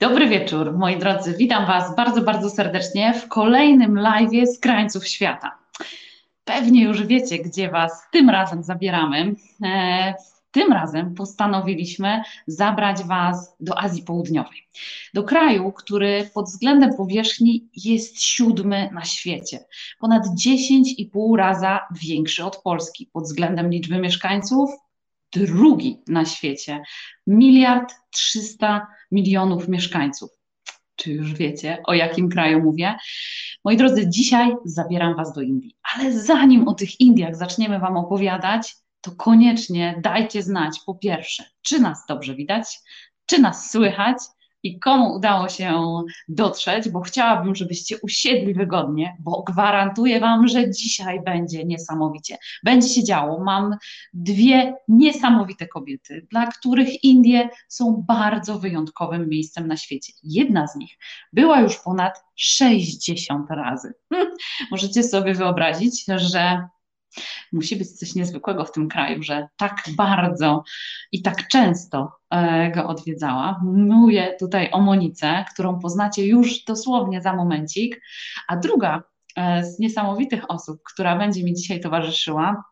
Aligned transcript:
Dobry 0.00 0.28
wieczór, 0.28 0.78
moi 0.78 0.98
drodzy. 0.98 1.34
Witam 1.36 1.66
Was 1.66 1.96
bardzo, 1.96 2.22
bardzo 2.22 2.50
serdecznie 2.50 3.14
w 3.14 3.28
kolejnym 3.28 3.98
live 3.98 4.48
z 4.54 4.58
krańców 4.58 5.06
świata. 5.06 5.58
Pewnie 6.44 6.84
już 6.84 7.06
wiecie, 7.06 7.38
gdzie 7.38 7.70
Was 7.70 8.02
tym 8.12 8.30
razem 8.30 8.62
zabieramy. 8.62 9.34
E, 9.64 10.14
tym 10.50 10.72
razem 10.72 11.14
postanowiliśmy 11.14 12.22
zabrać 12.46 13.04
Was 13.04 13.56
do 13.60 13.78
Azji 13.78 14.02
Południowej, 14.02 14.68
do 15.14 15.22
kraju, 15.22 15.72
który 15.72 16.30
pod 16.34 16.46
względem 16.46 16.96
powierzchni 16.96 17.68
jest 17.76 18.22
siódmy 18.22 18.90
na 18.92 19.04
świecie, 19.04 19.58
ponad 20.00 20.22
10,5 20.46 21.36
raza 21.36 21.80
większy 22.02 22.44
od 22.44 22.62
Polski. 22.62 23.10
Pod 23.12 23.24
względem 23.24 23.70
liczby 23.70 23.98
mieszkańców 23.98 24.70
drugi 25.32 26.02
na 26.08 26.24
świecie. 26.24 26.82
Miliard 27.26 27.94
trzysta 28.10 28.86
milionów 29.10 29.68
mieszkańców. 29.68 30.30
Czy 30.96 31.12
już 31.12 31.34
wiecie, 31.34 31.82
o 31.86 31.94
jakim 31.94 32.28
kraju 32.28 32.62
mówię? 32.62 32.96
Moi 33.64 33.76
drodzy, 33.76 34.08
dzisiaj 34.08 34.52
zabieram 34.64 35.16
Was 35.16 35.32
do 35.32 35.40
Indii. 35.40 35.76
Ale 35.94 36.18
zanim 36.18 36.68
o 36.68 36.74
tych 36.74 37.00
Indiach 37.00 37.36
zaczniemy 37.36 37.78
Wam 37.78 37.96
opowiadać, 37.96 38.76
to 39.00 39.10
koniecznie 39.10 40.00
dajcie 40.02 40.42
znać 40.42 40.80
po 40.86 40.94
pierwsze, 40.94 41.44
czy 41.62 41.80
nas 41.80 42.04
dobrze 42.08 42.34
widać, 42.34 42.78
czy 43.26 43.40
nas 43.40 43.70
słychać 43.70 44.16
i 44.68 44.78
komu 44.78 45.14
udało 45.14 45.48
się 45.48 46.02
dotrzeć, 46.28 46.88
bo 46.88 47.00
chciałabym, 47.00 47.54
żebyście 47.54 47.96
usiedli 48.02 48.54
wygodnie, 48.54 49.16
bo 49.20 49.42
gwarantuję 49.42 50.20
Wam, 50.20 50.48
że 50.48 50.70
dzisiaj 50.70 51.20
będzie 51.24 51.64
niesamowicie. 51.64 52.38
Będzie 52.64 52.88
się 52.88 53.04
działo. 53.04 53.44
Mam 53.44 53.76
dwie 54.12 54.74
niesamowite 54.88 55.66
kobiety, 55.66 56.26
dla 56.30 56.46
których 56.46 57.04
Indie 57.04 57.48
są 57.68 58.04
bardzo 58.08 58.58
wyjątkowym 58.58 59.28
miejscem 59.28 59.66
na 59.66 59.76
świecie. 59.76 60.12
Jedna 60.22 60.66
z 60.66 60.76
nich 60.76 60.98
była 61.32 61.60
już 61.60 61.76
ponad 61.76 62.24
60 62.36 63.50
razy. 63.50 63.94
Możecie 64.70 65.02
sobie 65.02 65.34
wyobrazić, 65.34 66.04
że 66.16 66.68
musi 67.52 67.76
być 67.76 67.92
coś 67.92 68.14
niezwykłego 68.14 68.64
w 68.64 68.72
tym 68.72 68.88
kraju, 68.88 69.22
że 69.22 69.48
tak 69.56 69.82
bardzo 69.96 70.64
i 71.12 71.22
tak 71.22 71.48
często 71.48 72.17
go 72.74 72.86
odwiedzała. 72.86 73.60
Mówię 73.64 74.36
tutaj 74.40 74.70
o 74.72 74.80
Monice, 74.80 75.44
którą 75.52 75.78
poznacie 75.78 76.26
już 76.26 76.64
dosłownie 76.64 77.22
za 77.22 77.32
momencik, 77.36 78.00
a 78.48 78.56
druga 78.56 79.02
e, 79.36 79.64
z 79.64 79.78
niesamowitych 79.78 80.50
osób, 80.50 80.80
która 80.92 81.18
będzie 81.18 81.44
mi 81.44 81.54
dzisiaj 81.54 81.80
towarzyszyła, 81.80 82.64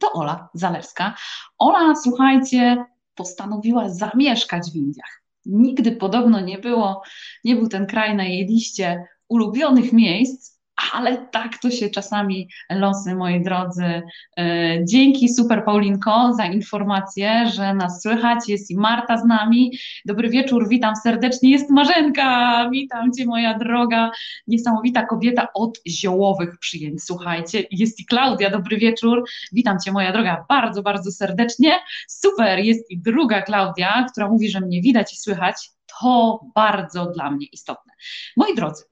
to 0.00 0.12
Ola 0.12 0.48
Zalewska. 0.54 1.14
Ola, 1.58 1.94
słuchajcie, 1.94 2.84
postanowiła 3.14 3.88
zamieszkać 3.88 4.70
w 4.72 4.76
Indiach. 4.76 5.22
Nigdy 5.46 5.92
podobno 5.92 6.40
nie 6.40 6.58
było, 6.58 7.02
nie 7.44 7.56
był 7.56 7.68
ten 7.68 7.86
kraj 7.86 8.16
na 8.16 8.24
jej 8.24 8.46
liście 8.46 9.06
ulubionych 9.28 9.92
miejsc, 9.92 10.53
ale 10.92 11.16
tak 11.16 11.58
to 11.58 11.70
się 11.70 11.90
czasami 11.90 12.48
losy, 12.70 13.14
moi 13.14 13.42
drodzy. 13.42 14.02
E, 14.38 14.84
dzięki 14.84 15.28
super 15.28 15.64
Paulinko 15.64 16.32
za 16.36 16.46
informację, 16.46 17.50
że 17.54 17.74
nas 17.74 18.02
słychać. 18.02 18.48
Jest 18.48 18.70
i 18.70 18.76
Marta 18.76 19.18
z 19.18 19.24
nami. 19.24 19.78
Dobry 20.04 20.30
wieczór, 20.30 20.68
witam 20.68 20.96
serdecznie. 20.96 21.50
Jest 21.50 21.70
Marzenka, 21.70 22.68
witam 22.72 23.12
Cię, 23.12 23.26
moja 23.26 23.58
droga, 23.58 24.10
niesamowita 24.46 25.06
kobieta 25.06 25.48
od 25.54 25.78
ziołowych 25.88 26.58
przyjęć. 26.58 27.02
Słuchajcie, 27.02 27.64
jest 27.70 28.00
i 28.00 28.06
Klaudia, 28.06 28.50
dobry 28.50 28.76
wieczór. 28.76 29.24
Witam 29.52 29.78
Cię, 29.80 29.92
moja 29.92 30.12
droga, 30.12 30.44
bardzo, 30.48 30.82
bardzo 30.82 31.12
serdecznie. 31.12 31.72
Super, 32.08 32.58
jest 32.58 32.90
i 32.90 32.98
druga 32.98 33.42
Klaudia, 33.42 34.06
która 34.12 34.28
mówi, 34.28 34.48
że 34.48 34.60
mnie 34.60 34.82
widać 34.82 35.12
i 35.12 35.16
słychać. 35.16 35.70
To 36.00 36.40
bardzo 36.54 37.06
dla 37.06 37.30
mnie 37.30 37.46
istotne. 37.46 37.92
Moi 38.36 38.54
drodzy, 38.54 38.84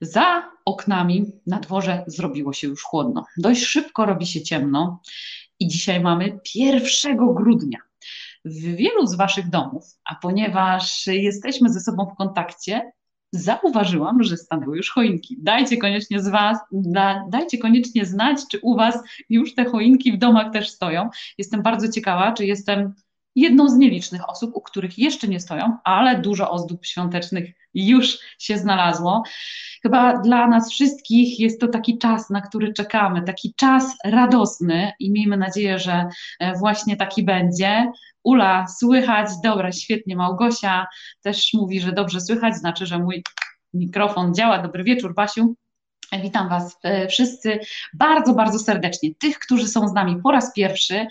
za 0.00 0.50
oknami 0.64 1.32
na 1.46 1.60
dworze 1.60 2.04
zrobiło 2.06 2.52
się 2.52 2.68
już 2.68 2.82
chłodno. 2.82 3.24
Dość 3.36 3.64
szybko 3.64 4.06
robi 4.06 4.26
się 4.26 4.42
ciemno 4.42 5.00
i 5.60 5.68
dzisiaj 5.68 6.00
mamy 6.00 6.38
1 6.54 7.16
grudnia. 7.34 7.78
W 8.44 8.62
wielu 8.76 9.06
z 9.06 9.14
Waszych 9.14 9.50
domów, 9.50 9.84
a 10.04 10.14
ponieważ 10.14 11.06
jesteśmy 11.06 11.68
ze 11.68 11.80
sobą 11.80 12.06
w 12.06 12.16
kontakcie, 12.16 12.92
zauważyłam, 13.32 14.22
że 14.22 14.36
stanęły 14.36 14.76
już 14.76 14.90
choinki. 14.90 15.36
Dajcie 15.38 15.76
koniecznie 15.76 16.20
z 16.20 16.28
Was, 16.28 16.58
da, 16.72 17.24
dajcie 17.28 17.58
koniecznie 17.58 18.06
znać, 18.06 18.38
czy 18.50 18.58
u 18.62 18.76
Was 18.76 18.98
już 19.28 19.54
te 19.54 19.64
choinki 19.64 20.12
w 20.12 20.18
domach 20.18 20.52
też 20.52 20.70
stoją. 20.70 21.08
Jestem 21.38 21.62
bardzo 21.62 21.88
ciekawa, 21.88 22.32
czy 22.32 22.46
jestem 22.46 22.94
jedną 23.36 23.68
z 23.68 23.76
nielicznych 23.76 24.30
osób, 24.30 24.50
u 24.54 24.60
których 24.60 24.98
jeszcze 24.98 25.28
nie 25.28 25.40
stoją, 25.40 25.76
ale 25.84 26.20
dużo 26.20 26.50
ozdób 26.50 26.86
świątecznych 26.86 27.50
już 27.74 28.18
się 28.38 28.58
znalazło. 28.58 29.22
Chyba 29.82 30.18
dla 30.18 30.48
nas 30.48 30.70
wszystkich 30.70 31.40
jest 31.40 31.60
to 31.60 31.68
taki 31.68 31.98
czas, 31.98 32.30
na 32.30 32.40
który 32.40 32.72
czekamy, 32.72 33.22
taki 33.22 33.54
czas 33.54 33.96
radosny 34.04 34.92
i 35.00 35.10
miejmy 35.10 35.36
nadzieję, 35.36 35.78
że 35.78 36.08
e, 36.38 36.54
właśnie 36.58 36.96
taki 36.96 37.22
będzie. 37.22 37.92
Ula, 38.22 38.66
słychać, 38.78 39.28
dobra, 39.42 39.72
świetnie, 39.72 40.16
Małgosia 40.16 40.86
też 41.22 41.50
mówi, 41.54 41.80
że 41.80 41.92
dobrze 41.92 42.20
słychać, 42.20 42.56
znaczy, 42.56 42.86
że 42.86 42.98
mój 42.98 43.22
mikrofon 43.74 44.34
działa. 44.34 44.62
Dobry 44.62 44.84
wieczór, 44.84 45.14
Basiu. 45.14 45.54
Witam 46.22 46.48
Was 46.48 46.78
e, 46.82 47.08
wszyscy 47.08 47.58
bardzo, 47.94 48.34
bardzo 48.34 48.58
serdecznie. 48.58 49.10
Tych, 49.18 49.38
którzy 49.38 49.68
są 49.68 49.88
z 49.88 49.92
nami 49.92 50.16
po 50.22 50.32
raz 50.32 50.52
pierwszy, 50.52 51.06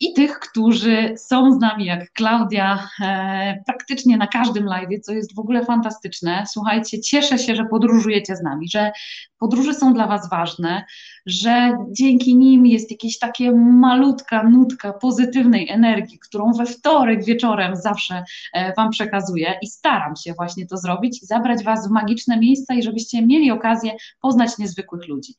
i 0.00 0.12
tych, 0.12 0.38
którzy 0.38 1.14
są 1.16 1.52
z 1.52 1.58
nami, 1.58 1.84
jak 1.84 2.12
Klaudia, 2.12 2.88
e, 3.00 3.62
praktycznie 3.66 4.16
na 4.16 4.26
każdym 4.26 4.64
live, 4.64 5.00
co 5.02 5.12
jest 5.12 5.34
w 5.34 5.38
ogóle 5.38 5.64
fantastyczne. 5.64 6.44
Słuchajcie, 6.46 7.00
cieszę 7.00 7.38
się, 7.38 7.54
że 7.56 7.64
podróżujecie 7.64 8.36
z 8.36 8.42
nami, 8.42 8.68
że 8.68 8.92
podróże 9.38 9.74
są 9.74 9.94
dla 9.94 10.06
Was 10.06 10.30
ważne, 10.30 10.84
że 11.26 11.78
dzięki 11.90 12.36
nim 12.36 12.66
jest 12.66 12.90
jakieś 12.90 13.18
takie 13.18 13.52
malutka 13.52 14.42
nutka 14.42 14.92
pozytywnej 14.92 15.68
energii, 15.68 16.18
którą 16.18 16.52
we 16.52 16.66
wtorek 16.66 17.24
wieczorem 17.24 17.76
zawsze 17.76 18.24
e, 18.52 18.74
Wam 18.74 18.90
przekazuję 18.90 19.54
i 19.62 19.66
staram 19.66 20.16
się 20.16 20.32
właśnie 20.32 20.66
to 20.66 20.76
zrobić, 20.76 21.26
zabrać 21.26 21.64
Was 21.64 21.88
w 21.88 21.90
magiczne 21.90 22.38
miejsca 22.38 22.74
i 22.74 22.82
żebyście 22.82 23.26
mieli 23.26 23.50
okazję 23.50 23.92
poznać 24.20 24.58
niezwykłych 24.58 25.08
ludzi. 25.08 25.34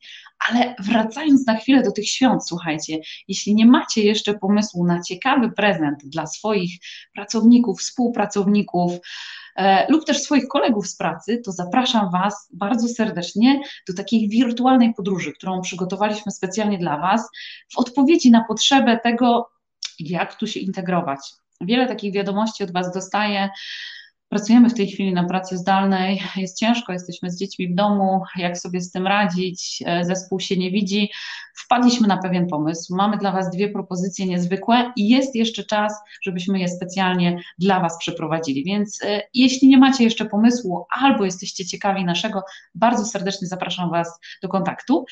Ale 0.48 0.74
wracając 0.78 1.46
na 1.46 1.56
chwilę 1.56 1.82
do 1.82 1.92
tych 1.92 2.08
świąt, 2.08 2.46
słuchajcie, 2.46 2.98
jeśli 3.28 3.54
nie 3.54 3.66
macie 3.66 4.02
jeszcze 4.02 4.34
pomysłu 4.34 4.86
na 4.86 5.02
ciekawy 5.02 5.50
prezent 5.50 5.98
dla 6.04 6.26
swoich 6.26 6.78
pracowników, 7.14 7.80
współpracowników, 7.80 8.92
lub 9.88 10.04
też 10.04 10.22
swoich 10.22 10.48
kolegów 10.48 10.86
z 10.86 10.96
pracy, 10.96 11.38
to 11.44 11.52
zapraszam 11.52 12.10
Was 12.10 12.48
bardzo 12.52 12.88
serdecznie 12.88 13.60
do 13.88 13.94
takiej 13.94 14.28
wirtualnej 14.28 14.94
podróży, 14.94 15.32
którą 15.32 15.60
przygotowaliśmy 15.60 16.32
specjalnie 16.32 16.78
dla 16.78 16.98
Was, 16.98 17.28
w 17.72 17.78
odpowiedzi 17.78 18.30
na 18.30 18.44
potrzebę 18.44 19.00
tego, 19.02 19.50
jak 19.98 20.34
tu 20.34 20.46
się 20.46 20.60
integrować. 20.60 21.20
Wiele 21.60 21.86
takich 21.86 22.14
wiadomości 22.14 22.64
od 22.64 22.72
Was 22.72 22.92
dostaję 22.92 23.50
Pracujemy 24.32 24.70
w 24.70 24.74
tej 24.74 24.86
chwili 24.86 25.12
na 25.12 25.24
pracy 25.24 25.58
zdalnej, 25.58 26.22
jest 26.36 26.58
ciężko, 26.58 26.92
jesteśmy 26.92 27.30
z 27.30 27.38
dziećmi 27.38 27.68
w 27.68 27.74
domu, 27.74 28.22
jak 28.36 28.58
sobie 28.58 28.80
z 28.80 28.90
tym 28.90 29.06
radzić, 29.06 29.82
e, 29.86 30.04
zespół 30.04 30.40
się 30.40 30.56
nie 30.56 30.70
widzi. 30.70 31.10
Wpadliśmy 31.54 32.08
na 32.08 32.16
pewien 32.16 32.46
pomysł. 32.46 32.96
Mamy 32.96 33.18
dla 33.18 33.32
Was 33.32 33.50
dwie 33.50 33.68
propozycje 33.68 34.26
niezwykłe 34.26 34.92
i 34.96 35.08
jest 35.08 35.34
jeszcze 35.34 35.64
czas, 35.64 35.92
żebyśmy 36.22 36.58
je 36.58 36.68
specjalnie 36.68 37.40
dla 37.58 37.80
Was 37.80 37.98
przeprowadzili. 37.98 38.64
Więc 38.64 39.02
e, 39.04 39.22
jeśli 39.34 39.68
nie 39.68 39.78
macie 39.78 40.04
jeszcze 40.04 40.24
pomysłu 40.24 40.86
albo 40.90 41.24
jesteście 41.24 41.66
ciekawi 41.66 42.04
naszego, 42.04 42.42
bardzo 42.74 43.04
serdecznie 43.04 43.48
zapraszam 43.48 43.90
Was 43.90 44.20
do 44.42 44.48
kontaktu. 44.48 45.04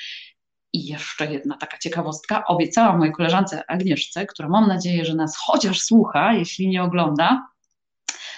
I 0.72 0.86
jeszcze 0.86 1.32
jedna 1.32 1.56
taka 1.56 1.78
ciekawostka. 1.78 2.44
Obiecałam 2.47 2.98
mojej 2.98 3.14
koleżance 3.14 3.62
Agnieszce, 3.69 4.26
która 4.26 4.48
mam 4.48 4.69
nadzieję, 4.69 5.04
że 5.04 5.14
nas 5.14 5.36
chociaż 5.36 5.80
słucha, 5.80 6.32
jeśli 6.32 6.69
nie 6.69 6.82
ogląda, 6.82 7.50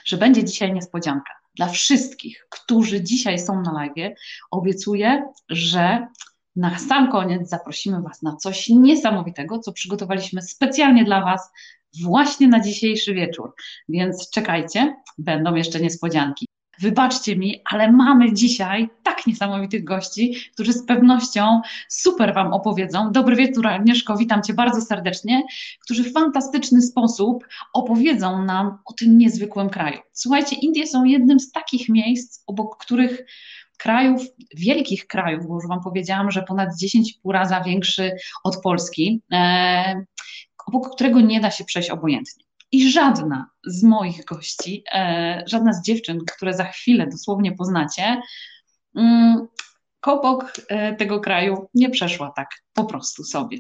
że 0.05 0.17
będzie 0.17 0.45
dzisiaj 0.45 0.73
niespodzianka. 0.73 1.33
Dla 1.57 1.69
wszystkich, 1.69 2.47
którzy 2.51 3.03
dzisiaj 3.03 3.39
są 3.39 3.63
na 3.63 3.73
live, 3.73 4.15
obiecuję, 4.51 5.25
że 5.49 6.07
na 6.57 6.79
sam 6.79 7.13
koniec 7.13 7.49
zaprosimy 7.49 8.03
Was 8.03 8.23
na 8.23 8.37
coś 8.37 8.69
niesamowitego, 8.69 9.59
co 9.59 9.73
przygotowaliśmy 9.73 10.43
specjalnie 10.43 11.05
dla 11.05 11.25
Was 11.25 11.51
właśnie 12.03 12.49
na 12.49 12.61
dzisiejszy 12.61 13.15
wieczór. 13.15 13.55
Więc 13.89 14.31
czekajcie, 14.31 14.97
będą 15.19 15.55
jeszcze 15.55 15.81
niespodzianki. 15.81 16.47
Wybaczcie 16.82 17.37
mi, 17.37 17.61
ale 17.64 17.93
mamy 17.93 18.32
dzisiaj 18.32 18.88
tak 19.02 19.26
niesamowitych 19.26 19.84
gości, 19.84 20.34
którzy 20.52 20.73
z 20.73 20.87
pewnością 20.87 21.61
super 21.88 22.34
Wam 22.34 22.52
opowiedzą. 22.52 23.12
Dobry 23.12 23.37
wieczór, 23.37 23.67
Agnieszko, 23.67 24.17
witam 24.17 24.43
Cię 24.43 24.55
bardzo 24.55 24.81
serdecznie, 24.81 25.43
którzy 25.81 26.05
w 26.05 26.12
fantastyczny 26.12 26.82
sposób 26.82 27.46
opowiedzą 27.73 28.44
nam 28.44 28.79
o 28.84 28.93
tym 28.93 29.19
niezwykłym 29.19 29.70
kraju. 29.70 29.99
Słuchajcie, 30.12 30.56
Indie 30.56 30.87
są 30.87 31.05
jednym 31.05 31.40
z 31.40 31.52
takich 31.52 31.88
miejsc, 31.88 32.43
obok 32.46 32.76
których 32.76 33.26
krajów, 33.79 34.23
wielkich 34.55 35.06
krajów, 35.06 35.46
bo 35.46 35.55
już 35.55 35.69
Wam 35.69 35.81
powiedziałam, 35.81 36.31
że 36.31 36.43
ponad 36.43 36.69
10,5 36.82 37.32
razy 37.32 37.55
większy 37.64 38.12
od 38.44 38.61
Polski, 38.61 39.23
e, 39.32 40.05
obok 40.67 40.94
którego 40.94 41.20
nie 41.20 41.40
da 41.40 41.50
się 41.50 41.64
przejść 41.64 41.90
obojętnie. 41.90 42.44
I 42.73 42.91
żadna 42.91 43.51
z 43.67 43.83
moich 43.83 44.25
gości, 44.25 44.85
e, 44.93 45.43
żadna 45.47 45.73
z 45.73 45.83
dziewczyn, 45.83 46.19
które 46.37 46.55
za 46.55 46.65
chwilę 46.65 47.07
dosłownie 47.07 47.53
poznacie, 47.53 48.21
mm, 48.97 49.47
Kopok 50.03 50.53
e, 50.69 50.95
tego 50.95 51.21
kraju 51.21 51.67
nie 51.75 51.91
przeszła 51.91 52.33
tak 52.37 52.49
po 52.75 52.85
prostu 52.85 53.25
sobie. 53.25 53.59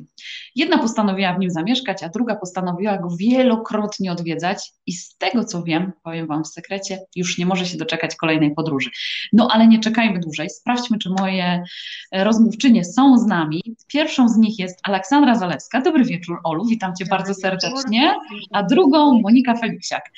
Jedna 0.54 0.78
postanowiła 0.78 1.34
w 1.34 1.38
nim 1.38 1.50
zamieszkać, 1.50 2.02
a 2.02 2.08
druga 2.08 2.36
postanowiła 2.36 2.98
go 2.98 3.08
wielokrotnie 3.18 4.12
odwiedzać 4.12 4.72
i 4.86 4.92
z 4.92 5.16
tego 5.16 5.44
co 5.44 5.62
wiem, 5.62 5.92
powiem 6.02 6.26
Wam 6.26 6.44
w 6.44 6.48
sekrecie, 6.48 6.98
już 7.16 7.38
nie 7.38 7.46
może 7.46 7.66
się 7.66 7.76
doczekać 7.76 8.16
kolejnej 8.16 8.54
podróży. 8.54 8.90
No 9.32 9.48
ale 9.52 9.66
nie 9.66 9.80
czekajmy 9.80 10.20
dłużej, 10.20 10.50
sprawdźmy, 10.50 10.98
czy 10.98 11.10
moje 11.10 11.64
e, 12.12 12.24
rozmówczynie 12.24 12.84
są 12.84 13.18
z 13.18 13.26
nami. 13.26 13.62
Pierwszą 13.86 14.28
z 14.28 14.36
nich 14.36 14.58
jest 14.58 14.80
Aleksandra 14.82 15.34
Zalewska. 15.34 15.80
Dobry 15.80 16.04
wieczór, 16.04 16.40
Olu, 16.44 16.66
witam 16.66 16.96
Cię 16.96 17.04
Dobry 17.04 17.16
bardzo 17.16 17.34
serdecznie. 17.34 18.14
A 18.52 18.62
drugą 18.62 19.20
Monika 19.20 19.54
Feliciak. 19.54 20.10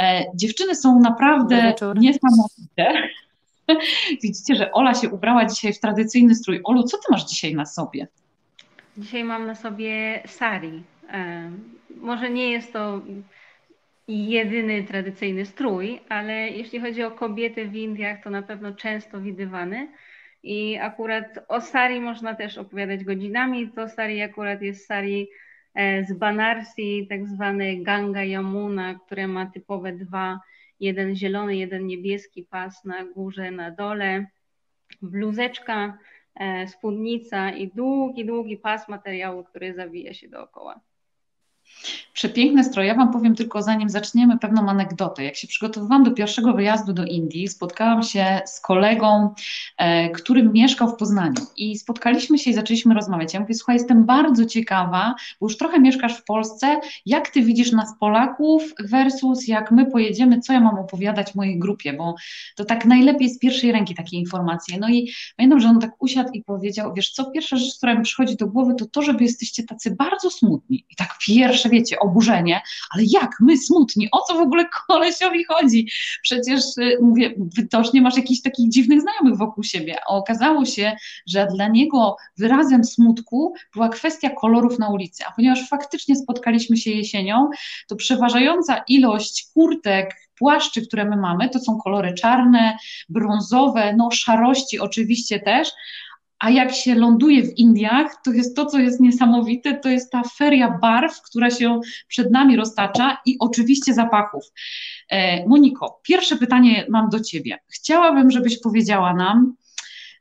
E, 0.00 0.24
dziewczyny 0.34 0.76
są 0.76 1.00
naprawdę 1.00 1.74
niesamowite. 1.94 3.08
Widzicie, 4.22 4.54
że 4.54 4.72
Ola 4.72 4.94
się 4.94 5.10
ubrała 5.10 5.44
dzisiaj 5.44 5.72
w 5.72 5.80
tradycyjny 5.80 6.34
strój. 6.34 6.60
Olu, 6.64 6.82
co 6.82 6.96
ty 6.96 7.04
masz 7.10 7.24
dzisiaj 7.24 7.54
na 7.54 7.66
sobie? 7.66 8.06
Dzisiaj 8.96 9.24
mam 9.24 9.46
na 9.46 9.54
sobie 9.54 10.22
sari. 10.26 10.82
Może 11.96 12.30
nie 12.30 12.50
jest 12.50 12.72
to 12.72 13.00
jedyny 14.08 14.84
tradycyjny 14.84 15.46
strój, 15.46 16.00
ale 16.08 16.32
jeśli 16.32 16.80
chodzi 16.80 17.02
o 17.02 17.10
kobiety 17.10 17.68
w 17.68 17.74
Indiach, 17.74 18.22
to 18.24 18.30
na 18.30 18.42
pewno 18.42 18.74
często 18.74 19.20
widywany. 19.20 19.88
I 20.42 20.78
akurat 20.78 21.38
o 21.48 21.60
sari 21.60 22.00
można 22.00 22.34
też 22.34 22.58
opowiadać 22.58 23.04
godzinami. 23.04 23.68
To 23.68 23.88
sari 23.88 24.22
akurat 24.22 24.62
jest 24.62 24.86
sari 24.86 25.28
e, 25.74 26.04
z 26.04 26.12
Banarsi, 26.12 27.06
tak 27.08 27.26
zwany 27.26 27.76
Ganga 27.76 28.24
Yamuna, 28.24 28.94
które 28.94 29.28
ma 29.28 29.46
typowe 29.46 29.92
dwa 29.92 30.40
jeden 30.82 31.16
zielony, 31.16 31.56
jeden 31.56 31.86
niebieski 31.86 32.42
pas 32.42 32.84
na 32.84 33.04
górze, 33.04 33.50
na 33.50 33.70
dole, 33.70 34.26
bluzeczka, 35.02 35.98
e, 36.34 36.66
spódnica 36.68 37.50
i 37.50 37.68
długi, 37.68 38.24
długi 38.26 38.56
pas 38.56 38.88
materiału, 38.88 39.44
który 39.44 39.74
zawija 39.74 40.14
się 40.14 40.28
dookoła. 40.28 40.80
Przepiękne 42.12 42.64
stroje. 42.64 42.88
Ja 42.88 42.94
Wam 42.94 43.12
powiem 43.12 43.34
tylko, 43.34 43.62
zanim 43.62 43.90
zaczniemy, 43.90 44.38
pewną 44.38 44.68
anegdotę. 44.68 45.24
Jak 45.24 45.36
się 45.36 45.48
przygotowywałam 45.48 46.04
do 46.04 46.10
pierwszego 46.10 46.52
wyjazdu 46.52 46.92
do 46.92 47.04
Indii, 47.04 47.48
spotkałam 47.48 48.02
się 48.02 48.40
z 48.46 48.60
kolegą, 48.60 49.34
e, 49.76 50.10
który 50.10 50.42
mieszkał 50.42 50.88
w 50.88 50.96
Poznaniu 50.96 51.46
i 51.56 51.78
spotkaliśmy 51.78 52.38
się 52.38 52.50
i 52.50 52.54
zaczęliśmy 52.54 52.94
rozmawiać. 52.94 53.34
Ja 53.34 53.40
mówię, 53.40 53.54
słuchaj, 53.54 53.76
jestem 53.76 54.04
bardzo 54.04 54.46
ciekawa, 54.46 55.14
bo 55.40 55.46
już 55.46 55.56
trochę 55.58 55.80
mieszkasz 55.80 56.16
w 56.16 56.24
Polsce, 56.24 56.80
jak 57.06 57.30
Ty 57.30 57.42
widzisz 57.42 57.72
nas 57.72 57.88
Polaków 58.00 58.62
versus 58.84 59.48
jak 59.48 59.70
my 59.70 59.86
pojedziemy, 59.86 60.40
co 60.40 60.52
ja 60.52 60.60
mam 60.60 60.78
opowiadać 60.78 61.34
mojej 61.34 61.58
grupie, 61.58 61.92
bo 61.92 62.14
to 62.56 62.64
tak 62.64 62.84
najlepiej 62.84 63.30
z 63.30 63.38
pierwszej 63.38 63.72
ręki 63.72 63.94
takie 63.94 64.16
informacje. 64.16 64.78
No 64.78 64.88
i 64.88 65.12
pamiętam, 65.36 65.60
że 65.60 65.68
on 65.68 65.80
tak 65.80 65.90
usiadł 65.98 66.30
i 66.32 66.42
powiedział, 66.42 66.94
wiesz 66.94 67.10
co, 67.10 67.30
pierwsza 67.30 67.56
rzecz, 67.56 67.76
która 67.76 67.94
mi 67.94 68.02
przychodzi 68.02 68.36
do 68.36 68.46
głowy, 68.46 68.74
to 68.78 68.86
to, 68.86 69.02
że 69.02 69.12
Wy 69.12 69.24
jesteście 69.24 69.62
tacy 69.62 69.96
bardzo 69.96 70.30
smutni. 70.30 70.84
I 70.90 70.96
tak 70.96 71.14
pierwsze, 71.62 71.68
wiecie, 71.68 71.98
oburzenie, 71.98 72.60
ale 72.94 73.04
jak 73.06 73.30
my 73.40 73.58
smutni, 73.58 74.08
o 74.12 74.20
co 74.22 74.34
w 74.34 74.40
ogóle 74.40 74.64
kolesiowi 74.88 75.44
chodzi? 75.44 75.88
Przecież 76.22 76.62
y, 76.78 76.98
mówię, 77.02 77.34
widocznie 77.56 78.02
masz 78.02 78.16
jakichś 78.16 78.40
takich 78.40 78.70
dziwnych 78.70 79.00
znajomych 79.00 79.38
wokół 79.38 79.64
siebie. 79.64 79.96
Okazało 80.08 80.64
się, 80.64 80.92
że 81.26 81.46
dla 81.54 81.68
niego 81.68 82.16
wyrazem 82.38 82.84
smutku 82.84 83.54
była 83.74 83.88
kwestia 83.88 84.30
kolorów 84.30 84.78
na 84.78 84.88
ulicy, 84.88 85.24
a 85.26 85.32
ponieważ 85.32 85.68
faktycznie 85.68 86.16
spotkaliśmy 86.16 86.76
się 86.76 86.90
jesienią, 86.90 87.50
to 87.88 87.96
przeważająca 87.96 88.84
ilość 88.88 89.46
kurtek, 89.54 90.14
płaszczy, 90.38 90.86
które 90.86 91.04
my 91.04 91.16
mamy, 91.16 91.48
to 91.48 91.58
są 91.58 91.78
kolory 91.78 92.14
czarne, 92.14 92.76
brązowe, 93.08 93.94
no 93.96 94.10
szarości 94.10 94.78
oczywiście 94.80 95.40
też, 95.40 95.68
a 96.42 96.50
jak 96.50 96.74
się 96.74 96.94
ląduje 96.94 97.42
w 97.42 97.58
Indiach, 97.58 98.22
to 98.24 98.32
jest 98.32 98.56
to, 98.56 98.66
co 98.66 98.78
jest 98.78 99.00
niesamowite, 99.00 99.74
to 99.74 99.88
jest 99.88 100.12
ta 100.12 100.22
feria 100.22 100.78
barw, 100.82 101.22
która 101.22 101.50
się 101.50 101.80
przed 102.08 102.30
nami 102.30 102.56
roztacza 102.56 103.18
i 103.26 103.36
oczywiście 103.38 103.94
zapachów. 103.94 104.44
E, 105.08 105.48
Moniko, 105.48 106.00
pierwsze 106.02 106.36
pytanie 106.36 106.86
mam 106.88 107.08
do 107.08 107.20
Ciebie. 107.20 107.58
Chciałabym, 107.68 108.30
żebyś 108.30 108.60
powiedziała 108.60 109.14
nam, 109.14 109.54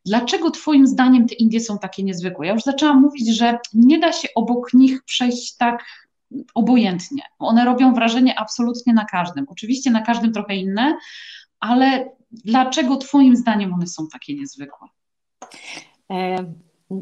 dlaczego 0.06 0.51
Twoim 0.51 0.88
zdaniem 0.88 1.27
te 1.27 1.35
Indie 1.35 1.59
są 1.59 1.79
takie 1.79 2.03
niezwykłe? 2.03 2.47
Ja 2.47 2.53
już 2.53 2.63
zaczęłam 2.63 3.01
mówić, 3.01 3.35
że 3.38 3.59
nie 3.74 4.00
da 4.00 4.12
się 4.12 4.27
obok 4.35 4.74
nich 4.74 5.03
przejść 5.03 5.57
tak 5.57 5.85
obojętnie. 6.56 7.24
One 7.39 7.65
robią 7.65 7.94
wrażenie 7.94 8.39
absolutnie 8.39 8.94
na 8.94 9.06
każdym. 9.06 9.45
Oczywiście 9.50 9.91
na 9.91 10.01
każdym 10.01 10.33
trochę 10.33 10.56
inne, 10.56 10.97
ale 11.59 12.09
dlaczego 12.31 12.97
Twoim 12.97 13.35
zdaniem 13.35 13.74
one 13.74 13.88
są 13.88 14.07
takie 14.07 14.35
niezwykłe? 14.35 14.88
E, 16.12 16.38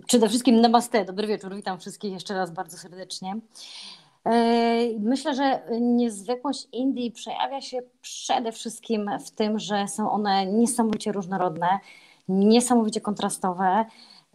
przede 0.08 0.30
wszystkim 0.30 0.62
namaste, 0.62 1.06
dobry 1.06 1.28
wieczór, 1.28 1.56
witam 1.56 1.80
wszystkich 1.80 2.14
jeszcze 2.14 2.34
raz 2.34 2.52
bardzo 2.52 2.78
serdecznie. 2.78 3.36
E, 4.26 5.00
myślę, 5.00 5.36
że 5.36 5.62
niezwykłość 5.82 6.68
Indii 6.72 7.12
przejawia 7.12 7.62
się 7.62 7.80
przede 8.02 8.52
wszystkim 8.52 9.12
w 9.26 9.32
tym, 9.32 9.60
że 9.60 9.88
są 9.88 10.12
one 10.12 10.46
niesamowicie 10.46 11.12
różnorodne, 11.12 11.80
niesamowicie 12.30 13.02
kontrastowe 13.02 13.86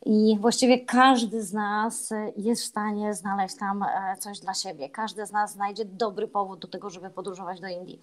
i 0.07 0.39
właściwie 0.41 0.79
każdy 0.79 1.43
z 1.43 1.53
nas 1.53 2.13
jest 2.37 2.63
w 2.63 2.67
stanie 2.67 3.15
znaleźć 3.15 3.57
tam 3.57 3.83
e, 3.83 4.17
coś 4.19 4.41
dla 4.41 4.55
siebie. 4.55 4.89
Każdy 4.89 5.27
z 5.27 5.33
nas 5.33 5.53
znajdzie 5.53 5.85
dobry 5.85 6.29
powód 6.29 6.59
do 6.59 6.69
tego, 6.69 6.91
żeby 6.91 7.11
podróżować 7.11 7.61
do 7.61 7.69
Indii. 7.69 8.01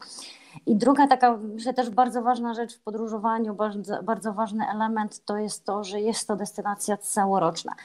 I 0.65 0.75
druga 0.75 1.07
taka, 1.07 1.37
myślę 1.37 1.73
też 1.73 1.89
bardzo 1.89 2.21
ważna 2.21 2.53
rzecz 2.53 2.77
w 2.77 2.79
podróżowaniu, 2.79 3.55
bardzo, 3.55 4.03
bardzo 4.03 4.33
ważny 4.33 4.65
element 4.69 5.25
to 5.25 5.37
jest 5.37 5.65
to, 5.65 5.83
że 5.83 6.01
jest 6.01 6.27
to 6.27 6.35
destynacja 6.35 6.97
całoroczna. 6.97 7.75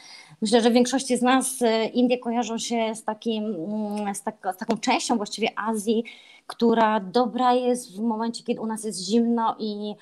Myślę, 0.42 0.60
że 0.60 0.70
w 0.70 0.74
większości 0.74 1.16
z 1.16 1.22
nas 1.22 1.62
e, 1.62 1.86
Indie 1.86 2.18
kojarzą 2.18 2.58
się 2.58 2.94
z, 2.94 3.04
takim, 3.04 3.44
mm, 3.44 4.14
z, 4.14 4.22
tak, 4.22 4.36
z 4.54 4.56
taką 4.56 4.76
częścią 4.76 5.16
właściwie 5.16 5.48
Azji, 5.56 6.04
która 6.46 7.00
dobra 7.00 7.52
jest 7.52 7.96
w 7.96 8.00
momencie, 8.00 8.44
kiedy 8.44 8.60
u 8.60 8.66
nas 8.66 8.84
jest 8.84 9.04
zimno 9.04 9.56
i 9.58 9.94
E, 9.94 9.96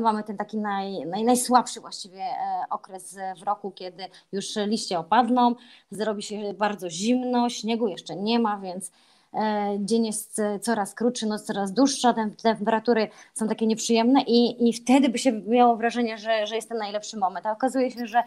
mamy 0.00 0.22
ten 0.24 0.36
taki 0.36 0.58
naj, 0.58 1.06
naj, 1.06 1.24
najsłabszy 1.24 1.80
właściwie 1.80 2.22
e, 2.22 2.64
okres 2.70 3.18
w 3.40 3.42
roku, 3.42 3.70
kiedy 3.70 4.04
już 4.32 4.56
liście 4.56 4.98
opadną, 4.98 5.54
zrobi 5.90 6.22
się 6.22 6.54
bardzo 6.54 6.90
zimno, 6.90 7.48
śniegu 7.48 7.88
jeszcze 7.88 8.16
nie 8.16 8.38
ma, 8.38 8.58
więc 8.58 8.90
e, 9.34 9.76
dzień 9.80 10.06
jest 10.06 10.40
coraz 10.60 10.94
krótszy, 10.94 11.26
noc 11.26 11.42
coraz 11.42 11.72
dłuższa, 11.72 12.14
temperatury 12.42 13.08
są 13.34 13.48
takie 13.48 13.66
nieprzyjemne 13.66 14.22
i, 14.22 14.68
i 14.68 14.72
wtedy 14.72 15.08
by 15.08 15.18
się 15.18 15.32
miało 15.32 15.76
wrażenie, 15.76 16.18
że, 16.18 16.46
że 16.46 16.56
jest 16.56 16.68
ten 16.68 16.78
najlepszy 16.78 17.16
moment. 17.16 17.46
A 17.46 17.52
okazuje 17.52 17.90
się, 17.90 18.06
że 18.06 18.22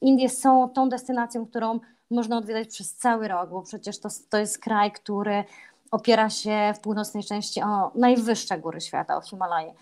Indie 0.00 0.28
są 0.28 0.68
tą 0.68 0.88
destynacją, 0.88 1.46
którą 1.46 1.80
można 2.10 2.38
odwiedzać 2.38 2.68
przez 2.68 2.94
cały 2.94 3.28
rok, 3.28 3.50
bo 3.50 3.62
przecież 3.62 4.00
to, 4.00 4.08
to 4.30 4.38
jest 4.38 4.58
kraj, 4.58 4.92
który 4.92 5.44
opiera 5.90 6.30
się 6.30 6.72
w 6.76 6.80
północnej 6.80 7.24
części 7.24 7.62
o 7.62 7.90
najwyższe 7.94 8.58
góry 8.58 8.80
świata, 8.80 9.16
o 9.16 9.20
Himalaje 9.20 9.74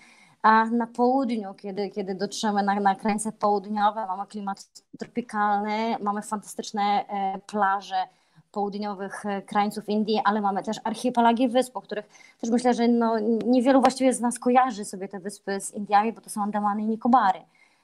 a 0.43 0.65
na 0.65 0.87
południu, 0.87 1.55
kiedy, 1.55 1.91
kiedy 1.91 2.15
dotrzemy 2.15 2.63
na, 2.63 2.81
na 2.81 2.95
krańce 2.95 3.33
południowe, 3.33 4.07
mamy 4.07 4.27
klimat 4.27 4.69
tropikalny, 4.99 5.97
mamy 6.01 6.23
fantastyczne 6.23 6.83
e, 6.83 7.39
plaże 7.47 8.07
południowych 8.53 9.27
e, 9.27 9.43
krańców 9.43 9.89
Indii, 9.89 10.21
ale 10.25 10.41
mamy 10.41 10.63
też 10.63 10.81
archipelagi 10.85 11.49
wysp, 11.49 11.77
o 11.77 11.83
których 11.83 12.07
też 12.41 12.51
myślę, 12.51 12.75
że 12.75 12.89
no, 12.89 13.19
niewielu 13.47 13.81
właściwie 13.81 14.13
z 14.13 14.21
nas 14.21 14.39
kojarzy 14.39 14.85
sobie 14.85 15.09
te 15.09 15.21
wyspy 15.21 15.61
z 15.61 15.75
Indiami, 15.75 16.13
bo 16.13 16.21
to 16.21 16.31
są 16.31 16.43
Andamany 16.43 16.83
i 16.83 16.87
Nikobary. 16.87 17.39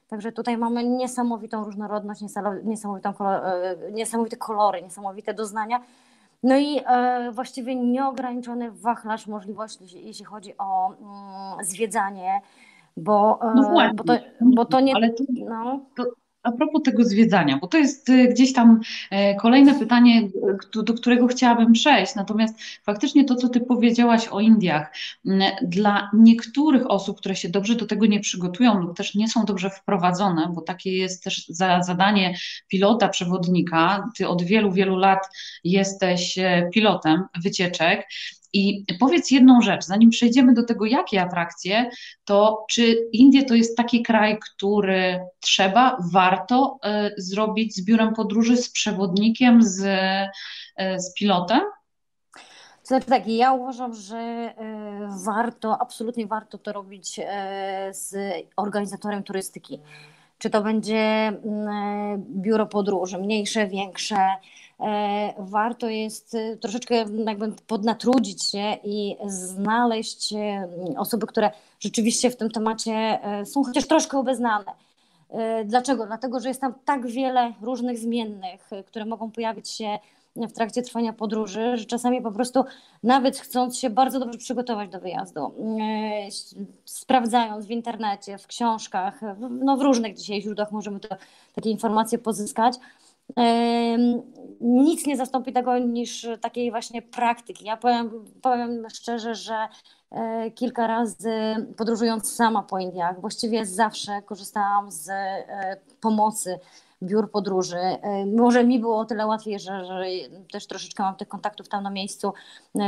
Także 0.09 0.33
tutaj 0.33 0.57
mamy 0.57 0.85
niesamowitą 0.85 1.65
różnorodność, 1.65 2.21
niesamowitą, 2.65 3.13
e, 3.21 3.77
niesamowite 3.93 4.37
kolory, 4.37 4.83
niesamowite 4.83 5.35
doznania. 5.35 5.81
No 6.47 6.57
i 6.57 6.81
e, 6.87 7.31
właściwie 7.33 7.77
nieograniczony 7.77 8.71
wachlarz 8.71 9.27
możliwości, 9.27 9.85
jeśli 10.07 10.25
chodzi 10.25 10.59
o 10.59 10.89
mm, 10.89 11.65
zwiedzanie, 11.65 12.41
bo, 12.97 13.39
e, 13.43 13.55
no 13.55 13.63
właśnie, 13.63 13.95
bo, 13.95 14.05
to, 14.05 14.19
bo 14.41 14.65
to 14.65 14.81
nie. 14.81 14.95
Ale 14.95 15.11
to, 15.11 15.25
no. 15.49 15.81
to, 15.97 16.05
a 16.47 16.53
propos 16.53 16.83
tego 16.83 17.05
zwiedzania, 17.05 17.59
bo 17.59 17.67
to 17.67 17.79
jest 17.79 18.09
y, 18.09 18.29
gdzieś 18.29 18.53
tam 18.53 18.81
e, 19.11 19.35
kolejne 19.35 19.79
pytanie, 19.79 20.29
do 20.75 20.95
którego 20.95 21.27
chciałabym 21.27 21.73
przejść. 21.73 22.15
Natomiast 22.15 22.59
faktycznie 22.83 23.25
to, 23.25 23.35
co 23.35 23.49
Ty 23.49 23.61
powiedziałaś 23.61 24.29
o 24.29 24.41
Indiach, 24.41 24.93
dla 25.63 26.11
niektórych 26.15 26.91
osób, 26.91 27.19
które 27.19 27.37
się 27.37 27.49
dobrze 27.49 27.75
do 27.75 27.87
tego 27.87 28.07
nie 28.07 28.21
przygotują 28.21 28.81
lub 28.81 28.97
też 28.97 29.15
nie 29.15 29.29
są 29.29 29.45
dobrze 29.45 29.71
wprowadzone, 29.71 30.53
bo 30.55 30.61
takie 30.61 30.93
jest 30.93 31.25
też 31.25 31.47
za, 31.49 31.83
zadanie 31.83 32.35
pilota, 32.69 33.09
przewodnika. 33.09 34.09
Ty 34.17 34.29
od 34.29 34.43
wielu, 34.43 34.73
wielu 34.73 34.97
lat 34.97 35.19
jesteś 35.65 36.39
e, 36.39 36.71
pilotem 36.75 37.25
wycieczek 37.43 38.07
i 38.57 38.85
powiedz 39.01 39.31
jedną 39.31 39.61
rzecz, 39.61 39.85
zanim 39.85 40.11
przejdziemy 40.11 40.55
do 40.55 40.65
tego, 40.65 40.85
jakie 40.85 41.23
atrakcje, 41.23 41.91
to 42.25 42.65
czy 42.71 43.09
Indie 43.13 43.45
to 43.45 43.55
jest 43.55 43.77
taki 43.77 44.03
kraj, 44.03 44.39
który 44.39 45.21
trzeba, 45.41 45.97
warto 46.13 46.79
y, 46.85 47.15
zrobić 47.17 47.77
z 47.77 47.85
biurem 47.85 48.15
podróży, 48.15 48.57
z 48.57 48.71
przewodnikiem, 48.71 49.63
z, 49.63 49.81
y, 49.81 51.01
z 51.01 51.15
pilotem? 51.15 51.61
znaczy 52.83 53.07
tak, 53.07 53.27
ja 53.27 53.53
uważam, 53.53 53.95
że 53.95 54.55
warto, 55.25 55.79
absolutnie 55.81 56.27
warto 56.27 56.59
to 56.59 56.73
robić 56.73 57.21
z 57.91 58.15
organizatorem 58.57 59.23
turystyki. 59.23 59.81
Czy 60.39 60.51
to 60.51 60.63
będzie 60.63 60.99
mm, 60.99 62.25
biuro 62.43 62.67
podróży, 62.67 63.19
mniejsze, 63.19 63.67
większe, 63.67 64.17
E, 64.17 64.39
warto 65.39 65.89
jest 65.89 66.35
e, 66.35 66.57
troszeczkę 66.57 66.95
jakby 67.27 67.53
podnatrudzić 67.67 68.51
się 68.51 68.77
i 68.85 69.17
znaleźć 69.27 70.33
e, 70.33 70.69
osoby, 70.97 71.27
które 71.27 71.51
rzeczywiście 71.81 72.31
w 72.31 72.37
tym 72.37 72.51
temacie 72.51 73.19
są 73.45 73.65
chociaż 73.65 73.87
troszkę 73.87 74.19
obeznane. 74.19 74.73
Dlaczego? 75.65 76.07
Dlatego, 76.07 76.41
że 76.41 76.49
jest 76.49 76.61
tam 76.61 76.75
tak 76.85 77.07
wiele 77.07 77.53
różnych 77.63 77.99
zmiennych, 77.99 78.71
które 78.87 79.05
mogą 79.05 79.31
pojawić 79.31 79.71
się 79.71 79.99
w 80.37 80.53
trakcie 80.53 80.83
trwania 80.83 81.13
podróży, 81.13 81.77
że 81.77 81.85
czasami 81.85 82.23
po 82.23 82.33
prostu 82.33 82.65
nawet 83.03 83.39
chcąc 83.39 83.79
się 83.79 83.91
bardzo 83.91 84.21
dobrze 84.21 84.39
przygotować 84.39 84.91
do 84.91 85.01
wyjazdu, 85.01 85.55
sprawdzając 86.85 87.67
w 87.67 87.71
internecie, 87.71 88.39
w 88.39 88.47
książkach, 88.47 89.21
no 89.51 89.77
w 89.77 89.83
różnych 89.83 90.17
dzisiaj 90.17 90.43
źródłach 90.43 90.73
możemy 90.73 91.01
to, 91.01 91.09
takie 91.55 91.71
informacje 91.71 92.19
pozyskać, 92.19 92.75
nic 94.61 95.07
nie 95.07 95.17
zastąpi 95.17 95.53
tego 95.53 95.79
niż 95.79 96.27
takiej 96.41 96.71
właśnie 96.71 97.03
praktyki. 97.03 97.65
Ja 97.65 97.77
powiem, 97.77 98.25
powiem 98.43 98.91
szczerze, 98.91 99.35
że 99.35 99.69
e, 100.11 100.51
kilka 100.51 100.87
razy 100.87 101.33
podróżując 101.77 102.33
sama 102.33 102.63
po 102.63 102.79
Indiach, 102.79 103.21
właściwie 103.21 103.67
zawsze 103.67 104.23
korzystałam 104.23 104.91
z 104.93 105.09
e, 105.09 105.77
pomocy 106.01 106.59
biur 107.03 107.31
podróży. 107.31 107.77
E, 107.77 108.27
może 108.27 108.65
mi 108.65 108.79
było 108.79 108.99
o 108.99 109.05
tyle 109.05 109.27
łatwiej, 109.27 109.61
że, 109.61 109.85
że 109.85 110.05
też 110.53 110.67
troszeczkę 110.67 111.03
mam 111.03 111.17
tych 111.17 111.29
kontaktów 111.29 111.69
tam 111.69 111.83
na 111.83 111.91
miejscu, 111.91 112.33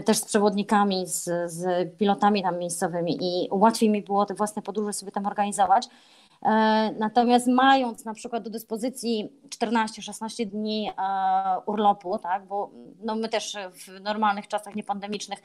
też 0.05 0.17
z 0.17 0.25
przewodnikami, 0.25 1.07
z, 1.07 1.53
z 1.53 1.89
pilotami 1.99 2.43
tam 2.43 2.59
miejscowymi 2.59 3.19
i 3.21 3.49
łatwiej 3.51 3.91
mi 3.91 4.03
było 4.03 4.27
te 4.27 4.35
własne 4.35 4.63
podróże 4.63 4.93
sobie 4.93 5.13
tam 5.13 5.27
organizować. 5.27 5.89
E, 6.43 6.95
natomiast 6.99 7.47
mając 7.47 8.05
na 8.05 8.15
przykład 8.15 8.43
do 8.43 8.51
dyspozycji 8.51 9.29
14-16 9.49 10.47
dni 10.47 10.91
e, 10.91 10.93
urlopu, 11.67 12.19
tak, 12.19 12.47
bo 12.47 12.71
no 13.01 13.17
my 13.17 13.29
też 13.29 13.57
w 13.73 14.01
normalnych 14.01 14.49
czasach 14.49 14.75
niepandemicznych 14.75 15.39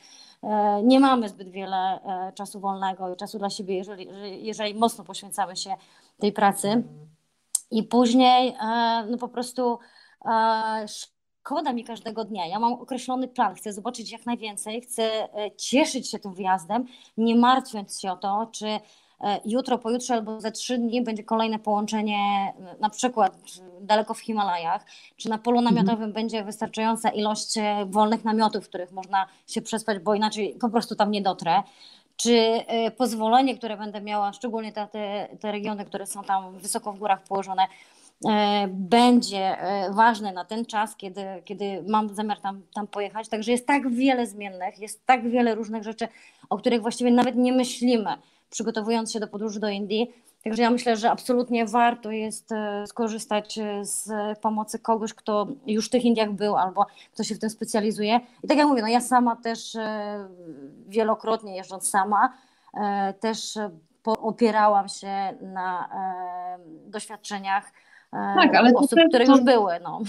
e, 0.44 0.84
nie 0.84 1.00
mamy 1.00 1.30
zbyt 1.30 1.50
wiele 1.50 2.00
czasu 2.36 2.60
wolnego 2.60 3.14
i 3.14 3.18
czasu 3.18 3.40
dla 3.40 3.50
siebie, 3.50 3.76
jeżeli, 3.76 4.08
jeżeli 4.46 4.76
mocno 4.76 5.04
poświęcamy 5.04 5.56
się 5.56 5.76
tej 6.20 6.32
pracy. 6.32 6.84
I 7.72 7.84
później 7.84 8.56
no 9.10 9.18
po 9.18 9.28
prostu 9.28 9.80
szkoda 10.88 11.74
mi 11.74 11.84
każdego 11.84 12.26
dnia. 12.26 12.48
Ja 12.48 12.60
mam 12.60 12.74
określony 12.74 13.28
plan, 13.28 13.56
chcę 13.56 13.74
zobaczyć 13.74 14.12
jak 14.12 14.26
najwięcej, 14.26 14.82
chcę 14.82 15.30
cieszyć 15.58 16.12
się 16.12 16.20
tym 16.20 16.34
wyjazdem, 16.34 16.86
nie 17.18 17.36
martwiąc 17.36 18.00
się 18.00 18.12
o 18.12 18.18
to, 18.18 18.50
czy 18.52 18.80
jutro, 19.46 19.77
pojutrze 19.77 20.13
albo 20.13 20.42
za 20.42 20.51
trzy 20.51 20.77
dni 20.77 21.01
będzie 21.01 21.24
kolejne 21.24 21.60
połączenie, 21.60 22.53
na 22.80 22.89
przykład 22.89 23.38
daleko 23.82 24.13
w 24.13 24.20
Himalajach, 24.20 24.86
czy 25.18 25.30
na 25.30 25.38
polu 25.38 25.58
mhm. 25.58 25.75
namiotowym 25.75 26.03
mhm. 26.03 26.13
będzie 26.13 26.44
wystarczająca 26.44 27.10
ilość 27.10 27.58
e, 27.58 27.86
wolnych 27.86 28.24
namiotów, 28.24 28.65
w 28.65 28.70
których 28.70 28.92
można 28.92 29.27
się 29.48 29.62
przespać, 29.62 30.00
bo 30.00 30.15
inaczej 30.15 30.58
po 30.62 30.70
prostu 30.70 30.96
tam 30.96 31.12
nie 31.12 31.22
dotrę 31.22 31.63
czy 32.15 32.38
e, 32.38 32.92
pozwolenie, 32.92 33.58
które 33.58 33.77
będę 33.77 34.01
miała, 34.01 34.34
szczególnie 34.34 34.72
te, 34.72 34.88
te, 34.88 35.27
te, 35.39 35.51
regiony, 35.51 35.86
które 35.86 36.06
są 36.06 36.24
tam 36.24 36.60
wysoko 36.60 36.94
w 36.94 37.00
górach 37.00 37.24
położone, 37.24 37.63
będzie 38.68 39.58
ważne 39.92 40.34
na 40.34 40.46
ten 40.46 40.65
czas, 40.65 40.96
kiedy, 40.96 41.25
kiedy 41.46 41.84
mam 41.88 42.15
zamiar 42.15 42.42
tam, 42.42 42.62
tam 42.74 42.88
pojechać. 42.88 43.30
Także 43.30 43.51
jest 43.51 43.68
tak 43.68 43.89
wiele 43.89 44.27
zmiennych, 44.27 44.80
jest 44.80 45.06
tak 45.06 45.30
wiele 45.30 45.56
różnych 45.56 45.84
rzeczy, 45.84 46.08
o 46.50 46.58
których 46.58 46.82
właściwie 46.82 47.12
nawet 47.12 47.36
nie 47.36 47.53
myślimy 47.53 48.18
przygotowując 48.53 49.12
się 49.12 49.19
do 49.19 49.27
podróży 49.27 49.60
do 49.60 49.69
Indii. 49.69 50.13
Także 50.43 50.62
ja 50.62 50.69
myślę, 50.69 50.98
że 50.98 51.12
absolutnie 51.12 51.65
warto 51.65 52.12
jest 52.12 52.51
e, 52.51 52.88
skorzystać 52.88 53.57
e, 53.57 53.86
z 53.86 54.10
pomocy 54.39 54.79
kogoś, 54.79 55.13
kto 55.13 55.48
już 55.67 55.88
w 55.88 55.89
tych 55.89 56.05
Indiach 56.05 56.31
był 56.31 56.55
albo 56.55 56.86
kto 57.13 57.24
się 57.24 57.36
w 57.36 57.39
tym 57.39 57.50
specjalizuje. 57.50 58.19
I 58.43 58.48
tak 58.48 58.57
jak 58.57 58.67
mówię, 58.67 58.81
no 58.81 58.88
ja 58.88 59.01
sama 59.01 59.36
też 59.36 59.75
e, 59.75 60.27
wielokrotnie 60.88 61.55
jeżdżąc 61.55 61.89
sama, 61.89 62.33
też 63.19 63.57
opierałam 64.03 64.89
się 64.89 65.33
na 65.41 65.89
doświadczeniach 66.86 67.72
tak, 68.12 68.55
ale 68.55 68.74
osób, 68.75 69.00
które 69.10 69.25
już 69.25 69.41
były. 69.41 69.79
No 69.83 70.01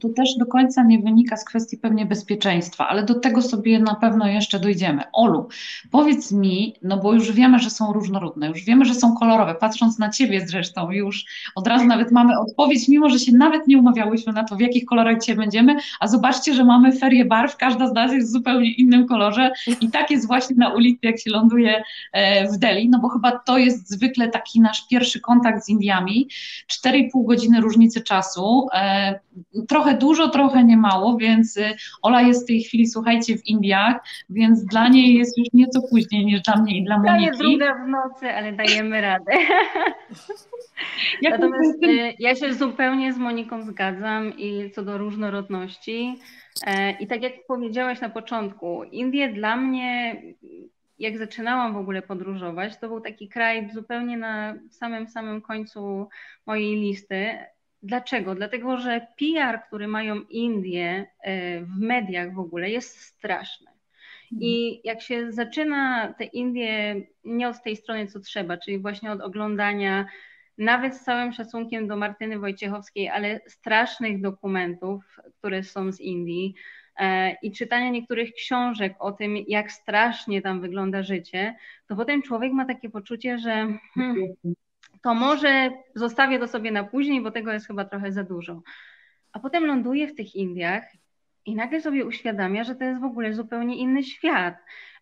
to 0.00 0.08
też 0.08 0.36
do 0.38 0.46
końca 0.46 0.82
nie 0.82 0.98
wynika 0.98 1.36
z 1.36 1.44
kwestii 1.44 1.78
pewnie 1.78 2.06
bezpieczeństwa, 2.06 2.88
ale 2.88 3.04
do 3.04 3.14
tego 3.14 3.42
sobie 3.42 3.78
na 3.78 3.94
pewno 3.94 4.26
jeszcze 4.26 4.60
dojdziemy. 4.60 5.02
Olu, 5.12 5.48
powiedz 5.90 6.32
mi, 6.32 6.74
no 6.82 6.96
bo 6.96 7.14
już 7.14 7.32
wiemy, 7.32 7.58
że 7.58 7.70
są 7.70 7.92
różnorodne, 7.92 8.48
już 8.48 8.64
wiemy, 8.64 8.84
że 8.84 8.94
są 8.94 9.14
kolorowe, 9.14 9.54
patrząc 9.54 9.98
na 9.98 10.10
Ciebie 10.10 10.46
zresztą 10.46 10.90
już 10.90 11.24
od 11.54 11.66
razu 11.66 11.84
nawet 11.84 12.12
mamy 12.12 12.38
odpowiedź, 12.38 12.88
mimo 12.88 13.10
że 13.10 13.18
się 13.18 13.32
nawet 13.32 13.66
nie 13.66 13.78
umawiałyśmy 13.78 14.32
na 14.32 14.44
to, 14.44 14.56
w 14.56 14.60
jakich 14.60 14.84
kolorach 14.84 15.20
dzisiaj 15.20 15.36
będziemy, 15.36 15.76
a 16.00 16.08
zobaczcie, 16.08 16.54
że 16.54 16.64
mamy 16.64 16.92
ferię 16.92 17.24
barw, 17.24 17.56
każda 17.56 17.88
z 17.88 17.92
nas 17.92 18.12
jest 18.12 18.28
w 18.28 18.32
zupełnie 18.32 18.72
innym 18.72 19.06
kolorze. 19.06 19.50
I 19.80 19.90
tak 19.90 20.10
jest 20.10 20.26
właśnie 20.26 20.56
na 20.56 20.74
ulicy, 20.74 21.06
jak 21.06 21.20
się 21.20 21.30
ląduje 21.30 21.82
e, 22.12 22.48
w 22.48 22.58
Delhi, 22.58 22.88
no 22.88 22.98
bo 22.98 23.08
chyba 23.08 23.38
to 23.38 23.58
jest 23.58 23.90
zwykle 23.90 24.28
taki 24.28 24.60
nasz 24.60 24.88
pierwszy 24.88 25.20
kontakt 25.20 25.64
z 25.64 25.68
Indiami, 25.68 26.28
4,5 26.84 27.26
godziny 27.26 27.60
różnicy 27.60 28.00
czasu, 28.00 28.68
e, 28.72 29.20
trochę 29.68 29.83
trochę 29.84 29.98
dużo, 29.98 30.28
trochę 30.28 30.64
nie 30.64 30.76
mało, 30.76 31.16
więc 31.16 31.56
y, 31.56 31.74
Ola 32.02 32.22
jest 32.22 32.44
w 32.44 32.46
tej 32.46 32.62
chwili, 32.62 32.86
słuchajcie, 32.86 33.38
w 33.38 33.46
Indiach, 33.46 33.96
więc 34.30 34.64
dla 34.64 34.88
niej 34.88 35.14
jest 35.14 35.38
już 35.38 35.48
nieco 35.52 35.82
później 35.90 36.24
niż 36.24 36.40
dla 36.40 36.56
mnie 36.56 36.78
i 36.78 36.84
dla 36.84 36.98
Moniki. 36.98 37.26
Prawie 37.26 37.38
druga 37.38 37.84
w 37.84 37.88
nocy, 37.88 38.30
ale 38.30 38.52
dajemy 38.52 39.00
radę. 39.00 39.32
Natomiast 41.22 41.84
y, 41.84 42.14
ja 42.18 42.34
się 42.34 42.54
zupełnie 42.54 43.12
z 43.12 43.18
Moniką 43.18 43.62
zgadzam 43.62 44.38
i 44.38 44.70
co 44.70 44.84
do 44.84 44.98
różnorodności. 44.98 46.18
E, 46.66 46.90
I 46.90 47.06
tak 47.06 47.22
jak 47.22 47.32
powiedziałaś 47.48 48.00
na 48.00 48.08
początku, 48.08 48.84
Indie 48.84 49.32
dla 49.32 49.56
mnie 49.56 50.22
jak 50.98 51.18
zaczynałam 51.18 51.74
w 51.74 51.76
ogóle 51.76 52.02
podróżować, 52.02 52.76
to 52.78 52.88
był 52.88 53.00
taki 53.00 53.28
kraj 53.28 53.70
zupełnie 53.74 54.16
na 54.16 54.54
samym 54.70 55.08
samym 55.08 55.42
końcu 55.42 56.08
mojej 56.46 56.76
listy. 56.76 57.38
Dlaczego? 57.84 58.34
Dlatego, 58.34 58.76
że 58.76 59.06
PR, 59.18 59.60
który 59.66 59.88
mają 59.88 60.20
Indie 60.30 61.06
e, 61.20 61.60
w 61.60 61.78
mediach 61.78 62.34
w 62.34 62.38
ogóle 62.38 62.70
jest 62.70 63.00
straszny. 63.00 63.66
I 64.40 64.66
mhm. 64.66 64.80
jak 64.84 65.02
się 65.02 65.32
zaczyna 65.32 66.12
te 66.18 66.24
Indie 66.24 67.02
nie 67.24 67.48
od 67.48 67.62
tej 67.62 67.76
strony, 67.76 68.06
co 68.06 68.20
trzeba, 68.20 68.56
czyli 68.56 68.78
właśnie 68.78 69.12
od 69.12 69.20
oglądania, 69.20 70.06
nawet 70.58 70.96
z 70.96 71.04
całym 71.04 71.32
szacunkiem 71.32 71.88
do 71.88 71.96
Martyny 71.96 72.38
Wojciechowskiej, 72.38 73.08
ale 73.08 73.40
strasznych 73.46 74.20
dokumentów, 74.20 75.18
które 75.38 75.62
są 75.62 75.92
z 75.92 76.00
Indii 76.00 76.54
e, 76.98 77.36
i 77.42 77.52
czytania 77.52 77.90
niektórych 77.90 78.32
książek 78.34 78.94
o 78.98 79.12
tym, 79.12 79.36
jak 79.48 79.72
strasznie 79.72 80.42
tam 80.42 80.60
wygląda 80.60 81.02
życie, 81.02 81.54
to 81.86 81.96
potem 81.96 82.22
człowiek 82.22 82.52
ma 82.52 82.64
takie 82.64 82.90
poczucie, 82.90 83.38
że 83.38 83.50
hmm, 83.94 84.16
to 85.04 85.14
może 85.14 85.70
zostawię 85.94 86.38
to 86.38 86.48
sobie 86.48 86.70
na 86.70 86.84
później, 86.84 87.20
bo 87.20 87.30
tego 87.30 87.52
jest 87.52 87.66
chyba 87.66 87.84
trochę 87.84 88.12
za 88.12 88.24
dużo. 88.24 88.62
A 89.32 89.38
potem 89.38 89.66
ląduję 89.66 90.08
w 90.08 90.14
tych 90.14 90.34
Indiach 90.34 90.84
i 91.46 91.54
nagle 91.54 91.80
sobie 91.80 92.06
uświadamia, 92.06 92.64
że 92.64 92.74
to 92.74 92.84
jest 92.84 93.00
w 93.00 93.04
ogóle 93.04 93.34
zupełnie 93.34 93.76
inny 93.76 94.02
świat, 94.02 94.54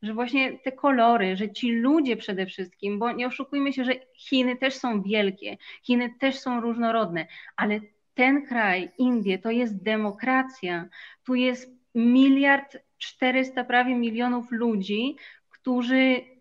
że 0.03 0.15
właśnie 0.15 0.59
te 0.59 0.73
kolory, 0.73 1.37
że 1.37 1.53
ci 1.53 1.73
ludzie 1.73 2.17
przede 2.17 2.47
wszystkim, 2.47 2.99
bo 2.99 3.13
nie 3.13 3.27
oszukujmy 3.27 3.73
się, 3.73 3.85
że 3.85 3.93
Chiny 4.17 4.57
też 4.57 4.75
są 4.75 5.03
wielkie, 5.03 5.57
Chiny 5.83 6.15
też 6.21 6.39
są 6.39 6.61
różnorodne, 6.61 7.27
ale 7.57 7.81
ten 8.15 8.47
kraj, 8.47 8.91
Indie, 8.99 9.39
to 9.39 9.51
jest 9.51 9.83
demokracja. 9.83 10.89
Tu 11.25 11.35
jest 11.35 11.71
miliard 11.95 12.77
czterysta 12.99 13.65
prawie 13.65 13.95
milionów 13.95 14.51
ludzi, 14.51 15.17
którzy 15.51 16.32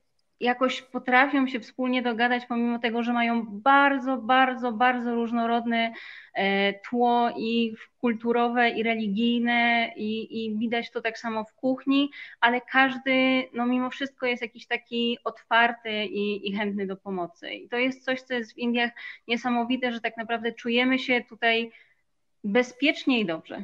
jakoś 0.42 0.82
potrafią 0.82 1.48
się 1.48 1.60
wspólnie 1.60 2.02
dogadać, 2.02 2.46
pomimo 2.46 2.80
tego, 2.80 3.04
że 3.04 3.14
mają 3.14 3.46
bardzo, 3.50 4.18
bardzo, 4.18 4.72
bardzo 4.72 5.16
różnorodne 5.16 5.94
e, 6.34 6.74
tło 6.74 7.30
i 7.38 7.76
kulturowe, 8.00 8.70
i 8.70 8.84
religijne, 8.84 9.92
i, 9.96 10.46
i 10.46 10.58
widać 10.58 10.92
to 10.92 11.02
tak 11.02 11.18
samo 11.18 11.44
w 11.44 11.54
kuchni, 11.54 12.10
ale 12.40 12.62
każdy, 12.62 13.48
no 13.54 13.66
mimo 13.66 13.90
wszystko 13.90 14.26
jest 14.26 14.42
jakiś 14.42 14.68
taki 14.68 15.18
otwarty 15.24 16.06
i, 16.06 16.50
i 16.50 16.56
chętny 16.56 16.88
do 16.88 16.96
pomocy. 16.96 17.50
I 17.54 17.70
to 17.70 17.78
jest 17.78 18.06
coś, 18.06 18.22
co 18.22 18.34
jest 18.34 18.54
w 18.54 18.58
Indiach 18.58 18.92
niesamowite, 19.28 19.92
że 19.92 20.02
tak 20.02 20.18
naprawdę 20.18 20.52
czujemy 20.52 21.00
się 21.00 21.22
tutaj 21.30 21.72
bezpiecznie 22.44 23.20
i 23.20 23.26
dobrze. 23.26 23.64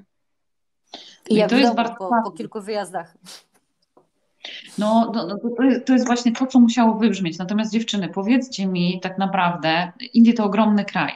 I 1.29 1.36
ja 1.36 1.48
to 1.48 1.55
jest 1.55 1.75
bardzo 1.75 1.96
po, 1.96 2.10
po 2.24 2.31
kilku 2.31 2.62
wyjazdach. 2.62 3.17
No, 4.77 5.11
no, 5.15 5.27
no 5.27 5.37
to, 5.85 5.93
jest 5.93 6.05
właśnie 6.05 6.31
to, 6.31 6.47
co 6.47 6.59
musiało 6.59 6.95
wybrzmieć. 6.95 7.37
Natomiast 7.37 7.71
dziewczyny, 7.71 8.09
powiedzcie 8.09 8.67
mi 8.67 8.99
tak 9.01 9.17
naprawdę, 9.17 9.91
Indie 10.13 10.33
to 10.33 10.43
ogromny 10.43 10.85
kraj, 10.85 11.13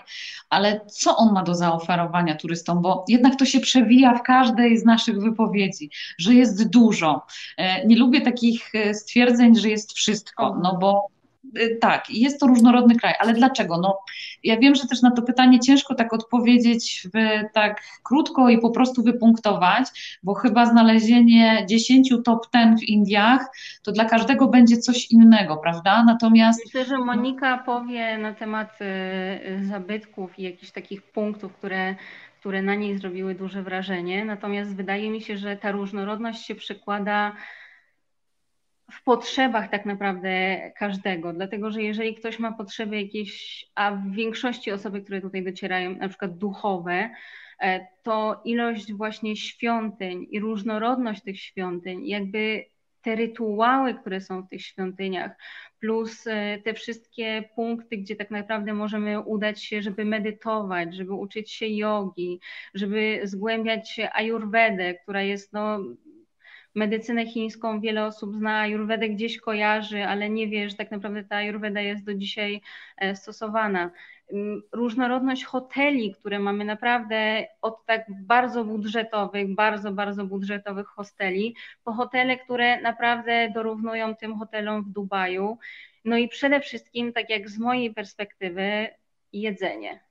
ale 0.50 0.82
co 0.86 1.18
on 1.18 1.34
ma 1.34 1.44
do 1.44 1.56
zaoferowania 1.56 2.36
turystom? 2.36 2.82
Bo 2.82 3.06
jednak 3.08 3.36
to 3.36 3.46
się 3.46 3.60
przewija 3.60 4.14
w 4.14 4.24
każdej 4.24 4.78
z 4.78 4.86
naszych 4.86 5.22
wypowiedzi, 5.22 5.90
że 6.18 6.34
jest 6.34 6.70
dużo. 6.70 7.26
E, 7.58 7.88
nie 7.88 7.98
lubię 7.98 8.22
takich 8.22 8.76
e, 8.76 8.94
stwierdzeń, 8.94 9.56
że 9.56 9.70
jest 9.70 9.94
wszystko, 9.94 10.60
no 10.64 10.78
bo 10.82 11.08
tak, 11.82 12.10
jest 12.10 12.40
to 12.40 12.48
różnorodny 12.48 12.96
kraj, 12.96 13.14
ale 13.20 13.34
dlaczego? 13.34 13.78
No, 13.78 14.00
ja 14.44 14.58
wiem, 14.58 14.76
że 14.76 14.88
też 14.88 15.02
na 15.02 15.12
to 15.12 15.22
pytanie 15.22 15.60
ciężko 15.60 15.96
tak 15.96 16.14
odpowiedzieć 16.14 17.08
w, 17.14 17.44
tak 17.54 17.82
krótko 18.04 18.50
i 18.50 18.60
po 18.60 18.70
prostu 18.70 19.04
wypunktować, 19.04 20.20
bo 20.24 20.34
chyba 20.34 20.66
znalezienie 20.66 21.66
10 21.70 22.14
top 22.26 22.48
10 22.54 22.80
w 22.80 22.84
Indiach 22.84 23.46
to 23.84 23.92
dla 23.92 24.06
każdego 24.06 24.48
będzie 24.48 24.78
coś 24.78 25.12
innego, 25.12 25.58
prawda? 25.58 26.04
Natomiast. 26.04 26.66
Myślę, 26.66 26.86
że 26.86 26.98
Monika 26.98 27.58
powie 27.58 28.18
na 28.18 28.34
temat 28.34 28.80
y, 28.82 29.66
zabytków 29.66 30.40
i 30.40 30.44
jakichś 30.44 30.72
takich 30.72 31.02
punktów, 31.02 31.54
które 31.54 31.96
które 32.40 32.62
na 32.62 32.76
niej 32.76 32.98
zrobiły 32.98 33.36
duże 33.36 33.64
wrażenie. 33.64 34.26
Natomiast 34.26 34.76
wydaje 34.76 35.10
mi 35.10 35.22
się, 35.22 35.38
że 35.38 35.58
ta 35.58 35.72
różnorodność 35.72 36.46
się 36.46 36.56
przekłada 36.56 37.36
w 38.92 39.04
potrzebach 39.04 39.70
tak 39.70 39.86
naprawdę 39.86 40.58
każdego, 40.78 41.34
dlatego 41.34 41.72
że 41.72 41.84
jeżeli 41.84 42.16
ktoś 42.16 42.40
ma 42.40 42.52
potrzeby 42.52 43.02
jakieś, 43.02 43.66
a 43.76 43.92
w 43.92 44.12
większości 44.12 44.72
osoby, 44.72 45.02
które 45.02 45.22
tutaj 45.22 45.44
docierają, 45.44 45.96
na 45.96 46.10
przykład 46.10 46.38
duchowe, 46.38 47.10
e, 47.62 47.88
to 48.04 48.42
ilość 48.46 48.94
właśnie 48.94 49.36
świątyń 49.36 50.28
i 50.32 50.40
różnorodność 50.40 51.24
tych 51.24 51.40
świątyń, 51.40 52.08
jakby 52.08 52.66
te 53.02 53.16
rytuały, 53.16 53.94
które 53.94 54.22
są 54.22 54.42
w 54.42 54.50
tych 54.50 54.62
świątyniach, 54.62 55.32
plus 55.80 56.28
e, 56.28 56.58
te 56.64 56.74
wszystkie 56.74 57.50
punkty, 57.56 57.98
gdzie 57.98 58.16
tak 58.16 58.32
naprawdę 58.32 58.74
możemy 58.74 59.20
udać 59.20 59.64
się, 59.64 59.82
żeby 59.82 60.06
medytować, 60.06 60.96
żeby 60.96 61.14
uczyć 61.14 61.52
się 61.52 61.68
jogi, 61.68 62.40
żeby 62.74 63.22
zgłębiać 63.24 64.00
ayurvedę, 64.14 64.94
która 64.94 65.22
jest 65.22 65.54
no, 65.54 65.80
medycynę 66.76 67.28
chińską 67.28 67.80
wiele 67.82 68.06
osób 68.06 68.36
zna, 68.36 68.60
ayurvedę 68.60 69.10
gdzieś 69.10 69.38
kojarzy, 69.38 70.06
ale 70.06 70.30
nie 70.30 70.48
wie, 70.48 70.70
że 70.70 70.76
tak 70.76 70.92
naprawdę 70.92 71.24
ta 71.24 71.36
ayurveda 71.36 71.82
jest 71.82 72.06
do 72.06 72.14
dzisiaj 72.14 72.62
e, 72.98 73.16
stosowana. 73.16 73.92
Mm, 74.34 74.62
różnorodność 74.72 75.44
hoteli, 75.44 76.14
które 76.14 76.40
mamy 76.40 76.66
naprawdę 76.66 77.48
od 77.62 77.86
tak 77.86 78.06
bardzo 78.10 78.66
budżetowych, 78.66 79.56
bardzo, 79.56 79.92
bardzo 79.92 80.26
budżetowych 80.26 80.88
hosteli, 80.88 81.56
po 81.84 81.94
hotele, 81.94 82.38
które 82.38 82.82
naprawdę 82.82 83.52
dorównują 83.56 84.16
tym 84.16 84.38
hotelom 84.38 84.84
w 84.84 84.90
Dubaju. 84.90 85.58
No 86.06 86.18
i 86.18 86.28
przede 86.28 86.60
wszystkim, 86.60 87.14
tak 87.14 87.30
jak 87.30 87.50
z 87.50 87.60
mojej 87.60 87.94
perspektywy, 87.94 88.88
jedzenie 89.34 90.11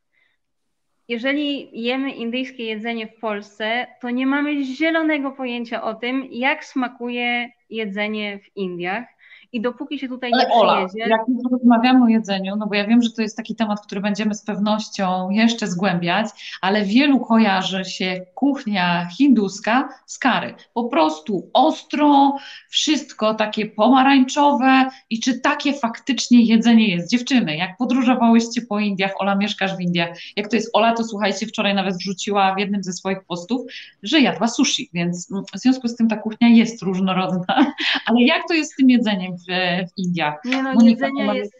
jeżeli 1.11 1.69
jemy 1.73 2.11
indyjskie 2.11 2.64
jedzenie 2.64 3.07
w 3.07 3.17
Polsce, 3.21 3.87
to 4.00 4.11
nie 4.11 4.26
mamy 4.26 4.64
zielonego 4.64 5.31
pojęcia 5.31 5.83
o 5.83 5.95
tym, 5.95 6.29
jak 6.31 6.64
smakuje 6.64 7.50
jedzenie 7.71 8.38
w 8.38 8.57
Indiach. 8.57 9.05
I 9.52 9.61
dopóki 9.61 9.99
się 9.99 10.09
tutaj 10.09 10.30
Ale 10.33 10.47
nie 10.47 10.54
Ola, 10.54 10.87
przyjedzie. 10.87 11.11
Jak 11.11 11.21
rozmawiamy 11.52 12.04
o 12.04 12.09
jedzeniu, 12.09 12.57
no 12.57 12.66
bo 12.66 12.75
ja 12.75 12.87
wiem, 12.87 13.02
że 13.02 13.11
to 13.11 13.23
jest 13.23 13.37
taki 13.37 13.54
temat, 13.54 13.80
który 13.80 14.00
będziemy 14.00 14.35
z 14.35 14.45
pewnością 14.45 15.30
jeszcze 15.30 15.66
zgłębiać, 15.66 16.26
ale 16.61 16.85
wielu 16.85 17.21
kojarzy 17.21 17.85
się 17.85 18.26
kuchnia 18.35 19.09
hinduska 19.19 19.88
z 20.07 20.19
kary. 20.19 20.54
Po 20.75 20.85
prostu 20.85 21.50
ostro, 21.52 22.37
wszystko 22.69 23.35
takie 23.35 23.66
pomarańczowe 23.66 24.90
i 25.11 25.21
czy 25.21 25.40
takie 25.40 25.73
faktycznie 25.73 26.45
jedzenie 26.45 26.88
jest? 26.88 27.11
Dziewczyny, 27.11 27.57
jak 27.57 27.76
podróżowałyście 27.76 28.62
po 28.62 28.78
Indiach, 28.80 29.12
Ola 29.19 29.35
mieszkasz 29.35 29.76
w 29.76 29.80
Indiach, 29.80 30.19
jak 30.37 30.49
to 30.49 30.57
jest 30.57 30.71
Ola, 30.73 30.92
to 30.92 31.04
słuchajcie, 31.04 31.47
wczoraj 31.47 31.75
nawet 31.75 31.97
wrzuciła 31.97 32.54
w 32.54 32.59
jednym 32.59 32.83
ze 32.83 32.92
swoich 32.92 33.25
postów, 33.25 33.62
że 34.02 34.21
jadła 34.21 34.49
sushi, 34.49 34.90
więc 34.92 35.28
w 35.54 35.59
związku 35.59 35.88
z 35.88 35.97
tym 35.97 36.09
ta 36.09 36.16
kuchnia 36.16 36.49
jest 36.49 36.83
różnorodna. 36.83 37.73
Ale 38.07 38.23
jak 38.23 38.49
to 38.49 38.54
jest 38.54 38.73
z 38.73 38.76
tym 38.76 38.90
jedzeniem? 38.90 39.39
W, 39.49 39.52
w 39.90 39.99
Indiach. 39.99 40.35
Nie 40.44 40.62
no, 40.62 40.75
Monika, 40.75 41.06
jedzenia 41.06 41.35
jest 41.35 41.54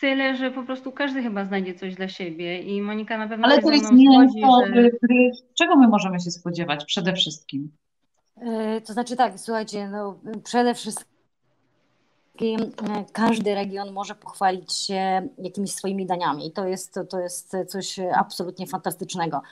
tyle, 0.00 0.36
że 0.36 0.50
po 0.50 0.62
prostu 0.62 0.92
każdy 0.92 1.22
chyba 1.22 1.44
znajdzie 1.44 1.74
coś 1.74 1.94
dla 1.94 2.08
siebie 2.08 2.62
i 2.62 2.82
Monika 2.82 3.18
na 3.18 3.28
pewno 3.28 3.46
Ale 3.46 3.62
to 3.62 3.70
jest 3.70 3.92
mięso, 3.92 4.66
że... 4.74 4.90
czego 5.54 5.76
my 5.76 5.88
możemy 5.88 6.20
się 6.20 6.30
spodziewać 6.30 6.84
przede 6.84 7.12
wszystkim? 7.12 7.70
E, 8.36 8.80
to 8.80 8.92
znaczy 8.92 9.16
tak, 9.16 9.40
słuchajcie, 9.40 9.88
no 9.88 10.18
przede 10.44 10.74
wszystkim 10.74 11.08
e, 12.60 13.04
każdy 13.12 13.54
region 13.54 13.92
może 13.92 14.14
pochwalić 14.14 14.72
się 14.72 15.28
jakimiś 15.38 15.74
swoimi 15.74 16.06
daniami 16.06 16.46
i 16.46 16.52
to 16.52 16.68
jest, 16.68 17.00
to 17.10 17.20
jest 17.20 17.56
coś 17.68 17.96
absolutnie 18.14 18.66
fantastycznego 18.66 19.42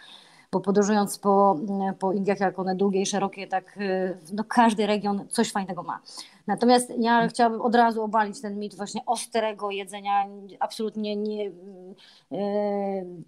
bo 0.52 0.60
podróżując 0.60 1.18
po, 1.18 1.56
po 1.98 2.12
Indiach, 2.12 2.40
jak 2.40 2.58
one 2.58 2.76
długie 2.76 3.00
i 3.00 3.06
szerokie, 3.06 3.46
tak 3.46 3.76
y, 3.76 4.18
no 4.32 4.44
każdy 4.44 4.86
region 4.86 5.28
coś 5.28 5.52
fajnego 5.52 5.82
ma. 5.82 6.00
Natomiast 6.46 6.92
ja 6.98 7.28
chciałabym 7.28 7.60
od 7.60 7.74
razu 7.74 8.02
obalić 8.02 8.40
ten 8.40 8.58
mit 8.58 8.74
właśnie 8.74 9.00
ostrego 9.06 9.70
jedzenia, 9.70 10.26
absolutnie 10.60 11.16
nie, 11.16 11.46
y, 11.46 11.52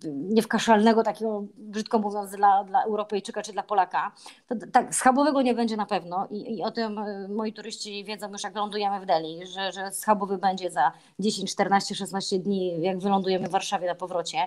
niewkaszalnego, 0.05 1.03
takiego 1.03 1.44
brzydko 1.57 1.98
mówiąc 1.98 2.31
dla, 2.31 2.64
dla 2.64 2.83
Europejczyka 2.83 3.42
czy 3.42 3.53
dla 3.53 3.62
Polaka. 3.62 4.12
To, 4.46 4.55
tak, 4.72 4.94
schabowego 4.94 5.42
nie 5.42 5.55
będzie 5.55 5.77
na 5.77 5.87
pewno 5.87 6.27
I, 6.31 6.57
i 6.57 6.62
o 6.62 6.70
tym 6.70 6.98
y, 6.98 7.29
moi 7.29 7.53
turyści 7.53 8.05
wiedzą 8.05 8.33
już 8.33 8.42
jak 8.42 8.55
lądujemy 8.55 9.00
w 9.00 9.07
Delhi, 9.07 9.46
że, 9.46 9.72
że 9.72 9.92
schabowy 9.92 10.38
będzie 10.38 10.70
za 10.70 10.92
10, 11.18 11.53
14, 11.53 11.94
16 11.94 12.38
dni, 12.38 12.83
jak 12.83 12.98
wylądujemy 12.98 13.48
w 13.48 13.50
Warszawie 13.50 13.87
na 13.87 13.94
powrocie. 13.94 14.38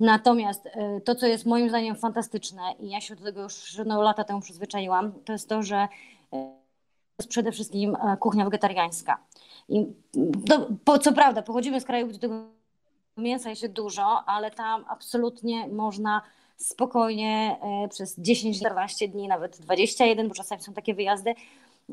Natomiast 0.00 0.66
y, 0.66 1.00
to, 1.04 1.14
co 1.14 1.26
jest 1.26 1.46
moim 1.46 1.68
zdaniem 1.68 1.96
fantastyczne 1.96 2.62
i 2.80 2.90
ja 2.90 3.00
się 3.00 3.16
do 3.16 3.24
tego 3.24 3.42
już 3.42 3.80
no, 3.86 4.02
lata 4.02 4.24
temu 4.24 4.40
przyzwyczaiłam, 4.40 5.12
to 5.24 5.32
jest 5.32 5.48
to, 5.48 5.62
że 5.62 5.88
jest 7.22 7.30
przede 7.30 7.52
wszystkim 7.52 7.96
e, 7.96 8.16
kuchnia 8.16 8.44
wegetariańska. 8.44 9.18
I 9.68 9.86
po, 10.84 10.98
co 10.98 11.12
prawda, 11.12 11.42
pochodzimy 11.42 11.80
z 11.80 11.84
kraju, 11.84 12.06
gdzie 12.06 12.18
tego 12.18 12.34
mięsa 13.16 13.50
jest 13.50 13.66
dużo, 13.66 14.24
ale 14.26 14.50
tam 14.50 14.84
absolutnie 14.88 15.68
można 15.68 16.22
spokojnie 16.56 17.56
e, 17.84 17.88
przez 17.88 18.18
10-14 18.18 19.08
dni, 19.08 19.28
nawet 19.28 19.60
21, 19.60 20.28
bo 20.28 20.34
czasami 20.34 20.62
są 20.62 20.72
takie 20.72 20.94
wyjazdy, 20.94 21.34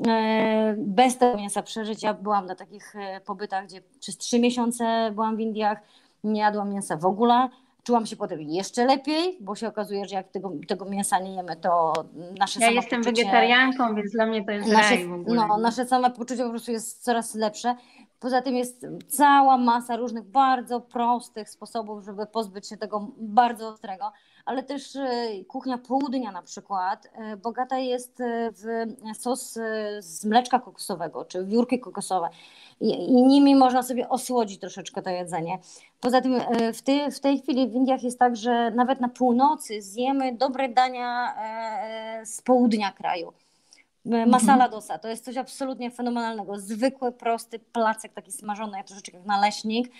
e, 0.06 0.74
bez 0.78 1.18
tego 1.18 1.36
mięsa 1.36 1.62
przeżyć. 1.62 2.02
Ja 2.02 2.14
byłam 2.14 2.46
na 2.46 2.54
takich 2.54 2.94
pobytach, 3.24 3.66
gdzie 3.66 3.80
przez 4.00 4.16
3 4.16 4.40
miesiące 4.40 5.10
byłam 5.14 5.36
w 5.36 5.40
Indiach, 5.40 5.78
nie 6.24 6.40
jadłam 6.40 6.70
mięsa 6.70 6.96
w 6.96 7.04
ogóle 7.04 7.48
Czułam 7.82 8.06
się 8.06 8.16
potem 8.16 8.40
jeszcze 8.40 8.84
lepiej, 8.84 9.36
bo 9.40 9.54
się 9.54 9.68
okazuje, 9.68 10.04
że 10.08 10.14
jak 10.14 10.28
tego, 10.28 10.52
tego 10.68 10.84
mięsa 10.84 11.18
nie 11.18 11.34
jemy, 11.34 11.56
to 11.56 11.92
nasze 12.38 12.60
Ja 12.60 12.70
jestem 12.70 13.02
wegetarianką, 13.02 13.94
więc 13.94 14.12
dla 14.12 14.26
mnie 14.26 14.44
to 14.44 14.50
jest 14.50 14.68
nasze, 14.68 14.96
No, 15.26 15.58
nasze 15.58 15.86
samopoczucie 15.86 16.44
po 16.44 16.50
prostu 16.50 16.72
jest 16.72 17.04
coraz 17.04 17.34
lepsze. 17.34 17.74
Poza 18.20 18.42
tym 18.42 18.56
jest 18.56 18.86
cała 19.08 19.58
masa 19.58 19.96
różnych 19.96 20.24
bardzo 20.24 20.80
prostych 20.80 21.50
sposobów, 21.50 22.04
żeby 22.04 22.26
pozbyć 22.26 22.68
się 22.68 22.76
tego 22.76 23.08
bardzo 23.18 23.68
ostrego, 23.68 24.12
ale 24.50 24.62
też 24.62 24.96
e, 24.96 25.08
kuchnia 25.48 25.78
południa 25.78 26.32
na 26.32 26.42
przykład 26.42 27.08
e, 27.12 27.36
bogata 27.36 27.78
jest 27.78 28.20
e, 28.20 28.50
w 28.52 28.66
sos 29.18 29.58
z 30.00 30.24
mleczka 30.24 30.58
kokosowego 30.58 31.24
czy 31.24 31.44
wiórki 31.44 31.80
kokosowe 31.80 32.28
i, 32.80 33.12
nimi 33.12 33.56
można 33.56 33.82
sobie 33.82 34.08
osłodzić 34.08 34.60
troszeczkę 34.60 35.02
to 35.02 35.10
jedzenie. 35.10 35.58
Poza 36.00 36.20
tym 36.20 36.40
w 36.74 36.82
tej, 36.82 37.10
w 37.10 37.20
tej 37.20 37.40
chwili 37.40 37.68
w 37.68 37.74
Indiach 37.74 38.02
jest 38.02 38.18
tak, 38.18 38.36
że 38.36 38.70
nawet 38.70 39.00
na 39.00 39.08
północy 39.08 39.82
zjemy 39.82 40.36
dobre 40.36 40.68
dania 40.68 41.34
z 42.24 42.42
południa 42.42 42.92
kraju. 42.92 43.32
Masala 44.04 44.64
mhm. 44.64 44.70
dosa 44.70 44.98
to 44.98 45.08
jest 45.08 45.24
coś 45.24 45.36
absolutnie 45.36 45.90
fenomenalnego. 45.90 46.58
Zwykły, 46.58 47.12
prosty 47.12 47.58
placek, 47.58 48.12
taki 48.12 48.32
smażony, 48.32 48.76
jak 48.76 48.86
troszeczkę 48.86 49.16
jak 49.16 49.26
naleśnik, 49.26 49.92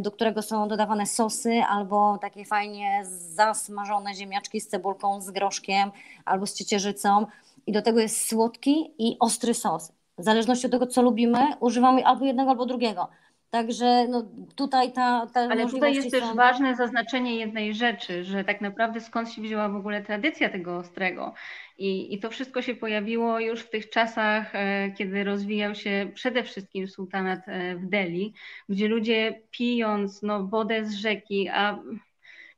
do 0.00 0.10
którego 0.10 0.42
są 0.42 0.68
dodawane 0.68 1.06
sosy 1.06 1.62
albo 1.68 2.18
takie 2.18 2.44
fajnie 2.44 3.02
zasmażone 3.34 4.14
ziemniaczki 4.14 4.60
z 4.60 4.68
cebulką, 4.68 5.20
z 5.20 5.30
groszkiem 5.30 5.90
albo 6.24 6.46
z 6.46 6.54
ciecierzycą. 6.54 7.26
I 7.66 7.72
do 7.72 7.82
tego 7.82 8.00
jest 8.00 8.28
słodki 8.28 8.94
i 8.98 9.16
ostry 9.20 9.54
sos. 9.54 9.92
W 10.18 10.24
zależności 10.24 10.66
od 10.66 10.72
tego, 10.72 10.86
co 10.86 11.02
lubimy, 11.02 11.38
używamy 11.60 12.06
albo 12.06 12.24
jednego, 12.24 12.50
albo 12.50 12.66
drugiego. 12.66 13.08
Także 13.50 14.06
no, 14.08 14.28
tutaj 14.56 14.92
ta, 14.92 15.26
ta 15.34 15.40
Ale 15.40 15.66
tutaj 15.66 15.94
jest 15.94 16.10
są... 16.10 16.20
też 16.20 16.34
ważne 16.36 16.76
zaznaczenie 16.76 17.36
jednej 17.36 17.74
rzeczy, 17.74 18.24
że 18.24 18.44
tak 18.44 18.60
naprawdę 18.60 19.00
skąd 19.00 19.32
się 19.32 19.42
wzięła 19.42 19.68
w 19.68 19.76
ogóle 19.76 20.02
tradycja 20.02 20.48
tego 20.48 20.76
ostrego. 20.76 21.34
I, 21.78 22.14
I 22.14 22.18
to 22.20 22.30
wszystko 22.30 22.62
się 22.62 22.74
pojawiło 22.74 23.40
już 23.40 23.60
w 23.60 23.70
tych 23.70 23.90
czasach, 23.90 24.54
e, 24.54 24.90
kiedy 24.90 25.24
rozwijał 25.24 25.74
się 25.74 26.10
przede 26.14 26.42
wszystkim 26.42 26.88
sultanat 26.88 27.40
e, 27.46 27.76
w 27.76 27.86
Delhi, 27.88 28.34
gdzie 28.68 28.88
ludzie 28.88 29.40
pijąc 29.50 30.22
no, 30.22 30.46
wodę 30.46 30.84
z 30.84 30.94
rzeki, 30.94 31.48
a 31.48 31.78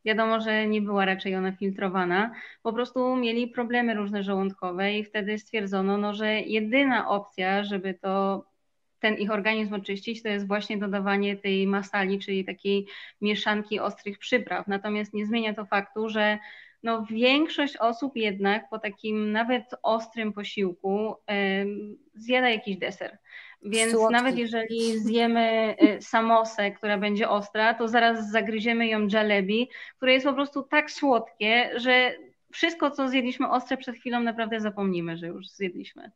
wiadomo, 0.05 0.40
że 0.40 0.66
nie 0.66 0.83
była 0.83 1.05
raczej 1.05 1.37
ona 1.37 1.53
filtrowana. 1.53 2.31
Po 2.62 2.72
prostu 2.72 3.16
mieli 3.16 3.48
problemy 3.48 3.94
różne 3.94 4.22
żołądkowe 4.22 4.92
i 4.92 5.05
wtedy 5.05 5.38
stwierdzono, 5.38 5.98
no, 5.98 6.14
że 6.14 6.40
jedyna 6.40 7.09
opcja, 7.09 7.64
żeby 7.64 7.94
to 7.94 8.44
ten 9.01 9.15
ich 9.15 9.31
organizm 9.31 9.75
oczyścić, 9.75 10.23
to 10.23 10.29
jest 10.29 10.47
właśnie 10.47 10.79
dodawanie 10.79 11.37
tej 11.37 11.67
masali, 11.67 12.19
czyli 12.19 12.45
takiej 12.45 12.87
mieszanki 13.21 13.81
ostrych 13.81 14.19
przypraw. 14.19 14.67
Natomiast 14.69 15.15
nie 15.15 15.27
zmienia 15.27 15.55
to 15.55 15.65
faktu, 15.65 16.09
że 16.09 16.39
no 16.83 17.07
większość 17.11 17.77
osób 17.77 18.17
jednak 18.17 18.69
po 18.71 18.79
takim 18.79 19.33
nawet 19.33 19.65
ostrym 19.83 20.33
posiłku 20.33 21.15
zjada 22.15 22.51
jakiś 22.51 22.77
deser. 22.77 23.19
Więc 23.63 23.93
Słodki. 23.93 24.13
nawet 24.13 24.39
jeżeli 24.39 24.99
zjemy 24.99 25.77
y, 25.83 26.03
samosę, 26.03 26.71
która 26.71 26.99
będzie 26.99 27.29
ostra, 27.29 27.75
to 27.75 27.89
zaraz 27.89 28.31
zagryziemy 28.31 28.87
ją 28.87 29.07
jalebi, 29.07 29.69
które 29.97 30.13
jest 30.13 30.27
po 30.27 30.33
prostu 30.33 30.63
tak 30.63 30.91
słodkie, 30.91 31.71
że 31.77 32.15
wszystko, 32.53 32.91
co 32.91 33.09
zjedliśmy 33.09 33.51
ostre 33.51 33.77
przed 33.77 33.97
chwilą, 33.97 34.21
naprawdę 34.21 34.61
zapomnimy, 34.61 35.17
że 35.17 35.27
już 35.27 35.49
zjedliśmy. 35.49 36.11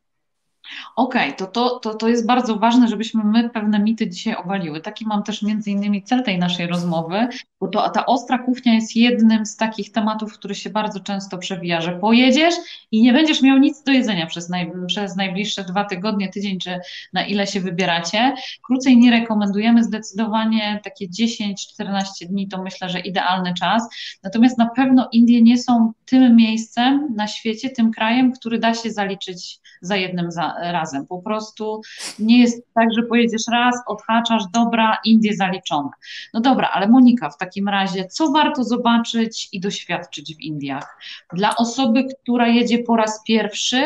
Okej, 0.96 1.22
okay, 1.22 1.36
to, 1.36 1.46
to, 1.46 1.78
to, 1.78 1.94
to 1.94 2.08
jest 2.08 2.26
bardzo 2.26 2.56
ważne, 2.56 2.88
żebyśmy 2.88 3.24
my 3.24 3.50
pewne 3.50 3.78
mity 3.78 4.08
dzisiaj 4.08 4.34
obaliły. 4.34 4.80
Taki 4.80 5.06
mam 5.06 5.22
też 5.22 5.42
między 5.42 5.70
innymi 5.70 6.02
cel 6.02 6.22
tej 6.22 6.38
naszej 6.38 6.66
rozmowy, 6.66 7.28
bo 7.60 7.68
to, 7.68 7.90
ta 7.90 8.06
ostra 8.06 8.38
kuchnia 8.38 8.74
jest 8.74 8.96
jednym 8.96 9.46
z 9.46 9.56
takich 9.56 9.92
tematów, 9.92 10.32
który 10.32 10.54
się 10.54 10.70
bardzo 10.70 11.00
często 11.00 11.38
przewija, 11.38 11.80
że 11.80 11.92
pojedziesz 11.92 12.54
i 12.90 13.02
nie 13.02 13.12
będziesz 13.12 13.42
miał 13.42 13.58
nic 13.58 13.82
do 13.82 13.92
jedzenia 13.92 14.26
przez, 14.26 14.48
naj, 14.48 14.72
przez 14.86 15.16
najbliższe 15.16 15.64
dwa 15.64 15.84
tygodnie, 15.84 16.28
tydzień, 16.28 16.58
czy 16.58 16.78
na 17.12 17.24
ile 17.24 17.46
się 17.46 17.60
wybieracie. 17.60 18.34
Krócej 18.62 18.96
nie 18.96 19.10
rekomendujemy 19.10 19.84
zdecydowanie, 19.84 20.80
takie 20.84 21.08
10-14 21.08 22.26
dni 22.28 22.48
to 22.48 22.62
myślę, 22.62 22.88
że 22.88 23.00
idealny 23.00 23.54
czas. 23.54 23.88
Natomiast 24.22 24.58
na 24.58 24.66
pewno 24.66 25.08
Indie 25.12 25.42
nie 25.42 25.58
są 25.58 25.92
tym 26.06 26.36
miejscem 26.36 27.14
na 27.16 27.26
świecie, 27.26 27.70
tym 27.70 27.90
krajem, 27.90 28.32
który 28.32 28.58
da 28.58 28.74
się 28.74 28.90
zaliczyć 28.90 29.60
za 29.80 29.96
jednym 29.96 30.30
za, 30.30 30.51
razem. 30.60 31.06
Po 31.06 31.22
prostu 31.22 31.80
nie 32.18 32.40
jest 32.40 32.66
tak, 32.74 32.88
że 32.96 33.02
pojedziesz 33.02 33.42
raz, 33.52 33.74
odhaczasz, 33.86 34.42
dobra, 34.52 34.98
Indie 35.04 35.36
zaliczone. 35.36 35.90
No 36.34 36.40
dobra, 36.40 36.70
ale 36.72 36.88
Monika, 36.88 37.30
w 37.30 37.36
takim 37.36 37.68
razie, 37.68 38.04
co 38.04 38.30
warto 38.30 38.64
zobaczyć 38.64 39.48
i 39.52 39.60
doświadczyć 39.60 40.36
w 40.36 40.40
Indiach? 40.40 40.98
Dla 41.32 41.56
osoby, 41.56 42.04
która 42.22 42.48
jedzie 42.48 42.78
po 42.78 42.96
raz 42.96 43.22
pierwszy 43.26 43.84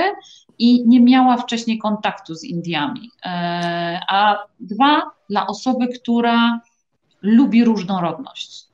i 0.58 0.88
nie 0.88 1.00
miała 1.00 1.36
wcześniej 1.36 1.78
kontaktu 1.78 2.34
z 2.34 2.44
Indiami, 2.44 3.10
e, 3.24 4.00
a 4.08 4.38
dwa, 4.60 5.02
dla 5.30 5.46
osoby, 5.46 5.88
która 5.88 6.60
lubi 7.22 7.64
różnorodność. 7.64 8.65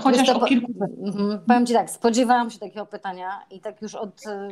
Chociaż 0.00 0.26
to, 0.26 0.40
o 0.40 0.44
kilku... 0.44 0.72
Mhm. 1.06 1.40
Powiem 1.46 1.66
Ci 1.66 1.72
tak, 1.72 1.90
spodziewałam 1.90 2.50
się 2.50 2.58
takiego 2.58 2.86
pytania 2.86 3.40
i 3.50 3.60
tak 3.60 3.82
już 3.82 3.94
od, 3.94 4.26
e, 4.26 4.48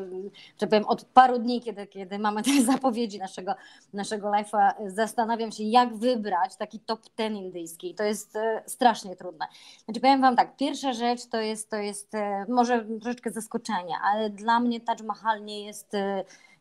że 0.60 0.66
powiem, 0.66 0.84
od 0.86 1.04
paru 1.04 1.38
dni, 1.38 1.60
kiedy, 1.60 1.86
kiedy 1.86 2.18
mamy 2.18 2.42
te 2.42 2.62
zapowiedzi 2.72 3.18
naszego, 3.18 3.54
naszego 3.92 4.28
live'a, 4.28 4.72
zastanawiam 4.86 5.52
się, 5.52 5.64
jak 5.64 5.96
wybrać 5.96 6.56
taki 6.56 6.80
top 6.80 7.00
ten 7.16 7.36
indyjski. 7.36 7.94
To 7.94 8.04
jest 8.04 8.36
e, 8.36 8.62
strasznie 8.66 9.16
trudne. 9.16 9.46
Znaczy 9.84 10.00
powiem 10.00 10.20
Wam 10.20 10.36
tak, 10.36 10.56
pierwsza 10.56 10.92
rzecz 10.92 11.26
to 11.26 11.40
jest, 11.40 11.70
to 11.70 11.76
jest 11.76 12.14
e, 12.14 12.46
może 12.48 12.84
troszeczkę 12.84 13.30
zaskoczenie, 13.30 13.94
ale 14.02 14.30
dla 14.30 14.60
mnie 14.60 14.80
Taj 14.80 14.96
Mahal 15.04 15.44
nie 15.44 15.66
jest, 15.66 15.92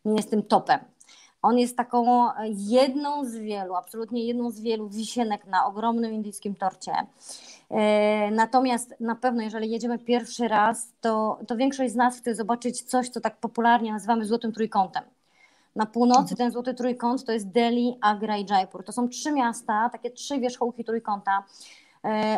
nie 0.06 0.16
jest 0.16 0.30
tym 0.30 0.44
topem. 0.44 0.80
On 1.42 1.60
jest 1.60 1.78
taką 1.78 2.28
jedną 2.50 3.26
z 3.26 3.36
wielu, 3.36 3.76
absolutnie 3.76 4.26
jedną 4.26 4.52
z 4.52 4.60
wielu 4.60 4.90
wisienek 4.90 5.46
na 5.46 5.66
ogromnym 5.66 6.14
indyjskim 6.14 6.56
torcie. 6.56 6.94
E, 7.70 8.32
natomiast 8.32 8.96
na 9.00 9.16
pewno, 9.16 9.42
jeżeli 9.42 9.70
jedziemy 9.70 10.00
pierwszy 10.00 10.48
raz, 10.48 10.94
to, 11.02 11.40
to 11.48 11.58
większość 11.58 11.94
z 11.94 11.96
nas 11.96 12.18
chce 12.18 12.36
zobaczyć 12.36 12.82
coś, 12.82 13.10
co 13.10 13.22
tak 13.22 13.38
popularnie 13.38 13.94
nazywamy 13.94 14.26
złotym 14.26 14.52
trójkątem. 14.52 15.04
Na 15.76 15.86
północy 15.86 16.36
ten 16.36 16.52
złoty 16.52 16.74
trójkąt 16.74 17.26
to 17.26 17.32
jest 17.32 17.48
Delhi, 17.52 17.98
Agra 18.02 18.38
i 18.38 18.46
Jaipur. 18.50 18.84
To 18.84 18.92
są 18.92 19.10
trzy 19.10 19.32
miasta, 19.32 19.90
takie 19.90 20.12
trzy 20.12 20.40
wierzchołki 20.40 20.84
trójkąta 20.84 21.44
E, 21.44 21.87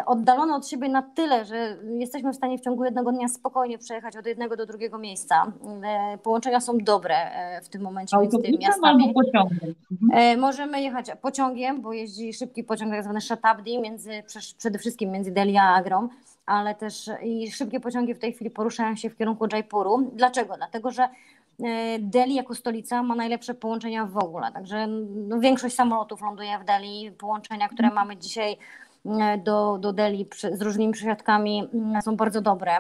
oddalone 0.06 0.56
od 0.56 0.68
siebie 0.68 0.90
na 0.90 1.02
tyle, 1.02 1.46
że 1.46 1.78
jesteśmy 2.00 2.32
w 2.32 2.36
stanie 2.36 2.58
w 2.58 2.62
ciągu 2.62 2.86
jednego 2.86 3.12
dnia 3.12 3.28
spokojnie 3.28 3.78
przejechać 3.78 4.18
od 4.18 4.26
jednego 4.26 4.56
do 4.56 4.66
drugiego 4.66 4.98
miejsca. 4.98 5.52
E, 5.84 6.18
połączenia 6.18 6.60
są 6.60 6.78
dobre 6.78 7.16
e, 7.16 7.62
w 7.62 7.70
tym 7.70 7.82
momencie 7.82 8.18
między 8.18 8.38
tymi 8.38 8.58
miastami. 8.58 9.14
Mhm. 9.92 10.40
Możemy 10.40 10.82
jechać 10.82 11.06
pociągiem, 11.22 11.82
bo 11.82 11.94
jeździ 11.94 12.34
szybki 12.34 12.64
pociąg, 12.64 12.92
tak 12.92 13.04
zwany 13.04 13.22
Shatabdi, 13.22 13.82
między, 13.82 14.24
przede 14.58 14.80
wszystkim 14.80 15.12
między 15.12 15.32
Delhi 15.32 15.58
a 15.58 15.74
Agrą, 15.74 16.10
ale 16.46 16.76
też 16.76 17.10
i 17.24 17.52
szybkie 17.52 17.80
pociągi 17.80 18.14
w 18.14 18.20
tej 18.20 18.34
chwili 18.34 18.50
poruszają 18.50 18.96
się 18.96 19.10
w 19.10 19.18
kierunku 19.18 19.48
Jaipuru. 19.52 20.12
Dlaczego? 20.14 20.58
Dlatego, 20.58 20.92
że 20.92 21.10
Delhi 22.00 22.36
jako 22.36 22.56
stolica 22.56 23.04
ma 23.04 23.16
najlepsze 23.16 23.54
połączenia 23.54 24.06
w 24.06 24.18
ogóle, 24.18 24.52
także 24.52 24.88
no, 25.28 25.40
większość 25.40 25.76
samolotów 25.76 26.22
ląduje 26.22 26.60
w 26.60 26.66
Delhi. 26.66 27.12
Połączenia, 27.12 27.70
które 27.70 27.90
mamy 27.92 28.18
dzisiaj 28.18 28.58
do, 29.44 29.78
do 29.78 29.94
Delhi 29.94 30.26
z 30.54 30.62
różnymi 30.62 30.94
przesiadkami 30.94 31.70
mm, 31.74 32.02
są 32.02 32.16
bardzo 32.16 32.42
dobre. 32.42 32.78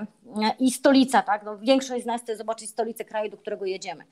I 0.60 0.72
stolica, 0.72 1.22
tak? 1.22 1.44
No, 1.46 1.58
większość 1.58 2.04
z 2.04 2.08
nas 2.08 2.22
chce 2.22 2.38
zobaczyć 2.38 2.70
stolicę 2.70 3.06
kraju, 3.06 3.32
do 3.32 3.38
którego 3.38 3.66
jedziemy. 3.66 4.04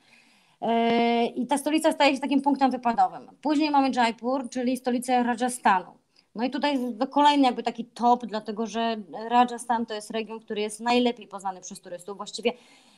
E, 0.62 1.26
I 1.26 1.48
ta 1.48 1.58
stolica 1.58 1.91
staje 1.91 2.15
się 2.15 2.22
takim 2.22 2.41
punktem 2.41 2.72
wypadowym. 2.72 3.30
Później 3.41 3.72
mamy 3.72 3.91
Jaipur, 3.96 4.50
czyli 4.50 4.78
stolicę 4.78 5.24
Rajasthanu. 5.24 5.91
No 6.36 6.43
i 6.43 6.50
tutaj 6.50 6.80
kolejny 7.12 7.46
jakby 7.46 7.63
taki 7.63 7.86
top, 7.86 8.26
dlatego 8.26 8.67
że 8.67 8.98
Rajasthan 9.30 9.86
to 9.86 9.93
jest 9.93 10.12
region, 10.12 10.39
który 10.39 10.62
jest 10.62 10.80
najlepiej 10.80 11.28
poznany 11.28 11.62
przez 11.62 11.82
turystów, 11.82 12.17
właściwie 12.17 12.54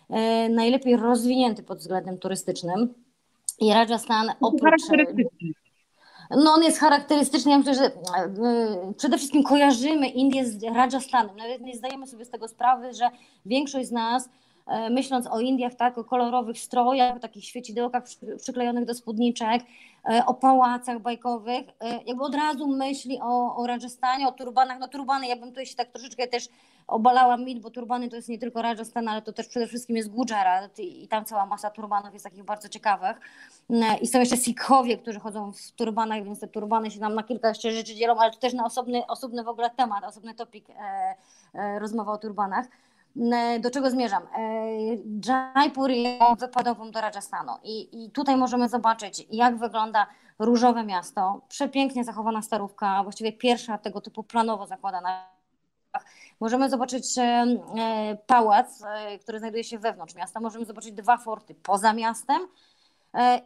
e, 0.10 0.50
najlepiej 0.50 0.98
rozwinięty 0.98 1.64
pod 1.64 1.78
względem 1.78 2.18
turystycznym. 2.18 2.94
I 3.60 3.74
Rajasthan 3.74 4.32
oprócz... 4.42 4.82
No 6.30 6.54
on 6.54 6.64
jest 6.64 6.80
charakterystyczny, 6.80 7.52
ja 7.52 7.58
myślę, 7.58 7.76
że 7.76 7.86
e, 7.86 8.94
przede 8.98 9.18
wszystkim 9.18 9.44
kojarzymy 9.44 10.08
Indię 10.08 10.46
z 10.46 10.64
Rajasthanem. 10.64 11.38
Nawet 11.38 11.62
nie 11.62 11.76
zdajemy 11.76 12.08
sobie 12.08 12.26
z 12.26 12.30
tego 12.30 12.48
sprawy, 12.48 12.94
że 12.94 13.10
większość 13.46 13.88
z 13.90 13.92
nas 13.92 14.30
myśląc 14.90 15.28
o 15.28 15.40
Indiach, 15.40 15.76
tak, 15.76 15.98
o 15.98 16.04
kolorowych 16.04 16.60
strojach, 16.60 17.16
o 17.16 17.20
takich 17.20 17.46
świecidełkach 17.46 18.04
przyklejonych 18.38 18.86
do 18.86 18.94
spódniczek, 18.94 19.64
e, 20.10 20.26
o 20.26 20.34
pałacach 20.34 21.00
bajkowych, 21.00 21.66
e, 21.80 22.04
jakby 22.06 22.24
od 22.24 22.36
razu 22.36 22.68
myśli 22.68 23.20
o, 23.22 23.56
o 23.56 23.68
Rajasthanie, 23.68 24.28
o 24.28 24.32
turbanach. 24.32 24.80
No 24.80 24.88
turbany, 24.88 25.28
ja 25.28 25.36
bym 25.36 25.50
tutaj 25.50 25.66
się 25.66 25.76
tak 25.76 25.88
troszeczkę 25.88 26.28
też 26.28 26.50
obalała 26.88 27.38
mit, 27.38 27.60
bo 27.60 27.70
turbany 27.70 28.10
to 28.10 28.16
jest 28.16 28.30
nie 28.30 28.40
tylko 28.40 28.62
Rajasthan, 28.62 29.08
ale 29.08 29.22
to 29.22 29.34
też 29.34 29.48
przede 29.48 29.68
wszystkim 29.68 29.98
jest 29.98 30.10
Gujarat 30.10 30.80
i, 30.80 31.04
i 31.04 31.08
tam 31.08 31.26
cała 31.26 31.46
masa 31.46 31.70
turbanów 31.70 32.14
jest 32.14 32.26
takich 32.26 32.44
bardzo 32.44 32.70
ciekawych. 32.70 33.18
I 34.02 34.08
są 34.08 34.20
jeszcze 34.20 34.38
Sikhowie, 34.38 34.98
którzy 34.98 35.20
chodzą 35.20 35.52
w 35.52 35.72
turbanach, 35.72 36.24
więc 36.24 36.40
te 36.40 36.48
turbany 36.48 36.92
się 36.92 37.00
nam 37.00 37.16
na 37.16 37.24
kilka 37.24 37.50
jeszcze 37.50 37.72
rzeczy 37.72 37.96
dzielą, 37.96 38.18
ale 38.18 38.32
to 38.32 38.38
też 38.38 38.54
na 38.54 38.66
osobny, 38.66 39.08
osobny 39.08 39.44
w 39.44 39.48
ogóle 39.48 39.70
temat, 39.70 40.04
osobny 40.04 40.34
topik 40.34 40.70
e, 40.70 41.16
e, 41.54 41.80
rozmowa 41.80 42.12
o 42.12 42.18
turbanach. 42.18 42.66
E, 43.34 43.60
do 43.60 43.72
czego 43.72 43.90
zmierzam? 43.90 44.24
E, 44.24 44.50
Jaipur 45.56 45.92
jest 45.92 46.40
wypadową 46.40 46.92
do 46.92 47.02
Rajasthanu 47.02 47.52
I, 47.64 48.06
i 48.06 48.12
tutaj 48.12 48.38
możemy 48.38 48.70
zobaczyć, 48.70 49.28
jak 49.32 49.58
wygląda 49.58 50.08
różowe 50.40 50.84
miasto, 50.84 51.42
przepięknie 51.48 52.04
zachowana 52.04 52.42
starówka, 52.42 53.04
właściwie 53.04 53.34
pierwsza 53.34 53.78
tego 53.78 54.02
typu 54.02 54.24
planowo 54.24 54.68
zakładana. 54.68 55.26
Możemy 56.40 56.70
zobaczyć 56.70 57.18
e, 57.18 57.46
pałac, 58.28 58.84
który 59.22 59.40
znajduje 59.40 59.64
się 59.64 59.80
wewnątrz 59.80 60.16
miasta, 60.16 60.40
możemy 60.40 60.66
zobaczyć 60.66 60.92
dwa 60.92 61.18
forty 61.18 61.56
poza 61.56 61.94
miastem, 61.94 62.40
E, 62.42 62.69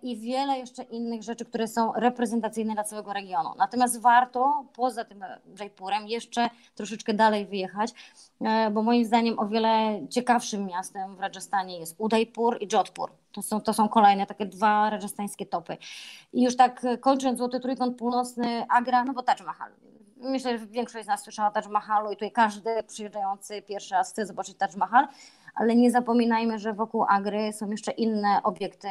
i 0.01 0.17
wiele 0.17 0.59
jeszcze 0.59 0.83
innych 0.83 1.23
rzeczy, 1.23 1.45
które 1.45 1.67
są 1.67 1.93
reprezentacyjne 1.93 2.73
dla 2.73 2.83
całego 2.83 3.13
regionu. 3.13 3.49
Natomiast 3.57 4.01
warto 4.01 4.65
poza 4.75 5.05
tym 5.05 5.25
Jaipurem 5.59 6.07
jeszcze 6.07 6.49
troszeczkę 6.75 7.13
dalej 7.13 7.45
wyjechać, 7.45 7.93
e, 8.41 8.71
bo 8.71 8.81
moim 8.81 9.05
zdaniem 9.05 9.39
o 9.39 9.47
wiele 9.47 10.01
ciekawszym 10.09 10.65
miastem 10.65 11.15
w 11.15 11.19
Rajasthanie 11.19 11.79
jest 11.79 11.95
Udaipur 11.97 12.57
i 12.61 12.67
Jodhpur. 12.73 13.11
To 13.31 13.41
są, 13.41 13.61
to 13.61 13.73
są 13.73 13.89
kolejne 13.89 14.25
takie 14.25 14.45
dwa 14.45 14.89
rajasthańskie 14.89 15.45
topy. 15.45 15.77
I 16.33 16.43
już 16.43 16.55
tak 16.55 16.85
kończąc 17.01 17.37
Złoty 17.37 17.59
Trójkąt 17.59 17.97
Północny, 17.97 18.65
Agra, 18.69 19.03
no 19.03 19.13
bo 19.13 19.23
Taj 19.23 19.45
Mahal. 19.45 19.71
Myślę, 20.17 20.57
że 20.59 20.65
większość 20.65 21.05
z 21.05 21.07
nas 21.07 21.23
słyszała 21.23 21.49
o 21.49 21.51
Taj 21.51 21.69
Mahalu 21.69 22.11
i 22.11 22.15
tutaj 22.15 22.31
każdy 22.31 22.83
przyjeżdżający 22.83 23.61
pierwszy 23.61 23.95
raz 23.95 24.11
chce 24.11 24.25
zobaczyć 24.25 24.57
Taj 24.57 24.69
Mahal 24.77 25.07
ale 25.55 25.75
nie 25.75 25.91
zapominajmy, 25.91 26.59
że 26.59 26.73
wokół 26.73 27.05
Agry 27.09 27.53
są 27.53 27.69
jeszcze 27.71 27.91
inne 27.91 28.43
obiekty. 28.43 28.87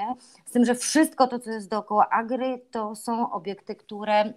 Z 0.46 0.50
tym, 0.52 0.64
że 0.64 0.74
wszystko 0.74 1.26
to, 1.26 1.38
co 1.38 1.50
jest 1.50 1.70
dookoła 1.70 2.08
Agry, 2.10 2.62
to 2.70 2.94
są 2.94 3.30
obiekty, 3.30 3.74
które 3.74 4.20
mm, 4.20 4.34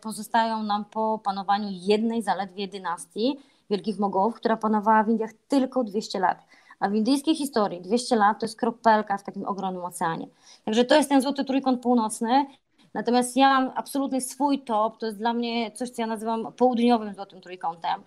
pozostają 0.00 0.62
nam 0.62 0.84
po 0.84 1.20
panowaniu 1.24 1.68
jednej 1.70 2.22
zaledwie 2.22 2.68
dynastii 2.68 3.38
Wielkich 3.70 3.98
Mogołów, 3.98 4.34
która 4.34 4.56
panowała 4.56 5.02
w 5.02 5.08
Indiach 5.08 5.32
tylko 5.48 5.84
200 5.84 6.18
lat. 6.18 6.38
A 6.80 6.88
w 6.88 6.94
indyjskiej 6.94 7.34
historii 7.34 7.80
200 7.80 8.16
lat 8.16 8.40
to 8.40 8.46
jest 8.46 8.58
kropelka 8.58 9.18
w 9.18 9.22
takim 9.22 9.46
ogromnym 9.46 9.84
oceanie. 9.84 10.26
Także 10.64 10.84
to 10.84 10.94
jest 10.94 11.08
ten 11.08 11.22
złoty 11.22 11.44
trójkąt 11.44 11.82
północny. 11.82 12.46
Natomiast 12.94 13.36
ja 13.36 13.60
mam 13.60 13.72
absolutnie 13.74 14.20
swój 14.20 14.58
top, 14.58 14.98
to 14.98 15.06
jest 15.06 15.18
dla 15.18 15.32
mnie 15.32 15.70
coś, 15.70 15.90
co 15.90 16.02
ja 16.02 16.06
nazywam 16.06 16.52
południowym 16.52 17.14
złotym 17.14 17.40
trójkątem. 17.40 18.02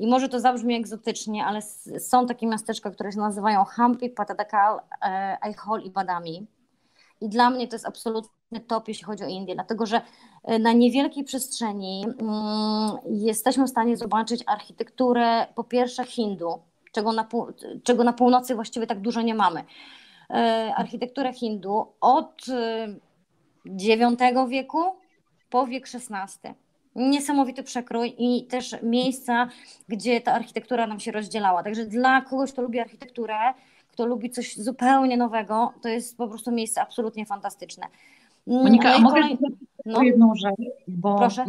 I 0.00 0.06
może 0.06 0.28
to 0.28 0.40
zabrzmi 0.40 0.74
egzotycznie, 0.74 1.44
ale 1.44 1.62
są 1.98 2.26
takie 2.26 2.46
miasteczka, 2.46 2.90
które 2.90 3.12
się 3.12 3.18
nazywają 3.18 3.64
Hampi, 3.64 4.10
Patadakal, 4.10 4.80
e, 5.02 5.38
Aichol 5.40 5.82
i 5.82 5.90
Badami. 5.90 6.46
I 7.20 7.28
dla 7.28 7.50
mnie 7.50 7.68
to 7.68 7.74
jest 7.74 7.86
absolutny 7.86 8.60
top, 8.66 8.88
jeśli 8.88 9.04
chodzi 9.04 9.24
o 9.24 9.26
Indię, 9.26 9.54
dlatego 9.54 9.86
że 9.86 10.00
e, 10.44 10.58
na 10.58 10.72
niewielkiej 10.72 11.24
przestrzeni 11.24 12.04
mm, 12.04 12.98
jesteśmy 13.10 13.64
w 13.66 13.70
stanie 13.70 13.96
zobaczyć 13.96 14.44
architekturę 14.46 15.46
po 15.54 15.64
pierwsze 15.64 16.04
Hindu, 16.04 16.58
czego 16.92 17.12
na, 17.12 17.28
czego 17.82 18.04
na 18.04 18.12
północy 18.12 18.54
właściwie 18.54 18.86
tak 18.86 19.00
dużo 19.00 19.22
nie 19.22 19.34
mamy. 19.34 19.64
E, 20.30 20.72
architekturę 20.76 21.32
Hindu 21.32 21.86
od 22.00 22.44
IX 23.64 24.48
wieku 24.48 24.82
po 25.50 25.66
wiek 25.66 25.84
XVI 25.94 26.54
niesamowity 26.94 27.62
przekrój 27.62 28.14
i 28.18 28.46
też 28.46 28.76
miejsca, 28.82 29.48
gdzie 29.88 30.20
ta 30.20 30.32
architektura 30.32 30.86
nam 30.86 31.00
się 31.00 31.12
rozdzielała. 31.12 31.62
Także 31.62 31.86
dla 31.86 32.20
kogoś, 32.20 32.52
kto 32.52 32.62
lubi 32.62 32.80
architekturę, 32.80 33.36
kto 33.88 34.06
lubi 34.06 34.30
coś 34.30 34.56
zupełnie 34.56 35.16
nowego, 35.16 35.72
to 35.82 35.88
jest 35.88 36.16
po 36.16 36.28
prostu 36.28 36.52
miejsce 36.52 36.82
absolutnie 36.82 37.26
fantastyczne. 37.26 37.86
Monika, 38.46 38.90
no 38.90 38.96
a 38.96 38.98
mogę 38.98 39.20
kolej... 39.20 39.38
no. 39.86 40.02
jedną 40.02 40.34
rzecz, 40.34 40.70
bo 40.88 41.18
Proszę 41.18 41.44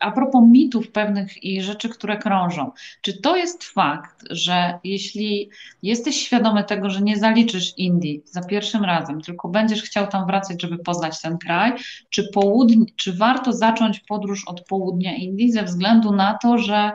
a 0.00 0.10
propos 0.10 0.42
mitów 0.50 0.90
pewnych 0.90 1.44
i 1.44 1.62
rzeczy, 1.62 1.88
które 1.88 2.16
krążą, 2.16 2.70
czy 3.00 3.20
to 3.20 3.36
jest 3.36 3.64
fakt, 3.64 4.24
że 4.30 4.78
jeśli 4.84 5.50
jesteś 5.82 6.16
świadomy 6.16 6.64
tego, 6.64 6.90
że 6.90 7.00
nie 7.00 7.16
zaliczysz 7.16 7.78
Indii 7.78 8.22
za 8.24 8.42
pierwszym 8.42 8.84
razem, 8.84 9.20
tylko 9.20 9.48
będziesz 9.48 9.82
chciał 9.82 10.06
tam 10.06 10.26
wracać, 10.26 10.62
żeby 10.62 10.78
poznać 10.78 11.20
ten 11.20 11.38
kraj, 11.38 11.72
czy, 12.10 12.28
południe, 12.34 12.86
czy 12.96 13.12
warto 13.12 13.52
zacząć 13.52 14.00
podróż 14.00 14.48
od 14.48 14.64
południa 14.64 15.14
Indii 15.14 15.52
ze 15.52 15.62
względu 15.62 16.12
na 16.12 16.38
to, 16.42 16.58
że 16.58 16.92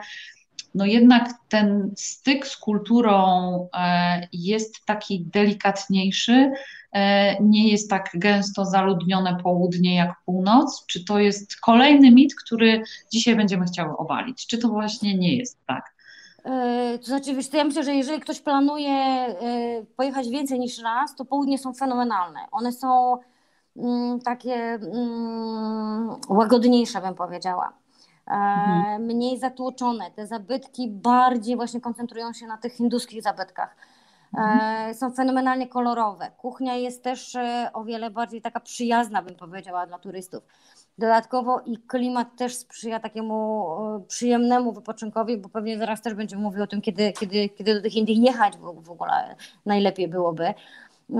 no 0.76 0.86
jednak 0.86 1.34
ten 1.50 1.92
styk 1.98 2.48
z 2.48 2.58
kulturą 2.58 3.68
e, 3.74 4.28
jest 4.34 4.86
taki 4.86 5.26
delikatniejszy, 5.34 6.52
nie 7.42 7.72
jest 7.72 7.90
tak 7.90 8.10
gęsto 8.14 8.66
zaludnione 8.66 9.38
południe 9.44 9.96
jak 9.96 10.16
północ? 10.26 10.86
Czy 10.86 11.06
to 11.06 11.20
jest 11.20 11.56
kolejny 11.56 12.12
mit, 12.12 12.36
który 12.36 12.84
dzisiaj 13.14 13.36
będziemy 13.36 13.66
chciały 13.66 13.98
obalić? 13.98 14.48
Czy 14.48 14.58
to 14.58 14.68
właśnie 14.68 15.18
nie 15.18 15.36
jest 15.36 15.66
tak? 15.68 15.94
E, 16.46 16.98
to 17.00 17.06
znaczy, 17.06 17.36
wiesz, 17.36 17.50
to 17.50 17.58
ja 17.58 17.64
myślę, 17.64 17.84
że 17.84 17.96
jeżeli 17.96 18.20
ktoś 18.20 18.42
planuje 18.42 18.92
e, 18.92 19.36
pojechać 19.96 20.30
więcej 20.30 20.60
niż 20.60 20.84
raz, 20.84 21.16
to 21.16 21.26
południe 21.26 21.58
są 21.58 21.74
fenomenalne. 21.74 22.40
One 22.52 22.72
są 22.72 23.18
mm, 23.78 24.20
takie 24.20 24.56
mm, 24.56 26.16
łagodniejsze, 26.30 27.02
bym 27.02 27.16
powiedziała. 27.16 27.74
Mhm. 28.28 29.02
Mniej 29.02 29.40
zatłoczone. 29.40 30.12
Te 30.12 30.28
zabytki 30.28 30.88
bardziej 30.90 31.56
właśnie 31.56 31.82
koncentrują 31.82 32.34
się 32.34 32.48
na 32.48 32.58
tych 32.58 32.74
hinduskich 32.74 33.22
zabytkach. 33.22 33.76
Mhm. 34.38 34.94
Są 34.94 35.12
fenomenalnie 35.12 35.68
kolorowe. 35.68 36.32
Kuchnia 36.38 36.76
jest 36.76 37.04
też 37.04 37.36
e, 37.36 37.70
o 37.74 37.84
wiele 37.84 38.10
bardziej 38.10 38.42
taka 38.42 38.60
przyjazna, 38.60 39.22
bym 39.22 39.36
powiedziała, 39.36 39.88
dla 39.88 40.00
turystów. 40.00 40.44
Dodatkowo 40.98 41.62
i 41.66 41.78
klimat 41.78 42.28
też 42.38 42.56
sprzyja 42.56 43.00
takiemu 43.00 43.68
e, 43.98 44.04
przyjemnemu 44.08 44.74
wypoczynkowi, 44.74 45.38
bo 45.38 45.50
pewnie 45.50 45.78
zaraz 45.78 46.02
też 46.02 46.14
będziemy 46.14 46.42
mówił 46.42 46.64
o 46.64 46.68
tym, 46.68 46.82
kiedy, 46.82 47.14
kiedy, 47.20 47.50
kiedy 47.50 47.74
do 47.74 47.82
tych 47.82 47.96
Indii 47.96 48.22
jechać 48.22 48.58
w, 48.58 48.92
ogóle 48.92 49.36
najlepiej 49.66 50.08
byłoby. 50.08 50.54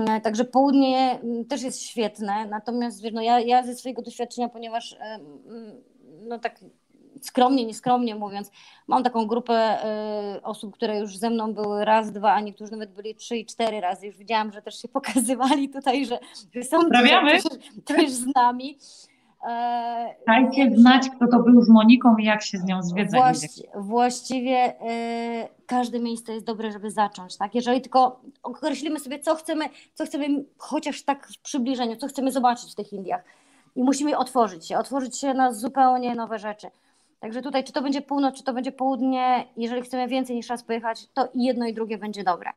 E, 0.08 0.20
także 0.20 0.44
południe 0.44 1.20
też 1.48 1.62
jest 1.62 1.82
świetne, 1.82 2.46
natomiast 2.46 3.02
no 3.12 3.22
ja, 3.22 3.40
ja 3.40 3.62
ze 3.62 3.74
swojego 3.74 4.02
doświadczenia, 4.02 4.48
ponieważ 4.48 4.96
no 6.28 6.38
tak 6.38 6.60
skromnie, 7.20 7.64
nieskromnie 7.64 8.14
mówiąc, 8.14 8.50
mam 8.86 9.02
taką 9.02 9.26
grupę 9.26 9.78
y, 10.36 10.42
osób, 10.42 10.74
które 10.74 10.98
już 10.98 11.16
ze 11.16 11.30
mną 11.30 11.54
były 11.54 11.84
raz, 11.84 12.12
dwa, 12.12 12.32
a 12.32 12.40
niektórzy 12.40 12.72
nawet 12.72 12.92
byli 12.92 13.14
trzy 13.14 13.36
i 13.36 13.46
cztery 13.46 13.80
razy. 13.80 14.06
Już 14.06 14.16
widziałam, 14.16 14.52
że 14.52 14.62
też 14.62 14.82
się 14.82 14.88
pokazywali 14.98 15.68
tutaj, 15.68 16.06
że, 16.06 16.18
że 16.54 16.62
są 16.62 16.90
też, 16.90 17.42
też 17.84 18.10
z 18.10 18.34
nami. 18.34 18.78
E, 19.48 20.14
Dajcie 20.26 20.70
znać, 20.76 21.10
kto 21.16 21.26
to 21.26 21.38
był 21.38 21.62
z 21.62 21.68
Moniką 21.68 22.16
i 22.16 22.24
jak 22.24 22.42
się 22.42 22.58
z 22.58 22.64
nią 22.64 22.82
zwiedzali. 22.82 23.22
Właści, 23.22 23.62
właściwie 23.74 24.70
y, 24.70 25.48
każde 25.66 26.00
miejsce 26.00 26.32
jest 26.32 26.46
dobre, 26.46 26.72
żeby 26.72 26.90
zacząć. 26.90 27.36
Tak? 27.36 27.54
Jeżeli 27.54 27.80
tylko 27.80 28.20
określimy 28.42 29.00
sobie, 29.00 29.18
co 29.18 29.34
chcemy, 29.34 29.64
co 29.94 30.04
chcemy 30.04 30.44
chociaż 30.58 31.02
tak 31.02 31.28
w 31.28 31.38
przybliżeniu, 31.38 31.96
co 31.96 32.06
chcemy 32.06 32.32
zobaczyć 32.32 32.72
w 32.72 32.74
tych 32.74 32.92
Indiach. 32.92 33.24
I 33.76 33.82
musimy 33.82 34.18
otworzyć 34.18 34.66
się, 34.66 34.78
otworzyć 34.78 35.18
się 35.18 35.34
na 35.34 35.52
zupełnie 35.52 36.14
nowe 36.14 36.38
rzeczy. 36.38 36.66
Także 37.22 37.42
tutaj, 37.42 37.64
czy 37.64 37.72
to 37.72 37.82
będzie 37.82 38.02
północ, 38.02 38.36
czy 38.36 38.44
to 38.44 38.52
będzie 38.52 38.72
południe, 38.72 39.46
jeżeli 39.56 39.82
chcemy 39.82 40.08
więcej 40.08 40.36
niż 40.36 40.48
raz 40.48 40.62
pojechać, 40.62 41.06
to 41.14 41.28
i 41.34 41.44
jedno 41.44 41.66
i 41.66 41.74
drugie 41.74 41.98
będzie 41.98 42.24
dobre. 42.24 42.50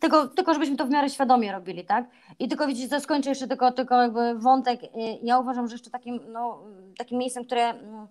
Tylko, 0.00 0.26
tylko 0.26 0.54
żebyśmy 0.54 0.76
to 0.76 0.86
w 0.86 0.90
miarę 0.90 1.10
świadomie 1.10 1.52
robili, 1.52 1.84
tak? 1.84 2.04
I 2.38 2.48
tylko 2.48 2.66
widzicie, 2.66 3.00
skończę 3.00 3.30
jeszcze 3.30 3.48
tylko, 3.48 3.72
tylko 3.72 4.02
jakby 4.02 4.38
wątek. 4.38 4.82
Y, 4.82 4.88
ja 5.22 5.38
uważam, 5.38 5.68
że 5.68 5.74
jeszcze 5.74 5.90
takim, 5.90 6.20
no, 6.32 6.58
takim 6.96 7.18
miejscem, 7.18 7.44
które 7.44 7.62
mm, 7.62 8.06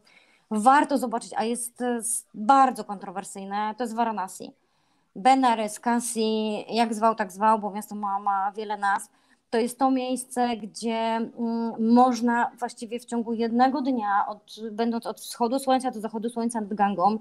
warto 0.51 0.97
zobaczyć, 0.97 1.31
a 1.35 1.43
jest 1.43 1.83
bardzo 2.33 2.83
kontrowersyjne, 2.83 3.75
to 3.77 3.83
jest 3.83 3.95
Varanasi. 3.95 4.51
Benares, 5.15 5.79
Kansi, 5.79 6.65
jak 6.75 6.93
zwał, 6.93 7.15
tak 7.15 7.31
zwał, 7.31 7.59
bo 7.59 7.71
miasto 7.71 7.95
ma, 7.95 8.19
ma 8.19 8.51
wiele 8.51 8.77
nazw 8.77 9.11
to 9.49 9.57
jest 9.57 9.79
to 9.79 9.91
miejsce, 9.91 10.57
gdzie 10.57 10.95
mm, 10.95 11.93
można 11.93 12.51
właściwie 12.60 12.99
w 12.99 13.05
ciągu 13.05 13.33
jednego 13.33 13.81
dnia, 13.81 14.25
od, 14.27 14.55
będąc 14.71 15.05
od 15.05 15.21
wschodu 15.21 15.60
słońca 15.60 15.91
do 15.91 15.99
zachodu 15.99 16.29
słońca 16.29 16.62
nad 16.62 16.73
Gangą, 16.73 17.17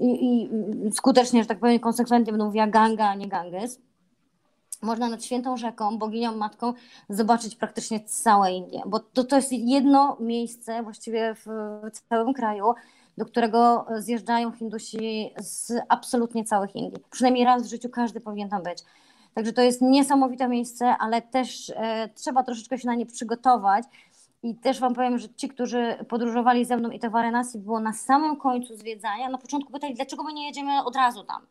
i, 0.00 0.42
i 0.42 0.92
skutecznie, 0.92 1.42
że 1.42 1.48
tak 1.48 1.58
powiem, 1.58 1.78
konsekwentnie 1.78 2.32
będą 2.32 2.46
mówiła 2.46 2.66
Ganga, 2.66 3.08
a 3.08 3.14
nie 3.14 3.28
Ganges, 3.28 3.80
można 4.82 5.08
nad 5.08 5.24
świętą 5.24 5.56
rzeką, 5.56 5.98
boginią 5.98 6.36
matką 6.36 6.72
zobaczyć 7.08 7.56
praktycznie 7.56 8.00
całe 8.00 8.52
Indie, 8.52 8.82
bo 8.86 9.00
to, 9.00 9.24
to 9.24 9.36
jest 9.36 9.52
jedno 9.52 10.16
miejsce 10.20 10.82
właściwie 10.82 11.34
w 11.34 11.46
całym 12.08 12.34
kraju, 12.34 12.74
do 13.18 13.26
którego 13.26 13.86
zjeżdżają 13.98 14.52
Hindusi 14.52 15.30
z 15.38 15.72
absolutnie 15.88 16.44
całych 16.44 16.76
Indii. 16.76 17.02
Przynajmniej 17.10 17.44
raz 17.44 17.62
w 17.62 17.70
życiu 17.70 17.88
każdy 17.88 18.20
powinien 18.20 18.48
tam 18.48 18.62
być. 18.62 18.78
Także 19.34 19.52
to 19.52 19.62
jest 19.62 19.82
niesamowite 19.82 20.48
miejsce, 20.48 20.96
ale 20.98 21.22
też 21.22 21.72
e, 21.76 22.08
trzeba 22.14 22.42
troszeczkę 22.42 22.78
się 22.78 22.86
na 22.86 22.94
nie 22.94 23.06
przygotować. 23.06 23.84
I 24.42 24.54
też 24.54 24.80
Wam 24.80 24.94
powiem, 24.94 25.18
że 25.18 25.28
ci, 25.28 25.48
którzy 25.48 26.04
podróżowali 26.08 26.64
ze 26.64 26.76
mną 26.76 26.90
i 26.90 26.98
to 26.98 27.10
Varanasi 27.10 27.58
było 27.58 27.80
na 27.80 27.92
samym 27.92 28.36
końcu 28.36 28.76
zwiedzania, 28.76 29.28
na 29.28 29.38
początku 29.38 29.72
pytali, 29.72 29.94
dlaczego 29.94 30.22
my 30.22 30.32
nie 30.32 30.46
jedziemy 30.46 30.84
od 30.84 30.96
razu 30.96 31.24
tam? 31.24 31.42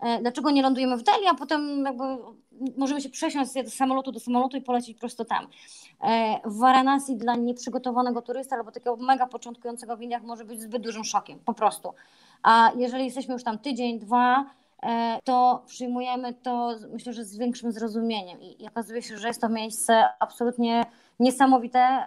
E, 0.00 0.20
dlaczego 0.20 0.50
nie 0.50 0.62
lądujemy 0.62 0.96
w 0.96 1.02
Delhi, 1.02 1.26
a 1.30 1.34
potem 1.34 1.84
jakby 1.84 2.04
możemy 2.76 3.00
się 3.00 3.10
przesiąść 3.10 3.50
z 3.50 3.74
samolotu 3.74 4.12
do 4.12 4.20
samolotu 4.20 4.56
i 4.56 4.62
polecieć 4.62 4.98
prosto 4.98 5.24
tam. 5.24 5.46
E, 6.02 6.40
w 6.44 6.58
Varanasi 6.58 7.16
dla 7.16 7.36
nieprzygotowanego 7.36 8.22
turysta 8.22 8.56
albo 8.56 8.72
takiego 8.72 8.96
mega 8.96 9.26
początkującego 9.26 9.96
w 9.96 10.02
Indiach 10.02 10.22
może 10.22 10.44
być 10.44 10.60
zbyt 10.60 10.82
dużym 10.82 11.04
szokiem, 11.04 11.38
po 11.44 11.54
prostu. 11.54 11.92
A 12.42 12.72
jeżeli 12.76 13.04
jesteśmy 13.04 13.34
już 13.34 13.44
tam 13.44 13.58
tydzień, 13.58 13.98
dwa, 13.98 14.44
to 15.24 15.62
przyjmujemy 15.66 16.34
to 16.34 16.74
myślę, 16.92 17.12
że 17.12 17.24
z 17.24 17.38
większym 17.38 17.72
zrozumieniem 17.72 18.40
i 18.40 18.68
okazuje 18.68 19.02
się, 19.02 19.18
że 19.18 19.28
jest 19.28 19.40
to 19.40 19.48
miejsce 19.48 20.04
absolutnie 20.20 20.84
niesamowite, 21.20 22.06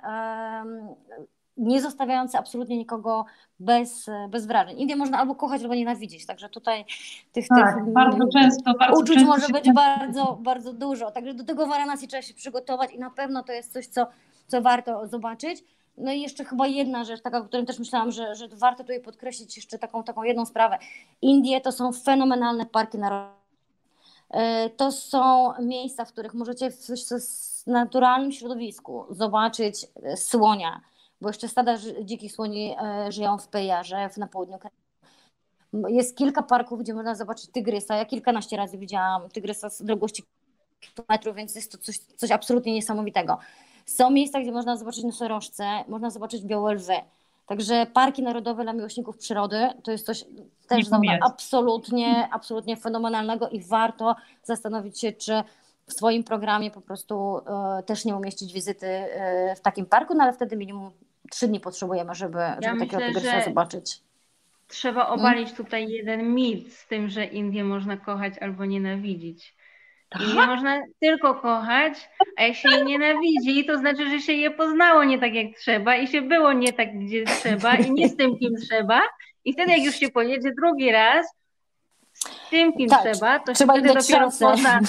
nie 1.57 1.81
zostawiające 1.81 2.39
absolutnie 2.39 2.77
nikogo 2.77 3.25
bez, 3.59 4.09
bez 4.29 4.45
wrażeń. 4.45 4.79
Indię 4.79 4.95
można 4.95 5.17
albo 5.17 5.35
kochać, 5.35 5.61
albo 5.61 5.75
nienawidzić, 5.75 6.25
także 6.25 6.49
tutaj 6.49 6.85
tych, 7.31 7.47
tak, 7.47 7.75
tych 7.75 7.93
bardzo 7.93 8.27
często, 8.33 8.73
bardzo 8.79 8.99
uczuć 8.99 9.15
często 9.15 9.29
może 9.29 9.47
być 9.47 9.71
bardzo, 9.71 10.37
bardzo 10.41 10.73
dużo, 10.73 11.11
także 11.11 11.33
do 11.33 11.43
tego 11.43 11.67
Varanasi 11.67 12.07
trzeba 12.07 12.21
się 12.21 12.33
przygotować 12.33 12.91
i 12.91 12.99
na 12.99 13.09
pewno 13.09 13.43
to 13.43 13.51
jest 13.51 13.73
coś, 13.73 13.87
co, 13.87 14.07
co 14.47 14.61
warto 14.61 15.07
zobaczyć. 15.07 15.63
No 15.97 16.11
i 16.11 16.21
jeszcze 16.21 16.45
chyba 16.45 16.67
jedna 16.67 17.03
rzecz, 17.03 17.21
taka, 17.21 17.37
o 17.37 17.43
której 17.43 17.65
też 17.65 17.79
myślałam, 17.79 18.11
że, 18.11 18.35
że 18.35 18.47
warto 18.47 18.83
tutaj 18.83 19.01
podkreślić 19.01 19.55
jeszcze 19.55 19.79
taką, 19.79 20.03
taką 20.03 20.23
jedną 20.23 20.45
sprawę. 20.45 20.77
Indie 21.21 21.61
to 21.61 21.71
są 21.71 21.93
fenomenalne 21.93 22.65
parki 22.65 22.97
narodowe. 22.97 23.43
To 24.77 24.91
są 24.91 25.53
miejsca, 25.59 26.05
w 26.05 26.11
których 26.11 26.33
możecie 26.33 26.71
w, 26.71 26.77
w 27.63 27.67
naturalnym 27.67 28.31
środowisku 28.31 29.05
zobaczyć 29.09 29.87
e, 30.03 30.17
słonia, 30.17 30.81
bo 31.21 31.29
jeszcze 31.29 31.47
stada 31.47 31.77
dzikich 32.03 32.31
słoni 32.31 32.75
e, 32.81 33.11
żyją 33.11 33.37
w 33.37 33.47
Pejarze, 33.47 34.09
na 34.17 34.27
południu 34.27 34.59
kraju. 34.59 34.75
Jest 35.87 36.17
kilka 36.17 36.43
parków, 36.43 36.79
gdzie 36.79 36.93
można 36.93 37.15
zobaczyć 37.15 37.51
tygrysa. 37.51 37.95
Ja 37.95 38.05
kilkanaście 38.05 38.57
razy 38.57 38.77
widziałam 38.77 39.29
tygrysa 39.29 39.69
z 39.69 39.81
odległości 39.81 40.23
kilometrów, 40.79 41.35
więc 41.35 41.55
jest 41.55 41.71
to 41.71 41.77
coś, 41.77 41.97
coś 41.97 42.31
absolutnie 42.31 42.73
niesamowitego. 42.73 43.37
Są 43.85 44.09
miejsca, 44.09 44.41
gdzie 44.41 44.51
można 44.51 44.77
zobaczyć 44.77 45.03
nosorożce, 45.03 45.65
można 45.87 46.09
zobaczyć 46.09 46.43
białe 46.43 46.73
lwy. 46.73 46.95
Także 47.47 47.87
parki 47.93 48.23
narodowe 48.23 48.63
dla 48.63 48.73
miłośników 48.73 49.17
przyrody 49.17 49.69
to 49.83 49.91
jest 49.91 50.05
coś 50.05 50.25
też 50.67 50.85
absolutnie, 51.21 52.29
absolutnie 52.31 52.77
fenomenalnego 52.77 53.49
i 53.49 53.61
warto 53.61 54.15
zastanowić 54.43 54.99
się, 54.99 55.11
czy 55.11 55.43
w 55.87 55.93
swoim 55.93 56.23
programie 56.23 56.71
po 56.71 56.81
prostu 56.81 57.37
y, 57.79 57.83
też 57.83 58.05
nie 58.05 58.15
umieścić 58.15 58.53
wizyty 58.53 58.87
y, 58.87 59.55
w 59.55 59.59
takim 59.59 59.85
parku, 59.85 60.13
no 60.13 60.23
ale 60.23 60.33
wtedy 60.33 60.57
minimum 60.57 60.91
trzy 61.31 61.47
dni 61.47 61.59
potrzebujemy, 61.59 62.15
żeby, 62.15 62.39
ja 62.39 62.57
żeby 62.61 62.75
myślę, 62.75 62.99
takiego 62.99 63.13
tygrysa 63.13 63.43
zobaczyć. 63.43 64.01
trzeba 64.67 65.07
obalić 65.07 65.53
tutaj 65.53 65.89
jeden 65.89 66.33
mit 66.33 66.73
z 66.73 66.87
tym, 66.87 67.09
że 67.09 67.25
Indię 67.25 67.63
można 67.63 67.97
kochać 67.97 68.33
albo 68.37 68.65
nienawidzić. 68.65 69.55
I 70.19 70.27
nie 70.27 70.45
można 70.45 70.81
tylko 70.99 71.35
kochać, 71.35 72.09
a 72.37 72.43
jak 72.43 72.55
się 72.55 72.69
je 72.69 72.83
nienawidzi, 72.83 73.65
to 73.65 73.77
znaczy, 73.77 74.09
że 74.09 74.19
się 74.19 74.33
je 74.33 74.51
poznało 74.51 75.03
nie 75.03 75.19
tak 75.19 75.33
jak 75.33 75.47
trzeba 75.57 75.95
i 75.95 76.07
się 76.07 76.21
było 76.21 76.53
nie 76.53 76.73
tak, 76.73 76.99
gdzie 76.99 77.23
trzeba 77.23 77.75
i 77.75 77.91
nie 77.91 78.09
z 78.09 78.15
tym, 78.15 78.37
kim 78.37 78.55
trzeba. 78.55 79.01
I 79.45 79.53
wtedy, 79.53 79.71
jak 79.71 79.83
już 79.83 79.95
się 79.95 80.09
pojedzie 80.09 80.51
drugi 80.61 80.91
raz, 80.91 81.27
tym, 82.49 82.73
kim 82.73 82.89
tak, 82.89 83.01
trzeba, 83.01 83.39
to 83.39 83.55
się 83.55 83.65
wtedy 83.65 83.93
dopiero 83.93 84.29
pozna, 84.39 84.79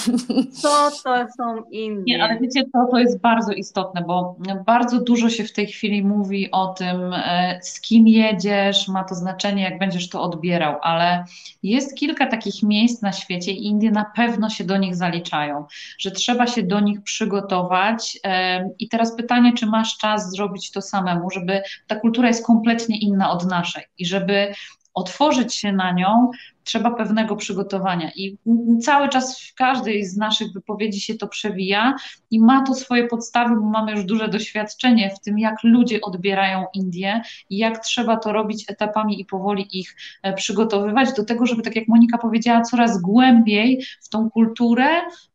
co 0.61 0.91
to 1.03 1.25
są 1.37 1.63
Indie. 1.71 2.17
Nie, 2.17 2.23
ale 2.23 2.39
wiecie, 2.39 2.63
to, 2.73 2.87
to 2.91 2.99
jest 2.99 3.21
bardzo 3.21 3.51
istotne, 3.51 4.03
bo 4.07 4.35
bardzo 4.65 5.01
dużo 5.01 5.29
się 5.29 5.43
w 5.43 5.53
tej 5.53 5.67
chwili 5.67 6.03
mówi 6.03 6.51
o 6.51 6.67
tym, 6.67 7.13
e, 7.13 7.59
z 7.61 7.81
kim 7.81 8.07
jedziesz, 8.07 8.87
ma 8.87 9.03
to 9.03 9.15
znaczenie, 9.15 9.63
jak 9.63 9.79
będziesz 9.79 10.09
to 10.09 10.21
odbierał, 10.21 10.75
ale 10.81 11.25
jest 11.63 11.97
kilka 11.97 12.27
takich 12.27 12.63
miejsc 12.63 13.01
na 13.01 13.11
świecie 13.11 13.51
i 13.51 13.65
Indie 13.65 13.91
na 13.91 14.05
pewno 14.15 14.49
się 14.49 14.63
do 14.63 14.77
nich 14.77 14.95
zaliczają, 14.95 15.65
że 15.99 16.11
trzeba 16.11 16.47
się 16.47 16.63
do 16.63 16.79
nich 16.79 17.03
przygotować. 17.03 18.19
E, 18.23 18.69
I 18.79 18.89
teraz 18.89 19.15
pytanie, 19.15 19.53
czy 19.53 19.65
masz 19.65 19.97
czas 19.97 20.31
zrobić 20.31 20.71
to 20.71 20.81
samemu, 20.81 21.29
żeby 21.29 21.61
ta 21.87 21.95
kultura 21.95 22.27
jest 22.27 22.45
kompletnie 22.45 22.99
inna 22.99 23.31
od 23.31 23.45
naszej 23.45 23.83
i 23.97 24.05
żeby 24.05 24.53
otworzyć 24.93 25.55
się 25.55 25.71
na 25.71 25.91
nią, 25.91 26.31
trzeba 26.65 26.91
pewnego 26.91 27.35
przygotowania. 27.35 28.11
I 28.15 28.37
cały 28.81 29.09
czas 29.09 29.41
w 29.41 29.53
każdej 29.53 30.05
z 30.05 30.17
naszych 30.17 30.53
wypowiedzi 30.53 31.01
się 31.01 31.15
to 31.15 31.27
przewija 31.27 31.95
i 32.31 32.39
ma 32.39 32.61
to 32.61 32.75
swoje 32.75 33.07
podstawy, 33.07 33.55
bo 33.55 33.61
mamy 33.61 33.91
już 33.91 34.05
duże 34.05 34.27
doświadczenie 34.27 35.09
w 35.09 35.19
tym, 35.19 35.39
jak 35.39 35.63
ludzie 35.63 36.01
odbierają 36.01 36.65
Indię 36.73 37.21
i 37.49 37.57
jak 37.57 37.83
trzeba 37.83 38.17
to 38.17 38.33
robić 38.33 38.65
etapami 38.67 39.21
i 39.21 39.25
powoli 39.25 39.79
ich 39.79 39.95
e, 40.23 40.33
przygotowywać 40.33 41.13
do 41.13 41.25
tego, 41.25 41.45
żeby, 41.45 41.61
tak 41.61 41.75
jak 41.75 41.87
Monika 41.87 42.17
powiedziała, 42.17 42.61
coraz 42.61 43.01
głębiej 43.01 43.85
w 44.01 44.09
tą 44.09 44.29
kulturę 44.29 44.87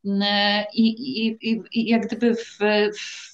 e, 0.04 0.66
i, 0.74 0.88
i, 0.88 1.38
i, 1.50 1.62
i 1.72 1.88
jak 1.88 2.06
gdyby 2.06 2.34
w, 2.34 2.58
w, 2.98 3.30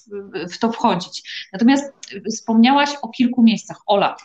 w 0.53 0.59
to 0.59 0.71
wchodzić. 0.71 1.47
Natomiast 1.53 1.93
wspomniałaś 2.31 2.89
o 3.01 3.09
kilku 3.09 3.43
miejscach. 3.43 3.77
Ola, 3.85 4.15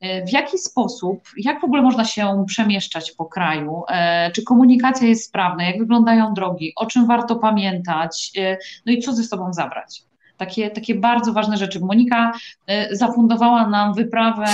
e, 0.00 0.26
w 0.26 0.32
jaki 0.32 0.58
sposób, 0.58 1.28
jak 1.36 1.60
w 1.60 1.64
ogóle 1.64 1.82
można 1.82 2.04
się 2.04 2.44
przemieszczać 2.46 3.12
po 3.20 3.26
kraju? 3.26 3.82
E, 3.88 4.30
czy 4.30 4.42
komunikacja 4.44 5.08
jest 5.08 5.24
sprawna? 5.24 5.64
Jak 5.64 5.78
wyglądają 5.78 6.34
drogi? 6.34 6.72
O 6.76 6.86
czym 6.86 7.06
warto 7.06 7.36
pamiętać? 7.36 8.32
E, 8.38 8.58
no 8.86 8.92
i 8.92 9.02
co 9.02 9.12
ze 9.12 9.22
sobą 9.22 9.52
zabrać? 9.52 10.02
Takie, 10.36 10.70
takie 10.70 10.94
bardzo 10.94 11.32
ważne 11.32 11.56
rzeczy. 11.56 11.80
Monika 11.80 12.32
e, 12.66 12.96
zafundowała 12.96 13.68
nam 13.68 13.94
wyprawę 13.94 14.46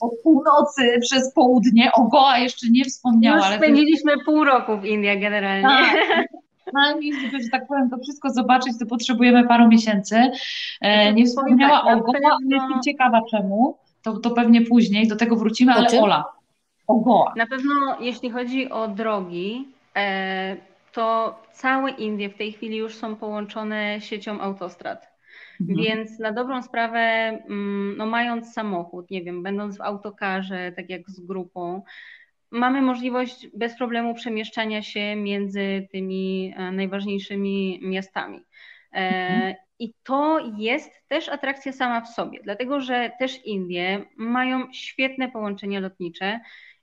od 0.00 0.10
północy 0.22 0.98
przez 1.00 1.34
południe. 1.34 1.92
O 1.92 2.02
Goa 2.02 2.38
jeszcze 2.38 2.66
nie 2.70 2.84
wspomniała. 2.84 3.36
Już 3.36 3.46
ale 3.46 3.56
spędziliśmy 3.56 4.12
to... 4.12 4.24
pół 4.24 4.44
roku 4.44 4.78
w 4.78 4.84
Indiach 4.84 5.20
generalnie. 5.20 5.68
Tak. 5.68 6.26
Przynajmniej, 6.66 7.12
żeby, 7.20 7.42
że 7.42 7.48
tak 7.48 7.66
powiem, 7.66 7.90
to 7.90 7.98
wszystko 7.98 8.30
zobaczyć, 8.30 8.72
to 8.78 8.86
potrzebujemy 8.86 9.48
paru 9.48 9.68
miesięcy. 9.68 10.30
Nie 11.14 11.24
wspomniała 11.24 11.84
tak, 11.84 11.96
o 11.96 12.00
Goa, 12.00 12.14
ale 12.24 12.38
jestem 12.50 12.82
ciekawa 12.82 13.20
czemu. 13.30 13.78
To, 14.02 14.18
to 14.18 14.30
pewnie 14.30 14.62
później, 14.62 15.08
do 15.08 15.16
tego 15.16 15.36
wrócimy, 15.36 15.72
ale 15.72 16.00
Ola, 16.00 16.24
na 17.36 17.46
pewno 17.46 18.00
jeśli 18.00 18.30
chodzi 18.30 18.70
o 18.70 18.88
drogi, 18.88 19.68
e, 19.96 20.56
to 20.92 21.38
całe 21.52 21.90
Indie 21.90 22.28
w 22.28 22.36
tej 22.36 22.52
chwili 22.52 22.76
już 22.76 22.94
są 22.94 23.16
połączone 23.16 24.00
siecią 24.00 24.40
autostrad. 24.40 25.10
Mhm. 25.60 25.78
Więc 25.78 26.18
na 26.18 26.32
dobrą 26.32 26.62
sprawę, 26.62 26.98
mm, 26.98 27.96
no 27.96 28.06
mając 28.06 28.52
samochód, 28.52 29.10
nie 29.10 29.22
wiem, 29.22 29.42
będąc 29.42 29.78
w 29.78 29.80
autokarze, 29.80 30.72
tak 30.76 30.90
jak 30.90 31.10
z 31.10 31.20
grupą, 31.20 31.82
mamy 32.50 32.82
możliwość 32.82 33.48
bez 33.54 33.76
problemu 33.76 34.14
przemieszczania 34.14 34.82
się 34.82 35.16
między 35.16 35.88
tymi 35.92 36.54
e, 36.56 36.72
najważniejszymi 36.72 37.80
miastami. 37.82 38.40
E, 38.92 38.98
mhm. 38.98 39.54
I 39.78 39.94
to 40.02 40.38
jest 40.58 41.08
też 41.08 41.28
atrakcja 41.28 41.72
sama 41.72 42.00
w 42.00 42.08
sobie, 42.08 42.38
dlatego 42.42 42.80
że 42.80 43.10
też 43.18 43.44
Indie 43.44 44.04
mają 44.16 44.72
świetne 44.72 45.28
połączenia 45.28 45.80
lotnicze. 45.80 46.40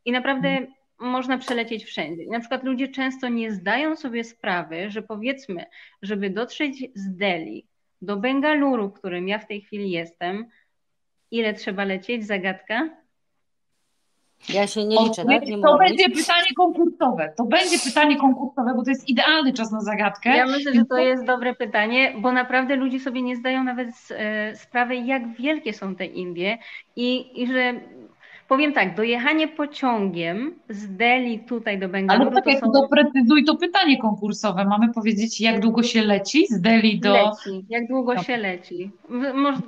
I 0.08 0.12
naprawdę 0.12 0.50
mhm. 0.50 0.74
można 1.00 1.38
przelecieć 1.38 1.86
wszędzie. 1.86 2.24
na 2.32 2.39
przykład 2.39 2.63
ludzie 2.63 2.88
często 2.88 3.30
nie 3.30 3.52
zdają 3.52 3.96
sobie 3.96 4.24
sprawy, 4.24 4.89
że 4.89 5.02
powiedzmy, 5.02 5.65
żeby 6.02 6.30
dotrzeć 6.30 6.84
z 6.96 7.15
Delhi 7.15 7.65
do 8.02 8.17
Bengaluru, 8.17 8.89
w 8.89 8.93
którym 8.93 9.28
ja 9.28 9.39
w 9.39 9.48
tej 9.48 9.62
chwili 9.62 9.91
jestem, 9.91 10.46
ile 11.32 11.54
trzeba 11.54 11.86
lecieć? 11.86 12.26
Zagadka? 12.26 12.89
Ja 14.50 14.67
się 14.67 14.86
nie 14.86 14.98
liczę, 15.04 15.26
tak? 15.26 15.46
Nie 15.46 15.62
to 15.62 15.78
będzie 15.78 16.10
pytanie 16.10 16.48
konkursowe. 16.58 17.34
To 17.38 17.43
będzie 17.43 17.80
pytanie 17.80 18.17
konkursowe, 18.17 18.74
bo 18.76 18.84
to 18.84 18.89
jest 18.89 19.10
idealny 19.10 19.54
czas 19.54 19.72
na 19.72 19.82
zagadkę. 19.82 20.38
Ja 20.38 20.46
myślę, 20.46 20.74
że 20.74 20.86
to 20.86 20.98
jest 20.98 21.26
dobre 21.26 21.56
pytanie, 21.56 22.13
bo 22.17 22.32
naprawdę 22.32 22.76
ludzie 22.76 23.00
sobie 23.00 23.22
nie 23.22 23.36
zdają 23.36 23.63
nawet 23.63 23.89
e, 24.12 24.56
sprawy, 24.56 24.96
jak 24.96 25.34
wielkie 25.34 25.74
są 25.74 25.96
te 25.96 26.06
Indie 26.06 26.58
i, 26.96 27.41
i 27.41 27.48
że 27.48 27.74
Powiem 28.47 28.73
tak, 28.73 28.95
dojechanie 28.95 29.47
pociągiem 29.47 30.60
z 30.69 30.95
Delhi 30.95 31.39
tutaj 31.39 31.79
do 31.79 31.89
Bengaluru. 31.89 32.31
Ale 32.31 32.41
tak, 32.41 32.60
to 32.60 32.65
są... 32.65 32.71
doprecyzuj 32.71 33.43
to 33.43 33.55
pytanie 33.55 33.97
konkursowe. 33.97 34.65
Mamy 34.65 34.93
powiedzieć, 34.93 35.41
jak 35.41 35.60
długo 35.60 35.83
się 35.83 36.01
leci 36.01 36.47
z 36.49 36.62
Delhi 36.62 36.99
do. 36.99 37.13
Leci, 37.13 37.65
jak 37.69 37.88
długo 37.88 38.17
się 38.17 38.38
leci. 38.38 38.91
Może... 39.33 39.62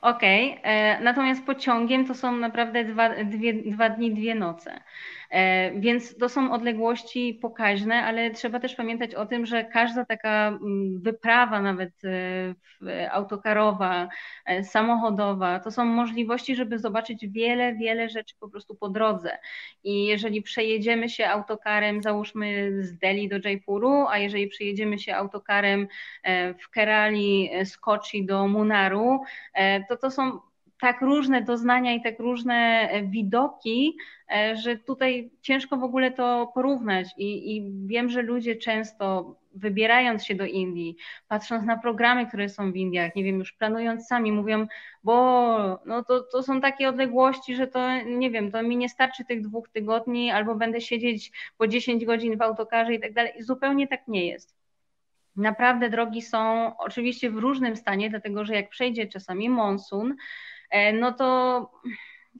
Okej, 0.00 0.50
okay. 0.50 0.62
E, 0.62 1.00
natomiast 1.00 1.46
pociągiem 1.46 2.06
to 2.06 2.14
są 2.14 2.36
naprawdę 2.36 2.84
dwa, 2.84 3.24
dwie, 3.24 3.54
dwa 3.54 3.88
dni, 3.88 4.14
dwie 4.14 4.34
noce. 4.34 4.80
E, 5.30 5.70
więc 5.80 6.16
to 6.18 6.28
są 6.28 6.52
odległości 6.52 7.38
pokaźne, 7.42 8.02
ale 8.02 8.30
trzeba 8.30 8.60
też 8.60 8.74
pamiętać 8.74 9.14
o 9.14 9.26
tym, 9.26 9.46
że 9.46 9.64
każda 9.64 10.04
taka 10.04 10.48
mm, 10.48 11.00
wyprawa, 11.02 11.62
nawet 11.62 11.92
e, 12.04 13.12
autokarowa, 13.12 14.08
e, 14.46 14.64
samochodowa, 14.64 15.60
to 15.60 15.70
są 15.70 15.84
możliwości, 15.84 16.56
żeby 16.56 16.78
zobaczyć 16.78 17.26
wiele, 17.28 17.74
wiele 17.74 18.08
rzeczy 18.08 18.34
po 18.40 18.48
prostu 18.48 18.74
po 18.74 18.88
drodze. 18.88 19.38
I 19.84 20.04
jeżeli 20.04 20.42
przejedziemy 20.42 21.08
się 21.08 21.26
autokarem, 21.26 22.02
załóżmy 22.02 22.72
z 22.82 22.98
Delhi 22.98 23.28
do 23.28 23.36
Jaipuru, 23.44 24.06
a 24.08 24.18
jeżeli 24.18 24.48
przejedziemy 24.48 24.98
się 24.98 25.14
autokarem 25.14 25.88
w 26.62 26.70
Kerali 26.70 27.50
z 27.64 27.76
Kochi 27.76 28.26
do 28.26 28.48
Munaru, 28.48 29.20
to 29.88 29.96
to 29.96 30.10
są 30.10 30.40
tak 30.80 31.00
różne 31.00 31.42
doznania 31.42 31.94
i 31.94 32.02
tak 32.02 32.18
różne 32.18 32.88
widoki, 33.04 33.96
E, 34.30 34.56
że 34.56 34.76
tutaj 34.76 35.30
ciężko 35.40 35.76
w 35.76 35.84
ogóle 35.84 36.10
to 36.10 36.50
porównać 36.54 37.08
i, 37.16 37.56
i, 37.56 37.72
wiem, 37.86 38.08
że 38.08 38.22
ludzie 38.22 38.56
często 38.56 39.34
wybierając 39.54 40.24
się 40.24 40.34
do 40.34 40.44
Indii, 40.44 40.96
patrząc 41.28 41.64
na 41.64 41.76
programy, 41.76 42.26
które 42.26 42.48
są 42.48 42.72
w 42.72 42.76
Indiach, 42.76 43.14
nie 43.14 43.24
wiem, 43.24 43.38
już 43.38 43.52
planując 43.52 44.06
sami, 44.06 44.32
mówią, 44.32 44.66
bo 45.04 45.80
no 45.86 46.04
to, 46.04 46.20
to 46.20 46.42
są 46.42 46.60
takie 46.60 46.88
odległości, 46.88 47.56
że 47.56 47.66
to 47.66 48.02
nie 48.02 48.30
wiem, 48.30 48.52
to 48.52 48.62
mi 48.62 48.76
nie 48.76 48.88
starczy 48.88 49.24
tych 49.24 49.42
dwóch 49.42 49.68
tygodni, 49.68 50.30
albo 50.30 50.54
będę 50.54 50.80
siedzieć 50.80 51.32
po 51.58 51.66
10 51.66 52.04
godzin 52.04 52.36
w 52.38 52.42
autokarze 52.42 52.94
i 52.94 53.00
tak 53.00 53.12
dalej. 53.12 53.32
Zupełnie 53.38 53.88
tak 53.88 54.08
nie 54.08 54.26
jest. 54.26 54.56
Naprawdę 55.36 55.90
drogi 55.90 56.22
są 56.22 56.72
oczywiście 56.76 57.30
w 57.30 57.36
różnym 57.36 57.76
stanie, 57.76 58.10
dlatego 58.10 58.44
że 58.44 58.54
jak 58.54 58.68
przejdzie 58.68 59.06
czasami 59.06 59.48
monsun, 59.48 60.12
e, 60.12 60.16
no 60.92 61.12
to 61.12 61.70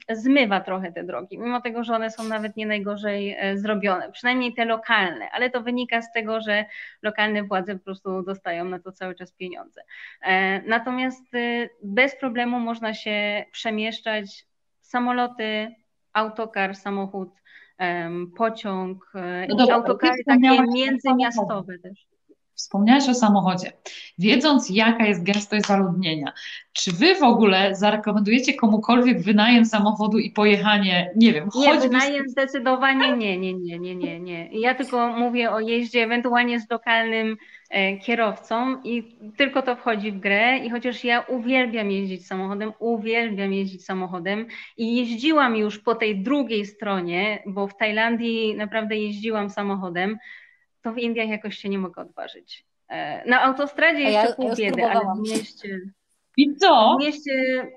zmywa 0.09 0.59
trochę 0.59 0.91
te 0.91 1.03
drogi, 1.03 1.37
mimo 1.39 1.61
tego, 1.61 1.83
że 1.83 1.95
one 1.95 2.11
są 2.11 2.23
nawet 2.23 2.57
nie 2.57 2.65
najgorzej 2.65 3.35
e, 3.39 3.57
zrobione, 3.57 4.11
przynajmniej 4.11 4.53
te 4.53 4.65
lokalne, 4.65 5.29
ale 5.31 5.49
to 5.49 5.61
wynika 5.61 6.01
z 6.01 6.11
tego, 6.11 6.41
że 6.41 6.65
lokalne 7.01 7.43
władze 7.43 7.75
po 7.75 7.83
prostu 7.83 8.23
dostają 8.23 8.65
na 8.65 8.79
to 8.79 8.91
cały 8.91 9.15
czas 9.15 9.31
pieniądze. 9.31 9.81
E, 10.21 10.61
natomiast 10.61 11.35
e, 11.35 11.69
bez 11.83 12.15
problemu 12.15 12.59
można 12.59 12.93
się 12.93 13.45
przemieszczać 13.51 14.45
samoloty, 14.81 15.75
autokar, 16.13 16.75
samochód, 16.75 17.29
pociąg, 18.37 19.11
no 19.57 19.73
autokary 19.73 20.23
takie 20.25 20.61
międzymiastowe 20.61 21.79
też. 21.79 22.10
Wspomniałaś 22.61 23.09
o 23.09 23.13
samochodzie. 23.13 23.71
Wiedząc, 24.19 24.69
jaka 24.69 25.05
jest 25.05 25.23
gęstość 25.23 25.65
zaludnienia, 25.65 26.33
czy 26.73 26.91
wy 26.91 27.15
w 27.15 27.23
ogóle 27.23 27.75
zarekomendujecie 27.75 28.53
komukolwiek 28.53 29.21
wynajem 29.21 29.65
samochodu 29.65 30.17
i 30.19 30.31
pojechanie, 30.31 31.11
nie 31.15 31.33
wiem, 31.33 31.49
Nie, 31.55 31.79
wynajem 31.79 32.29
z... 32.29 32.31
zdecydowanie 32.31 33.17
nie, 33.17 33.37
nie, 33.37 33.53
nie, 33.53 33.79
nie, 33.79 33.95
nie, 33.95 34.19
nie. 34.19 34.49
Ja 34.51 34.75
tylko 34.75 35.07
mówię 35.07 35.51
o 35.51 35.59
jeździe 35.59 36.03
ewentualnie 36.03 36.59
z 36.59 36.69
lokalnym 36.69 37.37
e, 37.69 37.97
kierowcą 37.97 38.81
i 38.83 39.17
tylko 39.37 39.61
to 39.61 39.75
wchodzi 39.75 40.11
w 40.11 40.19
grę 40.19 40.57
i 40.57 40.69
chociaż 40.69 41.03
ja 41.03 41.19
uwielbiam 41.19 41.91
jeździć 41.91 42.27
samochodem, 42.27 42.73
uwielbiam 42.79 43.53
jeździć 43.53 43.85
samochodem 43.85 44.45
i 44.77 44.95
jeździłam 44.95 45.55
już 45.55 45.79
po 45.79 45.95
tej 45.95 46.23
drugiej 46.23 46.65
stronie, 46.65 47.43
bo 47.45 47.67
w 47.67 47.77
Tajlandii 47.77 48.55
naprawdę 48.55 48.97
jeździłam 48.97 49.49
samochodem, 49.49 50.17
to 50.81 50.93
w 50.93 50.97
Indiach 50.97 51.29
jakoś 51.29 51.57
się 51.57 51.69
nie 51.69 51.79
mogę 51.79 52.01
odważyć. 52.01 52.65
E, 52.87 53.29
na 53.29 53.41
autostradzie 53.41 54.01
jeszcze 54.01 54.29
ja, 54.29 54.35
pół 54.35 54.49
ja 54.49 54.55
biedy, 54.55 54.85
ale 54.85 55.01
w 55.15 55.29
mieście... 55.29 55.79
I 56.37 56.55
co? 56.55 56.95
W 56.99 57.03
mieście 57.03 57.67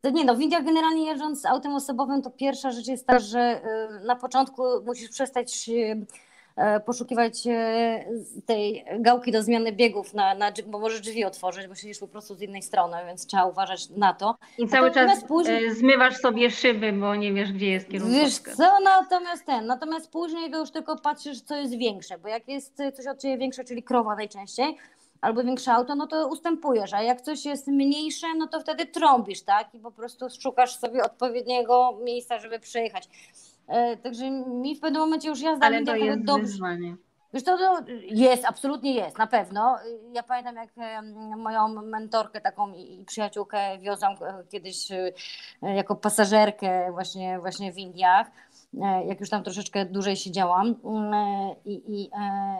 To 0.00 0.10
nie 0.10 0.24
no, 0.24 0.36
w 0.36 0.40
Indiach 0.40 0.64
generalnie 0.64 1.06
jeżdżąc 1.06 1.46
autem 1.46 1.74
osobowym, 1.74 2.22
to 2.22 2.30
pierwsza 2.30 2.70
rzecz 2.70 2.86
jest 2.86 3.06
ta, 3.06 3.18
że 3.18 3.60
y, 4.02 4.06
na 4.06 4.16
początku 4.16 4.62
musisz 4.86 5.10
przestać 5.10 5.70
poszukiwać 6.86 7.46
e, 7.46 8.04
tej 8.46 8.84
gałki 9.00 9.32
do 9.32 9.42
zmiany 9.42 9.72
biegów, 9.72 10.14
na, 10.14 10.34
na, 10.34 10.52
bo 10.66 10.78
możesz 10.78 11.00
drzwi 11.00 11.24
otworzyć, 11.24 11.66
bo 11.66 11.74
siedzisz 11.74 11.98
po 11.98 12.08
prostu 12.08 12.34
z 12.34 12.42
innej 12.42 12.62
strony, 12.62 12.96
więc 13.06 13.26
trzeba 13.26 13.44
uważać 13.44 13.90
na 13.90 14.14
to. 14.14 14.34
I 14.58 14.68
cały 14.68 14.90
czas 14.90 15.24
później... 15.24 15.66
E, 15.66 15.74
zmywasz 15.74 16.16
sobie 16.16 16.50
szyby, 16.50 16.92
bo 16.92 17.14
nie 17.16 17.32
wiesz, 17.32 17.52
gdzie 17.52 17.70
jest 17.70 17.88
kierunkowskaz. 17.88 18.46
Wiesz 18.46 18.56
co, 18.56 18.80
natomiast 18.84 19.46
ten, 19.46 19.66
natomiast 19.66 20.10
później 20.10 20.50
to 20.50 20.58
już 20.58 20.70
tylko 20.70 20.96
patrzysz, 20.96 21.40
co 21.40 21.56
jest 21.56 21.78
większe, 21.78 22.18
bo 22.18 22.28
jak 22.28 22.48
jest 22.48 22.76
coś 22.96 23.06
od 23.06 23.22
Ciebie 23.22 23.38
większe, 23.38 23.64
czyli 23.64 23.82
krowa 23.82 24.14
najczęściej, 24.14 24.76
albo 25.20 25.44
większe 25.44 25.72
auto, 25.72 25.94
no 25.94 26.06
to 26.06 26.28
ustępujesz, 26.28 26.94
a 26.94 27.02
jak 27.02 27.20
coś 27.20 27.44
jest 27.44 27.66
mniejsze, 27.66 28.26
no 28.36 28.46
to 28.46 28.60
wtedy 28.60 28.86
trąbisz, 28.86 29.42
tak? 29.42 29.74
I 29.74 29.78
po 29.78 29.90
prostu 29.90 30.26
szukasz 30.40 30.76
sobie 30.76 31.02
odpowiedniego 31.02 31.98
miejsca, 32.04 32.38
żeby 32.38 32.58
przejechać. 32.58 33.08
E, 33.68 33.96
także 33.96 34.30
mi 34.30 34.76
w 34.76 34.80
pewnym 34.80 35.02
momencie 35.02 35.28
już 35.28 35.40
jazda 35.40 35.66
Ale 35.66 35.84
to 35.84 35.96
jest 35.96 36.24
dobrze. 36.24 36.42
wyzwanie. 36.42 36.96
Wiesz, 37.34 37.44
to, 37.44 37.58
to 37.58 37.78
jest, 38.02 38.44
absolutnie 38.44 38.94
jest, 38.94 39.18
na 39.18 39.26
pewno. 39.26 39.76
Ja 40.12 40.22
pamiętam, 40.22 40.56
jak 40.56 40.70
moją 41.36 41.68
mentorkę 41.82 42.40
taką 42.40 42.72
i 42.72 43.04
przyjaciółkę 43.06 43.78
wiozłam 43.78 44.12
e, 44.12 44.44
kiedyś 44.48 44.90
e, 44.92 45.12
jako 45.62 45.96
pasażerkę 45.96 46.92
właśnie, 46.92 47.38
właśnie 47.40 47.72
w 47.72 47.78
Indiach 47.78 48.30
jak 49.06 49.20
już 49.20 49.30
tam 49.30 49.42
troszeczkę 49.42 49.84
dłużej 49.84 50.16
siedziałam 50.16 50.74
mm, 50.84 51.14
i, 51.64 51.72
i, 51.72 52.02
i 52.02 52.10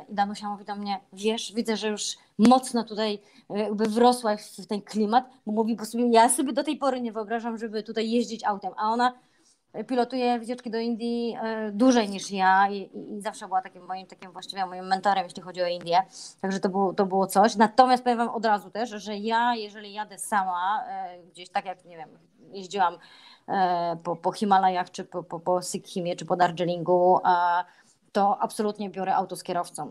Danusia 0.09 0.49
mówi 0.49 0.65
do 0.65 0.77
mnie, 0.77 1.01
wiesz, 1.13 1.53
widzę, 1.53 1.77
że 1.77 1.89
już 1.89 2.17
mocno 2.39 2.85
tutaj 2.85 3.19
jakby 3.51 3.85
wrosłaś 3.85 4.43
w 4.59 4.67
ten 4.67 4.83
klimat, 4.83 5.25
bo 5.47 5.53
mówi, 5.53 5.77
bo 5.77 5.85
sobie, 5.85 6.11
ja 6.11 6.29
sobie 6.29 6.53
do 6.53 6.65
tej 6.65 6.77
pory 6.77 7.01
nie 7.01 7.13
wyobrażam, 7.13 7.59
żeby 7.59 7.83
tutaj 7.83 8.11
jeździć 8.11 8.45
autem, 8.45 8.73
a 8.77 8.89
ona 8.89 9.13
pilotuje 9.87 10.39
wycieczki 10.39 10.71
do 10.71 10.79
Indii 10.79 11.37
dłużej 11.73 12.09
niż 12.09 12.31
ja 12.31 12.71
i, 12.71 12.91
i, 12.95 13.21
zawsze 13.21 13.47
była 13.47 13.63
takim 13.63 13.87
moim, 13.87 14.07
takim 14.07 14.33
właściwie 14.33 14.67
moim 14.67 14.87
mentorem, 14.87 15.25
jeśli 15.25 15.43
chodzi 15.43 15.63
o 15.63 15.67
Indię, 15.67 16.03
także 16.41 16.61
to 16.61 16.69
było, 16.69 16.95
to 16.95 17.07
było 17.07 17.27
coś. 17.27 17.57
Natomiast 17.57 18.05
powiem 18.05 18.19
Wam 18.19 18.29
od 18.29 18.47
razu 18.47 18.71
też, 18.71 18.91
że 18.91 19.17
ja, 19.17 19.55
jeżeli 19.55 19.93
jadę 19.93 20.19
sama, 20.19 20.85
gdzieś 21.33 21.49
tak 21.49 21.65
jak, 21.65 21.85
nie 21.85 21.97
wiem, 21.97 22.09
jeździłam 22.53 22.99
E, 23.49 23.97
po, 24.05 24.17
po 24.17 24.33
Himalajach, 24.33 24.91
czy 24.91 25.05
po, 25.05 25.23
po, 25.23 25.41
po 25.41 25.63
Sikhimie, 25.63 26.17
czy 26.17 26.25
po 26.25 26.37
Darjeelingu, 26.37 27.21
to 28.13 28.39
absolutnie 28.41 28.91
biorę 28.91 29.15
auto 29.15 29.37
z 29.37 29.43
kierowcą. 29.43 29.91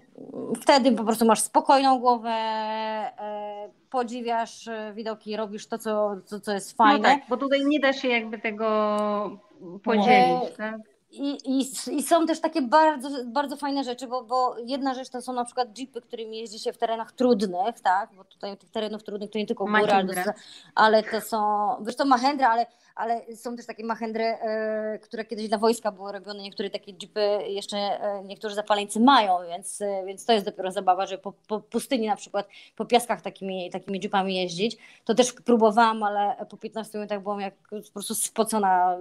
Wtedy 0.62 0.92
po 0.92 1.04
prostu 1.04 1.26
masz 1.26 1.42
spokojną 1.42 2.00
głowę, 2.00 2.30
e, 2.30 3.70
podziwiasz 3.90 4.70
widoki, 4.94 5.38
robisz 5.38 5.68
to, 5.68 5.78
co, 5.78 6.16
co, 6.26 6.40
co 6.40 6.54
jest 6.54 6.78
fajne. 6.78 7.10
No 7.10 7.16
tak, 7.16 7.30
bo 7.30 7.38
tutaj 7.38 7.66
nie 7.66 7.80
da 7.80 7.94
się 7.94 8.08
jakby 8.08 8.40
tego 8.40 9.40
podzielić. 9.84 10.56
Tak? 10.58 10.76
I, 11.12 11.38
i, 11.46 11.66
I 11.98 12.04
są 12.04 12.26
też 12.26 12.42
takie 12.42 12.62
bardzo, 12.62 13.10
bardzo 13.26 13.56
fajne 13.56 13.84
rzeczy, 13.84 14.08
bo, 14.08 14.24
bo 14.24 14.56
jedna 14.66 14.94
rzecz 14.94 15.10
to 15.10 15.22
są 15.22 15.34
na 15.34 15.46
przykład 15.46 15.78
jeepy, 15.78 16.02
którymi 16.02 16.38
jeździ 16.38 16.60
się 16.60 16.74
w 16.74 16.78
terenach 16.78 17.12
trudnych, 17.12 17.80
tak? 17.84 18.10
Bo 18.16 18.24
tutaj 18.24 18.58
tych 18.58 18.70
terenów 18.70 19.04
trudnych 19.04 19.32
to 19.32 19.38
nie 19.40 19.46
tylko 19.46 19.66
góra, 19.66 19.98
ale, 19.98 20.34
ale 20.76 21.04
to 21.04 21.22
są, 21.22 21.68
wiesz 21.86 21.96
to 21.96 22.06
Mahendra, 22.06 22.50
ale, 22.50 22.66
ale 22.98 23.36
są 23.36 23.56
też 23.56 23.66
takie 23.66 23.84
Mahendry, 23.84 24.24
e, 24.24 25.00
które 25.00 25.26
kiedyś 25.26 25.50
dla 25.50 25.58
wojska 25.58 25.92
były 25.92 26.12
robione, 26.12 26.42
niektóre 26.42 26.70
takie 26.70 26.92
jeepy 26.92 27.40
jeszcze 27.48 27.78
e, 27.78 28.24
niektórzy 28.26 28.56
zapaleńcy 28.56 29.00
mają, 29.00 29.38
więc, 29.50 29.82
e, 29.82 30.04
więc 30.06 30.26
to 30.26 30.34
jest 30.34 30.46
dopiero 30.46 30.72
zabawa, 30.72 31.06
że 31.06 31.18
po, 31.18 31.34
po 31.48 31.60
pustyni 31.60 32.08
na 32.08 32.16
przykład, 32.16 32.48
po 32.76 32.86
piaskach 32.86 33.22
takimi, 33.22 33.70
takimi 33.70 34.00
jeepami 34.04 34.36
jeździć. 34.36 34.78
To 35.06 35.16
też 35.16 35.34
próbowałam, 35.34 36.04
ale 36.04 36.46
po 36.50 36.58
15 36.58 36.98
minutach 36.98 37.24
byłam 37.24 37.40
jak 37.40 37.54
po 37.70 37.92
prostu 37.94 38.16
spocona 38.16 38.98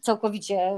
całkowicie 0.00 0.72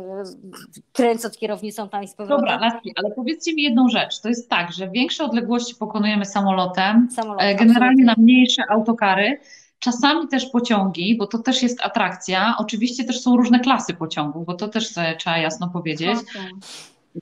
kręcąc 0.93 1.39
kierownicą 1.39 1.89
tam 1.89 2.03
i 2.03 2.09
z 2.09 2.15
powrotem. 2.15 2.47
Dobra, 2.47 2.69
Laski, 2.69 2.93
ale 2.97 3.11
powiedzcie 3.11 3.55
mi 3.55 3.63
jedną 3.63 3.89
rzecz. 3.89 4.21
To 4.21 4.29
jest 4.29 4.51
tak, 4.51 4.73
że 4.73 4.89
większe 4.89 5.25
odległości 5.25 5.75
pokonujemy 5.75 6.25
samolotem, 6.25 7.09
Samolot, 7.11 7.43
e, 7.43 7.55
generalnie 7.55 8.03
absolutnie. 8.03 8.05
na 8.05 8.15
mniejsze 8.19 8.63
autokary, 8.69 9.39
czasami 9.83 10.29
też 10.29 10.47
pociągi, 10.47 11.17
bo 11.17 11.27
to 11.27 11.39
też 11.39 11.63
jest 11.63 11.81
atrakcja. 11.85 12.55
Oczywiście 12.59 13.05
też 13.05 13.21
są 13.21 13.37
różne 13.37 13.61
klasy 13.61 13.95
pociągów, 13.95 14.47
bo 14.47 14.55
to 14.55 14.69
też 14.69 14.95
trzeba 15.19 15.39
jasno 15.39 15.69
powiedzieć. 15.69 16.19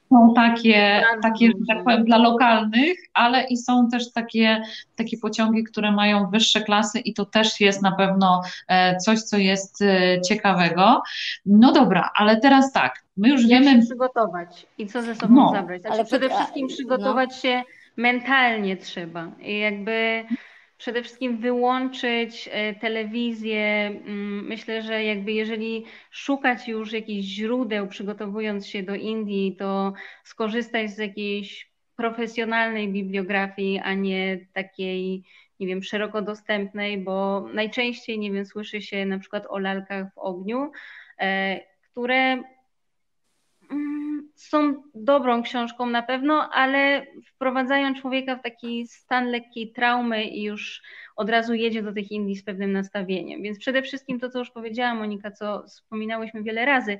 Są 0.08 0.34
takie, 0.34 1.04
takie, 1.22 1.46
że 1.46 1.66
tak 1.68 1.84
powiem, 1.84 2.04
dla 2.04 2.18
lokalnych, 2.18 2.98
ale 3.14 3.44
i 3.44 3.56
są 3.56 3.88
też 3.88 4.12
takie, 4.12 4.62
takie 4.96 5.18
pociągi, 5.18 5.64
które 5.64 5.92
mają 5.92 6.30
wyższe 6.30 6.60
klasy 6.60 6.98
i 6.98 7.14
to 7.14 7.24
też 7.24 7.60
jest 7.60 7.82
na 7.82 7.92
pewno 7.92 8.42
e, 8.68 8.96
coś, 8.96 9.22
co 9.22 9.38
jest 9.38 9.82
e, 9.82 10.20
ciekawego. 10.20 11.02
No 11.46 11.72
dobra, 11.72 12.10
ale 12.14 12.40
teraz 12.40 12.72
tak, 12.72 13.04
my 13.16 13.28
już 13.28 13.40
Jak 13.46 13.62
wiemy... 13.64 13.80
się 13.80 13.86
przygotować 13.86 14.66
i 14.78 14.86
co 14.86 15.02
ze 15.02 15.14
sobą 15.14 15.34
no, 15.34 15.52
zabrać. 15.54 15.80
Znaczy, 15.80 15.94
ale 15.94 16.04
przede 16.04 16.28
wszystkim 16.28 16.68
przygotować 16.68 17.30
no. 17.30 17.36
się 17.36 17.62
mentalnie 17.96 18.76
trzeba 18.76 19.28
i 19.40 19.58
jakby 19.58 20.24
przede 20.80 21.02
wszystkim 21.02 21.36
wyłączyć 21.36 22.48
e, 22.52 22.74
telewizję. 22.74 23.86
Mm, 23.86 24.46
myślę, 24.46 24.82
że 24.82 25.04
jakby 25.04 25.32
jeżeli 25.32 25.84
szukać 26.10 26.68
już 26.68 26.92
jakichś 26.92 27.28
źródeł, 27.28 27.88
przygotowując 27.88 28.66
się 28.66 28.82
do 28.82 28.94
Indii, 28.94 29.56
to 29.56 29.92
skorzystać 30.24 30.90
z 30.90 30.98
jakiejś 30.98 31.70
profesjonalnej 31.96 32.88
bibliografii, 32.88 33.78
a 33.78 33.94
nie 33.94 34.46
takiej, 34.52 35.24
nie 35.60 35.66
wiem, 35.66 35.82
szeroko 35.82 36.22
dostępnej, 36.22 36.98
bo 36.98 37.46
najczęściej, 37.54 38.18
nie 38.18 38.32
wiem, 38.32 38.46
słyszy 38.46 38.82
się 38.82 39.06
na 39.06 39.18
przykład 39.18 39.46
o 39.48 39.58
lalkach 39.58 40.14
w 40.14 40.18
ogniu, 40.18 40.72
e, 41.18 41.60
które 41.90 42.42
Mm, 43.70 43.99
są 44.40 44.82
dobrą 44.94 45.42
książką 45.42 45.86
na 45.86 46.02
pewno, 46.02 46.50
ale 46.52 47.06
wprowadzają 47.26 47.94
człowieka 47.94 48.36
w 48.36 48.42
taki 48.42 48.86
stan 48.86 49.30
lekkiej 49.30 49.72
traumy 49.72 50.24
i 50.24 50.42
już 50.42 50.82
od 51.16 51.30
razu 51.30 51.54
jedzie 51.54 51.82
do 51.82 51.92
tych 51.92 52.10
Indii 52.10 52.36
z 52.36 52.44
pewnym 52.44 52.72
nastawieniem. 52.72 53.42
Więc 53.42 53.58
przede 53.58 53.82
wszystkim 53.82 54.20
to, 54.20 54.30
co 54.30 54.38
już 54.38 54.50
powiedziała 54.50 54.94
Monika, 54.94 55.30
co 55.30 55.62
wspominałyśmy 55.62 56.42
wiele 56.42 56.64
razy, 56.64 56.98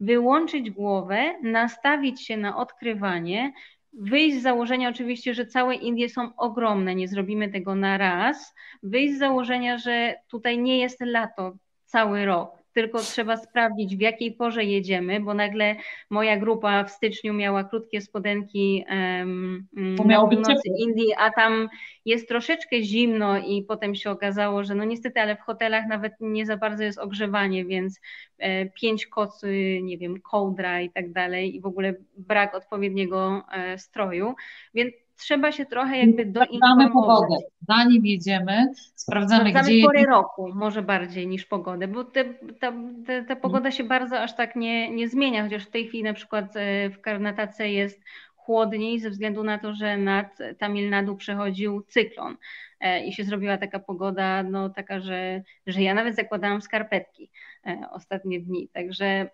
wyłączyć 0.00 0.70
głowę, 0.70 1.34
nastawić 1.42 2.26
się 2.26 2.36
na 2.36 2.56
odkrywanie, 2.56 3.52
wyjść 3.92 4.38
z 4.38 4.42
założenia 4.42 4.88
oczywiście, 4.88 5.34
że 5.34 5.46
całe 5.46 5.74
Indie 5.74 6.08
są 6.08 6.36
ogromne, 6.36 6.94
nie 6.94 7.08
zrobimy 7.08 7.48
tego 7.48 7.74
na 7.74 7.98
raz, 7.98 8.54
wyjść 8.82 9.14
z 9.14 9.18
założenia, 9.18 9.78
że 9.78 10.14
tutaj 10.28 10.58
nie 10.58 10.78
jest 10.78 11.00
lato 11.00 11.52
cały 11.84 12.24
rok, 12.24 12.63
tylko 12.74 12.98
trzeba 12.98 13.36
sprawdzić, 13.36 13.96
w 13.96 14.00
jakiej 14.00 14.32
porze 14.32 14.64
jedziemy, 14.64 15.20
bo 15.20 15.34
nagle 15.34 15.76
moja 16.10 16.36
grupa 16.36 16.84
w 16.84 16.90
styczniu 16.90 17.34
miała 17.34 17.64
krótkie 17.64 18.00
spodenki 18.00 18.84
um, 18.90 19.66
na 20.04 20.26
północy 20.26 20.68
Indii, 20.78 21.14
a 21.18 21.30
tam 21.30 21.68
jest 22.04 22.28
troszeczkę 22.28 22.82
zimno 22.82 23.38
i 23.38 23.62
potem 23.62 23.94
się 23.94 24.10
okazało, 24.10 24.64
że 24.64 24.74
no 24.74 24.84
niestety, 24.84 25.20
ale 25.20 25.36
w 25.36 25.40
hotelach 25.40 25.86
nawet 25.88 26.12
nie 26.20 26.46
za 26.46 26.56
bardzo 26.56 26.84
jest 26.84 26.98
ogrzewanie, 26.98 27.64
więc 27.64 28.00
e, 28.38 28.66
pięć 28.66 29.06
kocy, 29.06 29.80
nie 29.82 29.98
wiem, 29.98 30.20
kołdra 30.20 30.80
i 30.80 30.90
tak 30.90 31.12
dalej 31.12 31.56
i 31.56 31.60
w 31.60 31.66
ogóle 31.66 31.94
brak 32.16 32.54
odpowiedniego 32.54 33.42
e, 33.52 33.78
stroju, 33.78 34.34
więc 34.74 34.94
trzeba 35.16 35.52
się 35.52 35.66
trochę 35.66 35.98
jakby 35.98 36.26
doinformować. 36.26 36.92
pogodę. 36.92 37.36
Zanim 37.68 38.06
jedziemy, 38.06 38.72
sprawdzamy, 38.94 39.50
sprawdzamy 39.50 39.74
gdzie 39.76 39.86
porę 39.86 40.04
roku, 40.04 40.50
może 40.54 40.82
bardziej 40.82 41.26
niż 41.26 41.46
pogodę, 41.46 41.88
bo 41.88 42.04
te, 42.04 42.24
ta, 42.60 42.72
te, 43.06 43.24
ta 43.24 43.36
pogoda 43.36 43.70
się 43.70 43.84
bardzo 43.84 44.20
aż 44.20 44.36
tak 44.36 44.56
nie, 44.56 44.90
nie 44.90 45.08
zmienia, 45.08 45.44
chociaż 45.44 45.66
w 45.66 45.70
tej 45.70 45.86
chwili 45.88 46.04
na 46.04 46.14
przykład 46.14 46.56
e, 46.56 46.90
w 46.90 47.00
Karnatace 47.00 47.70
jest 47.70 48.00
chłodniej 48.36 49.00
ze 49.00 49.10
względu 49.10 49.44
na 49.44 49.58
to, 49.58 49.74
że 49.74 49.96
nad 49.96 50.38
Tamil 50.58 50.90
Nadu 50.90 51.16
przechodził 51.16 51.82
cyklon 51.82 52.36
e, 52.80 53.06
i 53.06 53.12
się 53.12 53.24
zrobiła 53.24 53.58
taka 53.58 53.78
pogoda, 53.78 54.42
no 54.42 54.70
taka, 54.70 55.00
że, 55.00 55.42
że 55.66 55.82
ja 55.82 55.94
nawet 55.94 56.16
zakładałam 56.16 56.62
skarpetki 56.62 57.30
e, 57.66 57.80
ostatnie 57.90 58.40
dni, 58.40 58.68
także 58.68 59.30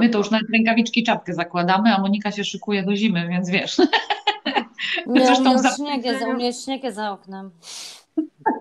My 0.00 0.08
to 0.08 0.18
już 0.18 0.30
nawet 0.30 0.50
rękawiczki 0.52 1.02
czapkę 1.02 1.34
zakładamy, 1.34 1.94
a 1.94 2.00
Monika 2.00 2.32
się 2.32 2.44
szykuje 2.44 2.82
do 2.82 2.96
zimy, 2.96 3.28
więc 3.28 3.50
wiesz. 3.50 3.76
Nie, 5.06 5.26
Zresztą 5.26 5.50
u, 5.50 5.52
mnie 5.52 5.58
za... 5.58 5.76
śnieg 5.76 6.04
jest, 6.04 6.22
u 6.22 6.32
mnie 6.32 6.52
śnieg 6.52 6.84
jest 6.84 6.96
za 6.96 7.10
oknem. 7.10 7.50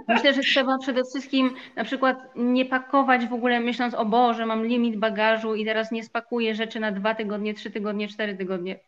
Myślę, 0.08 0.34
że 0.34 0.41
trzeba 0.41 0.78
przede 0.78 1.04
wszystkim 1.04 1.56
na 1.76 1.84
przykład 1.84 2.18
nie 2.36 2.66
pakować 2.66 3.26
w 3.26 3.34
ogóle 3.34 3.60
myśląc, 3.60 3.93
o 3.93 4.06
Boże, 4.06 4.45
mam 4.45 4.66
limit 4.66 4.97
bagażu 4.97 5.56
i 5.56 5.66
teraz 5.66 5.91
nie 5.91 6.04
spakuję 6.04 6.56
rzeczy 6.56 6.80
na 6.80 6.91
dwa 6.91 7.16
tygodnie, 7.16 7.54
trzy 7.54 7.72
tygodnie, 7.72 8.08
cztery 8.08 8.38
tygodnie. 8.38 8.80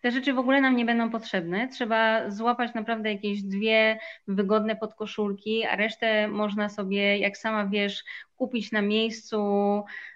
Te 0.00 0.10
rzeczy 0.10 0.32
w 0.32 0.38
ogóle 0.38 0.60
nam 0.60 0.76
nie 0.76 0.84
będą 0.84 1.10
potrzebne. 1.10 1.68
Trzeba 1.68 2.30
złapać 2.30 2.74
naprawdę 2.74 3.12
jakieś 3.12 3.42
dwie 3.42 3.98
wygodne 4.28 4.76
podkoszulki, 4.76 5.64
a 5.64 5.76
resztę 5.76 6.28
można 6.28 6.68
sobie, 6.68 7.18
jak 7.18 7.36
sama 7.36 7.66
wiesz, 7.66 8.04
kupić 8.40 8.72
na 8.72 8.82
miejscu 8.82 9.38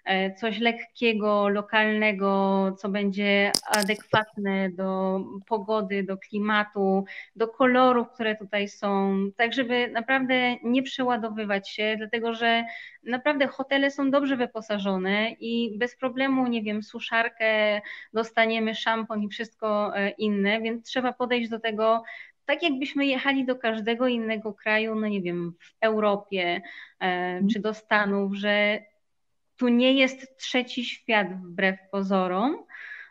e, 0.04 0.34
coś 0.34 0.58
lekkiego, 0.58 1.48
lokalnego, 1.48 2.30
co 2.78 2.88
będzie 2.88 3.52
adekwatne 3.66 4.70
do 4.70 5.20
pogody, 5.46 6.02
do 6.02 6.16
klimatu, 6.16 7.04
do 7.36 7.48
kolorów, 7.48 8.10
które 8.10 8.36
tutaj 8.36 8.68
są, 8.68 9.16
tak 9.36 9.52
żeby 9.52 9.90
naprawdę 9.90 10.56
nie 10.62 10.82
przeładowywać 10.82 11.70
się, 11.70 11.94
dlatego 11.98 12.34
że 12.34 12.64
naprawdę 13.02 13.46
hotele 13.46 13.90
są 13.90 14.10
dobrze 14.10 14.36
wyposażone 14.36 15.30
i 15.30 15.78
bez 15.78 15.96
problemu, 15.96 16.46
nie 16.46 16.62
wiem, 16.62 16.82
suszarkę, 16.82 17.80
dostaniemy 18.12 18.74
szampon 18.74 19.22
i 19.22 19.28
wszystko 19.28 19.96
e, 19.96 20.10
inne, 20.10 20.60
więc 20.60 20.86
trzeba 20.86 21.12
podejść 21.12 21.50
do 21.50 21.60
tego 21.60 22.02
tak 22.46 22.62
jakbyśmy 22.62 23.06
jechali 23.06 23.44
do 23.44 23.56
każdego 23.56 24.08
innego 24.08 24.54
kraju, 24.54 24.94
no 24.94 25.08
nie 25.08 25.22
wiem, 25.22 25.54
w 25.60 25.72
Europie 25.80 26.62
e, 27.00 27.04
mhm. 27.04 27.48
czy 27.48 27.60
do 27.60 27.74
Stanów, 27.74 28.34
że 28.34 28.80
tu 29.56 29.68
nie 29.68 29.92
jest 29.92 30.38
trzeci 30.38 30.84
świat 30.84 31.28
wbrew 31.42 31.76
pozorom, 31.90 32.64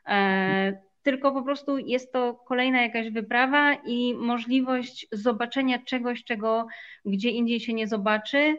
e, 0.08 0.82
tylko 1.04 1.32
po 1.32 1.44
prostu 1.44 1.78
jest 1.78 2.14
to 2.14 2.34
kolejna 2.34 2.82
jakaś 2.82 3.10
wyprawa 3.10 3.74
i 3.74 4.14
możliwość 4.14 5.08
zobaczenia 5.12 5.80
czegoś, 5.80 6.24
czego 6.24 6.68
gdzie 7.06 7.30
indziej 7.30 7.60
się 7.60 7.74
nie 7.74 7.88
zobaczy, 7.88 8.58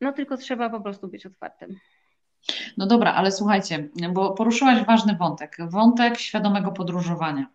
no 0.00 0.12
tylko 0.12 0.36
trzeba 0.36 0.70
po 0.70 0.80
prostu 0.80 1.08
być 1.08 1.26
otwartym. 1.26 1.76
No 2.76 2.86
dobra, 2.86 3.14
ale 3.14 3.32
słuchajcie, 3.32 3.88
bo 4.12 4.30
poruszyłaś 4.30 4.84
ważny 4.84 5.16
wątek, 5.16 5.56
wątek 5.60 6.18
świadomego 6.18 6.72
podróżowania. 6.72 7.46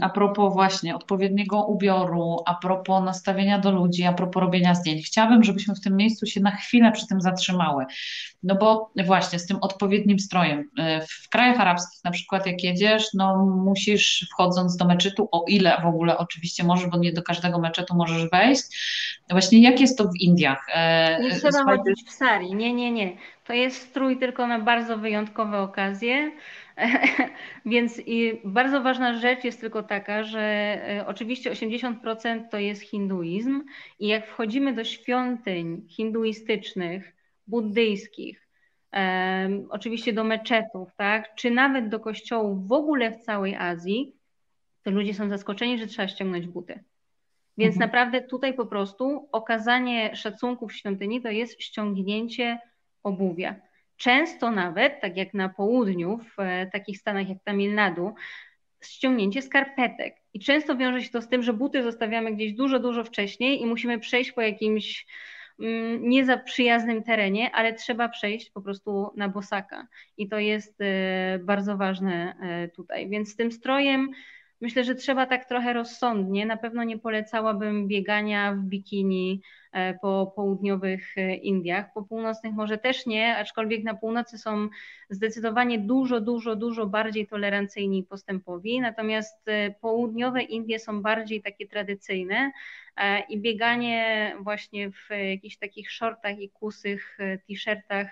A 0.00 0.08
propos 0.08 0.54
właśnie 0.54 0.96
odpowiedniego 0.96 1.64
ubioru, 1.64 2.36
a 2.46 2.54
propos 2.54 3.04
nastawienia 3.04 3.58
do 3.58 3.70
ludzi, 3.70 4.04
a 4.04 4.12
propos 4.12 4.42
robienia 4.42 4.74
zdjęć. 4.74 5.06
Chciałabym, 5.06 5.44
żebyśmy 5.44 5.74
w 5.74 5.80
tym 5.80 5.96
miejscu 5.96 6.26
się 6.26 6.40
na 6.40 6.50
chwilę 6.50 6.92
przy 6.92 7.06
tym 7.06 7.20
zatrzymały. 7.20 7.84
No 8.42 8.54
bo 8.54 8.90
właśnie 9.06 9.38
z 9.38 9.46
tym 9.46 9.58
odpowiednim 9.60 10.18
strojem. 10.18 10.70
E, 10.78 11.00
w 11.00 11.28
krajach 11.28 11.60
arabskich 11.60 12.04
na 12.04 12.10
przykład 12.10 12.46
jak 12.46 12.64
jedziesz, 12.64 13.04
no 13.14 13.46
musisz 13.46 14.28
wchodząc 14.32 14.76
do 14.76 14.84
meczetu, 14.84 15.28
o 15.32 15.44
ile 15.48 15.80
w 15.82 15.86
ogóle 15.86 16.18
oczywiście 16.18 16.64
możesz, 16.64 16.90
bo 16.90 16.98
nie 16.98 17.12
do 17.12 17.22
każdego 17.22 17.58
meczetu 17.58 17.96
możesz 17.96 18.30
wejść. 18.30 18.62
Właśnie 19.30 19.62
jak 19.62 19.80
jest 19.80 19.98
to 19.98 20.04
w 20.04 20.16
Indiach? 20.20 20.66
Nie 21.20 21.30
trzeba 21.30 21.64
chodzić 21.64 22.04
w 22.06 22.10
sari, 22.10 22.54
nie, 22.54 22.74
nie, 22.74 22.92
nie. 22.92 23.16
To 23.44 23.52
jest 23.52 23.82
strój 23.82 24.18
tylko 24.18 24.46
na 24.46 24.58
bardzo 24.58 24.98
wyjątkowe 24.98 25.58
okazje. 25.58 26.32
Więc 27.66 28.00
i 28.06 28.40
bardzo 28.44 28.82
ważna 28.82 29.18
rzecz 29.18 29.44
jest 29.44 29.60
tylko 29.60 29.82
taka, 29.82 30.24
że 30.24 30.40
e, 30.40 31.04
oczywiście 31.06 31.50
80% 31.50 32.48
to 32.50 32.58
jest 32.58 32.82
hinduizm 32.82 33.62
i 33.98 34.08
jak 34.08 34.26
wchodzimy 34.26 34.74
do 34.74 34.84
świątyń 34.84 35.86
hinduistycznych, 35.88 37.16
buddyjskich, 37.46 38.48
um, 38.92 39.66
oczywiście 39.70 40.12
do 40.12 40.24
meczetów, 40.24 40.88
tak, 40.96 41.34
czy 41.34 41.50
nawet 41.50 41.88
do 41.88 42.00
kościołów 42.00 42.68
w 42.68 42.72
ogóle 42.72 43.10
w 43.10 43.16
całej 43.16 43.54
Azji, 43.54 44.14
to 44.82 44.90
ludzie 44.90 45.14
są 45.14 45.28
zaskoczeni, 45.28 45.78
że 45.78 45.86
trzeba 45.86 46.08
ściągnąć 46.08 46.46
buty. 46.46 46.84
Więc 47.58 47.74
mhm. 47.74 47.88
naprawdę 47.88 48.22
tutaj 48.22 48.54
po 48.54 48.66
prostu 48.66 49.28
okazanie 49.32 50.16
szacunku 50.16 50.68
w 50.68 50.74
świątyni 50.74 51.22
to 51.22 51.28
jest 51.28 51.62
ściągnięcie 51.62 52.58
obuwia. 53.04 53.54
Często 53.96 54.50
nawet, 54.50 55.00
tak 55.00 55.16
jak 55.16 55.34
na 55.34 55.48
południu, 55.48 56.20
w 56.36 56.40
e, 56.40 56.66
takich 56.66 56.98
stanach 56.98 57.28
jak 57.28 57.38
Tamil 57.44 57.74
Nadu, 57.74 58.14
ściągnięcie 58.84 59.42
skarpetek. 59.42 60.16
I 60.34 60.40
często 60.40 60.76
wiąże 60.76 61.02
się 61.02 61.10
to 61.10 61.22
z 61.22 61.28
tym, 61.28 61.42
że 61.42 61.52
buty 61.52 61.82
zostawiamy 61.82 62.32
gdzieś 62.32 62.52
dużo, 62.52 62.78
dużo 62.78 63.04
wcześniej 63.04 63.62
i 63.62 63.66
musimy 63.66 63.98
przejść 63.98 64.32
po 64.32 64.40
jakimś 64.40 65.06
mm, 65.60 66.08
nie 66.08 66.24
za 66.24 66.38
przyjaznym 66.38 67.02
terenie, 67.02 67.50
ale 67.52 67.74
trzeba 67.74 68.08
przejść 68.08 68.50
po 68.50 68.62
prostu 68.62 69.10
na 69.16 69.28
bosaka. 69.28 69.86
I 70.16 70.28
to 70.28 70.38
jest 70.38 70.80
e, 70.80 71.38
bardzo 71.38 71.76
ważne 71.76 72.36
e, 72.42 72.68
tutaj. 72.68 73.08
Więc 73.08 73.32
z 73.32 73.36
tym 73.36 73.52
strojem 73.52 74.10
myślę, 74.60 74.84
że 74.84 74.94
trzeba 74.94 75.26
tak 75.26 75.44
trochę 75.44 75.72
rozsądnie. 75.72 76.46
Na 76.46 76.56
pewno 76.56 76.84
nie 76.84 76.98
polecałabym 76.98 77.88
biegania 77.88 78.52
w 78.52 78.58
bikini 78.58 79.42
E, 79.74 79.94
po 79.94 80.32
południowych 80.36 81.18
e, 81.18 81.34
Indiach. 81.34 81.92
Po 81.94 82.02
północnych 82.02 82.54
może 82.54 82.78
też 82.78 83.06
nie, 83.06 83.36
aczkolwiek 83.36 83.84
na 83.84 83.94
północy 83.94 84.38
są 84.38 84.68
zdecydowanie 85.10 85.78
dużo, 85.78 86.20
dużo, 86.20 86.56
dużo 86.56 86.86
bardziej 86.86 87.26
tolerancyjni 87.26 88.02
postępowi. 88.02 88.80
Natomiast 88.80 89.48
e, 89.48 89.70
południowe 89.70 90.42
Indie 90.42 90.78
są 90.78 91.02
bardziej 91.02 91.42
takie 91.42 91.66
tradycyjne 91.68 92.52
i 93.28 93.40
bieganie 93.40 94.32
właśnie 94.40 94.90
w 94.90 95.08
jakichś 95.30 95.56
takich 95.56 95.90
shortach 95.90 96.38
i 96.38 96.50
kusych 96.50 97.18
t-shirtach 97.48 98.06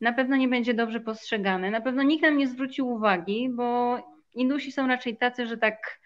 na 0.00 0.12
pewno 0.12 0.36
nie 0.36 0.48
będzie 0.48 0.74
dobrze 0.74 1.00
postrzegane. 1.00 1.70
Na 1.70 1.80
pewno 1.80 2.02
nikt 2.02 2.22
nam 2.22 2.36
nie 2.36 2.48
zwrócił 2.48 2.88
uwagi, 2.88 3.48
bo 3.50 3.98
Indusi 4.34 4.72
są 4.72 4.86
raczej 4.86 5.16
tacy, 5.16 5.46
że 5.46 5.56
tak 5.56 6.00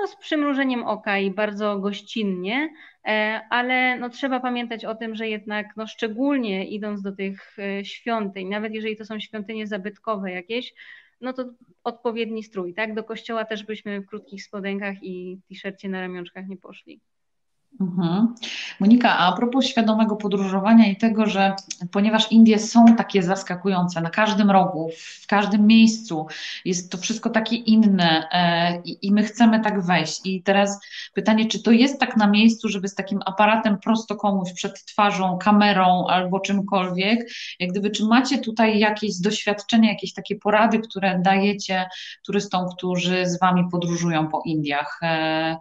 no, 0.00 0.06
z 0.06 0.16
przymrużeniem 0.16 0.84
oka 0.84 1.18
i 1.18 1.30
bardzo 1.30 1.78
gościnnie, 1.78 2.68
e, 3.06 3.40
ale 3.50 3.98
no, 3.98 4.10
trzeba 4.10 4.40
pamiętać 4.40 4.84
o 4.84 4.94
tym, 4.94 5.14
że 5.14 5.28
jednak 5.28 5.66
no, 5.76 5.86
szczególnie 5.86 6.68
idąc 6.68 7.02
do 7.02 7.12
tych 7.12 7.58
e, 7.58 7.84
świątyń, 7.84 8.48
nawet 8.48 8.74
jeżeli 8.74 8.96
to 8.96 9.04
są 9.04 9.20
świątynie 9.20 9.66
zabytkowe 9.66 10.30
jakieś, 10.30 10.74
no 11.20 11.32
to 11.32 11.44
odpowiedni 11.84 12.42
strój, 12.42 12.74
tak? 12.74 12.94
Do 12.94 13.04
kościoła 13.04 13.44
też 13.44 13.64
byśmy 13.64 14.00
w 14.00 14.06
krótkich 14.06 14.44
spodenkach 14.44 15.02
i 15.02 15.38
t-shircie 15.48 15.88
na 15.88 16.00
ramionczkach 16.00 16.48
nie 16.48 16.56
poszli. 16.56 17.00
Mhm. 17.80 18.34
Monika, 18.80 19.18
a 19.18 19.32
propos 19.32 19.66
świadomego 19.66 20.16
podróżowania 20.16 20.86
i 20.86 20.96
tego, 20.96 21.26
że 21.26 21.56
ponieważ 21.90 22.32
Indie 22.32 22.58
są 22.58 22.84
takie 22.96 23.22
zaskakujące 23.22 24.00
na 24.00 24.10
każdym 24.10 24.50
rogu, 24.50 24.90
w 25.22 25.26
każdym 25.26 25.66
miejscu, 25.66 26.26
jest 26.64 26.92
to 26.92 26.98
wszystko 26.98 27.30
takie 27.30 27.56
inne 27.56 28.28
e, 28.32 28.82
i, 29.02 29.12
my 29.12 29.22
chcemy 29.22 29.60
tak 29.60 29.82
wejść. 29.82 30.20
I 30.24 30.42
teraz 30.42 30.80
pytanie, 31.14 31.46
czy 31.46 31.62
to 31.62 31.70
jest 31.70 32.00
tak 32.00 32.16
na 32.16 32.26
miejscu, 32.26 32.68
żeby 32.68 32.88
z 32.88 32.94
takim 32.94 33.20
aparatem 33.26 33.78
prosto 33.78 34.16
komuś 34.16 34.52
przed 34.52 34.84
twarzą, 34.84 35.38
kamerą 35.38 36.06
albo 36.08 36.40
czymkolwiek, 36.40 37.28
jak 37.60 37.70
gdyby, 37.70 37.90
czy 37.90 38.04
macie 38.04 38.38
tutaj 38.38 38.78
jakieś 38.78 39.20
doświadczenie, 39.20 39.88
jakieś 39.88 40.12
takie 40.12 40.36
porady, 40.36 40.78
które 40.78 41.20
dajecie 41.24 41.88
turystom, 42.26 42.66
którzy 42.76 43.26
z 43.26 43.40
Wami 43.40 43.64
podróżują 43.72 44.28
po 44.28 44.42
Indiach? 44.46 44.98
E, 45.02 45.56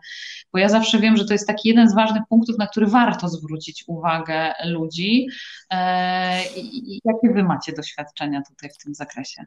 bo 0.53 0.59
ja 0.59 0.69
zawsze 0.69 0.99
wiem, 0.99 1.17
że 1.17 1.25
to 1.25 1.33
jest 1.33 1.47
taki 1.47 1.69
jeden 1.69 1.89
z 1.89 1.95
ważnych 2.03 2.23
punktów, 2.29 2.57
na 2.57 2.67
który 2.67 2.87
warto 2.87 3.27
zwrócić 3.27 3.83
uwagę 3.87 4.53
ludzi. 4.65 5.27
E, 5.69 6.43
I 6.55 6.99
jakie 7.05 7.33
Wy 7.33 7.43
macie 7.43 7.73
doświadczenia 7.73 8.41
tutaj 8.49 8.69
w 8.69 8.83
tym 8.83 8.95
zakresie? 8.95 9.45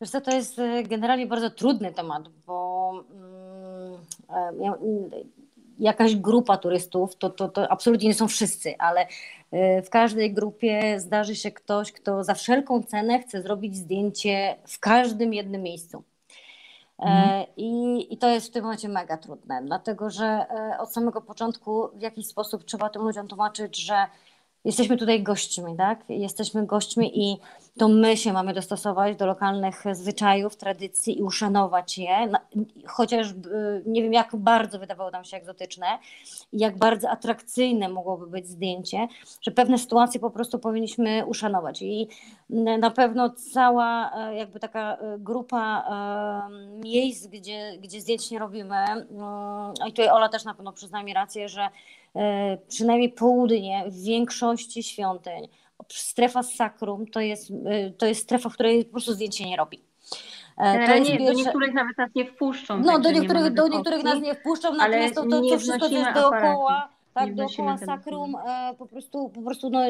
Wiesz 0.00 0.10
co, 0.10 0.20
to 0.20 0.30
jest 0.30 0.58
e, 0.58 0.82
generalnie 0.82 1.26
bardzo 1.26 1.50
trudny 1.50 1.92
temat, 1.92 2.28
bo 2.46 2.92
mm, 3.10 3.94
e, 4.28 5.30
jakaś 5.78 6.16
grupa 6.16 6.56
turystów, 6.56 7.16
to, 7.16 7.30
to, 7.30 7.48
to 7.48 7.72
absolutnie 7.72 8.08
nie 8.08 8.14
są 8.14 8.28
wszyscy, 8.28 8.74
ale 8.78 9.06
w 9.84 9.90
każdej 9.90 10.32
grupie 10.32 11.00
zdarzy 11.00 11.36
się 11.36 11.50
ktoś, 11.50 11.92
kto 11.92 12.24
za 12.24 12.34
wszelką 12.34 12.82
cenę 12.82 13.22
chce 13.22 13.42
zrobić 13.42 13.76
zdjęcie 13.76 14.56
w 14.66 14.78
każdym 14.78 15.34
jednym 15.34 15.62
miejscu. 15.62 16.02
Mhm. 17.00 17.28
E, 17.30 17.46
I, 17.56 18.06
I 18.14 18.18
to 18.18 18.28
jest 18.28 18.46
w 18.46 18.50
tym 18.50 18.62
momencie 18.62 18.88
mega 18.88 19.16
trudne, 19.16 19.62
dlatego 19.64 20.10
że 20.10 20.24
e, 20.24 20.78
od 20.78 20.92
samego 20.92 21.20
początku 21.20 21.88
w 21.94 22.00
jakiś 22.00 22.26
sposób 22.26 22.64
trzeba 22.64 22.88
tym 22.90 23.02
ludziom 23.02 23.28
tłumaczyć, 23.28 23.76
że 23.76 24.06
jesteśmy 24.64 24.96
tutaj 24.96 25.22
gośćmi, 25.22 25.76
tak? 25.76 26.04
Jesteśmy 26.08 26.66
gośćmi 26.66 27.20
i 27.20 27.38
to 27.78 27.88
my 27.88 28.16
się 28.16 28.32
mamy 28.32 28.54
dostosować 28.54 29.16
do 29.16 29.26
lokalnych 29.26 29.84
zwyczajów, 29.92 30.56
tradycji 30.56 31.18
i 31.18 31.22
uszanować 31.22 31.98
je, 31.98 32.32
chociaż 32.86 33.34
nie 33.86 34.02
wiem, 34.02 34.12
jak 34.12 34.36
bardzo 34.36 34.78
wydawało 34.78 35.10
nam 35.10 35.24
się 35.24 35.36
egzotyczne 35.36 35.86
jak 36.52 36.78
bardzo 36.78 37.10
atrakcyjne 37.10 37.88
mogłoby 37.88 38.26
być 38.26 38.48
zdjęcie, 38.48 39.08
że 39.42 39.50
pewne 39.50 39.78
sytuacje 39.78 40.20
po 40.20 40.30
prostu 40.30 40.58
powinniśmy 40.58 41.26
uszanować. 41.26 41.82
I 41.82 42.08
na 42.78 42.90
pewno 42.90 43.30
cała 43.30 44.12
e, 44.14 44.34
jakby 44.36 44.60
taka 44.60 44.98
grupa 45.18 45.88
miejsc, 46.84 47.26
gdzie, 47.26 47.78
gdzie 47.78 48.00
zdjęć 48.00 48.30
nie 48.30 48.38
robimy, 48.38 48.76
i 49.88 49.92
tutaj 49.92 50.08
Ola 50.08 50.28
też 50.28 50.44
na 50.44 50.54
pewno 50.54 50.72
przyzna 50.72 51.02
mi 51.02 51.14
rację, 51.14 51.48
że 51.48 51.68
przynajmniej 52.68 53.12
południe 53.12 53.84
w 53.88 54.02
większości 54.02 54.82
świątyń 54.82 55.48
strefa 55.88 56.42
sakrum 56.42 57.06
to 57.06 57.20
jest, 57.20 57.50
y, 57.50 57.94
to 57.98 58.06
jest 58.06 58.22
strefa, 58.22 58.48
w 58.48 58.54
której 58.54 58.84
po 58.84 58.90
prostu 58.90 59.12
zdjęcie 59.12 59.46
nie 59.46 59.56
robi. 59.56 59.80
E, 60.58 60.86
to 60.86 60.98
nie, 60.98 61.26
do 61.26 61.32
niektórych 61.32 61.74
nawet 61.74 61.98
nas 61.98 62.10
nie 62.14 62.24
wpuszczą. 62.24 62.80
No, 62.80 62.98
do 62.98 63.10
niektórych, 63.10 63.54
do 63.54 63.68
niektórych 63.68 64.04
nas 64.04 64.20
nie 64.20 64.34
wpuszczą, 64.34 64.74
natomiast 64.74 65.14
to, 65.14 65.26
to, 65.26 65.40
to 65.40 65.58
wszystko, 65.58 65.88
co 65.88 65.94
jest 65.94 66.12
dookoła, 66.14 66.88
tak, 67.14 67.34
dookoła 67.34 67.78
sakrum, 67.78 68.36
e, 68.46 68.74
po 68.78 68.86
prostu, 68.86 69.28
po 69.28 69.42
prostu 69.42 69.70
no, 69.70 69.80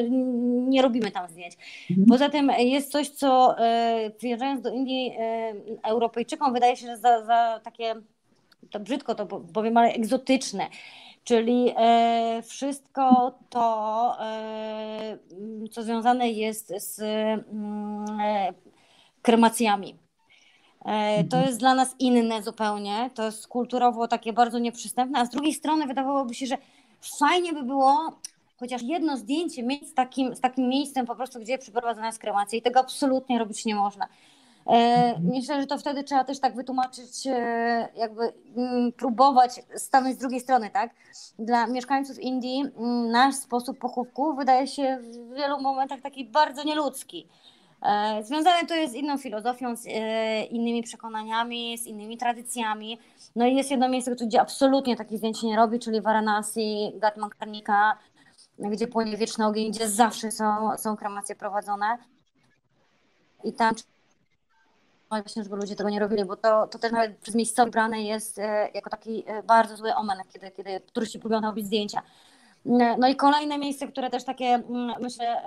nie 0.69 0.81
robimy 0.81 1.11
tam 1.11 1.27
zdjęć. 1.27 1.57
Mhm. 1.89 2.07
Poza 2.07 2.29
tym 2.29 2.51
jest 2.57 2.91
coś, 2.91 3.09
co 3.09 3.57
e, 3.59 4.11
przyjeżdżając 4.17 4.61
do 4.61 4.69
Indii 4.69 5.17
Europejczykom 5.83 6.53
wydaje 6.53 6.77
się, 6.77 6.87
że 6.87 6.97
za, 6.97 7.25
za 7.25 7.59
takie, 7.63 7.95
to 8.71 8.79
brzydko 8.79 9.15
to 9.15 9.25
powiem, 9.53 9.77
ale 9.77 9.93
egzotyczne. 9.93 10.67
Czyli 11.23 11.73
e, 11.77 12.41
wszystko 12.45 13.33
to 13.49 14.15
e, 14.19 15.17
co 15.71 15.83
związane 15.83 16.29
jest 16.29 16.73
z 16.77 16.99
mm, 16.99 18.19
e, 18.19 18.53
kremacjami. 19.21 19.95
To 21.29 21.37
mhm. 21.37 21.45
jest 21.45 21.59
dla 21.59 21.75
nas 21.75 21.95
inne 21.99 22.43
zupełnie, 22.43 23.09
to 23.13 23.23
jest 23.23 23.47
kulturowo 23.47 24.07
takie 24.07 24.33
bardzo 24.33 24.59
nieprzystępne, 24.59 25.19
a 25.19 25.25
z 25.25 25.29
drugiej 25.29 25.53
strony 25.53 25.87
wydawałoby 25.87 26.33
się, 26.33 26.45
że 26.45 26.57
fajnie 27.19 27.53
by 27.53 27.63
było 27.63 28.21
chociaż 28.61 28.81
jedno 28.81 29.17
zdjęcie 29.17 29.63
mieć 29.63 29.89
z 29.89 29.93
takim, 29.93 30.35
z 30.35 30.39
takim 30.39 30.67
miejscem 30.69 31.05
po 31.05 31.15
prostu, 31.15 31.39
gdzie 31.39 31.57
przeprowadzona 31.57 32.07
jest 32.07 32.19
kremacja 32.19 32.59
i 32.59 32.61
tego 32.61 32.79
absolutnie 32.79 33.39
robić 33.39 33.65
nie 33.65 33.75
można. 33.75 34.07
E. 34.67 35.19
Myślę, 35.19 35.61
że 35.61 35.67
to 35.67 35.77
wtedy 35.77 36.03
trzeba 36.03 36.23
też 36.23 36.39
tak 36.39 36.55
wytłumaczyć, 36.55 37.27
e, 37.27 37.89
jakby 37.95 38.33
mm, 38.57 38.91
próbować 38.91 39.61
stanąć 39.75 40.15
z 40.15 40.19
drugiej 40.19 40.39
strony, 40.39 40.69
tak? 40.69 40.95
Dla 41.39 41.67
mieszkańców 41.67 42.19
Indii 42.19 42.61
mm, 42.61 43.11
nasz 43.11 43.35
sposób 43.35 43.79
pochówku 43.79 44.35
wydaje 44.35 44.67
się 44.67 44.99
w 45.01 45.35
wielu 45.35 45.61
momentach 45.61 46.01
taki 46.01 46.25
bardzo 46.25 46.63
nieludzki. 46.63 47.27
E, 47.81 48.23
związane 48.23 48.67
to 48.67 48.75
jest 48.75 48.93
z 48.93 48.95
inną 48.95 49.17
filozofią, 49.17 49.75
z 49.75 49.85
innymi 50.49 50.83
przekonaniami, 50.83 51.77
z 51.77 51.85
innymi 51.85 52.17
tradycjami. 52.17 52.99
No 53.35 53.45
i 53.45 53.55
jest 53.55 53.71
jedno 53.71 53.89
miejsce, 53.89 54.15
gdzie 54.15 54.41
absolutnie 54.41 54.95
takich 54.95 55.17
zdjęć 55.17 55.43
nie 55.43 55.55
robi, 55.55 55.79
czyli 55.79 56.01
Varanasi, 56.01 56.91
Gatman 56.95 57.29
gdzie 58.59 58.87
płonie 58.87 59.17
wieczny 59.17 59.45
ogień, 59.45 59.71
gdzie 59.71 59.89
zawsze 59.89 60.31
są, 60.31 60.77
są 60.77 60.97
kremacje 60.97 61.35
prowadzone. 61.35 61.97
I 63.43 63.53
tam 63.53 63.75
właśnie, 65.19 65.43
żeby 65.43 65.55
ludzie 65.55 65.75
tego 65.75 65.89
nie 65.89 65.99
robili, 65.99 66.25
bo 66.25 66.35
to, 66.35 66.67
to 66.67 66.79
też 66.79 66.91
nawet 66.91 67.17
przez 67.17 67.35
miejscowych 67.35 67.71
brane 67.71 68.03
jest 68.03 68.39
e, 68.39 68.69
jako 68.73 68.89
taki 68.89 69.23
e, 69.27 69.43
bardzo 69.43 69.77
zły 69.77 69.95
omen, 69.95 70.17
kiedy, 70.33 70.51
kiedy 70.51 70.79
turyści 70.93 71.19
próbują 71.19 71.41
robić 71.41 71.65
zdjęcia. 71.65 72.01
E, 72.65 72.97
no 72.97 73.07
i 73.07 73.15
kolejne 73.15 73.57
miejsce, 73.57 73.87
które 73.87 74.09
też 74.09 74.23
takie, 74.23 74.45
mm, 74.45 74.95
myślę, 75.01 75.41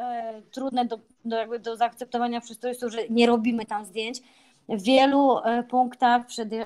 trudne 0.50 0.84
do, 0.84 0.98
do, 1.24 1.36
jakby 1.36 1.58
do 1.58 1.76
zaakceptowania 1.76 2.40
przez 2.40 2.58
turystów, 2.58 2.92
że 2.92 3.08
nie 3.08 3.26
robimy 3.26 3.66
tam 3.66 3.84
zdjęć. 3.84 4.20
W 4.68 4.82
wielu 4.82 5.36
punktach 5.70 6.22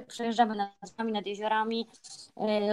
przejeżdżamy 0.08 0.54
nad 0.56 0.98
nad 1.12 1.26
jeziorami. 1.26 1.88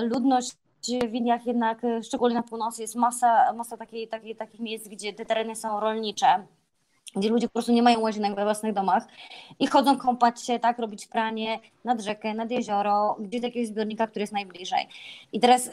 Ludność 0.02 0.52
w 0.88 1.14
Indiach 1.14 1.46
jednak, 1.46 1.82
szczególnie 2.04 2.36
na 2.36 2.44
północy, 2.44 2.82
jest 2.82 2.96
masa, 2.96 3.54
masa 3.54 3.78
takiej, 3.78 4.08
takich 4.38 4.60
miejsc, 4.60 4.88
gdzie 4.88 5.14
te 5.14 5.26
tereny 5.26 5.56
są 5.56 5.80
rolnicze 5.80 6.46
gdzie 7.16 7.30
ludzie 7.30 7.47
po 7.47 7.53
prostu 7.53 7.72
nie 7.72 7.84
mają 7.84 7.99
łazienek 7.99 8.36
we 8.36 8.43
własnych 8.43 8.74
domach 8.74 9.07
i 9.59 9.68
chodzą 9.68 9.97
kąpać 9.97 10.41
się, 10.41 10.59
tak, 10.59 10.80
robić 10.80 11.07
pranie 11.07 11.59
nad 11.84 12.01
rzekę, 12.01 12.34
nad 12.34 12.51
jezioro, 12.51 13.18
gdzie 13.20 13.38
jakiegoś 13.38 13.68
zbiornika, 13.68 14.07
który 14.07 14.24
jest 14.24 14.34
najbliżej. 14.34 14.88
I 15.34 15.39
teraz 15.39 15.68
y, 15.68 15.72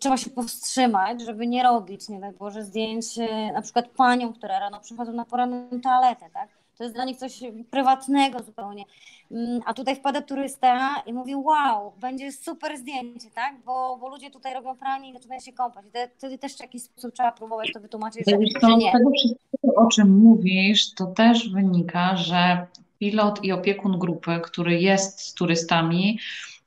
trzeba 0.00 0.16
się 0.16 0.30
powstrzymać, 0.30 1.20
żeby 1.20 1.46
nie 1.46 1.62
robić, 1.62 2.08
nie 2.08 2.20
daj 2.20 2.32
Boże, 2.32 2.64
zdjęć 2.64 3.18
y, 3.18 3.52
na 3.52 3.62
przykład 3.62 3.88
panią, 3.88 4.32
która 4.32 4.58
rano 4.58 4.80
przychodzą 4.80 5.12
na 5.12 5.24
poranną 5.24 5.80
toaletę, 5.80 6.30
tak? 6.32 6.63
To 6.78 6.84
jest 6.84 6.94
dla 6.94 7.04
nich 7.04 7.16
coś 7.16 7.40
prywatnego 7.70 8.42
zupełnie. 8.42 8.84
Mm, 9.30 9.60
a 9.66 9.74
tutaj 9.74 9.96
wpada 9.96 10.22
turysta 10.22 11.02
i 11.06 11.12
mówi, 11.12 11.34
wow, 11.34 11.92
będzie 12.00 12.32
super 12.32 12.78
zdjęcie, 12.78 13.30
tak? 13.34 13.54
Bo, 13.66 13.96
bo 14.00 14.08
ludzie 14.08 14.30
tutaj 14.30 14.54
robią 14.54 14.76
pranie 14.76 15.10
i 15.10 15.12
zaczynają 15.12 15.40
się 15.40 15.52
kąpać. 15.52 15.84
I 15.86 16.18
wtedy 16.18 16.38
też 16.38 16.56
w 16.56 16.60
jakiś 16.60 16.82
sposób 16.82 17.14
trzeba 17.14 17.32
próbować 17.32 17.72
to 17.74 17.80
wytłumaczyć, 17.80 18.24
że, 18.30 18.36
że 18.62 18.76
nie. 18.76 18.90
Z 18.90 18.92
tego 18.92 19.10
wszystkiego, 19.10 19.74
o 19.76 19.86
czym 19.86 20.18
mówisz, 20.18 20.94
to 20.94 21.06
też 21.06 21.48
wynika, 21.48 22.16
że 22.16 22.66
pilot 22.98 23.44
i 23.44 23.52
opiekun 23.52 23.98
grupy, 23.98 24.40
który 24.42 24.80
jest 24.80 25.20
z 25.20 25.34
turystami, 25.34 26.18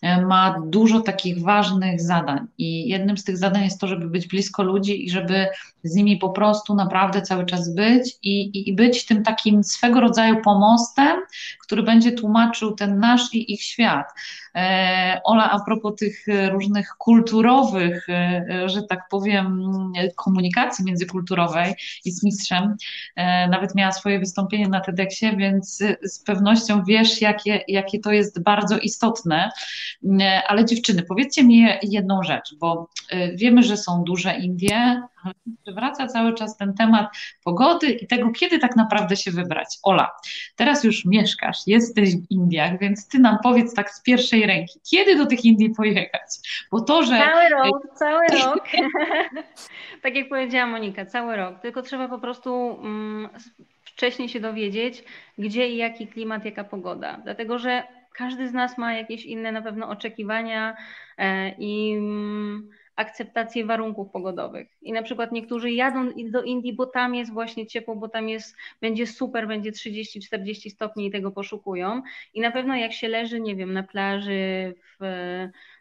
ma 0.02 0.62
dużo 0.66 1.02
takich 1.02 1.42
ważnych 1.42 2.02
zadań 2.02 2.48
i 2.58 2.88
jednym 2.88 3.18
z 3.18 3.24
tych 3.24 3.38
zadań 3.38 3.64
jest 3.64 3.82
to, 3.82 3.88
żeby 3.88 4.10
być 4.10 4.28
blisko 4.28 4.64
ludzi 4.64 5.06
i 5.06 5.10
żeby 5.10 5.48
z 5.84 5.96
nimi 5.96 6.18
po 6.18 6.30
prostu 6.30 6.76
naprawdę 6.76 7.22
cały 7.22 7.46
czas 7.46 7.76
być 7.76 8.18
i, 8.24 8.42
i, 8.42 8.70
i 8.70 8.74
być 8.74 9.06
tym 9.06 9.24
takim 9.24 9.64
swego 9.64 10.00
rodzaju 10.02 10.42
pomostem, 10.44 11.18
który 11.62 11.84
będzie 11.84 12.12
tłumaczył 12.12 12.72
ten 12.72 13.00
nasz 13.00 13.34
i 13.34 13.54
ich 13.54 13.62
świat. 13.62 14.06
E, 14.58 15.22
Ola, 15.24 15.52
a 15.52 15.60
propos 15.60 15.96
tych 15.96 16.26
różnych 16.52 16.90
kulturowych, 16.98 18.10
e, 18.10 18.46
że 18.66 18.84
tak 18.84 19.00
powiem, 19.10 19.64
komunikacji 20.16 20.86
międzykulturowej 20.86 21.74
z 22.06 22.24
mistrzem, 22.24 22.76
nawet 23.50 23.76
miała 23.76 23.92
swoje 23.92 24.20
wystąpienie 24.20 24.68
na 24.68 24.82
TEDxie, 24.82 25.36
więc 25.38 25.84
z 26.04 26.20
pewnością 26.20 26.84
wiesz, 26.84 27.22
jakie, 27.22 27.64
jakie 27.68 28.00
to 28.00 28.12
jest 28.12 28.44
bardzo 28.44 28.78
istotne. 28.78 29.52
E, 30.22 30.42
ale 30.48 30.66
dziewczyny, 30.66 31.04
powiedzcie 31.04 31.44
mi 31.44 31.68
jedną 31.84 32.24
rzecz, 32.24 32.56
bo 32.60 32.90
e, 33.10 33.36
wiemy, 33.36 33.64
że 33.64 33.78
są 33.78 34.04
duże 34.04 34.36
Indie, 34.38 35.02
ale 35.66 35.76
wraca 35.76 36.08
cały 36.08 36.34
czas 36.34 36.58
ten 36.58 36.74
temat 36.74 37.08
pogody 37.44 37.92
i 37.92 38.08
tego, 38.08 38.32
kiedy 38.32 38.60
tak 38.60 38.76
naprawdę 38.76 39.16
się 39.16 39.32
wybrać. 39.32 39.68
Ola, 39.84 40.12
teraz 40.56 40.84
już 40.84 41.06
mieszkasz, 41.06 41.58
jesteś 41.68 42.16
w 42.16 42.32
Indiach, 42.32 42.80
więc 42.80 43.08
ty 43.08 43.20
nam 43.20 43.38
powiedz 43.44 43.74
tak 43.74 43.92
z 43.92 44.02
pierwszej 44.02 44.46
ręki, 44.46 44.80
kiedy 44.92 45.16
do 45.16 45.26
tych 45.26 45.46
Indii 45.46 45.70
pojechać? 45.70 46.30
Bo 46.72 46.82
to, 46.82 47.04
że... 47.04 47.18
Cały 47.18 47.50
rok, 47.50 47.88
cały 47.96 48.26
rok. 48.44 48.64
tak 50.04 50.16
jak 50.16 50.30
powiedziała 50.30 50.68
Monika, 50.68 51.06
cały 51.06 51.36
rok. 51.36 51.60
Tylko 51.62 51.82
trzeba 51.82 52.08
po 52.08 52.20
prostu 52.20 52.80
mm, 52.84 53.30
wcześniej 53.84 54.30
się 54.30 54.40
dowiedzieć, 54.40 55.04
gdzie 55.38 55.70
i 55.70 55.78
jaki 55.78 56.08
klimat, 56.08 56.46
jaka 56.46 56.64
pogoda. 56.64 57.20
Dlatego, 57.24 57.60
że 57.60 57.84
każdy 58.14 58.50
z 58.50 58.54
nas 58.54 58.78
ma 58.78 58.94
jakieś 58.94 59.26
inne 59.26 59.52
na 59.52 59.62
pewno 59.62 59.90
oczekiwania 59.90 60.78
e, 61.18 61.50
i 61.50 61.94
mm, 61.94 62.70
akceptację 62.98 63.66
warunków 63.66 64.12
pogodowych. 64.12 64.68
I 64.82 64.92
na 64.92 65.04
przykład 65.04 65.32
niektórzy 65.32 65.72
jadą 65.72 66.10
do 66.32 66.44
Indii, 66.44 66.74
bo 66.74 66.86
tam 66.86 67.16
jest 67.16 67.34
właśnie 67.34 67.68
ciepło, 67.68 67.96
bo 67.96 68.10
tam 68.10 68.30
jest, 68.30 68.56
będzie 68.82 69.08
super, 69.08 69.48
będzie 69.48 69.72
30-40 69.72 70.70
stopni 70.70 71.08
i 71.08 71.12
tego 71.12 71.32
poszukują. 71.32 72.02
I 72.34 72.42
na 72.42 72.52
pewno 72.52 72.76
jak 72.76 72.94
się 72.94 73.08
leży, 73.08 73.42
nie 73.42 73.56
wiem, 73.56 73.74
na 73.74 73.84
plaży 73.84 74.74
w, 75.00 75.06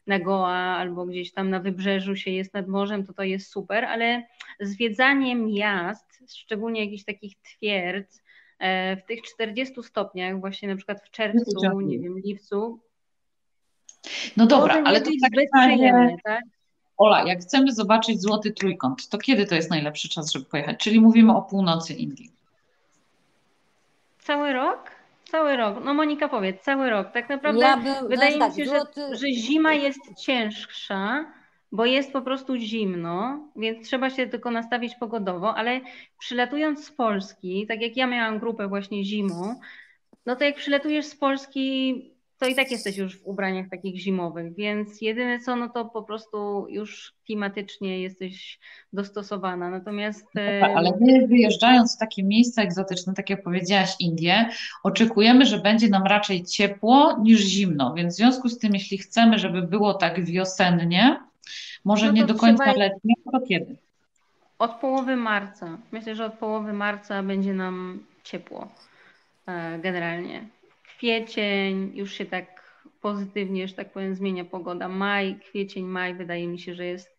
na 0.07 0.19
Goa 0.19 0.77
albo 0.77 1.07
gdzieś 1.07 1.33
tam 1.33 1.51
na 1.51 1.61
wybrzeżu 1.61 2.17
się 2.17 2.31
jest 2.31 2.55
nad 2.55 2.69
morzem, 2.69 3.07
to 3.07 3.12
to 3.12 3.23
jest 3.23 3.51
super, 3.51 3.85
ale 3.85 4.23
zwiedzanie 4.61 5.37
miast, 5.37 6.23
szczególnie 6.37 6.85
jakichś 6.85 7.05
takich 7.05 7.35
twierdz, 7.43 8.27
E, 8.59 8.97
w 8.97 9.05
tych 9.05 9.23
40 9.23 9.83
stopniach, 9.83 10.41
właśnie 10.41 10.69
na 10.69 10.77
przykład 10.77 11.03
w 11.07 11.11
czerwcu, 11.11 11.81
nie 11.81 11.99
wiem, 11.99 12.19
lipcu. 12.19 12.81
No 14.37 14.47
dobra, 14.47 14.83
ale 14.85 15.01
to 15.01 15.11
tak 15.23 15.62
przyjemne, 15.62 16.17
tak? 16.25 16.43
Ola, 16.99 17.24
jak 17.24 17.40
chcemy 17.40 17.72
zobaczyć 17.72 18.22
złoty 18.22 18.53
trójkąt, 18.53 19.09
to 19.09 19.18
kiedy 19.18 19.47
to 19.47 19.55
jest 19.55 19.70
najlepszy 19.70 20.09
czas, 20.09 20.32
żeby 20.32 20.44
pojechać? 20.44 20.78
Czyli 20.78 21.01
mówimy 21.01 21.36
o 21.36 21.42
północy 21.42 21.94
Indii. 21.94 22.30
Cały 24.18 24.53
rok? 24.53 24.90
Cały 25.30 25.57
rok. 25.57 25.76
No 25.84 25.94
Monika 25.94 26.28
powiedz, 26.28 26.62
cały 26.62 26.90
rok. 26.90 27.12
Tak 27.12 27.28
naprawdę 27.28 27.61
ja 27.61 28.03
wydaje 28.09 28.38
mi 28.38 28.55
się, 28.55 28.64
że, 28.64 28.80
że 29.16 29.32
zima 29.32 29.74
jest 29.74 30.01
cięższa, 30.18 31.24
bo 31.72 31.84
jest 31.84 32.12
po 32.12 32.22
prostu 32.22 32.57
zimno, 32.57 33.38
więc 33.57 33.86
trzeba 33.86 34.11
się 34.11 34.26
tylko 34.26 34.51
nastawić 34.51 34.94
pogodowo, 34.94 35.55
ale 35.55 35.80
przylatując 36.18 36.86
z 36.86 36.90
Polski, 36.90 37.66
tak 37.66 37.82
jak 37.82 37.97
ja 37.97 38.07
miałam 38.07 38.38
grupę 38.38 38.68
właśnie 38.68 39.05
zimą, 39.05 39.61
no 40.26 40.36
to 40.36 40.44
jak 40.44 40.57
przylatujesz 40.57 41.07
z 41.07 41.16
Polski, 41.16 42.16
to 42.39 42.47
i 42.47 42.55
tak 42.55 42.70
jesteś 42.70 42.97
już 42.97 43.18
w 43.18 43.26
ubraniach 43.26 43.68
takich 43.68 44.01
zimowych, 44.01 44.55
więc 44.55 45.03
jedyne 45.03 45.39
co, 45.39 45.57
no 45.57 45.68
to 45.68 45.84
po 45.84 46.03
prostu 46.03 46.66
już 46.68 47.14
klimatycznie 47.26 48.01
jesteś 48.01 48.59
dostosowana. 48.93 49.70
Natomiast. 49.70 50.26
No 50.34 50.43
tak, 50.61 50.76
ale 50.76 50.93
my 51.01 51.26
wyjeżdżając 51.26 51.97
w 51.97 51.99
takie 51.99 52.24
miejsca 52.24 52.62
egzotyczne, 52.62 53.14
tak 53.14 53.30
jak 53.30 53.43
powiedziałaś, 53.43 53.95
Indie, 54.01 54.49
oczekujemy, 54.82 55.47
że 55.47 55.59
będzie 55.59 55.89
nam 55.89 56.03
raczej 56.03 56.45
ciepło 56.45 57.18
niż 57.22 57.41
zimno. 57.41 57.95
Więc 57.95 58.14
w 58.14 58.16
związku 58.16 58.49
z 58.49 58.59
tym, 58.59 58.74
jeśli 58.74 58.99
chcemy, 58.99 59.39
żeby 59.39 59.62
było 59.62 59.95
tak 59.95 60.24
wiosennie, 60.24 61.20
może 61.84 62.07
no 62.07 62.12
nie 62.12 62.24
do 62.24 62.34
końca 62.34 62.72
letnie, 62.72 63.14
to 63.32 63.41
kiedy? 63.41 63.76
Od 64.59 64.70
połowy 64.70 65.16
marca. 65.16 65.78
Myślę, 65.93 66.14
że 66.14 66.26
od 66.26 66.34
połowy 66.34 66.72
marca 66.72 67.22
będzie 67.22 67.55
nam 67.55 68.05
ciepło 68.24 68.68
e, 69.47 69.78
generalnie. 69.78 70.56
Kwiecień 70.97 71.92
już 71.94 72.12
się 72.12 72.26
tak 72.26 72.57
pozytywnie, 73.01 73.68
że 73.68 73.74
tak 73.74 73.92
powiem, 73.92 74.14
zmienia 74.14 74.44
pogoda. 74.44 74.88
Maj, 74.88 75.40
kwiecień, 75.40 75.84
maj 75.84 76.14
wydaje 76.14 76.49
mi 76.49 76.59
się, 76.59 76.74
że 76.74 76.84
jest 76.84 77.16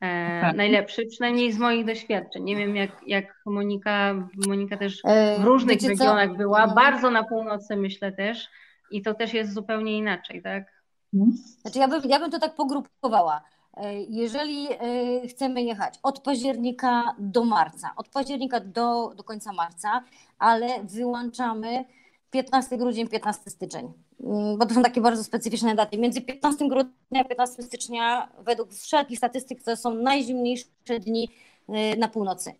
e, 0.00 0.40
tak. 0.40 0.56
najlepszy, 0.56 1.06
przynajmniej 1.06 1.52
z 1.52 1.58
moich 1.58 1.84
doświadczeń. 1.84 2.44
Nie 2.44 2.56
wiem, 2.56 2.76
jak, 2.76 2.90
jak 3.06 3.42
Monika, 3.46 4.14
Monika 4.46 4.76
też 4.76 5.02
w 5.38 5.44
różnych 5.44 5.76
Wiecie 5.76 5.88
regionach 5.88 6.28
co? 6.28 6.34
była, 6.34 6.64
mhm. 6.64 6.74
bardzo 6.74 7.10
na 7.10 7.24
północy 7.24 7.76
myślę 7.76 8.12
też 8.12 8.48
i 8.90 9.02
to 9.02 9.14
też 9.14 9.34
jest 9.34 9.54
zupełnie 9.54 9.98
inaczej, 9.98 10.42
tak? 10.42 10.82
Mhm. 11.14 11.32
Znaczy 11.62 11.78
ja 11.78 11.88
bym, 11.88 12.02
ja 12.04 12.18
bym 12.18 12.30
to 12.30 12.38
tak 12.38 12.54
pogrupowała. 12.54 13.42
E, 13.76 13.94
jeżeli 14.02 14.68
e, 14.72 15.28
chcemy 15.28 15.62
jechać 15.62 15.94
od 16.02 16.20
października 16.20 17.14
do 17.18 17.44
marca, 17.44 17.92
od 17.96 18.08
października 18.08 18.60
do, 18.60 19.12
do 19.16 19.24
końca 19.24 19.52
marca, 19.52 20.04
ale 20.38 20.68
wyłączamy 20.84 21.84
15 22.30 22.78
grudzień, 22.78 23.08
15 23.08 23.50
styczeń, 23.50 23.92
mm, 24.20 24.58
bo 24.58 24.66
to 24.66 24.74
są 24.74 24.82
takie 24.82 25.00
bardzo 25.00 25.24
specyficzne 25.24 25.74
daty. 25.74 25.98
Między 25.98 26.20
15 26.20 26.68
grudnia 26.68 27.20
a 27.20 27.24
15 27.24 27.62
stycznia, 27.62 28.28
według 28.38 28.72
wszelkich 28.72 29.18
statystyk, 29.18 29.62
to 29.62 29.76
są 29.76 29.94
najzimniejsze 29.94 31.00
dni 31.00 31.28
e, 31.68 31.96
na 31.96 32.08
północy. 32.08 32.54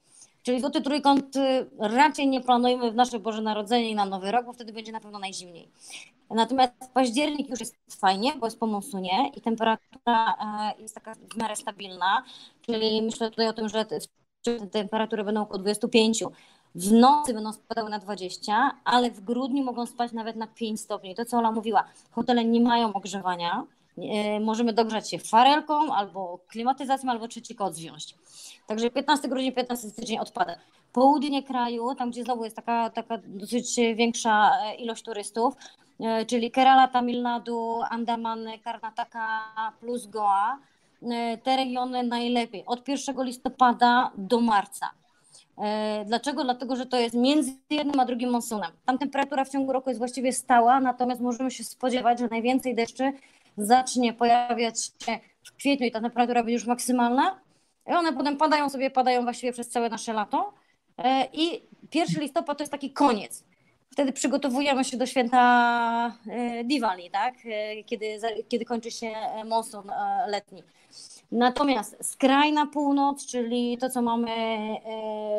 Czyli 0.46 0.60
złoty 0.60 0.80
trójkąt 0.80 1.36
y, 1.36 1.66
raczej 1.78 2.28
nie 2.28 2.40
planujemy 2.40 2.90
w 2.90 2.94
nasze 2.94 3.18
Boże 3.18 3.42
Narodzenie 3.42 3.90
i 3.90 3.94
na 3.94 4.04
Nowy 4.04 4.32
Rok, 4.32 4.46
bo 4.46 4.52
wtedy 4.52 4.72
będzie 4.72 4.92
na 4.92 5.00
pewno 5.00 5.18
najzimniej. 5.18 5.68
Natomiast 6.30 6.72
październik 6.94 7.50
już 7.50 7.60
jest 7.60 7.74
fajnie, 8.00 8.32
bo 8.36 8.46
jest 8.46 8.60
po 8.60 8.66
monsunie 8.66 9.30
i 9.36 9.40
temperatura 9.40 10.34
e, 10.76 10.82
jest 10.82 10.94
taka 10.94 11.14
w 11.14 11.36
miarę 11.36 11.56
stabilna, 11.56 12.22
czyli 12.62 13.02
myślę 13.02 13.30
tutaj 13.30 13.48
o 13.48 13.52
tym, 13.52 13.68
że 13.68 13.86
temperatury 14.70 15.24
będą 15.24 15.42
około 15.42 15.58
25. 15.58 16.24
W 16.77 16.93
nocy 16.93 17.35
będą 17.35 17.53
spadały 17.53 17.91
na 17.91 17.99
20, 17.99 18.70
ale 18.85 19.11
w 19.11 19.20
grudniu 19.20 19.64
mogą 19.64 19.87
spać 19.87 20.12
nawet 20.12 20.37
na 20.37 20.47
5 20.47 20.81
stopni. 20.81 21.14
To, 21.14 21.24
co 21.24 21.39
Ola 21.39 21.53
mówiła, 21.53 21.85
hotele 22.11 22.45
nie 22.45 22.61
mają 22.61 22.93
ogrzewania, 22.93 23.64
e, 23.99 24.41
możemy 24.41 24.72
dogrzać 24.72 25.11
się 25.11 25.18
farelką 25.18 25.95
albo 25.95 26.39
klimatyzacją, 26.49 27.11
albo 27.11 27.29
trzeci 27.29 27.55
kod 27.55 27.74
zwiąść. 27.74 28.14
Także 28.66 28.91
15 28.91 29.29
grudnia, 29.29 29.53
15 29.53 29.91
stycznia 29.91 30.20
odpada. 30.20 30.57
Południe 30.93 31.43
kraju, 31.43 31.95
tam 31.95 32.11
gdzie 32.11 32.24
znowu 32.24 32.45
jest 32.45 32.57
taka, 32.57 32.91
taka 32.91 33.18
dosyć 33.27 33.77
większa 33.97 34.53
e, 34.64 34.74
ilość 34.74 35.03
turystów, 35.03 35.55
E, 36.01 36.27
czyli 36.27 36.51
Kerala, 36.51 36.89
Tamil 36.89 37.22
Nadu, 37.22 37.81
Andamany, 37.91 38.59
Karnataka 38.59 39.72
plus 39.81 40.07
Goa. 40.07 40.59
Te 41.43 41.57
regiony 41.57 42.03
najlepiej 42.03 42.64
od 42.66 42.89
1 42.89 43.24
listopada 43.24 44.11
do 44.16 44.41
marca. 44.41 44.91
E, 45.59 46.04
dlaczego? 46.04 46.44
Dlatego, 46.44 46.76
że 46.76 46.86
to 46.86 46.98
jest 47.00 47.14
między 47.14 47.52
jednym 47.70 48.00
a 48.00 48.04
drugim 48.04 48.30
monsunem. 48.30 48.70
Tam 48.84 48.98
temperatura 48.98 49.44
w 49.44 49.48
ciągu 49.48 49.72
roku 49.72 49.90
jest 49.90 49.98
właściwie 49.98 50.32
stała, 50.32 50.80
natomiast 50.80 51.20
możemy 51.20 51.50
się 51.50 51.64
spodziewać, 51.64 52.18
że 52.18 52.28
najwięcej 52.28 52.74
deszczy 52.74 53.12
zacznie 53.57 54.12
pojawiać 54.12 54.84
się 54.84 55.18
w 55.44 55.52
kwietniu 55.52 55.86
i 55.86 55.90
ta 55.90 56.00
temperatura 56.00 56.40
będzie 56.40 56.54
już 56.54 56.66
maksymalna. 56.66 57.40
I 57.88 57.92
one 57.92 58.12
potem 58.12 58.36
padają 58.36 58.70
sobie, 58.70 58.90
padają 58.90 59.22
właściwie 59.22 59.52
przez 59.52 59.68
całe 59.68 59.88
nasze 59.88 60.12
lato. 60.12 60.52
I 61.32 61.62
1 61.94 62.22
listopad 62.22 62.59
to 62.59 62.62
jest 62.62 62.72
taki 62.72 62.90
koniec 62.90 63.44
wtedy 63.96 64.12
przygotowujemy 64.12 64.84
się 64.84 64.96
do 64.96 65.07
święta 65.07 66.16
e, 66.28 66.64
Diwali, 66.64 67.11
tak? 67.11 67.34
E, 67.44 67.84
kiedy, 67.84 68.18
kiedy 68.48 68.64
kończy 68.64 68.90
się 68.90 69.07
e, 69.07 69.44
monsun 69.44 69.90
Natomiast 71.33 71.97
skrajna 72.03 72.66
północ, 72.66 73.27
czyli 73.27 73.79
to, 73.79 73.91
co 73.91 74.03
mamy 74.03 74.31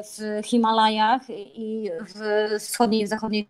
w 0.04 0.46
Himalajach 0.46 1.22
i 1.30 1.90
w 2.16 2.50
wschodniej 2.60 3.02
i 3.02 3.08
zachodniej 3.08 3.50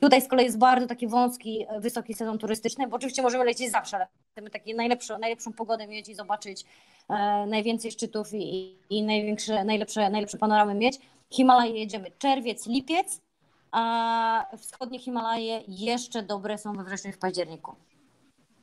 Tutaj 0.00 0.22
z 0.22 0.28
kolei 0.28 0.44
jest 0.44 0.58
bardzo 0.58 0.86
taki 0.86 1.08
wąski, 1.08 1.66
wysoki 1.78 2.14
sezon 2.14 2.38
turystyczny, 2.38 2.88
bo 2.88 2.96
oczywiście 2.96 3.22
możemy 3.22 3.44
lecieć 3.44 3.70
zawsze, 3.70 3.96
ale 3.96 4.06
chcemy 4.32 4.50
taką 4.50 4.64
najlepszą, 4.76 5.18
najlepszą 5.18 5.52
pogodę 5.52 5.86
mieć 5.86 6.08
i 6.08 6.14
zobaczyć 6.14 6.64
e, 7.08 7.46
najwięcej 7.46 7.92
szczytów 7.92 8.34
i, 8.34 8.76
i 8.90 9.02
największe, 9.02 9.64
najlepsze, 9.64 10.10
najlepsze 10.10 10.38
panoramy 10.38 10.74
mieć. 10.74 10.98
Himalaje 11.30 11.78
jedziemy 11.78 12.10
czerwiec, 12.18 12.66
lipiec, 12.66 13.20
a 13.72 14.46
wschodnie 14.58 14.98
Himalaje 14.98 15.62
jeszcze 15.68 16.22
dobre 16.22 16.58
są 16.58 16.72
we 16.72 16.84
wrześniu 16.84 17.12
w 17.12 17.18
październiku. 17.18 17.74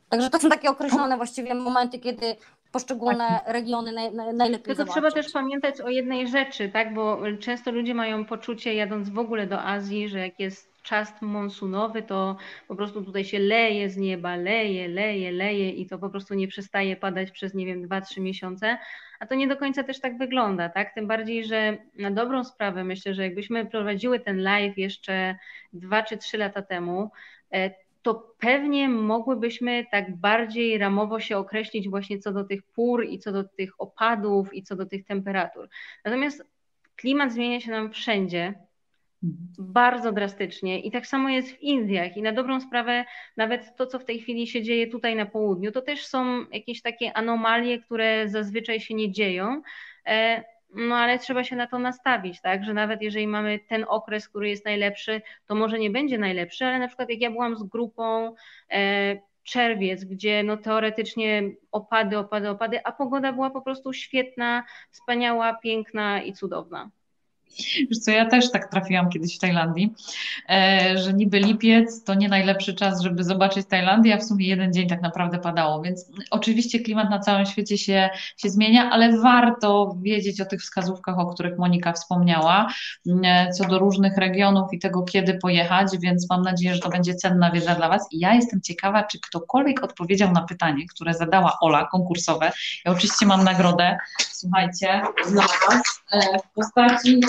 Także 0.08 0.30
to 0.30 0.38
są 0.38 0.48
takie 0.48 0.70
określone 0.70 1.16
właściwie 1.16 1.54
momenty, 1.54 1.98
kiedy 1.98 2.36
poszczególne 2.72 3.28
tak. 3.28 3.42
regiony 3.46 3.92
naj, 3.92 4.14
najlepiej 4.14 4.64
Tylko 4.64 4.74
zobaczyć. 4.74 4.92
trzeba 4.92 5.10
też 5.10 5.32
pamiętać 5.32 5.80
o 5.80 5.88
jednej 5.88 6.28
rzeczy, 6.28 6.68
tak? 6.68 6.94
bo 6.94 7.18
często 7.40 7.70
ludzie 7.70 7.94
mają 7.94 8.24
poczucie, 8.24 8.74
jadąc 8.74 9.08
w 9.10 9.18
ogóle 9.18 9.46
do 9.46 9.62
Azji, 9.62 10.08
że 10.08 10.18
jak 10.18 10.40
jest 10.40 10.78
czas 10.82 11.22
monsunowy, 11.22 12.02
to 12.02 12.36
po 12.68 12.76
prostu 12.76 13.04
tutaj 13.04 13.24
się 13.24 13.38
leje 13.38 13.90
z 13.90 13.96
nieba, 13.96 14.36
leje, 14.36 14.88
leje, 14.88 15.32
leje 15.32 15.70
i 15.70 15.86
to 15.86 15.98
po 15.98 16.10
prostu 16.10 16.34
nie 16.34 16.48
przestaje 16.48 16.96
padać 16.96 17.30
przez, 17.30 17.54
nie 17.54 17.66
wiem, 17.66 17.88
2-3 17.88 18.20
miesiące, 18.20 18.78
a 19.20 19.26
to 19.26 19.34
nie 19.34 19.48
do 19.48 19.56
końca 19.56 19.82
też 19.82 20.00
tak 20.00 20.18
wygląda, 20.18 20.68
tak? 20.68 20.94
Tym 20.94 21.06
bardziej, 21.06 21.44
że 21.44 21.78
na 21.98 22.10
dobrą 22.10 22.44
sprawę 22.44 22.84
myślę, 22.84 23.14
że 23.14 23.22
jakbyśmy 23.22 23.66
prowadziły 23.66 24.20
ten 24.20 24.42
live 24.42 24.78
jeszcze 24.78 25.36
2 25.72 26.02
czy 26.02 26.16
3 26.16 26.38
lata 26.38 26.62
temu, 26.62 27.10
e, 27.52 27.70
to 28.02 28.34
pewnie 28.38 28.88
mogłybyśmy 28.88 29.86
tak 29.90 30.16
bardziej 30.16 30.78
ramowo 30.78 31.20
się 31.20 31.36
określić 31.36 31.88
właśnie 31.88 32.18
co 32.18 32.32
do 32.32 32.44
tych 32.44 32.62
pór 32.62 33.04
i 33.04 33.18
co 33.18 33.32
do 33.32 33.44
tych 33.44 33.80
opadów 33.80 34.54
i 34.54 34.62
co 34.62 34.76
do 34.76 34.86
tych 34.86 35.04
temperatur. 35.04 35.68
Natomiast 36.04 36.44
klimat 36.96 37.32
zmienia 37.32 37.60
się 37.60 37.70
nam 37.70 37.92
wszędzie, 37.92 38.54
bardzo 39.58 40.12
drastycznie 40.12 40.80
i 40.80 40.90
tak 40.90 41.06
samo 41.06 41.28
jest 41.28 41.50
w 41.50 41.62
Indiach. 41.62 42.16
I 42.16 42.22
na 42.22 42.32
dobrą 42.32 42.60
sprawę 42.60 43.04
nawet 43.36 43.76
to, 43.76 43.86
co 43.86 43.98
w 43.98 44.04
tej 44.04 44.18
chwili 44.20 44.46
się 44.46 44.62
dzieje 44.62 44.86
tutaj 44.86 45.16
na 45.16 45.26
południu, 45.26 45.72
to 45.72 45.82
też 45.82 46.06
są 46.06 46.46
jakieś 46.52 46.82
takie 46.82 47.12
anomalie, 47.12 47.78
które 47.78 48.28
zazwyczaj 48.28 48.80
się 48.80 48.94
nie 48.94 49.12
dzieją, 49.12 49.62
e, 50.06 50.44
no 50.74 50.96
ale 50.96 51.18
trzeba 51.18 51.44
się 51.44 51.56
na 51.56 51.66
to 51.66 51.78
nastawić, 51.78 52.40
tak, 52.40 52.64
że 52.64 52.74
nawet 52.74 53.02
jeżeli 53.02 53.26
mamy 53.26 53.58
ten 53.68 53.84
okres, 53.88 54.28
który 54.28 54.48
jest 54.48 54.64
najlepszy, 54.64 55.22
to 55.46 55.54
może 55.54 55.78
nie 55.78 55.90
będzie 55.90 56.18
najlepszy, 56.18 56.64
ale 56.64 56.78
na 56.78 56.86
przykład 56.86 57.10
jak 57.10 57.20
ja 57.20 57.30
byłam 57.30 57.56
z 57.56 57.62
grupą 57.62 58.34
e, 58.70 59.16
czerwiec, 59.42 60.04
gdzie 60.04 60.42
no 60.42 60.56
teoretycznie 60.56 61.42
opady, 61.72 62.18
opady, 62.18 62.48
opady, 62.50 62.84
a 62.84 62.92
pogoda 62.92 63.32
była 63.32 63.50
po 63.50 63.62
prostu 63.62 63.92
świetna, 63.92 64.64
wspaniała, 64.90 65.54
piękna 65.54 66.22
i 66.22 66.32
cudowna. 66.32 66.90
Wiesz 67.90 67.98
co, 67.98 68.10
ja 68.10 68.26
też 68.26 68.50
tak 68.50 68.70
trafiłam 68.70 69.10
kiedyś 69.10 69.36
w 69.36 69.38
Tajlandii, 69.38 69.94
e, 70.48 70.98
że 70.98 71.12
niby 71.12 71.40
lipiec 71.40 72.04
to 72.04 72.14
nie 72.14 72.28
najlepszy 72.28 72.74
czas, 72.74 73.00
żeby 73.00 73.24
zobaczyć 73.24 73.66
Tajlandię, 73.66 74.14
a 74.14 74.18
w 74.18 74.24
sumie 74.24 74.48
jeden 74.48 74.72
dzień 74.72 74.88
tak 74.88 75.02
naprawdę 75.02 75.38
padało, 75.38 75.82
więc 75.82 76.06
oczywiście 76.30 76.80
klimat 76.80 77.10
na 77.10 77.18
całym 77.18 77.46
świecie 77.46 77.78
się, 77.78 78.10
się 78.36 78.50
zmienia, 78.50 78.90
ale 78.90 79.18
warto 79.18 79.96
wiedzieć 80.02 80.40
o 80.40 80.44
tych 80.44 80.60
wskazówkach, 80.60 81.18
o 81.18 81.26
których 81.26 81.58
Monika 81.58 81.92
wspomniała, 81.92 82.66
e, 83.24 83.50
co 83.52 83.64
do 83.64 83.78
różnych 83.78 84.16
regionów 84.16 84.72
i 84.72 84.78
tego, 84.78 85.02
kiedy 85.02 85.34
pojechać, 85.34 85.98
więc 85.98 86.30
mam 86.30 86.42
nadzieję, 86.42 86.74
że 86.74 86.80
to 86.80 86.88
będzie 86.88 87.14
cenna 87.14 87.50
wiedza 87.50 87.74
dla 87.74 87.88
Was. 87.88 88.08
I 88.10 88.18
ja 88.18 88.34
jestem 88.34 88.60
ciekawa, 88.60 89.02
czy 89.02 89.20
ktokolwiek 89.20 89.84
odpowiedział 89.84 90.32
na 90.32 90.42
pytanie, 90.42 90.86
które 90.86 91.14
zadała 91.14 91.58
Ola, 91.60 91.86
konkursowe. 91.86 92.52
Ja 92.84 92.92
oczywiście 92.92 93.26
mam 93.26 93.44
nagrodę, 93.44 93.98
słuchajcie, 94.18 95.02
dla 95.30 95.42
Was 95.42 96.02
e, 96.12 96.38
w 96.38 96.54
postaci 96.54 97.20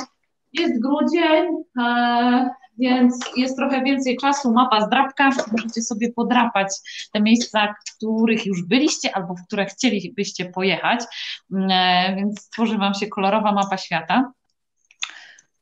jest 0.53 0.81
grudzień, 0.81 1.47
e, 1.81 2.49
więc 2.77 3.19
jest 3.37 3.57
trochę 3.57 3.83
więcej 3.83 4.17
czasu, 4.17 4.53
mapa 4.53 4.81
zdrabka, 4.81 5.29
możecie 5.51 5.81
sobie 5.81 6.13
podrapać 6.13 6.67
te 7.13 7.21
miejsca, 7.21 7.67
w 7.67 7.95
których 7.95 8.45
już 8.45 8.63
byliście 8.63 9.15
albo 9.15 9.35
w 9.35 9.45
które 9.47 9.65
chcielibyście 9.65 10.45
pojechać, 10.45 10.99
e, 11.53 12.15
więc 12.15 12.41
stworzy 12.41 12.77
Wam 12.77 12.93
się 12.93 13.07
kolorowa 13.07 13.51
mapa 13.51 13.77
świata. 13.77 14.31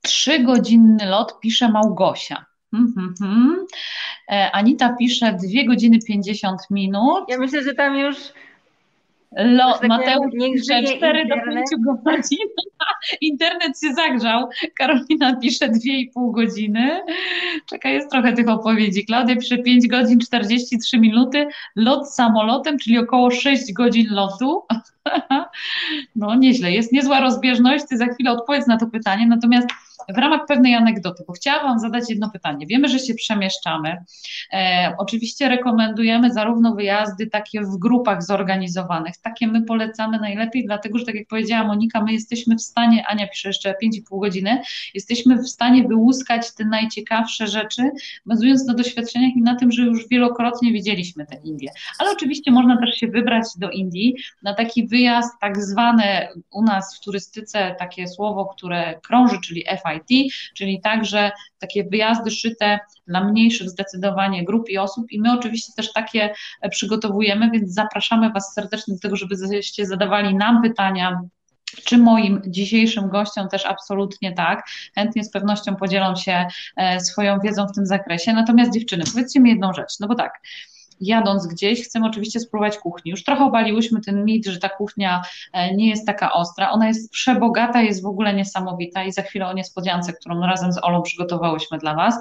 Trzygodzinny 0.02 1.06
lot 1.06 1.40
pisze 1.40 1.72
Małgosia. 1.72 2.46
Hmm, 2.72 3.66
Anita 4.54 4.96
pisze 5.00 5.34
2 5.34 5.68
godziny 5.68 6.00
50 6.08 6.62
minut. 6.72 7.24
Ja 7.30 7.38
myślę, 7.38 7.64
że 7.64 7.74
tam 7.74 7.98
już 7.98 8.18
Lo, 9.36 9.74
tak 9.74 9.90
Mateusz 9.90 10.32
pisze 10.32 10.84
4 10.84 11.26
do 11.26 11.36
5 11.36 11.68
godzin. 12.06 12.48
Internet 13.22 13.80
się 13.82 13.94
zagrzał. 13.94 14.50
Karolina 14.78 15.36
pisze 15.36 15.70
2,5 15.70 16.32
godziny. 16.32 17.02
Czekaj, 17.66 17.94
jest 17.94 18.12
trochę 18.12 18.34
tych 18.34 18.50
opowiedzi. 18.50 19.06
Klaudia 19.06 19.36
pisze 19.36 19.58
5 19.58 19.88
godzin 19.88 20.20
43 20.20 21.00
minuty. 21.00 21.48
Lot 21.76 22.14
samolotem, 22.14 22.80
czyli 22.80 22.98
około 22.98 23.32
6 23.32 23.74
godzin 23.74 24.08
lotu. 24.10 24.64
No 26.16 26.36
nieźle, 26.36 26.72
jest 26.72 26.92
niezła 26.92 27.20
rozbieżność. 27.20 27.86
Ty 27.90 27.98
za 27.98 28.06
chwilę 28.06 28.32
odpowiedz 28.32 28.68
na 28.68 28.78
to 28.78 28.88
pytanie. 28.88 29.28
Natomiast 29.28 29.68
w 30.16 30.18
ramach 30.18 30.46
pewnej 30.48 30.76
anegdoty, 30.76 31.24
bo 31.28 31.34
chciałam 31.34 31.64
Wam 31.64 31.80
zadać 31.80 32.10
jedno 32.10 32.30
pytanie. 32.30 32.68
Wiemy, 32.68 32.88
że 32.88 33.00
się 33.00 33.14
przemieszczamy. 33.14 33.98
E, 34.54 34.96
oczywiście 34.98 35.50
rekomendujemy 35.50 36.34
zarówno 36.34 36.76
wyjazdy 36.76 37.28
takie 37.28 37.62
w 37.62 37.78
grupach 37.78 38.24
zorganizowanych. 38.24 39.18
Takie 39.28 39.48
my 39.48 39.62
polecamy 39.62 40.20
najlepiej, 40.20 40.66
dlatego 40.66 40.98
że 40.98 41.06
tak 41.06 41.16
jak 41.16 41.28
powiedziała 41.28 41.64
Monika, 41.64 42.04
my 42.04 42.14
jesteśmy 42.14 42.56
w 42.56 42.62
stanie, 42.62 43.08
Ania 43.08 43.28
pisze 43.28 43.50
jeszcze 43.50 43.76
5,5 43.84 44.20
godziny, 44.20 44.62
jesteśmy 44.94 45.38
w 45.38 45.48
stanie 45.48 45.88
wyłuskać 45.88 46.56
te 46.56 46.66
najciekawsze 46.66 47.48
rzeczy, 47.48 47.92
bazując 48.26 48.66
na 48.66 48.74
doświadczeniach 48.74 49.36
i 49.36 49.42
na 49.42 49.56
tym, 49.56 49.72
że 49.72 49.82
już 49.82 50.08
wielokrotnie 50.08 50.72
widzieliśmy 50.72 51.26
te 51.26 51.36
Indie. 51.36 51.72
Ale 52.00 52.12
oczywiście 52.12 52.52
można 52.52 52.78
też 52.78 52.96
się 52.96 53.08
wybrać 53.08 53.46
do 53.58 53.70
Indii 53.70 54.16
na 54.44 54.54
taki 54.54 54.88
wyjazd, 54.88 55.34
tak 55.42 55.62
zwane 55.62 56.30
u 56.52 56.64
nas 56.64 56.98
w 56.98 57.04
turystyce 57.04 57.76
takie 57.80 58.08
słowo, 58.08 58.46
które 58.46 59.00
krąży, 59.04 59.38
czyli 59.44 59.64
FI 59.64 60.16
IT, 60.18 60.34
czyli 60.56 60.82
także 60.82 61.32
takie 61.60 61.84
wyjazdy 61.84 62.32
szyte 62.32 62.80
dla 63.08 63.24
mniejszych 63.24 63.70
zdecydowanie 63.70 64.46
grup 64.46 64.70
i 64.70 64.78
osób 64.78 65.12
i 65.12 65.22
my 65.22 65.34
oczywiście 65.34 65.74
też 65.76 65.94
takie 65.94 66.34
e, 66.62 66.70
przygotowujemy, 66.70 67.52
więc 67.52 67.74
zapraszamy 67.74 68.32
Was 68.32 68.54
serdecznie 68.54 68.94
do 68.94 69.00
tego, 69.00 69.16
żebyście 69.16 69.86
zadawali 69.86 70.36
nam 70.36 70.62
pytania, 70.62 71.22
czy 71.86 71.98
moim 71.98 72.42
dzisiejszym 72.48 73.10
gościom 73.10 73.50
też 73.50 73.66
absolutnie 73.66 74.34
tak. 74.34 74.68
Chętnie 74.96 75.24
z 75.24 75.32
pewnością 75.32 75.76
podzielą 75.76 76.16
się 76.16 76.46
e, 76.76 77.00
swoją 77.00 77.40
wiedzą 77.40 77.68
w 77.68 77.76
tym 77.76 77.86
zakresie. 77.86 78.34
Natomiast 78.34 78.74
dziewczyny, 78.74 79.04
powiedzcie 79.14 79.40
mi 79.40 79.50
jedną 79.50 79.74
rzecz, 79.74 80.00
no 80.00 80.08
bo 80.08 80.16
tak, 80.16 80.42
jadąc 81.02 81.48
gdzieś, 81.48 81.84
chcemy 81.84 82.08
oczywiście 82.08 82.40
spróbować 82.40 82.78
kuchni. 82.78 83.12
Już 83.12 83.24
trochę 83.24 83.46
obaliłyśmy 83.46 84.02
ten 84.02 84.26
mit, 84.26 84.46
że 84.46 84.60
ta 84.60 84.70
kuchnia 84.70 85.22
e, 85.54 85.76
nie 85.76 85.90
jest 85.90 86.06
taka 86.06 86.34
ostra. 86.34 86.72
Ona 86.72 86.88
jest 86.88 87.12
przebogata, 87.12 87.82
jest 87.82 88.04
w 88.04 88.06
ogóle 88.06 88.34
niesamowita 88.34 89.04
i 89.04 89.12
za 89.12 89.22
chwilę 89.22 89.48
o 89.48 89.54
niespodziance, 89.54 90.14
którą 90.14 90.42
razem 90.42 90.74
z 90.74 90.84
Olą 90.84 91.02
przygotowałyśmy 91.02 91.78
dla 91.78 91.96
Was. 91.96 92.16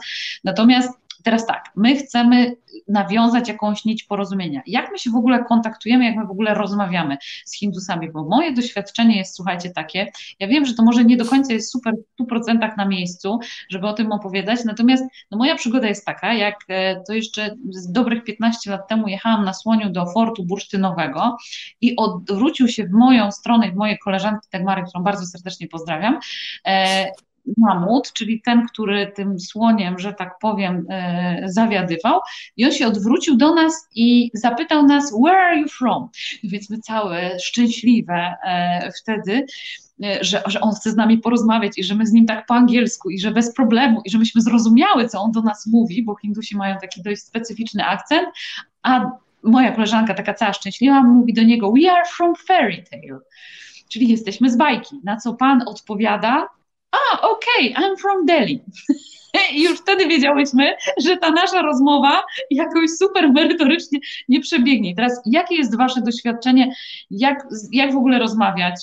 Natomiast 0.45 1.06
Teraz 1.23 1.47
tak, 1.47 1.71
my 1.77 1.97
chcemy 1.97 2.57
nawiązać 2.89 3.49
jakąś 3.49 3.85
nić 3.85 4.05
porozumienia. 4.05 4.63
Jak 4.67 4.93
my 4.93 4.99
się 4.99 5.11
w 5.11 5.17
ogóle 5.17 5.45
kontaktujemy, 5.45 6.05
jak 6.05 6.17
my 6.17 6.27
w 6.27 6.31
ogóle 6.31 6.55
rozmawiamy 6.55 7.17
z 7.45 7.59
Hindusami? 7.59 8.11
Bo 8.11 8.25
moje 8.25 8.53
doświadczenie 8.53 9.17
jest, 9.17 9.37
słuchajcie, 9.37 9.71
takie, 9.71 10.07
ja 10.41 10.49
wiem, 10.49 10.67
że 10.67 10.75
to 10.75 10.83
może 10.83 11.05
nie 11.05 11.17
do 11.17 11.25
końca 11.25 11.53
jest 11.53 11.73
super 11.73 11.95
w 12.19 12.23
100% 12.23 12.77
na 12.77 12.85
miejscu, 12.85 13.39
żeby 13.71 13.87
o 13.87 13.93
tym 13.93 14.13
opowiadać, 14.13 14.65
natomiast 14.65 15.05
no, 15.31 15.39
moja 15.39 15.55
przygoda 15.55 15.89
jest 15.89 16.07
taka, 16.07 16.35
jak 16.35 16.57
e, 16.69 17.03
to 17.07 17.13
jeszcze 17.13 17.57
z 17.71 17.93
dobrych 17.93 18.25
15 18.25 18.71
lat 18.71 18.89
temu 18.89 19.09
jechałam 19.09 19.45
na 19.45 19.55
słoniu 19.55 19.91
do 19.91 20.07
fortu 20.07 20.45
bursztynowego 20.45 21.37
i 21.81 21.97
odwrócił 21.97 22.69
się 22.69 22.85
w 22.85 22.91
moją 22.91 23.33
stronę, 23.33 23.73
w 23.73 23.75
mojej 23.75 23.99
koleżanki 23.99 24.49
Tegmary, 24.51 24.83
którą 24.83 25.05
bardzo 25.05 25.27
serdecznie 25.27 25.69
pozdrawiam, 25.69 26.19
e, 26.67 27.07
mamut, 27.57 28.13
czyli 28.13 28.43
ten, 28.43 28.67
który 28.67 29.13
tym 29.15 29.41
słoniem, 29.41 29.99
że 29.99 30.13
tak 30.13 30.39
powiem, 30.39 30.87
e, 30.91 31.43
zawiadywał, 31.47 32.21
i 32.57 32.65
on 32.65 32.73
się 32.73 32.87
odwrócił 32.87 33.37
do 33.37 33.55
nas 33.55 33.89
i 33.95 34.31
zapytał 34.35 34.87
nas, 34.87 35.15
Where 35.25 35.39
are 35.39 35.61
you 35.61 35.69
from? 35.69 36.09
Więc 36.45 36.71
my 36.71 36.79
całe 36.79 37.41
szczęśliwe 37.41 38.35
e, 38.45 38.93
wtedy. 39.03 39.47
E, 40.05 40.25
że, 40.25 40.43
że 40.47 40.61
on 40.61 40.75
chce 40.75 40.91
z 40.91 40.97
nami 40.97 41.19
porozmawiać 41.19 41.79
i 41.79 41.85
że 41.85 41.95
my 41.95 42.07
z 42.07 42.13
nim 42.13 42.27
tak 42.27 42.47
po 42.47 42.55
angielsku 42.55 43.11
i 43.11 43.21
że 43.21 43.31
bez 43.31 43.55
problemu 43.55 44.03
i 44.05 44.11
że 44.11 44.19
myśmy 44.19 44.41
zrozumiały, 44.41 45.09
co 45.09 45.21
on 45.21 45.33
do 45.33 45.43
nas 45.43 45.67
mówi, 45.67 46.03
bo 46.03 46.17
Hindusi 46.17 46.57
mają 46.57 46.77
taki 46.79 47.03
dość 47.03 47.23
specyficzny 47.23 47.85
akcent, 47.85 48.29
a 48.83 49.11
moja 49.43 49.73
koleżanka 49.73 50.15
taka 50.15 50.35
cała 50.35 50.53
szczęśliwa 50.53 51.03
mówi 51.03 51.35
do 51.35 51.43
niego 51.43 51.73
we 51.73 51.93
are 51.93 52.05
from 52.17 52.35
fairy 52.35 52.85
tale, 52.91 53.21
czyli 53.89 54.09
jesteśmy 54.09 54.51
z 54.51 54.57
bajki, 54.57 55.01
na 55.05 55.17
co 55.17 55.35
pan 55.35 55.63
odpowiada 55.67 56.49
a, 57.13 57.21
okej, 57.21 57.75
okay, 57.75 57.89
I'm 57.89 57.97
from 57.97 58.27
Delhi. 58.27 58.61
I 59.53 59.63
już 59.63 59.79
wtedy 59.79 60.07
wiedziałyśmy, 60.09 60.77
że 61.05 61.17
ta 61.17 61.31
nasza 61.31 61.63
rozmowa 61.63 62.23
jakoś 62.51 62.91
super 62.91 63.33
merytorycznie 63.33 63.99
nie 64.29 64.41
przebiegnie. 64.41 64.95
teraz, 64.95 65.21
jakie 65.27 65.55
jest 65.55 65.77
Wasze 65.77 66.01
doświadczenie, 66.01 66.75
jak, 67.11 67.47
jak 67.73 67.93
w 67.93 67.97
ogóle 67.97 68.19
rozmawiać 68.19 68.75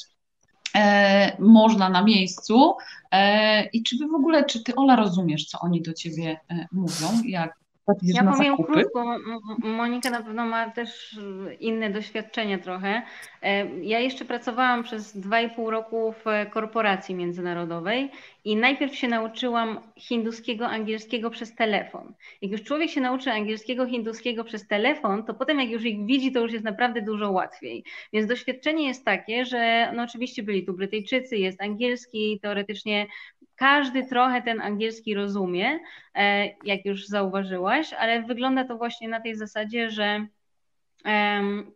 e, 0.76 1.38
można 1.40 1.90
na 1.90 2.04
miejscu 2.04 2.76
e, 3.12 3.66
i 3.66 3.84
czy 3.84 3.98
Wy 3.98 4.08
w 4.08 4.16
ogóle, 4.16 4.46
czy 4.46 4.64
Ty 4.64 4.76
Ola 4.76 4.96
rozumiesz, 4.96 5.46
co 5.46 5.60
oni 5.60 5.82
do 5.82 5.94
Ciebie 5.94 6.40
e, 6.50 6.68
mówią, 6.72 7.08
jak 7.26 7.63
ja 8.04 8.32
powiem 8.32 8.58
krótko, 8.58 9.18
Monika 9.64 10.10
na 10.10 10.24
pewno 10.24 10.46
ma 10.46 10.70
też 10.70 11.20
inne 11.60 11.90
doświadczenia 11.90 12.58
trochę. 12.58 13.02
E, 13.42 13.66
ja 13.82 14.00
jeszcze 14.00 14.26
pracowałam 14.26 14.84
przez 14.84 15.18
2,5 15.18 15.70
roku 15.70 16.14
w 16.26 16.52
korporacji 16.52 17.16
międzynarodowej 17.16 18.12
i 18.46 18.56
najpierw 18.56 18.96
się 18.96 19.08
nauczyłam 19.08 19.80
hinduskiego, 19.98 20.68
angielskiego 20.68 21.30
przez 21.30 21.56
telefon. 21.56 22.14
Jak 22.42 22.52
już 22.52 22.64
człowiek 22.64 22.90
się 22.90 23.02
nauczy 23.02 23.32
angielskiego, 23.32 23.88
hinduskiego 23.88 24.44
przez 24.44 24.68
telefon, 24.68 25.26
to 25.26 25.34
potem 25.34 25.60
jak 25.60 25.70
już 25.70 25.86
ich 25.86 26.06
widzi, 26.06 26.32
to 26.32 26.40
już 26.40 26.54
jest 26.54 26.66
naprawdę 26.66 27.02
dużo 27.02 27.32
łatwiej. 27.32 27.84
Więc 28.14 28.28
doświadczenie 28.28 28.88
jest 28.88 29.06
takie, 29.06 29.46
że 29.46 29.92
no 29.96 30.04
oczywiście 30.04 30.44
byli 30.44 30.66
tu 30.66 30.74
Brytyjczycy, 30.74 31.38
jest 31.38 31.62
angielski, 31.62 32.40
teoretycznie 32.42 33.08
każdy 33.56 34.06
trochę 34.06 34.42
ten 34.42 34.62
angielski 34.62 35.14
rozumie, 35.14 35.80
e, 36.16 36.46
jak 36.64 36.86
już 36.86 37.08
zauważyłaś, 37.08 37.94
ale 37.94 38.22
wygląda 38.22 38.64
to 38.64 38.78
właśnie 38.78 39.08
na 39.08 39.22
tej 39.22 39.36
zasadzie, 39.36 39.90
że 39.90 40.28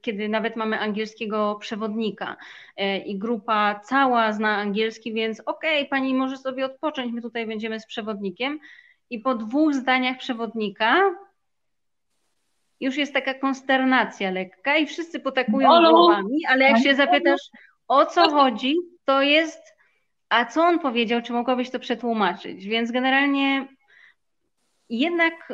kiedy 0.01 0.30
nawet 0.30 0.55
mamy 0.55 0.80
angielskiego 0.80 1.57
przewodnika 1.61 2.38
e, 2.78 2.97
i 2.97 3.17
grupa 3.17 3.80
cała 3.84 4.34
zna 4.34 4.57
angielski, 4.57 5.13
więc 5.13 5.39
okej, 5.39 5.80
okay, 5.80 5.89
pani 5.89 6.13
może 6.13 6.38
sobie 6.38 6.65
odpocząć, 6.65 7.13
my 7.13 7.21
tutaj 7.21 7.47
będziemy 7.47 7.80
z 7.80 7.86
przewodnikiem. 7.86 8.59
I 9.09 9.19
po 9.19 9.36
dwóch 9.36 9.73
zdaniach 9.73 10.17
przewodnika 10.17 11.15
już 12.80 12.97
jest 12.97 13.13
taka 13.13 13.34
konsternacja 13.34 14.32
lekka 14.32 14.78
i 14.78 14.88
wszyscy 14.88 15.19
potakują 15.19 15.69
głowami, 15.80 16.45
ale 16.47 16.65
jak 16.65 16.84
się 16.84 16.95
zapytasz 16.95 17.41
o 17.88 18.05
co 18.05 18.30
chodzi, 18.30 18.75
to 19.05 19.21
jest 19.21 19.78
a 20.30 20.45
co 20.45 20.63
on 20.63 20.80
powiedział, 20.80 21.21
czy 21.21 21.34
mogłabyś 21.34 21.69
to 21.69 21.80
przetłumaczyć? 21.80 22.65
Więc 22.65 22.91
generalnie 22.91 23.67
jednak 24.89 25.53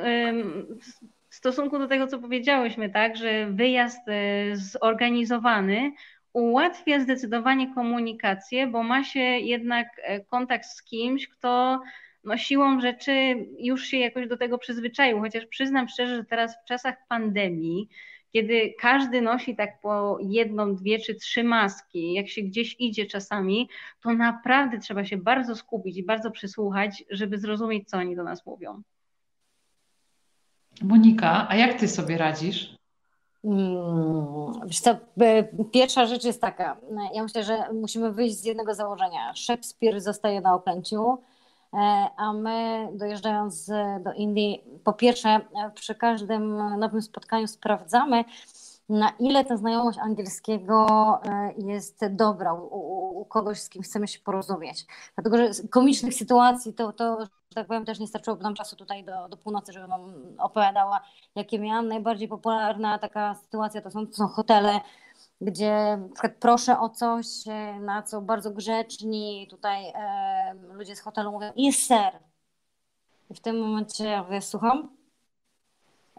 stosunku 1.44 1.80
do 1.80 1.88
tego, 1.88 2.08
co 2.08 2.20
powiedziałyśmy, 2.20 2.90
tak, 2.90 3.18
że 3.18 3.48
wyjazd 3.52 4.08
e, 4.08 4.56
zorganizowany 4.56 5.92
ułatwia 6.34 7.00
zdecydowanie 7.00 7.74
komunikację, 7.74 8.68
bo 8.68 8.84
ma 8.84 9.04
się 9.04 9.20
jednak 9.20 9.88
e, 10.04 10.20
kontakt 10.20 10.66
z 10.66 10.84
kimś, 10.84 11.28
kto 11.28 11.82
no, 12.24 12.38
siłą 12.38 12.82
rzeczy 12.82 13.46
już 13.60 13.84
się 13.84 13.98
jakoś 13.98 14.28
do 14.28 14.38
tego 14.38 14.58
przyzwyczaił. 14.58 15.20
Chociaż 15.20 15.46
przyznam 15.46 15.88
szczerze, 15.88 16.16
że 16.16 16.24
teraz 16.24 16.56
w 16.64 16.68
czasach 16.68 16.96
pandemii, 17.10 17.90
kiedy 18.34 18.74
każdy 18.80 19.22
nosi 19.22 19.56
tak 19.56 19.82
po 19.82 20.18
jedną, 20.22 20.76
dwie 20.76 21.00
czy 21.00 21.16
trzy 21.16 21.44
maski, 21.44 22.14
jak 22.14 22.30
się 22.30 22.42
gdzieś 22.42 22.76
idzie 22.80 23.06
czasami, 23.06 23.70
to 24.02 24.14
naprawdę 24.14 24.80
trzeba 24.80 25.06
się 25.06 25.18
bardzo 25.18 25.56
skupić 25.56 25.98
i 25.98 26.04
bardzo 26.04 26.32
przysłuchać, 26.32 27.04
żeby 27.10 27.38
zrozumieć, 27.38 27.90
co 27.90 27.98
oni 27.98 28.16
do 28.16 28.24
nas 28.24 28.46
mówią. 28.46 28.84
Monika, 30.82 31.48
a 31.50 31.56
jak 31.56 31.80
ty 31.80 31.88
sobie 31.88 32.18
radzisz? 32.18 32.76
Hmm, 33.42 33.76
wiesz 34.66 34.80
co, 34.80 34.96
pierwsza 35.72 36.06
rzecz 36.06 36.24
jest 36.24 36.42
taka. 36.42 36.78
Ja 37.14 37.24
myślę, 37.24 37.44
że 37.44 37.74
musimy 37.74 38.12
wyjść 38.12 38.36
z 38.36 38.46
jednego 38.46 38.76
założenia. 38.76 39.34
Szekspir 39.36 40.02
zostaje 40.02 40.42
na 40.42 40.54
okręciu, 40.54 41.18
E, 41.74 42.10
a 42.18 42.34
my 42.34 42.88
dojeżdżając 42.94 43.72
do 44.04 44.14
Indii, 44.14 44.64
po 44.84 44.94
pierwsze 44.94 45.30
e, 45.30 45.42
przy 45.76 45.96
każdym 45.96 46.58
nowym 46.80 47.02
spotkaniu 47.02 47.48
sprawdzamy, 47.48 48.24
na 48.94 49.10
ile 49.20 49.46
ta 49.46 49.58
znajomość 49.58 50.00
angielskiego 50.00 50.88
e, 51.26 51.54
jest 51.58 52.06
dobra 52.10 52.54
u, 52.54 53.22
u, 53.22 53.26
kogoś, 53.26 53.60
z 53.60 53.70
kim 53.70 53.82
chcemy 53.82 54.08
się 54.08 54.20
porozumieć. 54.20 54.86
Dlatego, 55.16 55.38
że 55.38 55.68
komicznych 55.70 56.14
sytuacji 56.14 56.74
to, 56.74 56.94
to 56.94 57.22
że 57.22 57.56
tak 57.56 57.68
powiem, 57.68 57.86
też 57.86 58.00
nie 58.00 58.08
starczyłoby 58.08 58.44
nam 58.44 58.56
czasu 58.56 58.76
tutaj 58.76 59.04
do, 59.04 59.28
do 59.30 59.38
północy, 59.38 59.74
żebym 59.74 59.90
wam 59.90 60.14
opowiadała, 60.38 61.02
jakie 61.36 61.60
miałam. 61.60 61.88
Najbardziej 61.88 62.28
popularna 62.28 63.00
taka 63.00 63.36
sytuacja 63.36 63.82
to 63.82 63.92
są, 63.92 64.08
to 64.08 64.14
są 64.14 64.28
hotele, 64.28 64.82
gdzie 65.42 66.00
na 66.16 66.36
proszę 66.40 66.80
o 66.80 66.90
coś, 66.90 67.28
e, 67.48 67.80
na 67.80 68.04
co 68.04 68.22
bardzo 68.22 68.52
grzeczni 68.52 69.48
tutaj 69.50 69.86
e, 69.96 70.54
ludzie 70.74 70.96
z 70.96 71.00
hotelu 71.00 71.32
mówią, 71.32 71.52
jest 71.56 71.86
ser. 71.88 72.20
I 73.30 73.34
w 73.34 73.40
tym 73.40 73.60
momencie 73.60 74.06
ja 74.06 74.24
mówię, 74.24 74.42
słucham. 74.42 74.90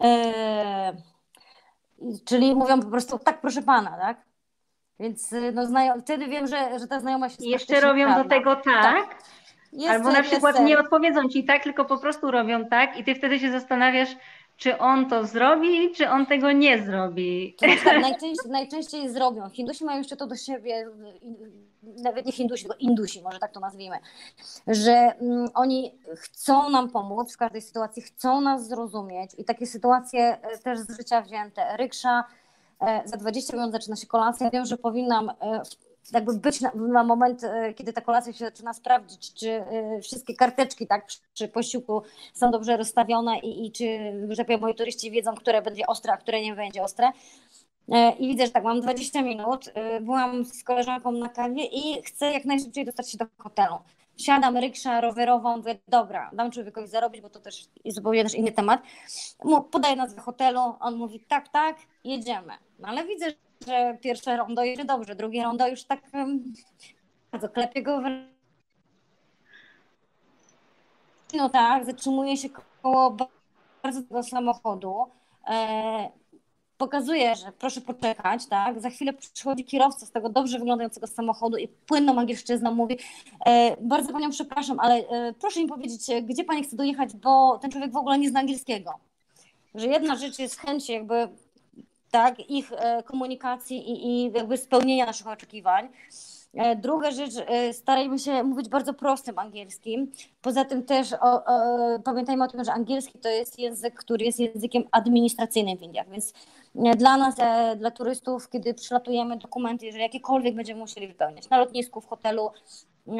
E, 0.01 1.14
czyli 2.25 2.55
mówią 2.55 2.79
po 2.79 2.89
prostu, 2.89 3.19
tak 3.19 3.41
proszę 3.41 3.61
pana, 3.61 3.97
tak? 3.97 4.17
Więc 4.99 5.33
e, 5.33 5.51
no, 5.51 5.65
znajo- 5.65 6.01
wtedy 6.01 6.27
wiem, 6.27 6.47
że, 6.47 6.79
że 6.79 6.87
ta 6.87 6.99
znajomość 6.99 7.35
jest 7.39 7.69
Jeszcze 7.69 7.81
robią 7.87 8.05
prawda. 8.05 8.23
do 8.23 8.29
tego 8.29 8.55
tak. 8.55 8.63
tak. 8.63 9.21
Albo 9.89 10.11
na 10.11 10.23
przykład 10.23 10.59
nie 10.59 10.79
odpowiedzą 10.79 11.29
ci 11.29 11.43
tak, 11.43 11.63
tylko 11.63 11.85
po 11.85 11.97
prostu 11.97 12.31
robią 12.31 12.65
tak 12.65 12.97
i 12.97 13.03
ty 13.03 13.15
wtedy 13.15 13.39
się 13.39 13.51
zastanawiasz, 13.51 14.15
czy 14.57 14.77
on 14.77 15.09
to 15.09 15.25
zrobi, 15.25 15.91
czy 15.91 16.09
on 16.09 16.25
tego 16.25 16.51
nie 16.51 16.83
zrobi. 16.83 17.55
Tak, 17.59 17.69
najczęściej, 18.01 18.51
najczęściej 18.51 19.09
zrobią. 19.09 19.49
Hindusi 19.49 19.85
mają 19.85 19.97
jeszcze 19.97 20.15
to 20.15 20.27
do 20.27 20.35
siebie, 20.35 20.87
nawet 22.03 22.25
nie 22.25 22.31
Hindusi, 22.31 22.63
tylko 22.63 22.77
Indusi, 22.79 23.21
może 23.21 23.39
tak 23.39 23.51
to 23.51 23.59
nazwijmy, 23.59 23.97
że 24.67 24.91
mm, 24.91 25.49
oni 25.53 25.95
chcą 26.15 26.69
nam 26.69 26.89
pomóc 26.89 27.33
w 27.33 27.37
każdej 27.37 27.61
sytuacji, 27.61 28.01
chcą 28.01 28.41
nas 28.41 28.67
zrozumieć 28.67 29.31
i 29.37 29.45
takie 29.45 29.67
sytuacje 29.67 30.37
e, 30.41 30.57
też 30.57 30.79
z 30.79 30.97
życia 30.97 31.21
wzięte. 31.21 31.77
Ryksza, 31.77 32.23
e, 32.81 33.01
za 33.05 33.17
20 33.17 33.57
minut 33.57 33.71
zaczyna 33.71 33.95
się 33.95 34.07
kolacja. 34.07 34.49
Wiem, 34.49 34.65
że 34.65 34.77
powinnam 34.77 35.29
e, 35.29 35.61
jakby 36.13 36.33
być 36.33 36.61
na, 36.61 36.71
na, 36.75 37.03
moment, 37.03 37.41
kiedy 37.75 37.93
ta 37.93 38.01
kolacja 38.01 38.33
się 38.33 38.45
zaczyna 38.45 38.73
sprawdzić, 38.73 39.33
czy 39.33 39.63
wszystkie 40.01 40.35
karteczki 40.35 40.87
tak 40.87 41.05
przy 41.33 41.47
posiłku 41.47 42.01
są 42.33 42.51
dobrze 42.51 42.77
rozstawione 42.77 43.39
i, 43.39 43.65
i 43.67 43.71
czy, 43.71 43.85
że 44.29 44.57
moi 44.57 44.75
turyści 44.75 45.11
wiedzą, 45.11 45.35
które 45.35 45.61
będzie 45.61 45.87
ostre, 45.87 46.13
a 46.13 46.17
które 46.17 46.41
nie 46.41 46.55
będzie 46.55 46.83
ostre. 46.83 47.11
E, 47.89 48.11
I 48.11 48.27
widzę, 48.27 48.45
że 48.45 48.51
tak, 48.51 48.63
mam 48.63 48.81
20 48.81 49.21
minut, 49.21 49.73
byłam 50.01 50.45
z 50.45 50.63
koleżanką 50.63 51.11
na 51.11 51.29
kawie 51.29 51.65
i 51.65 52.03
chcę 52.03 52.31
jak 52.31 52.45
najszybciej 52.45 52.85
dostać 52.85 53.11
się 53.11 53.17
do 53.17 53.25
hotelu. 53.37 53.75
Wsiadam 54.17 54.57
ryksza 54.57 55.01
rowerową, 55.01 55.57
mówię, 55.57 55.79
dobra, 55.87 56.31
dam 56.33 56.51
człowiekowi 56.51 56.87
zarobić, 56.87 57.21
bo 57.21 57.29
to 57.29 57.39
też 57.39 57.65
jest 57.85 57.97
zupełnie 57.97 58.23
też 58.23 58.35
inny 58.35 58.51
temat. 58.51 58.81
Podaję 59.71 59.95
nazwę 59.95 60.21
hotelu, 60.21 60.59
on 60.79 60.95
mówi, 60.95 61.19
tak, 61.19 61.49
tak, 61.49 61.77
jedziemy. 62.03 62.53
No 62.79 62.87
ale 62.87 63.05
widzę, 63.05 63.25
że 63.67 63.97
pierwsze 64.01 64.37
rondo 64.37 64.63
jedzie 64.63 64.85
dobrze, 64.85 65.15
drugie 65.15 65.43
rondo 65.43 65.67
już 65.67 65.83
tak 65.83 66.01
bardzo 67.31 67.49
klepie 67.49 67.83
go 67.83 68.01
w... 68.01 68.03
No 71.33 71.49
tak, 71.49 71.85
zatrzymuje 71.85 72.37
się 72.37 72.49
koło 72.81 73.17
bardzo 73.83 74.23
samochodu. 74.23 75.05
E, 75.47 76.09
pokazuje, 76.77 77.35
że 77.35 77.51
proszę 77.59 77.81
poczekać, 77.81 78.45
tak? 78.45 78.81
Za 78.81 78.89
chwilę 78.89 79.13
przychodzi 79.33 79.63
kierowca 79.65 80.05
z 80.05 80.11
tego 80.11 80.29
dobrze 80.29 80.59
wyglądającego 80.59 81.07
samochodu 81.07 81.57
i 81.57 81.67
płynną 81.67 82.19
angielszczyzną 82.19 82.73
mówi, 82.73 82.97
e, 83.45 83.77
bardzo 83.81 84.13
panią 84.13 84.29
przepraszam, 84.29 84.79
ale 84.79 84.95
e, 84.95 85.33
proszę 85.39 85.59
mi 85.59 85.67
powiedzieć, 85.67 86.09
e, 86.09 86.21
gdzie 86.21 86.43
pani 86.43 86.63
chce 86.63 86.75
dojechać, 86.75 87.15
bo 87.15 87.57
ten 87.61 87.71
człowiek 87.71 87.91
w 87.91 87.97
ogóle 87.97 88.19
nie 88.19 88.29
zna 88.29 88.39
angielskiego. 88.39 88.93
Że 89.75 89.87
jedna 89.87 90.15
rzecz 90.15 90.39
jest 90.39 90.59
chęć 90.59 90.89
jakby 90.89 91.27
tak, 92.11 92.49
ich 92.49 92.71
e, 92.71 93.03
komunikacji 93.03 93.91
i, 93.91 94.07
i 94.07 94.31
jakby 94.31 94.57
spełnienia 94.57 95.05
naszych 95.05 95.27
oczekiwań, 95.27 95.89
druga 96.75 97.11
rzecz, 97.11 97.33
e, 97.47 97.73
starajmy 97.73 98.19
się 98.19 98.43
mówić 98.43 98.69
bardzo 98.69 98.93
prostym 98.93 99.39
angielskim. 99.39 100.11
Poza 100.41 100.65
tym 100.65 100.83
też 100.83 101.13
o, 101.13 101.45
o, 101.45 101.99
pamiętajmy 102.03 102.43
o 102.43 102.47
tym, 102.47 102.63
że 102.63 102.73
angielski 102.73 103.19
to 103.19 103.29
jest 103.29 103.59
język, 103.59 103.95
który 103.95 104.25
jest 104.25 104.39
językiem 104.39 104.83
administracyjnym 104.91 105.77
w 105.77 105.81
Indiach, 105.81 106.09
więc 106.09 106.33
e, 106.75 106.95
dla 106.95 107.17
nas, 107.17 107.35
dla 107.77 107.91
turystów, 107.91 108.49
kiedy 108.49 108.73
przylatujemy 108.73 109.37
dokumenty, 109.37 109.85
jeżeli 109.85 110.03
jakiekolwiek 110.03 110.55
będziemy 110.55 110.79
musieli 110.79 111.07
wypełniać 111.07 111.49
na 111.49 111.57
lotnisku, 111.57 112.01
w 112.01 112.07
hotelu, 112.07 112.51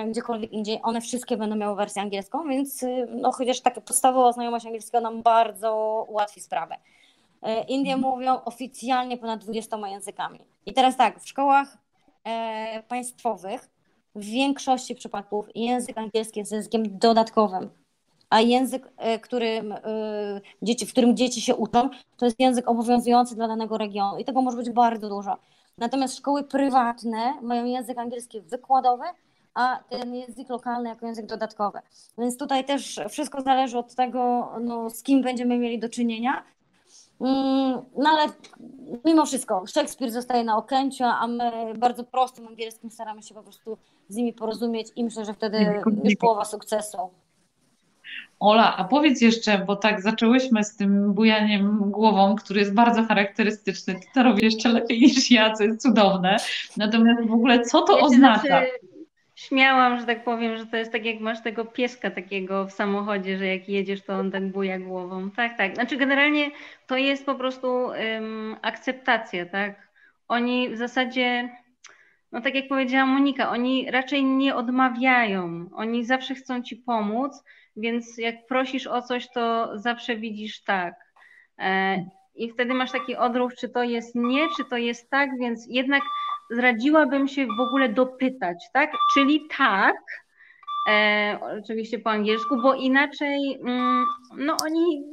gdziekolwiek 0.08 0.52
indziej, 0.52 0.80
one 0.84 1.02
wszystkie 1.02 1.38
będą 1.38 1.56
miały 1.56 1.76
wersję 1.76 2.02
angielską, 2.02 2.48
więc 2.48 2.86
no, 3.10 3.32
chociaż 3.32 3.62
taka 3.62 3.82
podstawowa 3.82 4.32
znajomość 4.32 4.66
angielskiego 4.66 5.02
nam 5.02 5.22
bardzo 5.22 6.06
ułatwi 6.10 6.42
sprawę. 6.42 6.76
Indie 7.68 7.94
mhm. 7.94 8.14
mówią 8.14 8.42
oficjalnie 8.46 9.18
ponad 9.18 9.40
20 9.44 9.88
językami. 9.88 10.40
I 10.66 10.74
teraz 10.74 10.98
tak, 10.98 11.20
w 11.20 11.30
szkołach 11.30 11.68
e, 11.74 11.85
państwowych 12.88 13.70
w 14.16 14.26
większości 14.26 14.96
przypadków 14.96 15.46
język 15.56 15.98
angielski 15.98 16.40
jest 16.40 16.52
językiem 16.52 16.98
dodatkowym, 16.98 17.70
a 18.30 18.42
język, 18.42 18.88
e, 18.98 19.20
którym, 19.20 19.72
e, 19.72 19.82
dzieci, 20.62 20.86
w 20.86 20.92
którym 20.92 21.18
dzieci 21.18 21.42
się 21.42 21.56
uczą, 21.56 21.90
to 22.18 22.26
jest 22.26 22.40
język 22.40 22.70
obowiązujący 22.70 23.36
dla 23.36 23.48
danego 23.48 23.78
regionu 23.78 24.18
i 24.20 24.26
tego 24.26 24.42
może 24.42 24.58
być 24.58 24.70
bardzo 24.70 25.10
dużo. 25.10 25.38
Natomiast 25.78 26.18
szkoły 26.18 26.44
prywatne 26.44 27.34
mają 27.42 27.66
język 27.66 27.98
angielski 27.98 28.42
wykładowy, 28.42 29.06
a 29.54 29.80
ten 29.90 30.16
język 30.16 30.50
lokalny 30.50 30.90
jako 30.90 31.06
język 31.06 31.26
dodatkowy. 31.26 31.80
Więc 32.18 32.38
tutaj 32.38 32.66
też 32.66 33.00
wszystko 33.10 33.42
zależy 33.42 33.78
od 33.78 33.96
tego, 33.96 34.52
no, 34.62 34.90
z 34.90 35.04
kim 35.04 35.22
będziemy 35.22 35.58
mieli 35.58 35.80
do 35.80 35.90
czynienia 35.90 36.44
no 37.20 38.10
ale 38.10 38.32
mimo 39.06 39.26
wszystko, 39.26 39.64
Szekspir 39.68 40.12
zostaje 40.12 40.44
na 40.44 40.58
Okęciu, 40.58 41.04
a 41.04 41.28
my 41.28 41.52
bardzo 41.78 42.04
prostym 42.04 42.48
angielskim 42.48 42.92
staramy 42.92 43.24
się 43.24 43.36
po 43.36 43.44
prostu 43.44 43.78
z 44.10 44.16
nimi 44.16 44.34
porozumieć 44.34 44.88
i 44.96 45.04
myślę, 45.04 45.26
że 45.26 45.34
wtedy 45.34 45.82
już 46.04 46.16
połowa 46.16 46.46
sukcesu. 46.46 46.98
Ola, 48.40 48.78
a 48.78 48.84
powiedz 48.84 49.22
jeszcze, 49.22 49.58
bo 49.58 49.76
tak 49.76 50.02
zaczęłyśmy 50.02 50.64
z 50.64 50.76
tym 50.76 51.14
bujaniem 51.14 51.92
głową, 51.92 52.36
który 52.36 52.60
jest 52.60 52.74
bardzo 52.74 53.04
charakterystyczny. 53.04 53.94
Ty 53.94 54.08
to 54.14 54.24
robisz 54.24 54.44
jeszcze 54.44 54.70
lepiej 54.70 55.00
niż 55.00 55.32
ja, 55.32 55.54
co 55.54 55.64
jest 55.64 55.82
cudowne. 55.82 56.38
Natomiast 56.78 57.28
w 57.28 57.34
ogóle 57.34 57.62
co 57.62 57.82
to 57.82 57.94
Wiecie, 57.94 58.06
oznacza? 58.06 58.42
Znaczy, 58.42 58.68
śmiałam, 59.48 60.00
że 60.00 60.06
tak 60.06 60.24
powiem, 60.24 60.58
że 60.58 60.66
to 60.66 60.78
jest 60.78 60.92
tak 60.92 61.06
jak 61.06 61.20
masz 61.20 61.44
tego 61.44 61.66
pieska 61.66 62.12
takiego 62.12 62.66
w 62.66 62.72
samochodzie, 62.72 63.38
że 63.38 63.46
jak 63.48 63.70
jedziesz, 63.70 64.02
to 64.02 64.14
on 64.14 64.32
tak 64.32 64.52
buja 64.52 64.80
głową. 64.80 65.32
Tak, 65.32 65.58
tak. 65.58 65.76
Znaczy 65.76 65.98
generalnie 65.98 66.52
to 66.88 66.98
jest 66.98 67.26
po 67.26 67.36
prostu 67.36 67.68
um, 67.68 68.56
akceptacja, 68.62 69.46
tak? 69.46 69.90
Oni 70.28 70.70
w 70.70 70.78
zasadzie, 70.78 71.50
no 72.32 72.42
tak 72.42 72.56
jak 72.56 72.68
powiedziała 72.68 73.06
Monika, 73.06 73.50
oni 73.50 73.92
raczej 73.92 74.24
nie 74.24 74.56
odmawiają. 74.56 75.70
Oni 75.74 76.06
zawsze 76.06 76.36
chcą 76.36 76.64
ci 76.64 76.76
pomóc, 76.76 77.44
więc 77.76 78.18
jak 78.18 78.46
prosisz 78.48 78.88
o 78.88 79.02
coś, 79.02 79.28
to 79.32 79.72
zawsze 79.80 80.16
widzisz 80.16 80.64
tak. 80.64 80.94
E, 81.60 82.06
I 82.36 82.52
wtedy 82.52 82.74
masz 82.74 82.92
taki 82.92 83.16
odruch, 83.16 83.56
czy 83.56 83.70
to 83.70 83.84
jest 83.84 84.16
nie, 84.16 84.48
czy 84.58 84.66
to 84.70 84.78
jest 84.78 85.10
tak, 85.10 85.30
więc 85.40 85.66
jednak 85.70 86.02
zradziłabym 86.52 87.28
się 87.28 87.48
w 87.58 87.60
ogóle 87.60 87.90
dopytać, 87.90 88.58
tak? 88.74 88.92
Czyli 89.14 89.48
tak, 89.58 89.96
e, 90.90 91.40
oczywiście 91.64 92.00
po 92.00 92.10
angielsku, 92.10 92.62
bo 92.62 92.74
inaczej 92.74 93.60
mm, 93.62 94.06
no 94.38 94.58
oni 94.66 95.04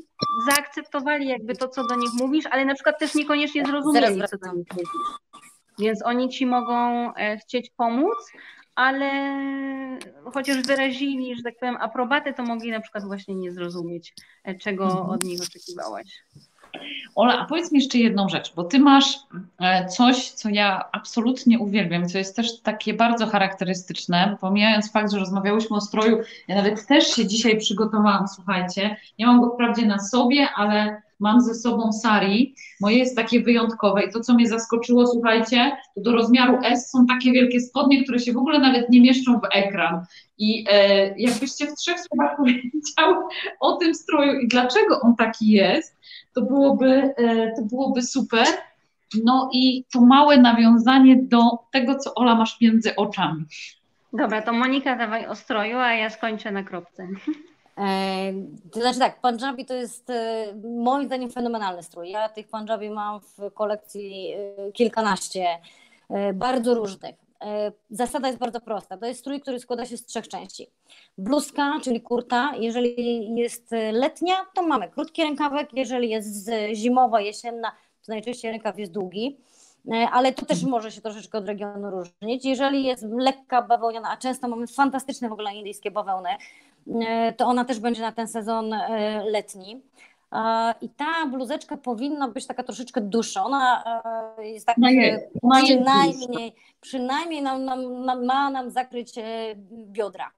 zaakceptowali 0.51 1.29
jakby 1.29 1.57
to, 1.57 1.69
co 1.69 1.85
do 1.85 1.95
nich 1.95 2.11
mówisz, 2.19 2.47
ale 2.47 2.65
na 2.65 2.75
przykład 2.75 2.99
też 2.99 3.15
niekoniecznie 3.15 3.65
zrozumieli, 3.65 4.23
co 4.31 4.39
do 4.39 4.53
nich 4.53 4.67
mówisz. 4.73 4.89
Więc 5.79 6.03
oni 6.05 6.29
ci 6.29 6.47
mogą 6.47 6.75
e, 7.15 7.37
chcieć 7.37 7.71
pomóc, 7.77 8.33
ale 8.75 9.11
chociaż 10.35 10.63
wyrazili, 10.63 11.37
że 11.37 11.43
tak 11.43 11.55
powiem, 11.61 11.77
aprobatę, 11.81 12.33
to 12.35 12.43
mogli 12.43 12.71
na 12.71 12.81
przykład 12.81 13.05
właśnie 13.05 13.35
nie 13.35 13.53
zrozumieć, 13.53 14.15
e, 14.45 14.55
czego 14.55 14.85
mhm. 14.85 15.11
od 15.11 15.25
nich 15.25 15.41
oczekiwałaś. 15.43 16.25
Ola, 17.15 17.39
a 17.39 17.45
powiedz 17.45 17.73
mi 17.73 17.79
jeszcze 17.79 17.99
jedną 17.99 18.29
rzecz, 18.29 18.55
bo 18.55 18.65
ty 18.65 18.79
masz 18.79 19.19
e, 19.61 19.87
coś, 19.87 20.31
co 20.31 20.49
ja 20.49 20.85
absolutnie 20.93 21.59
uwielbiam, 21.59 22.09
co 22.09 22.19
jest 22.19 22.37
też 22.37 22.61
takie 22.61 22.95
bardzo 22.95 23.27
charakterystyczne, 23.27 24.37
pomijając 24.41 24.93
fakt, 24.93 25.13
że 25.13 25.19
rozmawiałyśmy 25.19 25.77
o 25.77 25.81
stroju, 25.81 26.19
ja 26.49 26.57
nawet 26.57 26.87
też 26.87 27.07
się 27.07 27.27
dzisiaj 27.27 27.59
przygotowałam, 27.59 28.29
słuchajcie, 28.29 28.97
nie 29.19 29.27
mam 29.27 29.41
go 29.41 29.55
wprawdzie 29.55 29.87
na 29.87 29.99
sobie, 29.99 30.49
ale 30.57 31.03
mam 31.23 31.41
ze 31.41 31.55
sobą 31.55 31.93
sari, 31.93 32.55
moje 32.81 32.99
jest 32.99 33.17
takie 33.17 33.41
wyjątkowe 33.41 34.05
i 34.05 34.13
to, 34.13 34.21
co 34.21 34.35
mnie 34.35 34.49
zaskoczyło, 34.49 35.07
słuchajcie, 35.07 35.77
to 35.95 36.01
do 36.01 36.13
rozmiaru 36.13 36.59
S 36.65 36.91
są 36.91 37.07
takie 37.07 37.33
wielkie 37.33 37.61
spodnie, 37.61 38.05
które 38.05 38.19
się 38.19 38.33
w 38.33 38.37
ogóle 38.37 38.59
nawet 38.59 38.91
nie 38.91 39.01
mieszczą 39.01 39.41
w 39.41 39.57
ekran. 39.57 40.05
I 40.39 40.65
e, 40.71 41.07
jakbyście 41.19 41.67
w 41.67 41.75
trzech 41.75 41.97
słowach 42.01 42.37
powiedział 42.37 43.29
o 43.61 43.77
tym 43.77 43.95
stroju 43.95 44.41
i 44.41 44.49
dlaczego 44.49 45.01
on 45.01 45.17
taki 45.17 45.51
jest, 45.51 45.97
to 46.35 46.43
byłoby, 46.43 47.15
e, 47.17 47.53
to 47.57 47.63
byłoby 47.63 48.03
super. 48.03 48.47
No 49.25 49.51
i 49.53 49.85
to 49.93 50.01
małe 50.01 50.39
nawiązanie 50.39 51.17
do 51.23 51.59
tego, 51.73 51.95
co 51.95 52.15
Ola 52.15 52.35
masz 52.35 52.61
między 52.61 52.97
oczami. 52.97 53.45
Dobra, 54.13 54.43
to 54.43 54.53
Monika 54.53 54.97
dawaj 54.97 55.27
o 55.27 55.35
stroju, 55.35 55.77
a 55.77 55.93
ja 55.93 56.11
skończę 56.11 56.53
na 56.53 56.63
kropce. 56.63 57.09
E, 57.79 58.33
to 58.73 58.81
znaczy 58.81 58.99
tak, 58.99 59.21
Punjabi 59.21 59.65
to 59.65 59.75
jest 59.75 60.11
e, 60.11 60.47
moim 60.65 61.07
zdaniem 61.07 61.31
fenomenalny 61.31 61.83
strój. 61.83 62.11
Ja 62.11 62.29
tych 62.29 62.49
Punjabi 62.49 62.91
mam 62.91 63.21
w 63.21 63.55
kolekcji 63.55 64.35
kilkanaście, 64.75 65.47
bardzo 66.35 66.75
różnych. 66.75 67.15
Zasada 67.91 68.29
jest 68.29 68.39
bardzo 68.39 68.61
prosta. 68.61 68.97
To 68.97 69.07
jest 69.07 69.21
strój, 69.21 69.41
który 69.41 69.61
składa 69.61 69.87
się 69.87 69.97
z 69.97 70.07
trzech 70.07 70.29
części. 70.29 70.67
Bluzka, 71.19 71.73
czyli 71.83 72.01
kurta, 72.01 72.53
jeżeli 72.59 73.35
jest 73.35 73.71
letnia, 73.93 74.35
to 74.55 74.63
mamy 74.63 74.91
krótki 74.91 75.23
rękawek, 75.23 75.69
jeżeli 75.73 76.11
jest 76.11 76.51
zimowa, 76.75 77.21
jesienna, 77.21 77.73
to 78.07 78.13
najczęściej 78.13 78.51
rękaw 78.51 78.79
jest 78.79 78.93
długi, 78.93 79.37
e, 79.93 80.09
ale 80.13 80.33
to 80.33 80.47
też 80.47 80.65
może 80.65 80.91
się 80.91 81.01
troszeczkę 81.01 81.39
od 81.39 81.47
regionu 81.47 81.91
różnić. 81.91 82.45
Jeżeli 82.45 82.85
jest 82.85 83.07
lekka 83.19 83.63
bawełniana, 83.63 84.11
a 84.11 84.17
często 84.17 84.49
mamy 84.49 84.67
fantastyczne 84.67 85.29
w 85.29 85.33
ogóle 85.33 85.55
indyjskie 85.55 85.91
bawełny, 85.91 86.29
e, 86.31 86.37
to 87.37 87.47
ona 87.47 87.65
też 87.65 87.81
będzie 87.81 88.03
na 88.03 88.13
ten 88.13 88.29
sezon 88.29 88.73
e, 88.73 89.25
letni. 89.25 89.83
I 90.81 90.89
ta 90.89 91.27
bluzeczka 91.27 91.77
powinna 91.77 92.29
być 92.29 92.47
taka 92.47 92.63
troszeczkę 92.63 93.01
dłuższa. 93.01 93.45
Ona 93.45 93.85
jest 94.39 94.67
tak 94.67 94.77
przynajmniej, 95.65 96.55
przynajmniej 96.81 97.43
nam, 97.43 97.65
nam, 97.65 98.05
nam, 98.05 98.25
ma 98.25 98.51
nam 98.51 98.71
zakryć 98.71 99.15
biodra. 99.73 100.31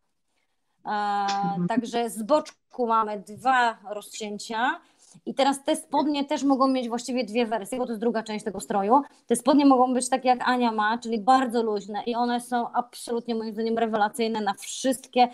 Mhm. 0.84 1.68
Także 1.68 2.10
z 2.10 2.22
boczku 2.22 2.86
mamy 2.86 3.22
dwa 3.28 3.78
rozcięcia. 3.90 4.80
I 5.26 5.34
teraz 5.34 5.64
te 5.64 5.76
spodnie 5.76 6.24
też 6.24 6.42
mogą 6.42 6.68
mieć 6.68 6.88
właściwie 6.88 7.24
dwie 7.24 7.46
wersje, 7.46 7.78
bo 7.78 7.86
to 7.86 7.92
jest 7.92 8.00
druga 8.00 8.22
część 8.22 8.44
tego 8.44 8.60
stroju. 8.60 9.02
Te 9.26 9.36
spodnie 9.36 9.66
mogą 9.66 9.94
być 9.94 10.08
takie 10.08 10.28
jak 10.28 10.48
Ania 10.48 10.72
ma, 10.72 10.98
czyli 10.98 11.18
bardzo 11.18 11.62
luźne 11.62 12.02
i 12.06 12.14
one 12.14 12.40
są 12.40 12.72
absolutnie 12.72 13.34
moim 13.34 13.52
zdaniem 13.52 13.78
rewelacyjne 13.78 14.40
na 14.40 14.54
wszystkie 14.54 15.22
e, 15.22 15.30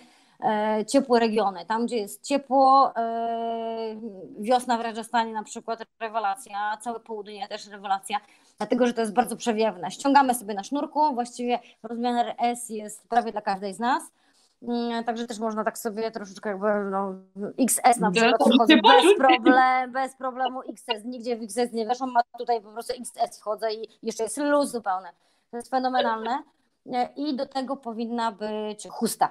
ciepłe 0.86 1.20
regiony. 1.20 1.66
Tam, 1.66 1.86
gdzie 1.86 1.96
jest 1.96 2.22
ciepło, 2.22 2.92
e, 2.96 4.00
wiosna 4.38 4.78
w 4.78 4.80
Rajasthanie 4.80 5.32
na 5.32 5.42
przykład 5.42 5.82
rewelacja, 6.00 6.76
całe 6.80 7.00
południe 7.00 7.48
też 7.48 7.68
rewelacja, 7.68 8.20
dlatego, 8.58 8.86
że 8.86 8.94
to 8.94 9.00
jest 9.00 9.12
bardzo 9.12 9.36
przewiewne. 9.36 9.90
Ściągamy 9.90 10.34
sobie 10.34 10.54
na 10.54 10.62
sznurku, 10.62 11.14
właściwie 11.14 11.58
rozmiar 11.82 12.34
S 12.38 12.70
jest 12.70 13.08
prawie 13.08 13.32
dla 13.32 13.40
każdej 13.40 13.74
z 13.74 13.78
nas. 13.78 14.02
Mm, 14.62 15.04
także 15.04 15.26
też 15.26 15.38
można 15.38 15.64
tak 15.64 15.78
sobie 15.78 16.10
troszeczkę 16.10 16.50
jakby 16.50 16.66
no, 16.90 17.14
XS 17.58 18.00
na 18.00 18.10
przykład 18.10 18.40
wchodzę 18.54 18.76
bez, 18.76 19.16
problem, 19.18 19.92
bez 19.92 20.16
problemu 20.16 20.60
XS, 20.68 21.04
nigdzie 21.04 21.36
w 21.36 21.42
XS 21.42 21.72
nie 21.72 21.86
weszłam, 21.86 22.16
a 22.16 22.38
tutaj 22.38 22.60
po 22.60 22.72
prostu 22.72 22.92
XS 23.00 23.40
wchodzę 23.40 23.74
i 23.74 23.88
jeszcze 24.02 24.22
jest 24.22 24.36
luz 24.36 24.70
zupełny. 24.70 25.08
To 25.50 25.56
jest 25.56 25.70
fenomenalne 25.70 26.42
i 27.16 27.36
do 27.36 27.46
tego 27.46 27.76
powinna 27.76 28.32
być 28.32 28.88
chusta, 28.90 29.28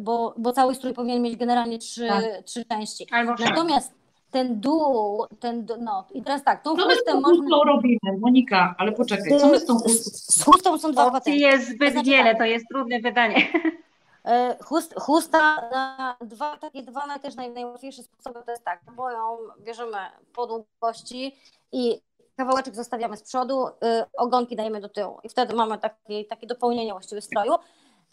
bo, 0.00 0.34
bo 0.36 0.52
cały 0.52 0.74
strój 0.74 0.94
powinien 0.94 1.22
mieć 1.22 1.36
generalnie 1.36 1.78
trzy, 1.78 2.08
tak. 2.08 2.24
trzy 2.44 2.64
części. 2.64 3.06
Natomiast 3.38 3.94
ten 4.30 4.60
dół, 4.60 5.26
ten, 5.40 5.66
no 5.80 6.04
i 6.14 6.22
teraz 6.22 6.44
tak, 6.44 6.62
tą 6.62 6.70
chustę 6.70 6.88
my 6.88 6.96
z 6.96 7.04
tą 7.04 7.20
można... 7.20 7.56
robimy, 7.66 8.18
Monika, 8.20 8.74
ale 8.78 8.92
poczekaj, 8.92 9.40
co 9.40 9.48
my 9.48 9.58
z 9.58 9.66
tą 9.66 9.78
chustą? 9.78 10.10
Z 10.34 10.44
chustą 10.44 10.78
są 10.78 10.92
dwa 10.92 11.10
patenty. 11.10 11.38
jest 11.38 11.68
zbyt 11.68 11.88
to 11.88 11.92
znaczy, 11.92 12.10
wiele, 12.10 12.30
tak. 12.30 12.38
to 12.38 12.44
jest 12.44 12.66
trudne 12.68 13.00
pytanie. 13.00 13.36
E, 14.26 14.56
chust, 14.64 14.94
chusta 15.00 15.68
na 15.70 16.16
dwa, 16.20 16.56
takie 16.56 16.82
dwa 16.82 17.18
też 17.18 17.34
naj, 17.34 17.50
najłatwiejsze 17.50 18.02
sposoby 18.02 18.40
to 18.46 18.50
jest 18.50 18.64
tak, 18.64 18.80
bo 18.96 19.10
ją 19.10 19.38
bierzemy 19.60 19.98
po 20.34 20.46
długości 20.46 21.36
i 21.72 22.00
kawałeczek 22.36 22.74
zostawiamy 22.74 23.16
z 23.16 23.22
przodu, 23.22 23.66
y, 23.66 23.70
ogonki 24.16 24.56
dajemy 24.56 24.80
do 24.80 24.88
tyłu 24.88 25.18
i 25.24 25.28
wtedy 25.28 25.54
mamy 25.54 25.78
takie, 25.78 26.24
takie 26.24 26.46
dopełnienie 26.46 26.92
właściwie 26.92 27.20
stroju. 27.20 27.52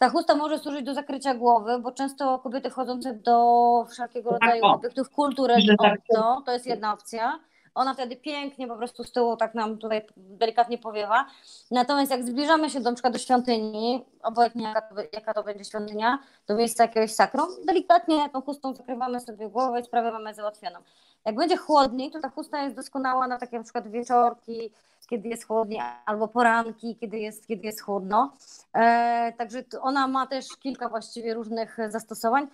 Ta 0.02 0.10
chusta 0.10 0.34
może 0.34 0.58
służyć 0.58 0.82
do 0.86 0.94
zakrycia 0.94 1.34
głowy, 1.34 1.78
bo 1.78 1.92
często 1.92 2.38
kobiety 2.38 2.70
wchodzące 2.70 3.14
do 3.14 3.86
wszelkiego 3.90 4.30
Tak, 4.30 4.40
rodzaju 4.42 4.64
obiektów 4.64 5.10
kultury, 5.10 5.54
Że 5.60 5.76
tak. 5.82 6.00
to, 6.14 6.42
to 6.46 6.52
jest 6.52 6.66
jedna 6.66 6.92
opcja. 6.92 7.40
Ona 7.74 7.94
wtedy 7.94 8.16
pięknie 8.16 8.68
po 8.68 8.76
prostu 8.76 9.04
z 9.04 9.12
tyłu 9.12 9.36
tak 9.36 9.54
nam 9.54 9.78
tutaj 9.78 10.06
delikatnie 10.16 10.78
powiewa. 10.78 11.26
Natomiast 11.70 12.10
jak 12.10 12.24
zbliżamy 12.24 12.70
się 12.70 12.80
do, 12.80 12.90
na 12.90 12.94
przykład 12.94 13.12
do 13.12 13.18
świątyni, 13.18 14.04
obojętnie 14.22 14.62
jaka 14.62 14.80
to, 14.80 14.94
jaka 15.12 15.34
to 15.34 15.42
będzie 15.42 15.64
świątynia, 15.64 16.18
do 16.46 16.54
miejsca 16.54 16.84
jakiegoś 16.84 17.12
sakrum, 17.12 17.46
delikatnie 17.66 18.30
tą 18.32 18.42
chustą 18.42 18.74
zakrywamy 18.74 19.20
sobie 19.20 19.48
głowę 19.48 19.80
i 19.80 19.84
sprawę 19.84 20.12
mamy 20.12 20.34
załatwioną. 20.34 20.78
Jak 21.24 21.34
będzie 21.34 21.56
chłodniej, 21.56 22.10
to 22.10 22.20
ta 22.20 22.28
chusta 22.28 22.62
jest 22.62 22.76
doskonała 22.76 23.26
na 23.26 23.38
takie 23.38 23.58
na 23.58 23.64
przykład 23.64 23.88
wieczorki, 23.88 24.72
kiedy 25.06 25.28
jest 25.28 25.46
chłodniej, 25.46 25.80
albo 26.06 26.28
poranki, 26.28 26.96
kiedy 26.96 27.18
jest, 27.18 27.46
kiedy 27.46 27.66
jest 27.66 27.82
chłodno. 27.82 28.32
E, 28.74 29.32
także 29.38 29.64
ona 29.80 30.08
ma 30.08 30.26
też 30.26 30.46
kilka 30.60 30.88
właściwie 30.88 31.34
różnych 31.34 31.78
zastosowań. 31.88 32.46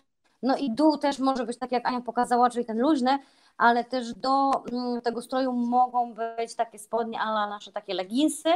No 0.42 0.56
i 0.56 0.70
dół 0.70 0.98
też 0.98 1.18
może 1.18 1.46
być 1.46 1.58
tak, 1.58 1.72
jak 1.72 1.88
Ania 1.88 2.00
pokazała, 2.00 2.50
czyli 2.50 2.64
ten 2.64 2.80
luźny, 2.80 3.18
ale 3.56 3.84
też 3.84 4.14
do 4.14 4.50
mm, 4.72 5.00
tego 5.00 5.22
stroju 5.22 5.52
mogą 5.52 6.14
być 6.14 6.54
takie 6.54 6.78
spodnie, 6.78 7.20
ale 7.20 7.50
nasze 7.50 7.72
takie 7.72 7.94
leginsy, 7.94 8.48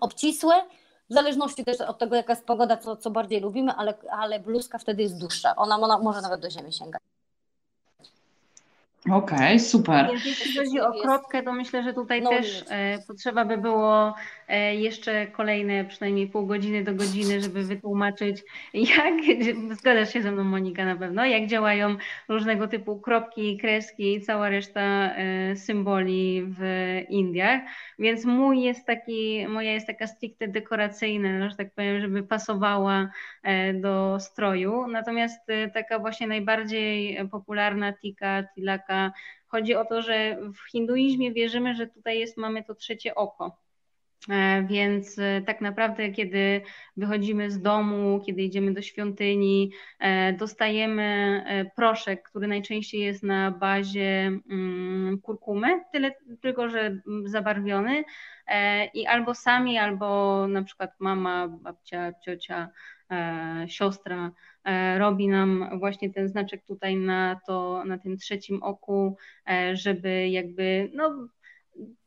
obcisłe, 0.00 0.54
w 1.10 1.14
zależności 1.14 1.64
też 1.64 1.80
od 1.80 1.98
tego, 1.98 2.16
jaka 2.16 2.32
jest 2.32 2.46
pogoda, 2.46 2.76
co, 2.76 2.96
co 2.96 3.10
bardziej 3.10 3.40
lubimy, 3.40 3.72
ale, 3.72 3.94
ale 4.10 4.40
bluzka 4.40 4.78
wtedy 4.78 5.02
jest 5.02 5.18
dłuższa. 5.18 5.56
Ona, 5.56 5.76
ona 5.76 5.98
może 5.98 6.20
nawet 6.20 6.40
do 6.40 6.50
ziemi 6.50 6.72
sięgać. 6.72 7.02
Okej, 9.10 9.60
super. 9.60 10.06
Więc 10.10 10.24
jeśli 10.26 10.56
chodzi 10.58 10.80
o 10.80 10.92
kropkę, 11.02 11.42
to 11.42 11.52
myślę, 11.52 11.82
że 11.82 11.94
tutaj 11.94 12.22
No 12.22 12.30
też 12.30 12.64
e, 12.68 12.98
potrzeba 13.06 13.44
by 13.44 13.58
było 13.58 14.14
jeszcze 14.72 15.26
kolejne 15.26 15.84
przynajmniej 15.84 16.28
pół 16.28 16.46
godziny 16.46 16.84
do 16.84 16.94
godziny, 16.94 17.40
żeby 17.40 17.62
wytłumaczyć, 17.62 18.42
jak, 18.74 19.14
zgadzasz 19.78 20.12
się 20.12 20.22
ze 20.22 20.32
mną 20.32 20.44
Monika 20.44 20.84
na 20.84 20.96
pewno, 20.96 21.24
jak 21.24 21.46
działają 21.46 21.96
różnego 22.28 22.68
typu 22.68 23.00
kropki, 23.00 23.58
kreski 23.58 24.14
i 24.14 24.20
cała 24.20 24.48
reszta 24.48 24.80
e, 24.80 25.56
symboli 25.56 26.42
w 26.46 26.60
Indiach. 27.08 27.62
Więc 27.98 28.24
mój 28.24 28.62
jest 28.62 28.86
taki, 28.86 29.48
moja 29.48 29.72
jest 29.72 29.86
taka 29.86 30.06
stricte 30.06 30.48
dekoracyjna, 30.48 31.50
że 31.50 31.56
tak 31.56 31.74
powiem, 31.74 32.00
żeby 32.00 32.22
pasowała 32.22 33.10
e, 33.42 33.74
do 33.74 34.20
stroju. 34.20 34.86
Natomiast 34.86 35.50
e, 35.50 35.70
taka 35.70 35.98
właśnie 35.98 36.26
najbardziej 36.26 37.18
popularna 37.30 37.92
tika, 37.92 38.44
tilaka, 38.54 39.12
Chodzi 39.54 39.74
o 39.74 39.84
to, 39.84 40.02
że 40.02 40.38
w 40.54 40.70
hinduizmie 40.70 41.32
wierzymy, 41.32 41.74
że 41.74 41.86
tutaj 41.86 42.18
jest, 42.18 42.36
mamy 42.36 42.64
to 42.64 42.74
trzecie 42.74 43.14
oko. 43.14 43.63
E, 44.30 44.62
Więc 44.68 45.18
e, 45.18 45.42
tak 45.46 45.60
naprawdę, 45.60 46.10
kiedy 46.10 46.62
wychodzimy 46.96 47.50
z 47.50 47.62
domu, 47.62 48.22
kiedy 48.26 48.42
idziemy 48.42 48.72
do 48.72 48.82
świątyni, 48.82 49.72
e, 49.98 50.32
dostajemy 50.32 51.44
proszek, 51.76 52.22
który 52.22 52.46
najczęściej 52.46 53.00
jest 53.00 53.22
na 53.22 53.50
bazie 53.50 54.32
mm, 54.50 55.20
kurkumy, 55.22 55.84
tyle 55.92 56.12
tylko, 56.42 56.68
że 56.68 56.80
mm, 56.80 57.28
zabarwiony 57.28 58.04
i 58.94 59.06
albo 59.06 59.34
sami, 59.34 59.78
albo 59.78 60.46
na 60.48 60.62
przykład 60.62 60.90
mama, 61.00 61.48
babcia, 61.48 62.12
ciocia, 62.24 62.68
siostra 63.66 64.30
robi 64.98 65.28
nam 65.28 65.78
właśnie 65.78 66.10
ten 66.10 66.28
znaczek 66.28 66.64
tutaj 66.66 66.96
na 66.96 67.40
to, 67.46 67.82
na 67.86 67.98
tym 67.98 68.16
trzecim 68.16 68.62
oku, 68.62 69.16
żeby 69.74 70.28
jakby, 70.28 70.90
no 70.94 71.28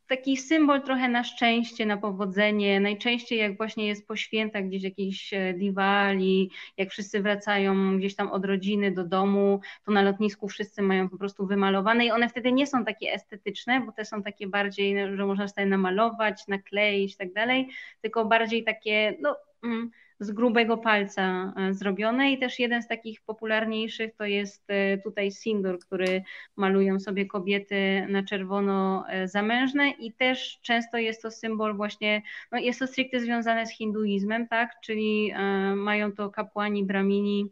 taki 0.08 0.36
symbol 0.36 0.82
trochę 0.82 1.08
na 1.08 1.24
szczęście, 1.24 1.86
na 1.86 1.96
powodzenie. 1.96 2.80
Najczęściej 2.80 3.38
jak 3.38 3.56
właśnie 3.56 3.86
jest 3.86 4.06
po 4.06 4.16
świętach 4.16 4.64
gdzieś 4.64 4.82
jakiś 4.82 5.32
e, 5.32 5.54
Diwali, 5.54 6.50
jak 6.76 6.90
wszyscy 6.90 7.22
wracają 7.22 7.98
gdzieś 7.98 8.16
tam 8.16 8.30
od 8.30 8.44
rodziny 8.44 8.92
do 8.92 9.04
domu, 9.04 9.60
to 9.84 9.92
na 9.92 10.02
lotnisku 10.02 10.48
wszyscy 10.48 10.82
mają 10.82 11.08
po 11.08 11.18
prostu 11.18 11.46
wymalowane 11.46 12.06
i 12.06 12.10
one 12.10 12.28
wtedy 12.28 12.52
nie 12.52 12.66
są 12.66 12.84
takie 12.84 13.12
estetyczne, 13.12 13.80
bo 13.80 13.92
te 13.92 14.04
są 14.04 14.22
takie 14.22 14.46
bardziej, 14.46 14.94
no, 14.94 15.16
że 15.16 15.26
można 15.26 15.48
sobie 15.48 15.66
namalować, 15.66 16.48
nakleić 16.48 17.14
i 17.14 17.16
tak 17.16 17.32
dalej, 17.32 17.68
tylko 18.00 18.24
bardziej 18.24 18.64
takie, 18.64 19.16
no... 19.20 19.36
Mm, 19.64 19.90
z 20.20 20.30
grubego 20.30 20.76
palca 20.76 21.52
e, 21.56 21.74
zrobione. 21.74 22.32
I 22.32 22.38
też 22.38 22.58
jeden 22.58 22.82
z 22.82 22.88
takich 22.88 23.20
popularniejszych 23.20 24.14
to 24.14 24.24
jest 24.24 24.64
e, 24.70 24.98
tutaj 24.98 25.32
sindur, 25.32 25.78
który 25.78 26.22
malują 26.56 27.00
sobie 27.00 27.26
kobiety 27.26 28.06
na 28.08 28.22
czerwono 28.22 29.04
e, 29.08 29.28
zamężne. 29.28 29.90
I 29.90 30.12
też 30.12 30.60
często 30.62 30.98
jest 30.98 31.22
to 31.22 31.30
symbol 31.30 31.76
właśnie, 31.76 32.22
no 32.52 32.58
jest 32.58 32.78
to 32.78 32.86
stricte 32.86 33.20
związane 33.20 33.66
z 33.66 33.70
hinduizmem, 33.70 34.48
tak, 34.48 34.70
czyli 34.82 35.32
mają 35.76 36.12
to 36.12 36.30
kapłani, 36.30 36.84
bramini, 36.84 37.50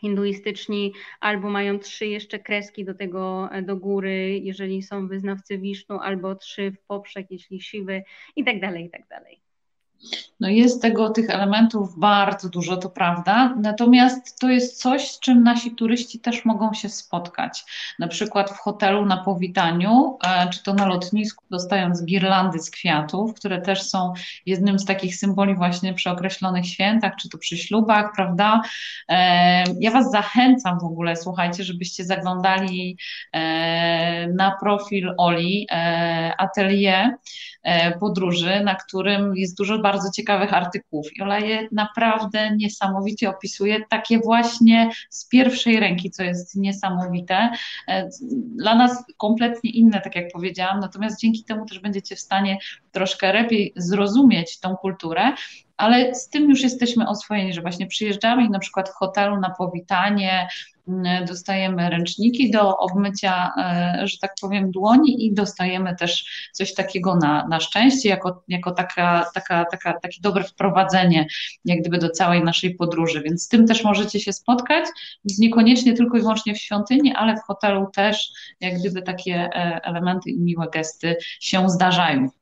hinduistyczni, 0.00 0.92
albo 1.20 1.50
mają 1.50 1.78
trzy 1.78 2.06
jeszcze 2.06 2.38
kreski 2.38 2.84
do 2.84 2.94
tego 2.94 3.50
do 3.62 3.76
góry, 3.76 4.38
jeżeli 4.42 4.82
są 4.82 5.08
wyznawcy 5.08 5.58
Wisznu, 5.58 5.98
albo 5.98 6.34
trzy 6.34 6.70
w 6.70 6.86
poprzek, 6.86 7.26
jeśli 7.30 7.60
siwy 7.60 8.02
i 8.36 8.44
tak 8.44 8.60
dalej, 8.60 8.84
i 8.84 8.90
tak 8.90 9.06
dalej. 9.06 9.41
No 10.42 10.48
jest 10.48 10.82
tego, 10.82 11.10
tych 11.10 11.30
elementów 11.30 11.98
bardzo 11.98 12.48
dużo, 12.48 12.76
to 12.76 12.90
prawda. 12.90 13.54
Natomiast 13.56 14.38
to 14.40 14.50
jest 14.50 14.80
coś, 14.80 15.10
z 15.10 15.20
czym 15.20 15.42
nasi 15.42 15.70
turyści 15.70 16.20
też 16.20 16.44
mogą 16.44 16.74
się 16.74 16.88
spotkać. 16.88 17.64
Na 17.98 18.08
przykład 18.08 18.50
w 18.50 18.58
hotelu 18.58 19.06
na 19.06 19.16
powitaniu, 19.16 20.18
e, 20.24 20.50
czy 20.50 20.62
to 20.62 20.74
na 20.74 20.86
lotnisku, 20.86 21.44
dostając 21.50 22.04
girlandy 22.04 22.58
z 22.58 22.70
kwiatów, 22.70 23.34
które 23.34 23.60
też 23.60 23.82
są 23.82 24.12
jednym 24.46 24.78
z 24.78 24.84
takich 24.84 25.16
symboli 25.16 25.54
właśnie 25.54 25.94
przy 25.94 26.10
określonych 26.10 26.66
świętach, 26.66 27.12
czy 27.16 27.28
to 27.28 27.38
przy 27.38 27.56
ślubach, 27.56 28.12
prawda? 28.16 28.60
E, 29.08 29.64
ja 29.80 29.90
Was 29.90 30.10
zachęcam 30.10 30.78
w 30.80 30.84
ogóle, 30.84 31.16
słuchajcie, 31.16 31.64
żebyście 31.64 32.04
zaglądali 32.04 32.96
e, 33.32 34.26
na 34.26 34.56
profil 34.60 35.14
Oli 35.18 35.66
Atelier 36.38 37.16
podróży, 38.00 38.60
na 38.64 38.74
którym 38.74 39.36
jest 39.36 39.58
dużo 39.58 39.78
bardzo 39.78 39.91
bardzo 39.92 40.10
ciekawych 40.10 40.54
artykułów. 40.54 41.16
I 41.16 41.22
Ola 41.22 41.38
je 41.38 41.68
naprawdę 41.72 42.56
niesamowicie 42.56 43.30
opisuje, 43.30 43.80
takie 43.90 44.18
właśnie 44.18 44.90
z 45.10 45.28
pierwszej 45.28 45.80
ręki, 45.80 46.10
co 46.10 46.22
jest 46.22 46.56
niesamowite. 46.56 47.50
E, 47.88 48.08
dla 48.56 48.74
nas 48.74 49.04
kompletnie 49.16 49.70
inne, 49.70 50.00
tak 50.00 50.16
jak 50.16 50.32
powiedziałam, 50.32 50.80
natomiast 50.80 51.20
dzięki 51.20 51.44
temu 51.44 51.66
też 51.66 51.78
będziecie 51.78 52.16
w 52.16 52.20
stanie 52.20 52.58
troszkę 52.92 53.32
lepiej 53.32 53.72
zrozumieć 53.76 54.60
tą 54.60 54.76
kulturę, 54.76 55.32
ale 55.76 56.14
z 56.14 56.28
tym 56.28 56.50
już 56.50 56.62
jesteśmy 56.62 57.08
oswojeni, 57.08 57.52
że 57.52 57.60
właśnie 57.60 57.86
przyjeżdżamy 57.86 58.44
i 58.44 58.50
na 58.50 58.58
przykład 58.58 58.88
w 58.88 58.94
hotelu 58.94 59.40
na 59.40 59.50
powitanie 59.50 60.48
dostajemy 61.28 61.90
ręczniki 61.90 62.50
do 62.50 62.76
obmycia, 62.76 63.52
e, 63.58 64.06
że 64.06 64.18
tak 64.18 64.34
powiem, 64.40 64.70
dłoni 64.70 65.26
i 65.26 65.34
dostajemy 65.34 65.96
też 65.96 66.24
coś 66.52 66.74
takiego 66.74 67.16
na, 67.16 67.48
na 67.48 67.60
szczęście, 67.60 68.08
jako, 68.08 68.42
jako 68.48 68.70
taka, 68.70 69.30
taka, 69.34 69.64
taka, 69.64 70.00
takie 70.00 70.20
dobre 70.20 70.44
wprowadzenie 70.44 71.26
jak 71.64 71.80
gdyby 71.80 71.98
do 71.98 72.10
całej 72.10 72.44
naszej 72.44 72.74
podróży, 72.74 73.22
więc 73.22 73.44
z 73.44 73.48
tym 73.48 73.66
też 73.66 73.84
możecie 73.84 74.20
się 74.20 74.32
spotkać, 74.32 74.84
więc 75.24 75.38
niekoniecznie 75.38 75.92
tylko 75.92 76.16
i 76.18 76.20
wyłącznie 76.20 76.54
w 76.54 76.58
świątyni, 76.58 77.12
ale 77.14 77.36
w 77.36 77.40
hotelu 77.40 77.86
też 77.94 78.32
jak 78.60 78.78
gdyby 78.78 79.02
takie 79.02 79.34
e, 79.34 79.80
elementy 79.84 80.30
i 80.30 80.40
miłe 80.40 80.68
gesty 80.72 81.16
się 81.40 81.70
zdarzają. 81.70 82.41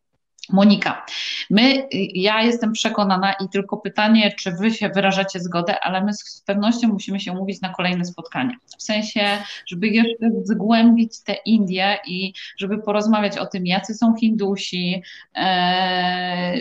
Monika, 0.52 1.04
my, 1.50 1.88
ja 2.14 2.42
jestem 2.42 2.72
przekonana 2.72 3.32
i 3.32 3.48
tylko 3.48 3.76
pytanie, 3.76 4.32
czy 4.38 4.52
wy 4.52 4.70
się 4.70 4.88
wyrażacie 4.88 5.40
zgodę, 5.40 5.80
ale 5.80 6.04
my 6.04 6.14
z 6.14 6.42
pewnością 6.46 6.88
musimy 6.88 7.20
się 7.20 7.32
umówić 7.32 7.60
na 7.60 7.68
kolejne 7.68 8.04
spotkanie. 8.04 8.56
W 8.78 8.82
sensie, 8.82 9.38
żeby 9.66 9.88
jeszcze 9.88 10.30
zgłębić 10.44 11.20
te 11.20 11.32
Indie 11.32 11.98
i 12.06 12.32
żeby 12.56 12.78
porozmawiać 12.78 13.38
o 13.38 13.46
tym, 13.46 13.66
jacy 13.66 13.94
są 13.94 14.14
Hindusi, 14.16 15.02
e, 15.36 16.54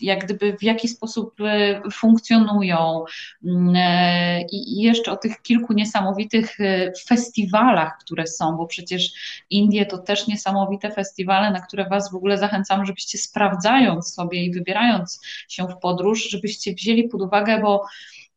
jak 0.00 0.24
gdyby 0.24 0.56
w 0.56 0.62
jaki 0.62 0.88
sposób 0.88 1.40
e, 1.40 1.80
funkcjonują. 1.92 3.04
Mm, 3.44 3.74
e, 3.76 4.42
i 4.42 4.82
jeszcze 4.82 5.12
o 5.12 5.16
tych 5.16 5.42
kilku 5.42 5.72
niesamowitych 5.72 6.60
e, 6.60 6.92
festiwalach, 7.06 7.98
które 8.00 8.26
są, 8.26 8.56
bo 8.56 8.66
przecież 8.66 9.12
Indie 9.50 9.86
to 9.86 9.98
też 9.98 10.26
niesamowite 10.26 10.90
festiwale, 10.90 11.50
na 11.50 11.60
które 11.60 11.88
Was 11.88 12.12
w 12.12 12.14
ogóle 12.14 12.38
zachęcam, 12.38 12.86
żebyście 12.86 13.18
sprawdzając 13.18 14.14
sobie 14.14 14.44
i 14.44 14.52
wybierając 14.52 15.20
się 15.48 15.66
w 15.68 15.76
podróż, 15.76 16.30
żebyście 16.30 16.74
wzięli 16.74 17.08
pod 17.08 17.22
uwagę, 17.22 17.60
bo 17.62 17.84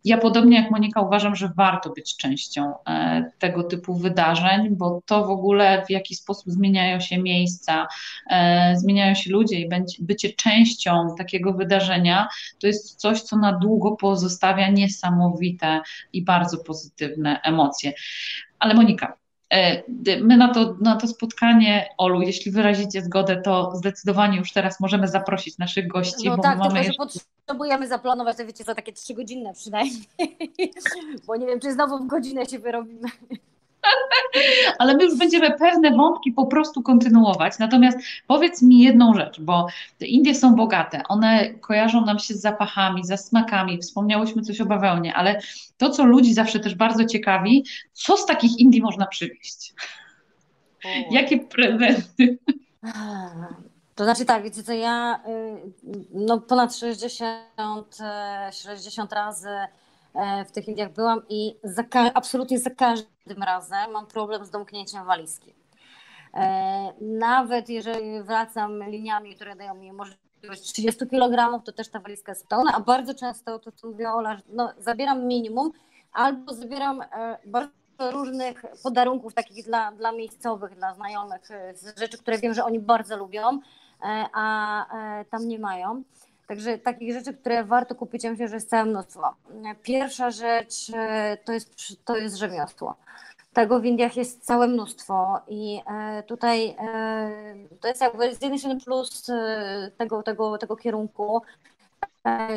ja 0.06 0.18
podobnie 0.18 0.58
jak 0.58 0.72
Monika 0.72 1.02
uważam, 1.02 1.36
że 1.36 1.52
warto 1.56 1.90
być 1.90 2.18
częścią 2.18 2.74
e, 2.88 3.32
tego 3.40 3.64
typu 3.64 3.96
wydarzeń, 3.96 4.70
bo 4.72 5.02
to 5.06 5.26
w 5.26 5.30
ogóle 5.30 5.86
w 5.88 5.90
jaki 5.90 6.16
sposób 6.16 6.52
zmieniają 6.52 7.00
się 7.00 7.18
miejsca, 7.18 7.88
e, 8.30 8.74
zmieniają 8.78 9.16
się 9.16 9.32
ludzie 9.32 9.60
i 9.60 9.70
bycie 10.00 10.34
częścią 10.34 11.16
takiego 11.18 11.54
wydarzenia 11.54 12.28
to 12.60 12.68
jest 12.68 12.96
coś, 12.96 13.22
co 13.22 13.38
na 13.38 13.54
długo 13.54 13.92
pozostawia 13.92 14.70
niesamowite 14.70 15.82
i 16.14 16.24
bardzo 16.24 16.58
pozytywne 16.58 17.42
emocje. 17.44 17.94
Ale 18.60 18.74
Monika, 18.74 19.21
my 20.22 20.38
na 20.38 20.54
to, 20.54 20.76
na 20.82 20.96
to 20.96 21.08
spotkanie, 21.08 21.90
Olu, 21.98 22.22
jeśli 22.22 22.52
wyrazicie 22.52 23.02
zgodę, 23.02 23.42
to 23.42 23.72
zdecydowanie 23.76 24.38
już 24.38 24.54
teraz 24.54 24.80
możemy 24.80 25.08
zaprosić 25.08 25.58
naszych 25.58 25.88
gości. 25.88 26.30
No 26.30 26.38
bo 26.38 26.44
tak, 26.44 26.58
mamy 26.58 26.84
tylko 26.84 27.04
jeszcze... 27.04 27.20
potrzebujemy 27.46 27.88
zaplanować, 27.88 28.38
to 28.38 28.46
wiecie, 28.46 28.64
za 28.64 28.76
takie 28.76 28.94
trzygodzinne 28.94 29.54
przynajmniej, 29.54 30.04
bo 31.28 31.36
nie 31.36 31.48
wiem, 31.48 31.60
czy 31.60 31.74
znowu 31.74 32.00
w 32.00 32.08
godzinę 32.08 32.46
się 32.46 32.60
wyrobimy. 32.60 33.10
Ale 34.80 34.96
my 34.96 35.04
już 35.04 35.18
będziemy 35.18 35.58
pewne 35.58 35.92
wątki 35.92 36.32
po 36.32 36.46
prostu 36.46 36.82
kontynuować. 36.82 37.60
Natomiast 37.60 37.98
powiedz 38.28 38.62
mi 38.62 38.80
jedną 38.80 39.14
rzecz, 39.14 39.42
bo 39.42 39.68
te 39.98 40.06
Indie 40.06 40.36
są 40.36 40.56
bogate, 40.56 41.04
one 41.10 41.54
kojarzą 41.54 42.06
nam 42.06 42.20
się 42.20 42.34
z 42.34 42.42
zapachami, 42.42 43.06
ze 43.06 43.18
smakami, 43.18 43.78
wspomniałyśmy 43.78 44.42
coś 44.42 44.62
o 44.62 44.66
bawełnie, 44.66 45.14
ale 45.14 45.40
to, 45.78 45.90
co 45.90 46.06
ludzi 46.06 46.34
zawsze 46.34 46.60
też 46.60 46.76
bardzo 46.76 47.06
ciekawi, 47.06 47.66
co 47.94 48.18
z 48.18 48.26
takich 48.26 48.60
Indii 48.60 48.82
można 48.82 49.06
przywieźć? 49.06 49.74
O. 50.86 50.90
Jakie 51.12 51.40
prezenty? 51.40 52.38
To 53.96 54.04
znaczy 54.04 54.26
tak, 54.26 54.44
wiecie 54.44 54.64
co, 54.64 54.74
ja 54.74 55.20
y, 55.28 55.96
no 56.14 56.42
ponad 56.42 56.76
60, 56.76 57.98
60 58.52 59.14
razy 59.14 59.50
E, 59.50 59.68
w 60.48 60.52
tych 60.52 60.68
Indiach 60.68 60.94
byłam 60.94 61.22
i 61.30 61.56
za, 61.64 61.84
absolutnie 62.14 62.60
za 62.60 62.70
każdym 62.70 63.44
razem 63.44 63.92
mam 63.92 64.08
problem 64.08 64.46
z 64.46 64.50
domknięciem 64.50 65.06
walizki. 65.06 65.54
E, 66.34 66.94
nawet 67.02 67.70
jeżeli 67.70 68.24
wracam 68.24 68.84
liniami, 68.84 69.36
które 69.36 69.56
dają 69.56 69.76
mi 69.76 69.94
możliwość 69.94 70.62
30 70.62 71.08
kg, 71.08 71.64
to 71.66 71.72
też 71.72 71.90
ta 71.90 72.00
walizka 72.00 72.32
jest 72.32 72.48
pełna, 72.48 72.72
a 72.76 72.80
bardzo 72.80 73.14
często 73.14 73.60
to, 73.60 73.72
co 73.72 73.88
mówiła 73.88 74.14
Ola, 74.14 74.38
no, 74.50 74.74
zabieram 74.78 75.28
minimum 75.28 75.72
albo 76.14 76.54
zabieram 76.54 77.02
e, 77.02 77.38
bardzo 77.46 77.72
różnych 78.12 78.66
podarunków 78.84 79.34
takich 79.34 79.66
dla, 79.66 79.92
dla 79.92 80.12
miejscowych, 80.12 80.76
dla 80.76 80.94
znajomych, 80.94 81.42
rzeczy, 81.98 82.18
które 82.18 82.38
wiem, 82.38 82.54
że 82.54 82.64
oni 82.64 82.80
bardzo 82.80 83.18
lubią, 83.18 83.60
a 84.34 84.86
tam 85.30 85.48
nie 85.48 85.60
mają. 85.60 86.04
Także 86.48 86.78
takich 86.78 87.14
rzeczy, 87.14 87.34
które 87.34 87.64
warto 87.64 87.96
kupić, 87.96 88.24
ja 88.24 88.32
myślę, 88.32 88.48
że 88.48 88.56
jest 88.56 88.70
całe 88.70 88.86
mnóstwo. 88.86 89.34
Pierwsza 89.84 90.32
rzecz 90.32 90.92
e, 90.94 91.38
to 91.46 91.54
jest, 91.54 91.76
to 92.06 92.18
jest 92.18 92.36
rzemiosło. 92.36 92.96
Tego 93.54 93.80
w 93.80 93.86
Indiach 93.86 94.18
jest 94.18 94.46
całe 94.46 94.68
mnóstwo 94.68 95.40
i 95.48 95.82
e, 95.88 96.24
tutaj 96.24 96.68
e, 96.70 97.32
to 97.82 97.88
jest 97.88 98.02
jakby 98.02 98.36
z 98.36 98.42
jednej 98.42 98.60
strony 98.60 98.80
plus 98.80 99.32
tego, 99.98 100.24
tego, 100.24 100.58
tego 100.58 100.76
kierunku, 100.76 101.42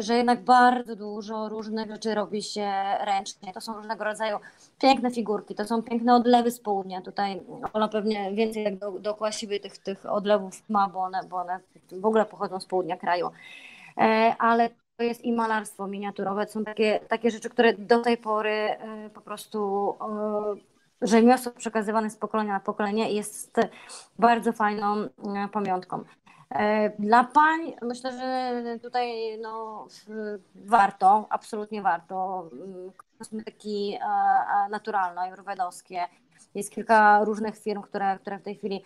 że 0.00 0.16
jednak 0.16 0.40
bardzo 0.40 0.96
dużo 0.96 1.48
różnych 1.48 1.90
rzeczy 1.90 2.14
robi 2.14 2.42
się 2.42 2.72
ręcznie. 3.00 3.52
To 3.52 3.60
są 3.60 3.74
różnego 3.74 4.04
rodzaju 4.04 4.38
piękne 4.80 5.10
figurki, 5.10 5.54
to 5.54 5.64
są 5.64 5.82
piękne 5.82 6.14
odlewy 6.14 6.50
z 6.50 6.60
południa. 6.60 7.00
Tutaj 7.00 7.40
Ola 7.72 7.88
pewnie 7.88 8.32
więcej 8.32 8.64
jak 8.64 8.78
do, 8.78 8.90
dookoła 8.90 9.32
siebie 9.32 9.60
tych, 9.60 9.78
tych 9.78 10.06
odlewów 10.06 10.62
ma, 10.68 10.88
bo 10.88 11.00
one, 11.00 11.20
bo 11.30 11.36
one 11.36 11.60
w 11.92 12.06
ogóle 12.06 12.24
pochodzą 12.24 12.60
z 12.60 12.66
południa 12.66 12.96
kraju. 12.96 13.30
E, 13.98 14.34
ale 14.38 14.70
to 14.96 15.04
jest 15.04 15.24
i 15.24 15.32
malarstwo 15.32 15.86
miniaturowe. 15.86 16.46
To 16.46 16.52
są 16.52 16.64
takie, 16.64 17.00
takie 17.08 17.30
rzeczy, 17.30 17.50
które 17.50 17.72
do 17.72 18.02
tej 18.02 18.16
pory 18.16 18.50
e, 18.50 19.10
po 19.14 19.20
prostu 19.20 19.94
rzemiosło 21.02 21.52
przekazywane 21.52 22.10
z 22.10 22.16
pokolenia 22.16 22.52
na 22.52 22.60
pokolenie 22.60 23.12
jest 23.12 23.60
bardzo 24.18 24.52
fajną 24.52 24.96
e, 24.96 25.08
pamiątką. 25.52 26.04
Dla 26.98 27.24
pań 27.24 27.74
myślę, 27.82 28.12
że 28.12 28.78
tutaj 28.78 29.38
no, 29.40 29.86
warto, 30.54 31.26
absolutnie 31.30 31.82
warto. 31.82 32.50
Kosmetyki 33.18 33.98
naturalne, 34.70 35.20
ajurwedowskie. 35.20 36.04
Jest 36.54 36.70
kilka 36.70 37.24
różnych 37.24 37.58
firm, 37.58 37.82
które, 37.82 38.18
które 38.18 38.38
w 38.38 38.42
tej 38.42 38.56
chwili 38.56 38.84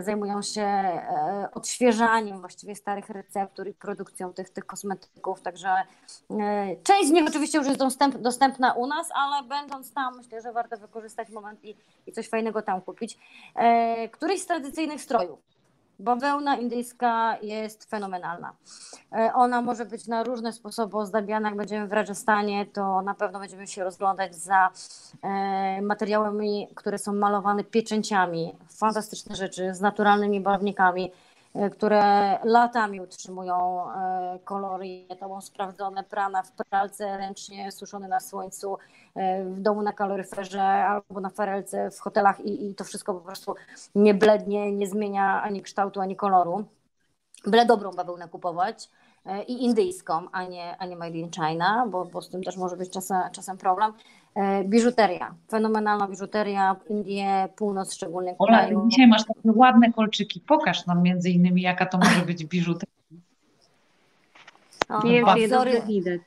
zajmują 0.00 0.42
się 0.42 0.62
e, 0.62 1.48
odświeżaniem 1.54 2.40
właściwie 2.40 2.76
starych 2.76 3.10
receptur 3.10 3.68
i 3.68 3.74
produkcją 3.74 4.32
tych, 4.32 4.50
tych 4.50 4.66
kosmetyków, 4.66 5.40
także 5.40 5.68
e, 5.68 6.76
część 6.82 7.08
z 7.08 7.12
nich 7.12 7.28
oczywiście 7.28 7.58
już 7.58 7.66
jest 7.66 7.78
dostęp, 7.78 8.16
dostępna 8.16 8.72
u 8.72 8.86
nas, 8.86 9.08
ale 9.14 9.48
będąc 9.48 9.92
tam 9.92 10.16
myślę, 10.16 10.42
że 10.42 10.52
warto 10.52 10.76
wykorzystać 10.76 11.28
moment 11.28 11.64
i, 11.64 11.76
i 12.06 12.12
coś 12.12 12.28
fajnego 12.28 12.62
tam 12.62 12.80
kupić. 12.80 13.18
Któryś 14.12 14.42
z 14.42 14.46
tradycyjnych 14.46 15.00
strojów, 15.00 15.38
Bawełna 15.98 16.56
indyjska 16.56 17.38
jest 17.42 17.90
fenomenalna. 17.90 18.52
E, 19.12 19.32
ona 19.34 19.62
może 19.62 19.84
być 19.84 20.06
na 20.06 20.22
różne 20.22 20.52
sposoby 20.52 20.96
ozdabiana. 20.96 21.48
Jak 21.48 21.56
będziemy 21.56 21.86
w 21.86 21.92
Rajasthanie, 21.92 22.66
to 22.66 23.02
na 23.02 23.14
pewno 23.14 23.38
będziemy 23.38 23.66
się 23.66 23.84
rozglądać 23.84 24.34
za 24.34 24.70
e, 25.22 25.82
materiałami, 25.82 26.68
które 26.74 26.98
są 26.98 27.12
malowane 27.12 27.64
pieczęciami. 27.64 28.54
Fantastyczne 28.68 29.36
rzeczy 29.36 29.74
z 29.74 29.80
naturalnymi 29.80 30.40
barwnikami. 30.40 31.12
E, 31.54 31.70
które 31.70 32.02
latami 32.44 33.00
utrzymują 33.00 33.86
e, 33.90 34.38
kolory, 34.44 35.06
to 35.20 35.28
są 35.28 35.40
sprawdzone, 35.40 36.04
prana 36.04 36.42
w 36.42 36.52
pralce, 36.52 37.16
ręcznie 37.16 37.72
suszone 37.72 38.08
na 38.08 38.20
słońcu, 38.20 38.76
e, 39.14 39.44
w 39.44 39.60
domu 39.60 39.82
na 39.82 39.92
kaloryferze 39.92 40.62
albo 40.62 41.20
na 41.20 41.30
farelce 41.30 41.90
w 41.90 42.00
hotelach 42.00 42.40
i, 42.40 42.70
i 42.70 42.74
to 42.74 42.84
wszystko 42.84 43.14
po 43.14 43.20
prostu 43.20 43.54
nie 43.94 44.14
blednie, 44.14 44.72
nie 44.72 44.86
zmienia 44.86 45.42
ani 45.42 45.62
kształtu, 45.62 46.00
ani 46.00 46.16
koloru. 46.16 46.64
Byle 47.46 47.66
dobrą 47.66 47.90
bawełnę 47.90 48.28
kupować 48.28 48.90
i 49.46 49.64
indyjską, 49.64 50.30
a 50.32 50.44
nie, 50.44 50.76
a 50.76 50.86
nie 50.86 50.96
made 50.96 51.18
in 51.18 51.30
China, 51.30 51.86
bo, 51.90 52.04
bo 52.04 52.22
z 52.22 52.30
tym 52.30 52.42
też 52.42 52.56
może 52.56 52.76
być 52.76 52.90
czasem, 52.90 53.22
czasem 53.32 53.58
problem. 53.58 53.92
E, 54.34 54.64
biżuteria, 54.64 55.34
fenomenalna 55.50 56.08
biżuteria, 56.08 56.76
Indie, 56.90 57.48
północ 57.56 57.94
szczególnie. 57.94 58.34
Ola, 58.38 58.58
kraju. 58.58 58.88
dzisiaj 58.90 59.06
masz 59.06 59.24
takie 59.24 59.52
ładne 59.54 59.92
kolczyki. 59.92 60.40
Pokaż 60.40 60.86
nam 60.86 61.02
między 61.02 61.30
innymi, 61.30 61.62
jaka 61.62 61.86
to 61.86 61.98
może 61.98 62.26
być 62.26 62.44
biżuteria. 62.44 62.94
Nie 65.04 65.12
wiem, 65.12 65.24
widać. 65.86 66.20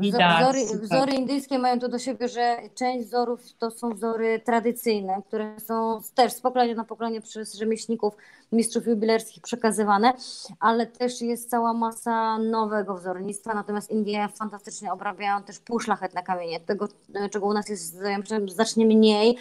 Widać, 0.00 0.42
wzory, 0.42 0.78
wzory 0.82 1.12
indyjskie 1.12 1.58
mają 1.58 1.78
to 1.78 1.88
do 1.88 1.98
siebie, 1.98 2.28
że 2.28 2.56
część 2.74 3.06
wzorów 3.06 3.40
to 3.58 3.70
są 3.70 3.94
wzory 3.94 4.40
tradycyjne, 4.44 5.22
które 5.28 5.60
są 5.60 6.00
też 6.14 6.32
z 6.32 6.40
pokolenia 6.40 6.74
na 6.74 6.84
pokolenie 6.84 7.20
przez 7.20 7.54
rzemieślników, 7.54 8.14
mistrzów 8.52 8.86
jubilerskich 8.86 9.42
przekazywane, 9.42 10.12
ale 10.60 10.86
też 10.86 11.20
jest 11.20 11.50
cała 11.50 11.74
masa 11.74 12.38
nowego 12.38 12.94
wzornictwa, 12.94 13.54
natomiast 13.54 13.90
Indie 13.90 14.28
fantastycznie 14.34 14.92
obrabiają 14.92 15.42
też 15.42 15.58
półszlachetne 15.58 16.22
kamienie, 16.22 16.60
tego 16.60 16.88
czego 17.30 17.46
u 17.46 17.52
nas 17.52 17.68
jest 17.68 17.98
znacznie 18.46 18.86
mniej, 18.86 19.36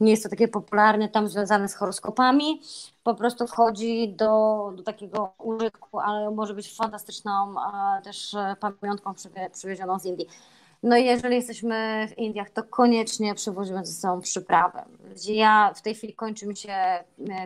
nie 0.00 0.10
jest 0.10 0.22
to 0.22 0.28
takie 0.28 0.48
popularne, 0.48 1.08
tam 1.08 1.28
związane 1.28 1.68
z 1.68 1.74
horoskopami, 1.74 2.62
po 3.04 3.14
prostu 3.14 3.46
wchodzi 3.46 4.14
do, 4.16 4.72
do 4.76 4.82
takiego 4.82 5.34
użytku, 5.38 5.98
ale 5.98 6.30
może 6.30 6.54
być 6.54 6.76
fantastyczną 6.76 7.54
też 8.04 8.34
e, 8.34 8.56
pamiątką 8.80 9.14
przywiezioną 9.52 9.98
z 9.98 10.04
Indii. 10.04 10.26
No 10.84 10.96
i 10.96 11.04
jeżeli 11.04 11.36
jesteśmy 11.36 12.08
w 12.08 12.18
Indiach, 12.18 12.50
to 12.50 12.62
koniecznie 12.62 13.34
przywozimy 13.34 13.86
ze 13.86 13.92
sobą 13.92 14.20
przyprawę. 14.20 14.84
Ja 15.26 15.72
w 15.76 15.82
tej 15.82 15.94
chwili 15.94 16.14
kończy 16.14 16.46
mi 16.46 16.56
się 16.56 16.72
e, 16.72 17.04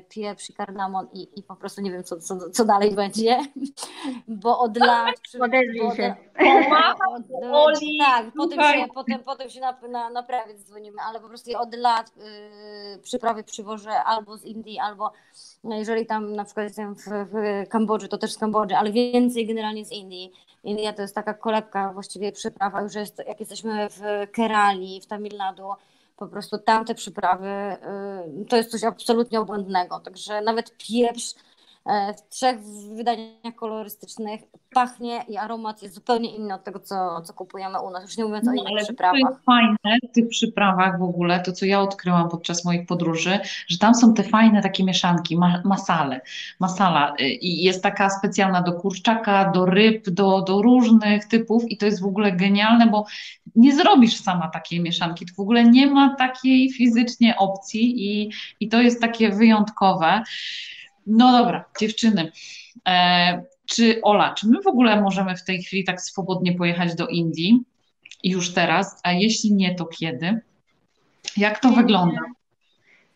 pieprz 0.08 0.50
i 0.50 0.52
kardamon 0.52 1.08
i, 1.12 1.28
i 1.38 1.42
po 1.42 1.56
prostu 1.56 1.80
nie 1.80 1.90
wiem, 1.90 2.04
co, 2.04 2.20
co, 2.20 2.50
co 2.50 2.64
dalej 2.64 2.94
będzie, 2.94 3.38
bo 4.28 4.58
od 4.58 4.76
lat... 4.76 5.14
Odezwij 5.40 5.90
się. 5.96 6.14
Tak, 7.98 8.26
potem 8.36 8.60
się, 8.60 8.86
potem, 8.94 9.18
potem 9.18 9.50
się 9.50 9.60
na, 9.60 9.78
na, 9.88 10.10
naprawić 10.10 10.58
dzwonimy, 10.58 10.96
ale 11.08 11.20
po 11.20 11.28
prostu 11.28 11.58
od 11.58 11.74
lat 11.74 12.12
y, 12.96 12.98
przyprawy 13.02 13.44
przywożę 13.44 14.04
albo 14.04 14.36
z 14.36 14.44
Indii, 14.44 14.78
albo 14.78 15.12
jeżeli 15.64 16.06
tam 16.06 16.32
na 16.32 16.44
przykład 16.44 16.64
jestem 16.64 16.94
w, 16.94 17.04
w 17.04 17.68
Kambodży, 17.68 18.08
to 18.08 18.18
też 18.18 18.32
z 18.32 18.38
Kambodży, 18.38 18.76
ale 18.76 18.92
więcej 18.92 19.46
generalnie 19.46 19.84
z 19.84 19.92
Indii. 19.92 20.32
India 20.64 20.92
to 20.92 21.02
jest 21.02 21.14
taka 21.14 21.34
kolebka 21.34 21.92
właściwie 21.92 22.32
przyprawa, 22.32 22.82
już 22.82 22.94
jest, 22.94 23.22
jak 23.28 23.40
jesteśmy 23.40 23.88
w 23.90 24.00
Kerali, 24.32 25.00
w 25.00 25.06
Tamil 25.06 25.36
Nadu, 25.36 25.68
po 26.16 26.26
prostu 26.26 26.58
tamte 26.58 26.94
przyprawy 26.94 27.76
y, 28.42 28.44
to 28.44 28.56
jest 28.56 28.70
coś 28.70 28.84
absolutnie 28.84 29.40
obłędnego. 29.40 30.00
Także 30.00 30.40
nawet 30.40 30.76
pieprz 30.76 31.34
w 32.16 32.28
trzech 32.28 32.58
wydaniach 32.96 33.54
kolorystycznych 33.56 34.40
pachnie 34.74 35.24
i 35.28 35.36
aromat 35.36 35.82
jest 35.82 35.94
zupełnie 35.94 36.36
inny 36.36 36.54
od 36.54 36.64
tego, 36.64 36.80
co, 36.80 37.22
co 37.22 37.34
kupujemy 37.34 37.80
u 37.80 37.90
nas, 37.90 38.02
już 38.02 38.16
nie 38.16 38.24
mówiąc 38.24 38.44
no, 38.44 38.52
o 38.52 38.54
innych 38.54 38.84
przyprawach. 38.84 39.20
To 39.20 39.28
jest 39.28 39.44
fajne 39.44 39.98
w 40.10 40.14
tych 40.14 40.28
przyprawach 40.28 40.98
w 40.98 41.02
ogóle, 41.02 41.40
to 41.40 41.52
co 41.52 41.66
ja 41.66 41.80
odkryłam 41.80 42.28
podczas 42.28 42.64
moich 42.64 42.86
podróży, 42.86 43.38
że 43.68 43.78
tam 43.78 43.94
są 43.94 44.14
te 44.14 44.22
fajne 44.22 44.62
takie 44.62 44.84
mieszanki, 44.84 45.36
ma, 45.36 45.62
masale, 45.64 46.20
masala 46.60 47.14
y, 47.20 47.24
i 47.24 47.62
jest 47.62 47.82
taka 47.82 48.10
specjalna 48.10 48.62
do 48.62 48.72
kurczaka, 48.72 49.50
do 49.50 49.66
ryb, 49.66 50.10
do, 50.10 50.42
do 50.42 50.62
różnych 50.62 51.24
typów 51.24 51.70
i 51.70 51.76
to 51.76 51.86
jest 51.86 52.02
w 52.02 52.06
ogóle 52.06 52.32
genialne, 52.32 52.86
bo 52.86 53.06
nie 53.56 53.76
zrobisz 53.76 54.16
sama 54.16 54.48
takiej 54.48 54.80
mieszanki, 54.80 55.26
to 55.26 55.32
w 55.34 55.40
ogóle 55.40 55.64
nie 55.64 55.86
ma 55.86 56.14
takiej 56.14 56.72
fizycznie 56.72 57.36
opcji 57.36 58.04
i, 58.06 58.30
i 58.60 58.68
to 58.68 58.80
jest 58.80 59.00
takie 59.00 59.30
wyjątkowe. 59.30 60.22
No 61.08 61.32
dobra, 61.32 61.64
dziewczyny. 61.80 62.32
E, 62.88 63.42
czy 63.66 64.00
Ola, 64.02 64.34
czy 64.34 64.48
my 64.48 64.62
w 64.62 64.66
ogóle 64.66 65.00
możemy 65.00 65.36
w 65.36 65.44
tej 65.44 65.62
chwili 65.62 65.84
tak 65.84 66.00
swobodnie 66.00 66.52
pojechać 66.54 66.94
do 66.94 67.06
Indii? 67.06 67.60
Już 68.24 68.54
teraz, 68.54 69.00
a 69.02 69.12
jeśli 69.12 69.54
nie, 69.54 69.74
to 69.74 69.86
kiedy? 69.86 70.40
Jak 71.36 71.60
to 71.60 71.70
wygląda? 71.70 72.20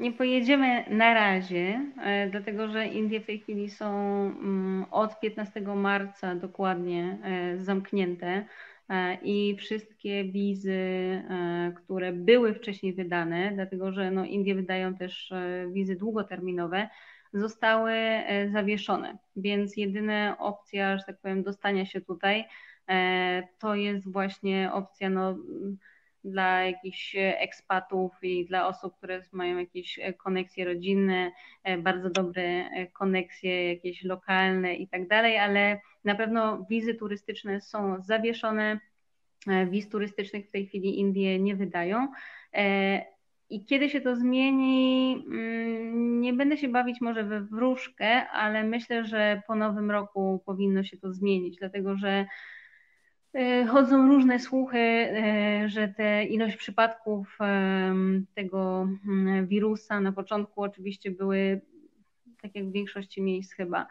nie 0.03 0.13
pojedziemy 0.13 0.85
na 0.91 1.15
razie, 1.15 1.87
e, 2.03 2.31
dlatego 2.31 2.69
że 2.69 2.87
Indie 2.87 3.21
w 3.21 3.27
tej 3.27 3.41
chwili 3.41 3.71
są 3.71 3.87
mm, 4.27 4.85
od 4.91 5.21
15 5.21 5.61
marca 5.61 6.35
dokładnie 6.35 7.19
e, 7.25 7.59
zamknięte 7.59 8.45
e, 8.89 9.19
i 9.23 9.57
wszystkie 9.57 10.25
wizy, 10.25 10.83
które 11.77 12.13
były 12.13 12.55
wcześniej 12.55 12.93
wydane, 12.93 13.53
dlatego 13.55 13.93
że 13.93 14.11
no 14.11 14.25
Indie 14.25 14.55
wydają 14.55 14.95
też 14.95 15.33
wizy 15.73 15.97
długoterminowe, 15.97 16.89
zostały 17.33 17.93
zawieszone. 18.53 19.19
Więc 19.37 19.77
jedyna 19.77 20.39
opcja, 20.39 20.99
że 20.99 21.05
tak 21.05 21.21
powiem, 21.21 21.43
dostania 21.43 21.87
się 21.87 22.01
tutaj 22.01 22.45
to 23.59 23.75
jest 23.75 24.13
właśnie 24.13 24.73
opcja 24.73 25.11
no, 25.11 25.37
dla 26.25 26.65
jakichś 26.65 27.17
ekspatów 27.19 28.13
i 28.23 28.47
dla 28.47 28.69
osób, 28.69 28.97
które 28.97 29.23
mają 29.33 29.59
jakieś 29.59 30.01
koneksje 30.19 30.65
rodzinne, 30.65 31.33
e, 31.65 31.79
bardzo 31.79 32.11
dobre 32.11 32.43
e, 32.43 32.87
koneksje 32.87 33.69
jakieś 33.75 34.05
lokalne 34.05 34.75
i 34.75 34.89
tak 34.89 35.09
dalej, 35.09 35.39
ale 35.39 35.81
na 36.05 36.15
pewno 36.15 36.67
wizy 36.71 36.95
turystyczne 36.95 37.61
są 37.61 38.03
zawieszone. 38.03 38.81
E, 39.47 39.67
wiz 39.67 39.89
turystycznych 39.89 40.49
w 40.49 40.51
tej 40.51 40.67
chwili 40.67 40.99
Indie 40.99 41.39
nie 41.39 41.57
wydają. 41.57 42.09
I 43.55 43.65
kiedy 43.65 43.91
się 43.91 44.01
to 44.01 44.17
zmieni, 44.17 45.15
mm, 45.27 46.21
nie 46.21 46.33
będę 46.33 46.57
się 46.57 46.69
bawić 46.69 47.01
może 47.01 47.25
we 47.25 47.41
wróżkę, 47.41 48.29
ale 48.29 48.65
myślę, 48.65 49.05
że 49.05 49.43
po 49.47 49.55
nowym 49.55 49.91
roku 49.91 50.43
powinno 50.47 50.85
się 50.85 50.97
to 50.97 51.13
zmienić, 51.13 51.57
dlatego 51.59 51.97
że 51.97 52.27
E, 53.35 53.67
chodzą 53.67 54.09
różne 54.09 54.39
słuchy, 54.39 54.79
e, 54.79 55.69
że 55.69 55.89
te 55.89 56.25
ilość 56.25 56.57
przypadków 56.57 57.39
tego 58.35 58.89
mm, 59.09 59.47
wirusa 59.47 60.01
na 60.01 60.13
początku 60.13 60.63
oczywiście 60.63 61.11
były, 61.11 61.61
tak 62.43 62.55
jak 62.55 62.65
w 62.67 62.73
większości 62.73 63.23
miejsc 63.23 63.53
chyba, 63.53 63.83
e, 63.83 63.87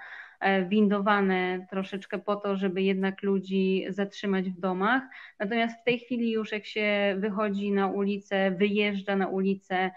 windowane 0.69 1.67
troszeczkę 1.69 2.19
po 2.19 2.35
to, 2.35 2.55
żeby 2.55 2.81
jednak 2.81 3.23
ludzi 3.23 3.85
zatrzymać 3.89 4.49
w 4.49 4.59
domach. 4.59 5.03
Natomiast 5.39 5.81
w 5.81 5.83
tej 5.83 5.99
chwili 5.99 6.31
już 6.31 6.51
jak 6.51 6.65
się 6.65 7.15
wychodzi 7.17 7.71
na 7.71 7.87
ulicę, 7.87 8.51
wyjeżdża 8.51 9.15
na 9.15 9.27
ulicę, 9.27 9.91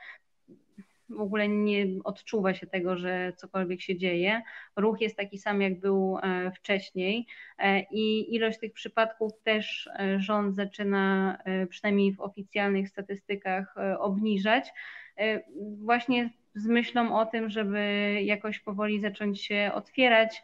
w 1.08 1.20
ogóle 1.20 1.48
nie 1.48 1.86
odczuwa 2.04 2.54
się 2.54 2.66
tego, 2.66 2.96
że 2.96 3.32
cokolwiek 3.36 3.80
się 3.80 3.96
dzieje. 3.96 4.42
Ruch 4.76 5.00
jest 5.00 5.16
taki 5.16 5.38
sam, 5.38 5.62
jak 5.62 5.80
był 5.80 6.18
e, 6.22 6.50
wcześniej 6.50 7.26
e, 7.58 7.80
i 7.80 8.34
ilość 8.34 8.58
tych 8.58 8.72
przypadków 8.72 9.32
też 9.42 9.90
e, 9.98 10.20
rząd 10.20 10.54
zaczyna, 10.54 11.38
przynajmniej 11.68 12.12
w 12.12 12.20
oficjalnych 12.20 12.88
statystykach, 12.88 13.74
obniżać. 13.98 14.72
Właśnie 15.78 16.30
z 16.54 16.66
myślą 16.66 17.18
o 17.18 17.26
tym, 17.26 17.50
żeby 17.50 17.78
jakoś 18.24 18.58
powoli 18.58 19.00
zacząć 19.00 19.42
się 19.42 19.70
otwierać, 19.74 20.42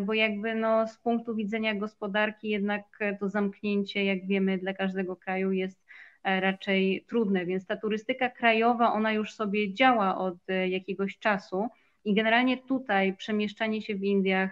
bo 0.00 0.14
jakby 0.14 0.54
no 0.54 0.88
z 0.88 0.98
punktu 0.98 1.34
widzenia 1.34 1.74
gospodarki 1.74 2.48
jednak 2.48 2.98
to 3.20 3.28
zamknięcie, 3.28 4.04
jak 4.04 4.26
wiemy, 4.26 4.58
dla 4.58 4.74
każdego 4.74 5.16
kraju 5.16 5.52
jest 5.52 5.80
E, 6.24 6.40
raczej 6.40 7.04
trudne, 7.08 7.46
więc 7.46 7.66
ta 7.66 7.76
turystyka 7.76 8.30
krajowa, 8.30 8.92
ona 8.92 9.12
już 9.12 9.34
sobie 9.34 9.74
działa 9.74 10.18
od 10.18 10.36
e, 10.48 10.68
jakiegoś 10.68 11.18
czasu 11.18 11.68
i 12.04 12.14
generalnie 12.14 12.56
tutaj 12.58 13.16
przemieszczanie 13.16 13.82
się 13.82 13.94
w 13.94 14.04
Indiach, 14.04 14.50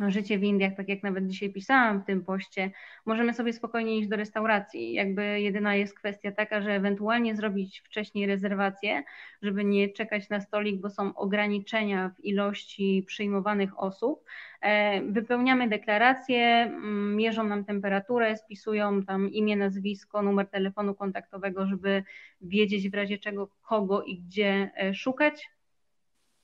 życie 0.00 0.38
w 0.38 0.42
Indiach, 0.42 0.74
tak 0.76 0.88
jak 0.88 1.02
nawet 1.02 1.26
dzisiaj 1.26 1.52
pisałam 1.52 2.02
w 2.02 2.04
tym 2.04 2.24
poście, 2.24 2.70
możemy 3.06 3.34
sobie 3.34 3.52
spokojnie 3.52 3.98
iść 3.98 4.08
do 4.08 4.16
restauracji. 4.16 4.92
Jakby 4.92 5.40
jedyna 5.40 5.74
jest 5.74 5.98
kwestia 5.98 6.32
taka, 6.32 6.62
że 6.62 6.72
ewentualnie 6.72 7.36
zrobić 7.36 7.80
wcześniej 7.80 8.26
rezerwację, 8.26 9.02
żeby 9.42 9.64
nie 9.64 9.88
czekać 9.88 10.28
na 10.28 10.40
stolik, 10.40 10.80
bo 10.80 10.90
są 10.90 11.14
ograniczenia 11.14 12.10
w 12.16 12.24
ilości 12.24 13.04
przyjmowanych 13.06 13.80
osób. 13.80 14.24
E, 14.60 15.02
wypełniamy 15.02 15.68
deklarację, 15.68 16.72
mierzą 17.14 17.44
nam 17.44 17.64
temperaturę, 17.64 18.36
spisują 18.36 19.02
tam 19.02 19.30
imię, 19.30 19.56
nazwisko, 19.56 20.22
numer 20.22 20.46
telefonu 20.46 20.94
kontaktowego, 20.94 21.66
żeby 21.66 22.02
wiedzieć 22.40 22.90
w 22.90 22.94
razie 22.94 23.18
czego 23.18 23.48
kogo 23.62 24.02
i 24.02 24.18
gdzie 24.18 24.70
e, 24.76 24.94
szukać 24.94 25.50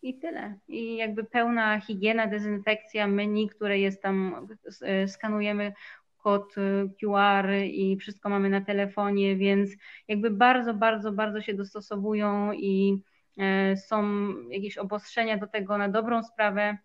i 0.05 0.18
tyle. 0.18 0.55
I 0.68 0.97
jakby 0.97 1.24
pełna 1.24 1.81
higiena, 1.81 2.26
dezynfekcja, 2.26 3.06
menu, 3.06 3.48
które 3.48 3.78
jest 3.78 4.02
tam, 4.02 4.47
e, 4.82 5.09
skanujemy 5.09 5.72
kod 6.16 6.55
e, 6.59 6.89
QR 7.01 7.48
i 7.64 7.97
wszystko 7.97 8.28
mamy 8.28 8.48
na 8.48 8.60
telefonie, 8.60 9.36
więc 9.36 9.70
jakby 10.09 10.31
bardzo, 10.31 10.74
bardzo, 10.74 11.12
bardzo 11.12 11.40
się 11.40 11.55
dostosowują 11.55 12.52
i 12.52 13.02
e, 13.39 13.76
są 13.76 14.05
jakieś 14.51 14.78
obostrzenia 14.78 15.39
do 15.39 15.47
tego 15.47 15.78
na 15.78 15.89
dobrą 15.89 16.22
sprawę. 16.22 16.78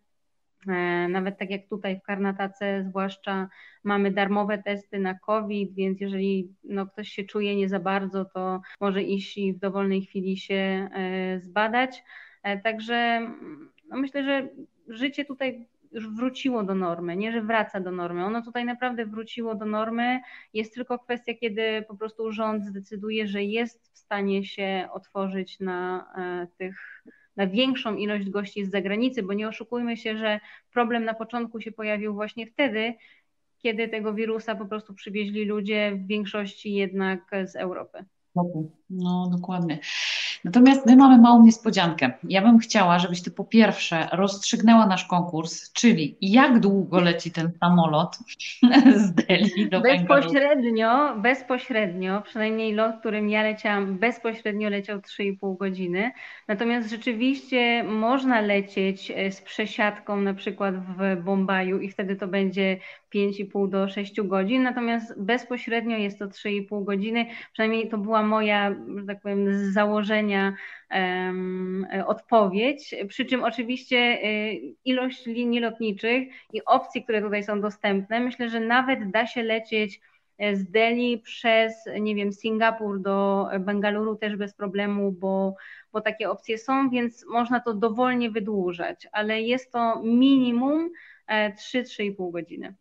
Nawet 1.10 1.38
tak 1.38 1.50
jak 1.50 1.68
tutaj 1.70 2.00
w 2.00 2.04
Karnatace, 2.04 2.84
zwłaszcza 2.84 3.50
mamy 3.84 4.12
darmowe 4.12 4.64
testy 4.64 5.00
na 5.00 5.20
COVID, 5.20 5.74
więc 5.74 6.02
jeżeli 6.02 6.54
no, 6.64 6.88
ktoś 6.88 7.10
się 7.10 7.24
czuje 7.24 7.56
nie 7.56 7.70
za 7.70 7.80
bardzo, 7.80 8.26
to 8.26 8.62
może 8.80 9.04
iść 9.04 9.38
i 9.38 9.54
w 9.54 9.60
dowolnej 9.60 10.02
chwili 10.02 10.38
się 10.38 10.90
zbadać. 11.42 12.04
E, 12.44 12.58
także 12.58 13.28
no 13.90 13.98
myślę, 13.98 14.24
że 14.24 14.50
życie 14.88 15.26
tutaj 15.26 15.68
już 15.92 16.10
wróciło 16.10 16.64
do 16.64 16.76
normy, 16.76 17.16
nie 17.16 17.32
że 17.32 17.42
wraca 17.42 17.80
do 17.80 17.92
normy. 17.92 18.26
Ono 18.26 18.42
tutaj 18.42 18.66
naprawdę 18.66 19.06
wróciło 19.06 19.56
do 19.56 19.66
normy. 19.66 20.20
Jest 20.54 20.74
tylko 20.74 21.00
kwestia, 21.00 21.34
kiedy 21.34 21.86
po 21.88 21.96
prostu 21.96 22.32
rząd 22.32 22.66
zdecyduje, 22.66 23.28
że 23.28 23.44
jest 23.44 23.94
w 23.94 23.98
stanie 23.98 24.46
się 24.46 24.88
otworzyć 24.92 25.60
na 25.60 26.06
e, 26.18 26.48
tych 26.58 27.04
na 27.36 27.48
większą 27.48 27.96
ilość 27.96 28.30
gości 28.30 28.66
z 28.66 28.72
zagranicy, 28.72 29.24
bo 29.24 29.34
nie 29.34 29.48
oszukujmy 29.48 29.98
się, 29.98 30.18
że 30.18 30.40
problem 30.74 31.06
na 31.06 31.14
początku 31.14 31.62
się 31.62 31.72
pojawił 31.72 32.14
właśnie 32.14 32.48
wtedy, 32.48 32.94
kiedy 33.58 33.88
tego 33.88 34.14
wirusa 34.14 34.56
po 34.56 34.66
prostu 34.66 34.94
przywieźli 34.94 35.46
ludzie, 35.46 35.92
w 35.96 36.08
większości 36.08 36.74
jednak 36.74 37.32
z 37.46 37.56
Europy. 37.56 38.06
No, 38.90 39.30
dokładnie. 39.32 39.80
Natomiast 40.44 40.86
my 40.86 40.96
mamy 40.96 41.18
małą 41.18 41.44
niespodziankę. 41.44 42.12
Ja 42.24 42.42
bym 42.42 42.60
chciała, 42.60 43.00
żebyś 43.00 43.22
ty 43.22 43.32
po 43.32 43.44
pierwsze 43.44 44.08
rozstrzygnęła 44.12 44.88
nasz 44.88 45.06
konkurs, 45.06 45.74
czyli 45.74 46.18
jak 46.22 46.60
długo 46.60 47.00
leci 47.00 47.32
ten 47.32 47.52
samolot 47.60 48.18
z 49.04 49.14
Delhi 49.14 49.70
do 49.70 49.82
Bezpośrednio, 49.82 51.16
bezpośrednio, 51.18 52.22
przynajmniej 52.22 52.74
lot, 52.74 52.96
którym 53.00 53.30
ja 53.30 53.44
leciałam, 53.44 53.98
bezpośrednio 53.98 54.70
leciał 54.70 55.00
3,5 55.00 55.58
godziny. 55.58 56.12
Natomiast 56.48 56.90
rzeczywiście 56.90 57.84
można 57.84 58.42
lecieć 58.42 59.12
e, 59.16 59.32
z 59.32 59.42
przesiadką 59.42 60.22
na 60.22 60.34
przykład 60.34 60.76
w 60.76 61.24
Bombaju 61.24 61.80
i 61.80 61.90
wtedy 61.90 62.16
to 62.16 62.28
będzie 62.28 62.78
5,5 63.16 63.70
do 63.70 63.90
6 63.90 64.22
godzin, 64.22 64.64
natomiast 64.64 65.22
bezpośrednio 65.22 65.98
jest 65.98 66.20
to 66.20 66.28
3,5 66.28 66.84
godziny. 66.84 67.26
Przynajmniej 67.54 67.90
to 67.90 67.98
była 67.98 68.24
moja, 68.24 68.76
że 68.98 69.06
tak 69.08 69.22
powiem, 69.22 69.54
z 69.54 69.74
założenia 69.74 70.54
um, 70.92 71.88
odpowiedź. 72.06 72.96
Przy 73.08 73.26
czym 73.26 73.44
oczywiście 73.44 73.98
e, 73.98 74.54
ilość 74.86 75.26
linii 75.26 75.60
lotniczych 75.60 76.28
i 76.54 76.66
opcji, 76.66 77.04
które 77.04 77.22
tutaj 77.22 77.44
są 77.44 77.62
dostępne, 77.62 78.20
myślę, 78.20 78.50
że 78.50 78.60
nawet 78.60 79.12
da 79.12 79.28
się 79.28 79.44
lecieć 79.44 80.02
e, 80.38 80.56
z 80.56 80.72
Delhi 80.72 81.18
przez, 81.18 81.74
nie 82.00 82.16
wiem, 82.16 82.34
Singapur 82.34 83.02
do 83.02 83.48
Bengaluru 83.60 84.16
też 84.16 84.36
bez 84.36 84.54
problemu, 84.54 85.12
bo, 85.12 85.56
bo 85.94 86.02
takie 86.02 86.30
opcje 86.30 86.58
są, 86.58 86.90
więc 86.90 87.26
można 87.30 87.60
to 87.60 87.74
dowolnie 87.74 88.32
wydłużać, 88.32 89.08
ale 89.12 89.42
jest 89.42 89.72
to 89.72 90.02
minimum 90.04 90.90
3-3,5 91.30 92.28
e, 92.28 92.32
godziny. 92.32 92.76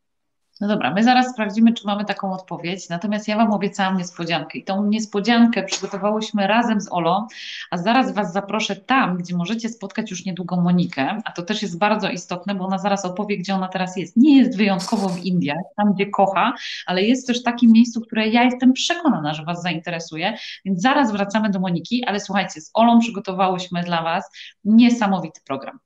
No 0.61 0.69
dobra, 0.69 0.95
my 0.95 1.05
zaraz 1.05 1.33
sprawdzimy, 1.33 1.73
czy 1.73 1.87
mamy 1.87 2.05
taką 2.05 2.33
odpowiedź. 2.33 2.89
Natomiast 2.89 3.29
ja 3.29 3.37
Wam 3.37 3.53
obiecałam 3.53 3.97
niespodziankę 3.97 4.59
i 4.59 4.65
tą 4.65 4.85
niespodziankę 4.85 5.63
przygotowałyśmy 5.63 6.47
razem 6.47 6.81
z 6.81 6.93
Olą, 6.93 7.27
a 7.71 7.77
zaraz 7.77 8.15
Was 8.15 8.33
zaproszę 8.33 8.77
tam, 8.77 9.17
gdzie 9.17 9.37
możecie 9.37 9.69
spotkać 9.69 10.11
już 10.11 10.25
niedługo 10.25 10.57
Monikę, 10.57 11.23
a 11.25 11.33
to 11.33 11.43
też 11.43 11.63
jest 11.63 11.79
bardzo 11.79 12.11
istotne, 12.11 12.55
bo 12.55 12.67
ona 12.67 12.79
zaraz 12.79 13.05
opowie, 13.05 13.39
gdzie 13.39 13.55
ona 13.55 13.69
teraz 13.69 13.97
jest. 13.97 14.17
Nie 14.17 14.39
jest 14.39 14.57
wyjątkowo 14.57 15.09
w 15.09 15.25
Indiach, 15.25 15.59
tam 15.77 15.95
gdzie 15.95 16.07
kocha, 16.07 16.53
ale 16.87 17.03
jest 17.03 17.27
też 17.27 17.43
takim 17.43 17.73
miejscu, 17.73 18.01
które 18.01 18.29
ja 18.29 18.45
jestem 18.45 18.73
przekonana, 18.73 19.35
że 19.35 19.45
Was 19.45 19.63
zainteresuje, 19.63 20.37
więc 20.65 20.81
zaraz 20.83 21.13
wracamy 21.13 21.51
do 21.51 21.61
Moniki, 21.61 22.05
ale 22.05 22.21
słuchajcie, 22.21 22.61
z 22.61 22.71
Olą 22.75 23.01
przygotowałyśmy 23.01 23.83
dla 23.83 24.03
Was 24.03 24.31
niesamowity 24.65 25.41
program. 25.47 25.79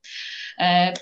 E, 0.59 0.93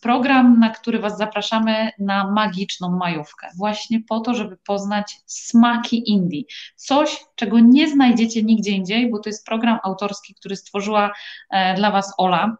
program, 0.00 0.60
na 0.60 0.70
który 0.70 0.98
Was 0.98 1.18
zapraszamy 1.18 1.90
na 1.98 2.30
magiczną 2.30 2.90
majówkę, 2.90 3.48
właśnie 3.56 4.00
po 4.08 4.20
to, 4.20 4.34
żeby 4.34 4.56
poznać 4.56 5.16
smaki 5.26 6.10
Indii. 6.10 6.46
Coś, 6.76 7.24
czego 7.34 7.60
nie 7.60 7.88
znajdziecie 7.88 8.42
nigdzie 8.42 8.70
indziej, 8.70 9.10
bo 9.10 9.18
to 9.18 9.28
jest 9.28 9.46
program 9.46 9.78
autorski, 9.82 10.34
który 10.34 10.56
stworzyła 10.56 11.12
e, 11.50 11.74
dla 11.74 11.90
Was 11.90 12.14
Ola 12.18 12.56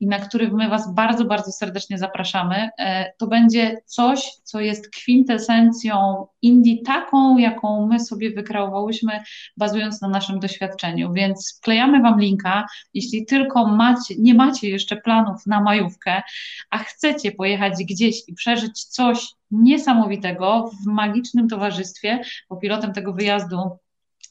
i 0.00 0.06
na 0.06 0.18
który 0.18 0.52
my 0.52 0.68
Was 0.68 0.94
bardzo, 0.94 1.24
bardzo 1.24 1.52
serdecznie 1.52 1.98
zapraszamy. 1.98 2.70
E, 2.78 3.12
to 3.18 3.26
będzie 3.26 3.80
coś, 3.86 4.30
co 4.42 4.60
jest 4.60 4.90
kwintesencją 4.90 6.26
Indii 6.42 6.82
taką, 6.82 7.38
jaką 7.38 7.86
my 7.86 8.00
sobie 8.00 8.30
wykreowałyśmy, 8.30 9.22
bazując 9.56 10.00
na 10.00 10.08
naszym 10.08 10.40
doświadczeniu. 10.40 11.12
Więc 11.12 11.56
wklejamy 11.58 12.02
Wam 12.02 12.20
linka. 12.20 12.66
Jeśli 12.94 13.26
tylko 13.26 13.66
macie, 13.66 14.14
nie 14.18 14.34
macie 14.34 14.70
jeszcze 14.70 14.96
planów 14.96 15.46
na 15.46 15.60
majówkę, 15.60 16.22
a 16.70 16.78
chcecie 16.78 17.32
pojechać 17.32 17.72
gdzieś 17.84 18.28
i 18.28 18.34
przeżyć 18.34 18.84
coś 18.84 19.26
niesamowitego 19.50 20.70
w 20.82 20.86
magicznym 20.86 21.48
towarzystwie, 21.48 22.20
bo 22.50 22.56
pilotem 22.56 22.92
tego 22.92 23.12
wyjazdu 23.12 23.78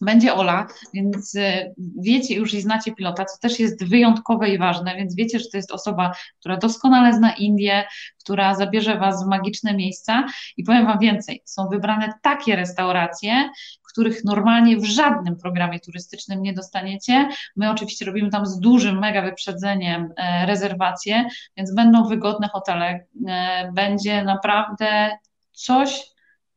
będzie 0.01 0.33
Ola, 0.33 0.67
więc 0.93 1.35
e, 1.35 1.73
wiecie 2.01 2.35
już 2.35 2.53
i 2.53 2.61
znacie 2.61 2.95
pilota, 2.95 3.25
co 3.25 3.37
też 3.37 3.59
jest 3.59 3.85
wyjątkowe 3.85 4.49
i 4.49 4.57
ważne, 4.57 4.95
więc 4.95 5.15
wiecie, 5.15 5.39
że 5.39 5.45
to 5.51 5.57
jest 5.57 5.71
osoba, 5.71 6.11
która 6.39 6.57
doskonale 6.57 7.13
zna 7.13 7.33
Indię, 7.33 7.83
która 8.23 8.55
zabierze 8.55 8.97
Was 8.97 9.23
w 9.23 9.27
magiczne 9.27 9.73
miejsca 9.73 10.25
i 10.57 10.63
powiem 10.63 10.85
Wam 10.85 10.99
więcej, 10.99 11.41
są 11.45 11.67
wybrane 11.67 12.13
takie 12.21 12.55
restauracje, 12.55 13.49
których 13.91 14.23
normalnie 14.23 14.77
w 14.77 14.85
żadnym 14.85 15.35
programie 15.35 15.79
turystycznym 15.79 16.41
nie 16.41 16.53
dostaniecie. 16.53 17.29
My 17.55 17.71
oczywiście 17.71 18.05
robimy 18.05 18.29
tam 18.29 18.45
z 18.45 18.59
dużym, 18.59 18.99
mega 18.99 19.21
wyprzedzeniem 19.21 20.13
e, 20.17 20.45
rezerwacje, 20.45 21.25
więc 21.57 21.75
będą 21.75 22.07
wygodne 22.07 22.47
hotele, 22.47 23.05
e, 23.27 23.71
będzie 23.73 24.23
naprawdę 24.23 25.17
coś 25.51 26.11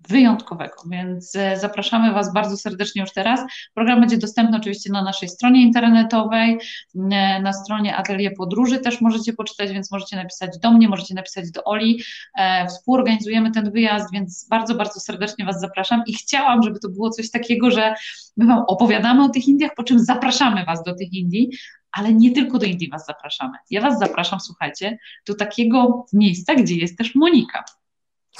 wyjątkowego, 0.08 0.74
więc 0.90 1.36
e, 1.36 1.56
zapraszamy 1.56 2.12
Was 2.12 2.32
bardzo 2.32 2.56
serdecznie 2.56 3.02
już 3.02 3.12
teraz. 3.12 3.40
Program 3.74 4.00
będzie 4.00 4.18
dostępny 4.18 4.56
oczywiście 4.56 4.92
na 4.92 5.04
naszej 5.04 5.28
stronie 5.28 5.62
internetowej, 5.62 6.58
e, 6.94 7.42
na 7.42 7.52
stronie 7.52 7.96
Atelier 7.96 8.34
Podróży 8.36 8.78
też 8.78 9.00
możecie 9.00 9.32
poczytać, 9.32 9.72
więc 9.72 9.92
możecie 9.92 10.16
napisać 10.16 10.58
do 10.58 10.72
mnie, 10.72 10.88
możecie 10.88 11.14
napisać 11.14 11.50
do 11.50 11.64
Oli. 11.64 12.02
E, 12.38 12.66
współorganizujemy 12.66 13.50
ten 13.50 13.70
wyjazd, 13.70 14.12
więc 14.12 14.48
bardzo, 14.50 14.74
bardzo 14.74 15.00
serdecznie 15.00 15.44
Was 15.44 15.60
zapraszam 15.60 16.02
i 16.06 16.14
chciałam, 16.14 16.62
żeby 16.62 16.78
to 16.78 16.88
było 16.88 17.10
coś 17.10 17.30
takiego, 17.30 17.70
że 17.70 17.94
my 18.36 18.46
Wam 18.46 18.64
opowiadamy 18.66 19.24
o 19.24 19.28
tych 19.28 19.48
Indiach, 19.48 19.74
po 19.76 19.82
czym 19.82 19.98
zapraszamy 19.98 20.64
Was 20.64 20.82
do 20.82 20.94
tych 20.94 21.12
Indii, 21.12 21.50
ale 21.92 22.14
nie 22.14 22.32
tylko 22.32 22.58
do 22.58 22.66
Indii 22.66 22.90
Was 22.90 23.06
zapraszamy. 23.06 23.58
Ja 23.70 23.80
Was 23.80 23.98
zapraszam, 23.98 24.40
słuchajcie, 24.40 24.98
do 25.26 25.34
takiego 25.34 26.06
miejsca, 26.12 26.54
gdzie 26.54 26.74
jest 26.74 26.98
też 26.98 27.14
Monika. 27.14 27.64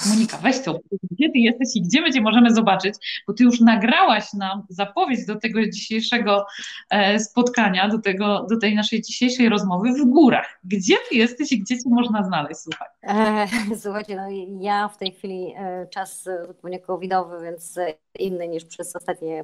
Monika, 0.09 0.37
weź 0.37 0.61
to, 0.61 0.79
gdzie 1.11 1.29
ty 1.29 1.39
jesteś 1.39 1.75
i 1.75 1.81
gdzie 1.81 2.01
my 2.01 2.11
cię 2.11 2.21
możemy 2.21 2.53
zobaczyć, 2.53 2.95
bo 3.27 3.33
ty 3.33 3.43
już 3.43 3.59
nagrałaś 3.61 4.33
nam 4.33 4.63
zapowiedź 4.69 5.25
do 5.25 5.35
tego 5.35 5.69
dzisiejszego 5.69 6.45
e, 6.89 7.19
spotkania, 7.19 7.89
do, 7.89 7.99
tego, 7.99 8.45
do 8.49 8.57
tej 8.59 8.75
naszej 8.75 9.01
dzisiejszej 9.01 9.49
rozmowy 9.49 9.93
w 9.93 10.05
górach. 10.05 10.59
Gdzie 10.63 10.95
ty 11.09 11.15
jesteś 11.15 11.51
i 11.51 11.59
gdzie 11.59 11.77
cię 11.77 11.89
można 11.89 12.23
znaleźć, 12.23 12.59
słuchaj? 12.59 12.87
E, 13.03 13.47
słuchajcie, 13.83 14.15
no 14.15 14.27
ja 14.61 14.87
w 14.87 14.97
tej 14.97 15.11
chwili 15.11 15.53
e, 15.57 15.87
czas 15.87 16.29
zupełnie 16.47 16.79
covidowy, 16.79 17.43
więc 17.43 17.79
inny 18.19 18.47
niż 18.47 18.65
przez 18.65 18.95
ostatnie 18.95 19.43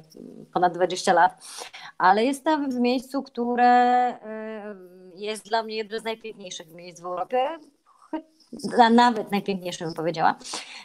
ponad 0.52 0.74
20 0.74 1.12
lat, 1.12 1.44
ale 1.98 2.24
jestem 2.24 2.70
w 2.70 2.80
miejscu, 2.80 3.22
które 3.22 4.14
jest 5.14 5.48
dla 5.48 5.62
mnie 5.62 5.76
jednym 5.76 6.00
z 6.00 6.04
najpiękniejszych 6.04 6.74
miejsc 6.74 7.00
w 7.00 7.04
Europie 7.04 7.38
nawet 8.90 9.30
najpiękniejszym 9.30 9.86
bym 9.86 9.94
powiedziała. 9.94 10.34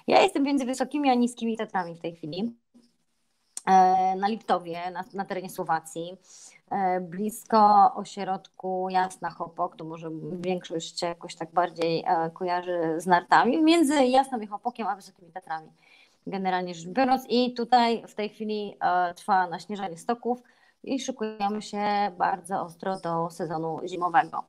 Ja 0.07 0.21
jestem 0.21 0.43
między 0.43 0.65
wysokimi 0.65 1.09
a 1.09 1.13
niskimi 1.13 1.57
Tatrami 1.57 1.95
w 1.95 1.99
tej 1.99 2.15
chwili. 2.15 2.53
E, 3.67 4.15
na 4.15 4.27
Liptowie, 4.27 4.91
na, 4.91 5.03
na 5.13 5.25
terenie 5.25 5.49
Słowacji, 5.49 6.17
e, 6.71 7.01
blisko 7.01 7.91
ośrodku 7.95 8.87
Jasna 8.89 9.29
Chopok, 9.29 9.75
to 9.75 9.85
może 9.85 10.09
większość 10.31 11.01
jakoś 11.01 11.35
tak 11.35 11.51
bardziej 11.51 12.03
e, 12.07 12.29
kojarzy 12.33 12.95
z 12.97 13.05
nartami, 13.05 13.63
między 13.63 14.05
Jasną 14.05 14.39
i 14.39 14.47
Chopokiem 14.47 14.87
a 14.87 14.95
Wysokimi 14.95 15.31
Tatrami, 15.31 15.67
generalnie 16.27 16.75
rzecz 16.75 16.87
biorąc. 16.87 17.25
I 17.29 17.53
tutaj 17.53 18.03
w 18.07 18.15
tej 18.15 18.29
chwili 18.29 18.77
trwa 19.15 19.47
naśnieżanie 19.47 19.97
stoków 19.97 20.39
i 20.83 20.99
szykujemy 20.99 21.61
się 21.61 22.11
bardzo 22.17 22.61
ostro 22.61 22.99
do 22.99 23.29
sezonu 23.29 23.79
zimowego. 23.85 24.43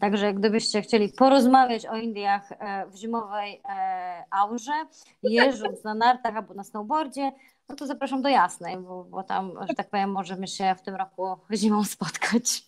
Także 0.00 0.34
gdybyście 0.34 0.82
chcieli 0.82 1.08
porozmawiać 1.08 1.86
o 1.86 1.96
Indiach 1.96 2.52
e, 2.52 2.86
w 2.86 2.96
zimowej 2.96 3.60
e, 3.68 4.24
aurze, 4.30 4.72
jeżdżąc 5.22 5.84
na 5.84 5.94
nartach 5.94 6.36
albo 6.36 6.54
na 6.54 6.64
snowboardzie, 6.64 7.32
no 7.68 7.76
to 7.76 7.86
zapraszam 7.86 8.22
do 8.22 8.28
Jasnej, 8.28 8.76
bo, 8.76 9.04
bo 9.04 9.22
tam, 9.22 9.52
że 9.68 9.74
tak 9.74 9.90
powiem, 9.90 10.10
możemy 10.12 10.48
się 10.48 10.74
w 10.78 10.82
tym 10.82 10.94
roku 10.94 11.36
zimą 11.52 11.84
spotkać. 11.84 12.62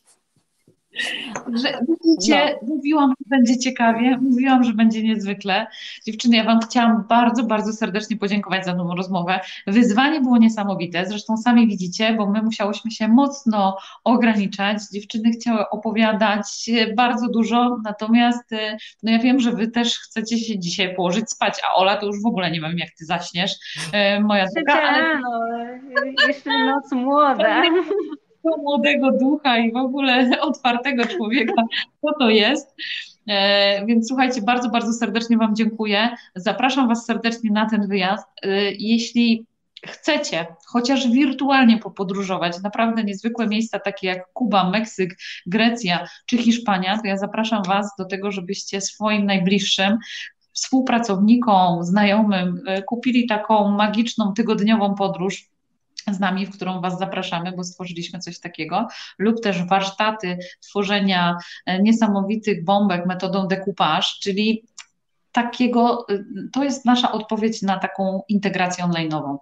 Że 1.55 1.81
widzicie, 1.89 2.59
no. 2.63 2.69
mówiłam, 2.75 3.11
że 3.11 3.25
będzie 3.27 3.59
ciekawie, 3.59 4.19
mówiłam, 4.23 4.65
że 4.65 4.73
będzie 4.73 5.03
niezwykle. 5.03 5.67
Dziewczyny, 6.07 6.37
ja 6.37 6.45
Wam 6.45 6.61
chciałam 6.61 7.05
bardzo, 7.09 7.45
bardzo 7.45 7.73
serdecznie 7.73 8.17
podziękować 8.17 8.65
za 8.65 8.75
tą 8.75 8.95
rozmowę. 8.95 9.41
Wyzwanie 9.67 10.21
było 10.21 10.39
niesamowite, 10.39 11.07
zresztą 11.07 11.37
sami 11.37 11.67
widzicie, 11.67 12.15
bo 12.15 12.31
my 12.31 12.43
musiałyśmy 12.43 12.91
się 12.91 13.09
mocno 13.09 13.77
ograniczać. 14.05 14.79
Dziewczyny 14.93 15.31
chciały 15.31 15.71
opowiadać 15.71 16.71
bardzo 16.97 17.29
dużo, 17.29 17.77
natomiast 17.85 18.51
no 19.03 19.13
ja 19.13 19.19
wiem, 19.19 19.41
że 19.41 19.53
Wy 19.53 19.69
też 19.69 19.99
chcecie 19.99 20.39
się 20.39 20.59
dzisiaj 20.59 20.95
położyć 20.95 21.31
spać, 21.31 21.55
a 21.65 21.75
Ola 21.75 21.97
to 21.97 22.07
już 22.07 22.23
w 22.23 22.27
ogóle 22.27 22.51
nie 22.51 22.61
wiem, 22.61 22.79
jak 22.79 22.91
Ty 22.99 23.05
zaśniesz, 23.05 23.53
e, 23.93 24.21
moja 24.21 24.47
droga. 24.55 24.83
Ale... 24.83 25.21
jeszcze 26.29 26.65
noc 26.65 26.93
młoda. 26.93 27.63
młodego 28.45 29.13
ducha 29.13 29.59
i 29.59 29.73
w 29.73 29.77
ogóle 29.77 30.31
otwartego 30.41 31.07
człowieka, 31.07 31.63
co 32.01 32.13
to 32.19 32.31
jest. 32.31 32.75
E, 33.29 33.87
więc 33.87 34.09
słuchajcie, 34.09 34.43
bardzo, 34.43 34.71
bardzo 34.71 34.93
serdecznie 34.93 35.37
Wam 35.37 35.57
dziękuję. 35.57 36.09
Zapraszam 36.35 36.89
Was 36.89 37.07
serdecznie 37.07 37.51
na 37.51 37.71
ten 37.71 37.89
wyjazd. 37.89 38.27
E, 38.43 38.49
jeśli 38.73 39.47
chcecie 39.87 40.47
chociaż 40.67 41.09
wirtualnie 41.11 41.79
popodróżować, 41.79 42.63
naprawdę 42.63 43.05
niezwykłe 43.05 43.47
miejsca 43.47 43.79
takie 43.79 44.07
jak 44.07 44.33
Kuba, 44.33 44.71
Meksyk, 44.71 45.17
Grecja 45.47 46.09
czy 46.27 46.39
Hiszpania, 46.39 46.99
to 46.99 47.07
ja 47.07 47.17
zapraszam 47.17 47.63
Was 47.63 47.91
do 47.99 48.05
tego, 48.05 48.33
żebyście 48.33 48.81
swoim 48.81 49.27
najbliższym 49.27 49.99
współpracownikom, 50.53 51.85
znajomym 51.85 52.63
e, 52.67 52.83
kupili 52.83 53.27
taką 53.27 53.71
magiczną 53.71 54.33
tygodniową 54.33 54.95
podróż 54.95 55.51
z 56.15 56.21
nami, 56.21 56.47
w 56.47 56.51
którą 56.51 56.81
Was 56.81 56.99
zapraszamy, 56.99 57.53
bo 57.53 57.65
stworzyliśmy 57.65 58.19
coś 58.19 58.41
takiego, 58.41 58.89
lub 59.19 59.41
też 59.41 59.65
warsztaty 59.65 60.39
tworzenia 60.61 61.37
e, 61.67 61.83
niesamowitych 61.83 62.65
bombek 62.65 63.07
metodą 63.07 63.47
decoupage, 63.47 64.07
czyli 64.21 64.65
takiego, 65.33 66.07
y, 66.11 66.25
to 66.53 66.65
jest 66.65 66.85
nasza 66.85 67.13
odpowiedź 67.13 67.63
na 67.63 67.79
taką 67.79 68.23
integrację 68.29 68.85
online'ową. 68.85 69.37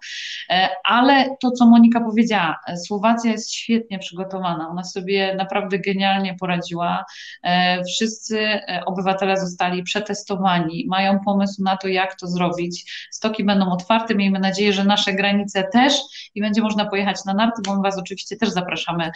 E, 0.49 0.69
ale 0.83 1.35
to, 1.41 1.51
co 1.51 1.65
Monika 1.65 2.01
powiedziała, 2.01 2.59
Słowacja 2.85 3.31
jest 3.31 3.53
świetnie 3.53 3.99
przygotowana, 3.99 4.69
ona 4.69 4.83
sobie 4.83 5.35
naprawdę 5.35 5.79
genialnie 5.79 6.35
poradziła. 6.39 7.05
E, 7.43 7.83
wszyscy 7.83 8.39
e, 8.39 8.81
obywatele 8.85 9.37
zostali 9.37 9.83
przetestowani, 9.83 10.85
mają 10.89 11.19
pomysł 11.19 11.63
na 11.63 11.77
to, 11.77 11.87
jak 11.87 12.15
to 12.15 12.27
zrobić. 12.27 13.07
Stoki 13.11 13.43
będą 13.43 13.71
otwarte, 13.71 14.15
miejmy 14.15 14.39
nadzieję, 14.39 14.73
że 14.73 14.83
nasze 14.83 15.13
granice 15.13 15.63
też 15.63 15.93
i 16.35 16.41
będzie 16.41 16.61
można 16.61 16.85
pojechać 16.85 17.25
na 17.25 17.33
narty, 17.33 17.61
bo 17.65 17.75
my 17.75 17.81
Was 17.81 17.97
oczywiście 17.97 18.37
też 18.37 18.49
zapraszamy 18.49 19.11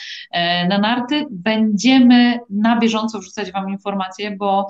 na 0.70 0.78
narty. 0.78 1.26
Będziemy 1.32 2.40
na 2.50 2.80
bieżąco 2.80 3.20
wrzucać 3.20 3.52
Wam 3.52 3.70
informacje, 3.70 4.38
bo 4.38 4.68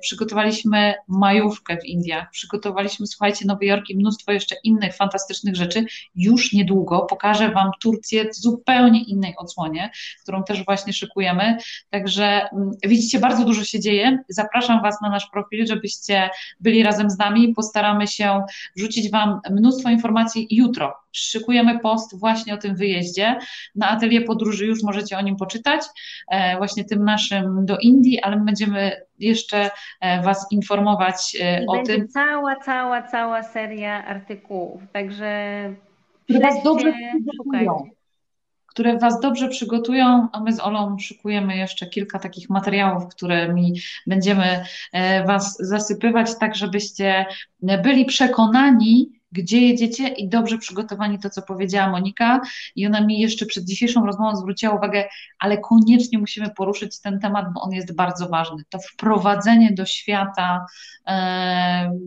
przygotowaliśmy 0.00 0.94
majówkę 1.16 1.76
w 1.76 1.84
Indiach. 1.84 2.30
Przygotowaliśmy, 2.30 3.06
słuchajcie, 3.06 3.44
Nowy 3.46 3.66
Jork 3.66 3.90
i 3.90 3.96
mnóstwo 3.96 4.32
jeszcze 4.32 4.56
innych 4.64 4.96
fantastycznych 4.96 5.56
rzeczy. 5.56 5.84
Już 6.14 6.52
niedługo 6.52 7.00
pokażę 7.00 7.50
Wam 7.50 7.70
Turcję 7.80 8.30
w 8.30 8.34
zupełnie 8.34 9.02
innej 9.02 9.34
odsłonie, 9.36 9.90
którą 10.22 10.44
też 10.44 10.64
właśnie 10.64 10.92
szykujemy. 10.92 11.58
Także 11.90 12.48
mm, 12.52 12.70
widzicie, 12.86 13.18
bardzo 13.18 13.44
dużo 13.44 13.64
się 13.64 13.80
dzieje. 13.80 14.18
Zapraszam 14.28 14.82
Was 14.82 15.00
na 15.00 15.10
nasz 15.10 15.26
profil, 15.32 15.66
żebyście 15.66 16.30
byli 16.60 16.82
razem 16.82 17.10
z 17.10 17.18
nami. 17.18 17.54
Postaramy 17.54 18.06
się 18.06 18.42
wrzucić 18.76 19.10
Wam 19.10 19.40
mnóstwo 19.50 19.90
informacji 19.90 20.46
jutro. 20.50 21.05
Szykujemy 21.16 21.78
post 21.78 22.20
właśnie 22.20 22.54
o 22.54 22.56
tym 22.56 22.76
wyjeździe. 22.76 23.38
Na 23.74 23.88
atelier 23.88 24.24
podróży 24.24 24.66
już 24.66 24.82
możecie 24.82 25.18
o 25.18 25.20
nim 25.20 25.36
poczytać, 25.36 25.82
e, 26.28 26.56
właśnie 26.56 26.84
tym 26.84 27.04
naszym 27.04 27.66
do 27.66 27.78
Indii, 27.78 28.20
ale 28.20 28.36
my 28.36 28.44
będziemy 28.44 28.92
jeszcze 29.18 29.70
e, 30.00 30.22
Was 30.22 30.46
informować 30.50 31.36
e, 31.40 31.62
I 31.62 31.66
o 31.66 31.82
tym. 31.82 32.08
Cała, 32.08 32.56
cała, 32.56 33.02
cała 33.02 33.42
seria 33.42 34.04
artykułów, 34.04 34.82
także 34.92 35.74
które 36.24 36.40
Was 36.40 36.62
dobrze 36.62 36.92
przygotują. 37.26 37.90
Które 38.66 38.98
Was 38.98 39.20
dobrze 39.20 39.48
przygotują, 39.48 40.28
a 40.32 40.40
my 40.40 40.52
z 40.52 40.60
Olą 40.60 40.98
szykujemy 40.98 41.56
jeszcze 41.56 41.86
kilka 41.86 42.18
takich 42.18 42.50
materiałów, 42.50 43.08
którymi 43.08 43.72
będziemy 44.06 44.64
Was 45.26 45.56
zasypywać, 45.60 46.38
tak 46.38 46.54
żebyście 46.54 47.26
byli 47.62 48.04
przekonani, 48.04 49.16
gdzie 49.36 49.60
jedziecie 49.60 50.08
i 50.08 50.28
dobrze 50.28 50.58
przygotowani, 50.58 51.18
to 51.18 51.30
co 51.30 51.42
powiedziała 51.42 51.90
Monika. 51.90 52.40
I 52.76 52.86
ona 52.86 53.00
mi 53.00 53.20
jeszcze 53.20 53.46
przed 53.46 53.64
dzisiejszą 53.64 54.06
rozmową 54.06 54.36
zwróciła 54.36 54.74
uwagę, 54.74 55.04
ale 55.38 55.58
koniecznie 55.58 56.18
musimy 56.18 56.50
poruszyć 56.50 57.00
ten 57.00 57.20
temat, 57.20 57.46
bo 57.54 57.60
on 57.60 57.72
jest 57.72 57.94
bardzo 57.94 58.28
ważny. 58.28 58.62
To 58.68 58.78
wprowadzenie 58.78 59.72
do 59.72 59.86
świata 59.86 60.66
e, 61.06 61.98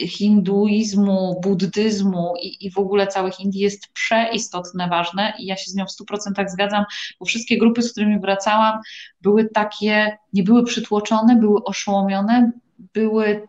hinduizmu, 0.00 1.40
buddyzmu 1.42 2.34
i, 2.42 2.66
i 2.66 2.70
w 2.70 2.78
ogóle 2.78 3.06
całych 3.06 3.40
Indii 3.40 3.60
jest 3.60 3.92
przeistotne, 3.92 4.88
ważne 4.88 5.32
i 5.38 5.46
ja 5.46 5.56
się 5.56 5.70
z 5.70 5.74
nią 5.74 5.84
w 5.86 6.10
100% 6.12 6.48
zgadzam, 6.48 6.84
bo 7.20 7.26
wszystkie 7.26 7.58
grupy, 7.58 7.82
z 7.82 7.92
którymi 7.92 8.20
wracałam, 8.20 8.80
były 9.20 9.48
takie, 9.48 10.18
nie 10.32 10.42
były 10.42 10.64
przytłoczone, 10.64 11.36
były 11.36 11.64
oszołomione, 11.64 12.52
były 12.78 13.48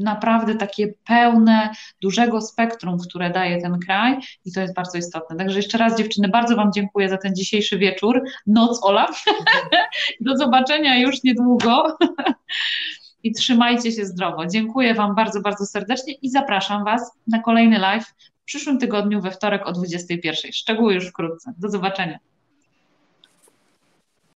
naprawdę 0.00 0.54
takie 0.54 0.94
pełne, 1.04 1.70
dużego 2.02 2.40
spektrum, 2.40 2.98
które 2.98 3.30
daje 3.30 3.62
ten 3.62 3.78
kraj 3.78 4.18
i 4.44 4.52
to 4.52 4.60
jest 4.60 4.74
bardzo 4.74 4.98
istotne. 4.98 5.36
Także 5.36 5.58
jeszcze 5.58 5.78
raz 5.78 5.98
dziewczyny, 5.98 6.28
bardzo 6.28 6.56
Wam 6.56 6.72
dziękuję 6.72 7.08
za 7.08 7.16
ten 7.16 7.34
dzisiejszy 7.34 7.78
wieczór, 7.78 8.22
noc 8.46 8.84
Ola. 8.84 9.08
Do 10.20 10.36
zobaczenia 10.36 10.98
już 10.98 11.22
niedługo 11.22 11.96
i 13.24 13.32
trzymajcie 13.32 13.92
się 13.92 14.04
zdrowo. 14.04 14.46
Dziękuję 14.46 14.94
Wam 14.94 15.14
bardzo, 15.14 15.40
bardzo 15.40 15.66
serdecznie 15.66 16.14
i 16.22 16.30
zapraszam 16.30 16.84
Was 16.84 17.12
na 17.26 17.42
kolejny 17.42 17.78
live 17.78 18.06
w 18.40 18.44
przyszłym 18.44 18.78
tygodniu 18.78 19.20
we 19.20 19.30
wtorek 19.30 19.66
o 19.66 19.72
21. 19.72 20.52
Szczegóły 20.52 20.94
już 20.94 21.08
wkrótce. 21.08 21.54
Do 21.58 21.68
zobaczenia. 21.68 22.18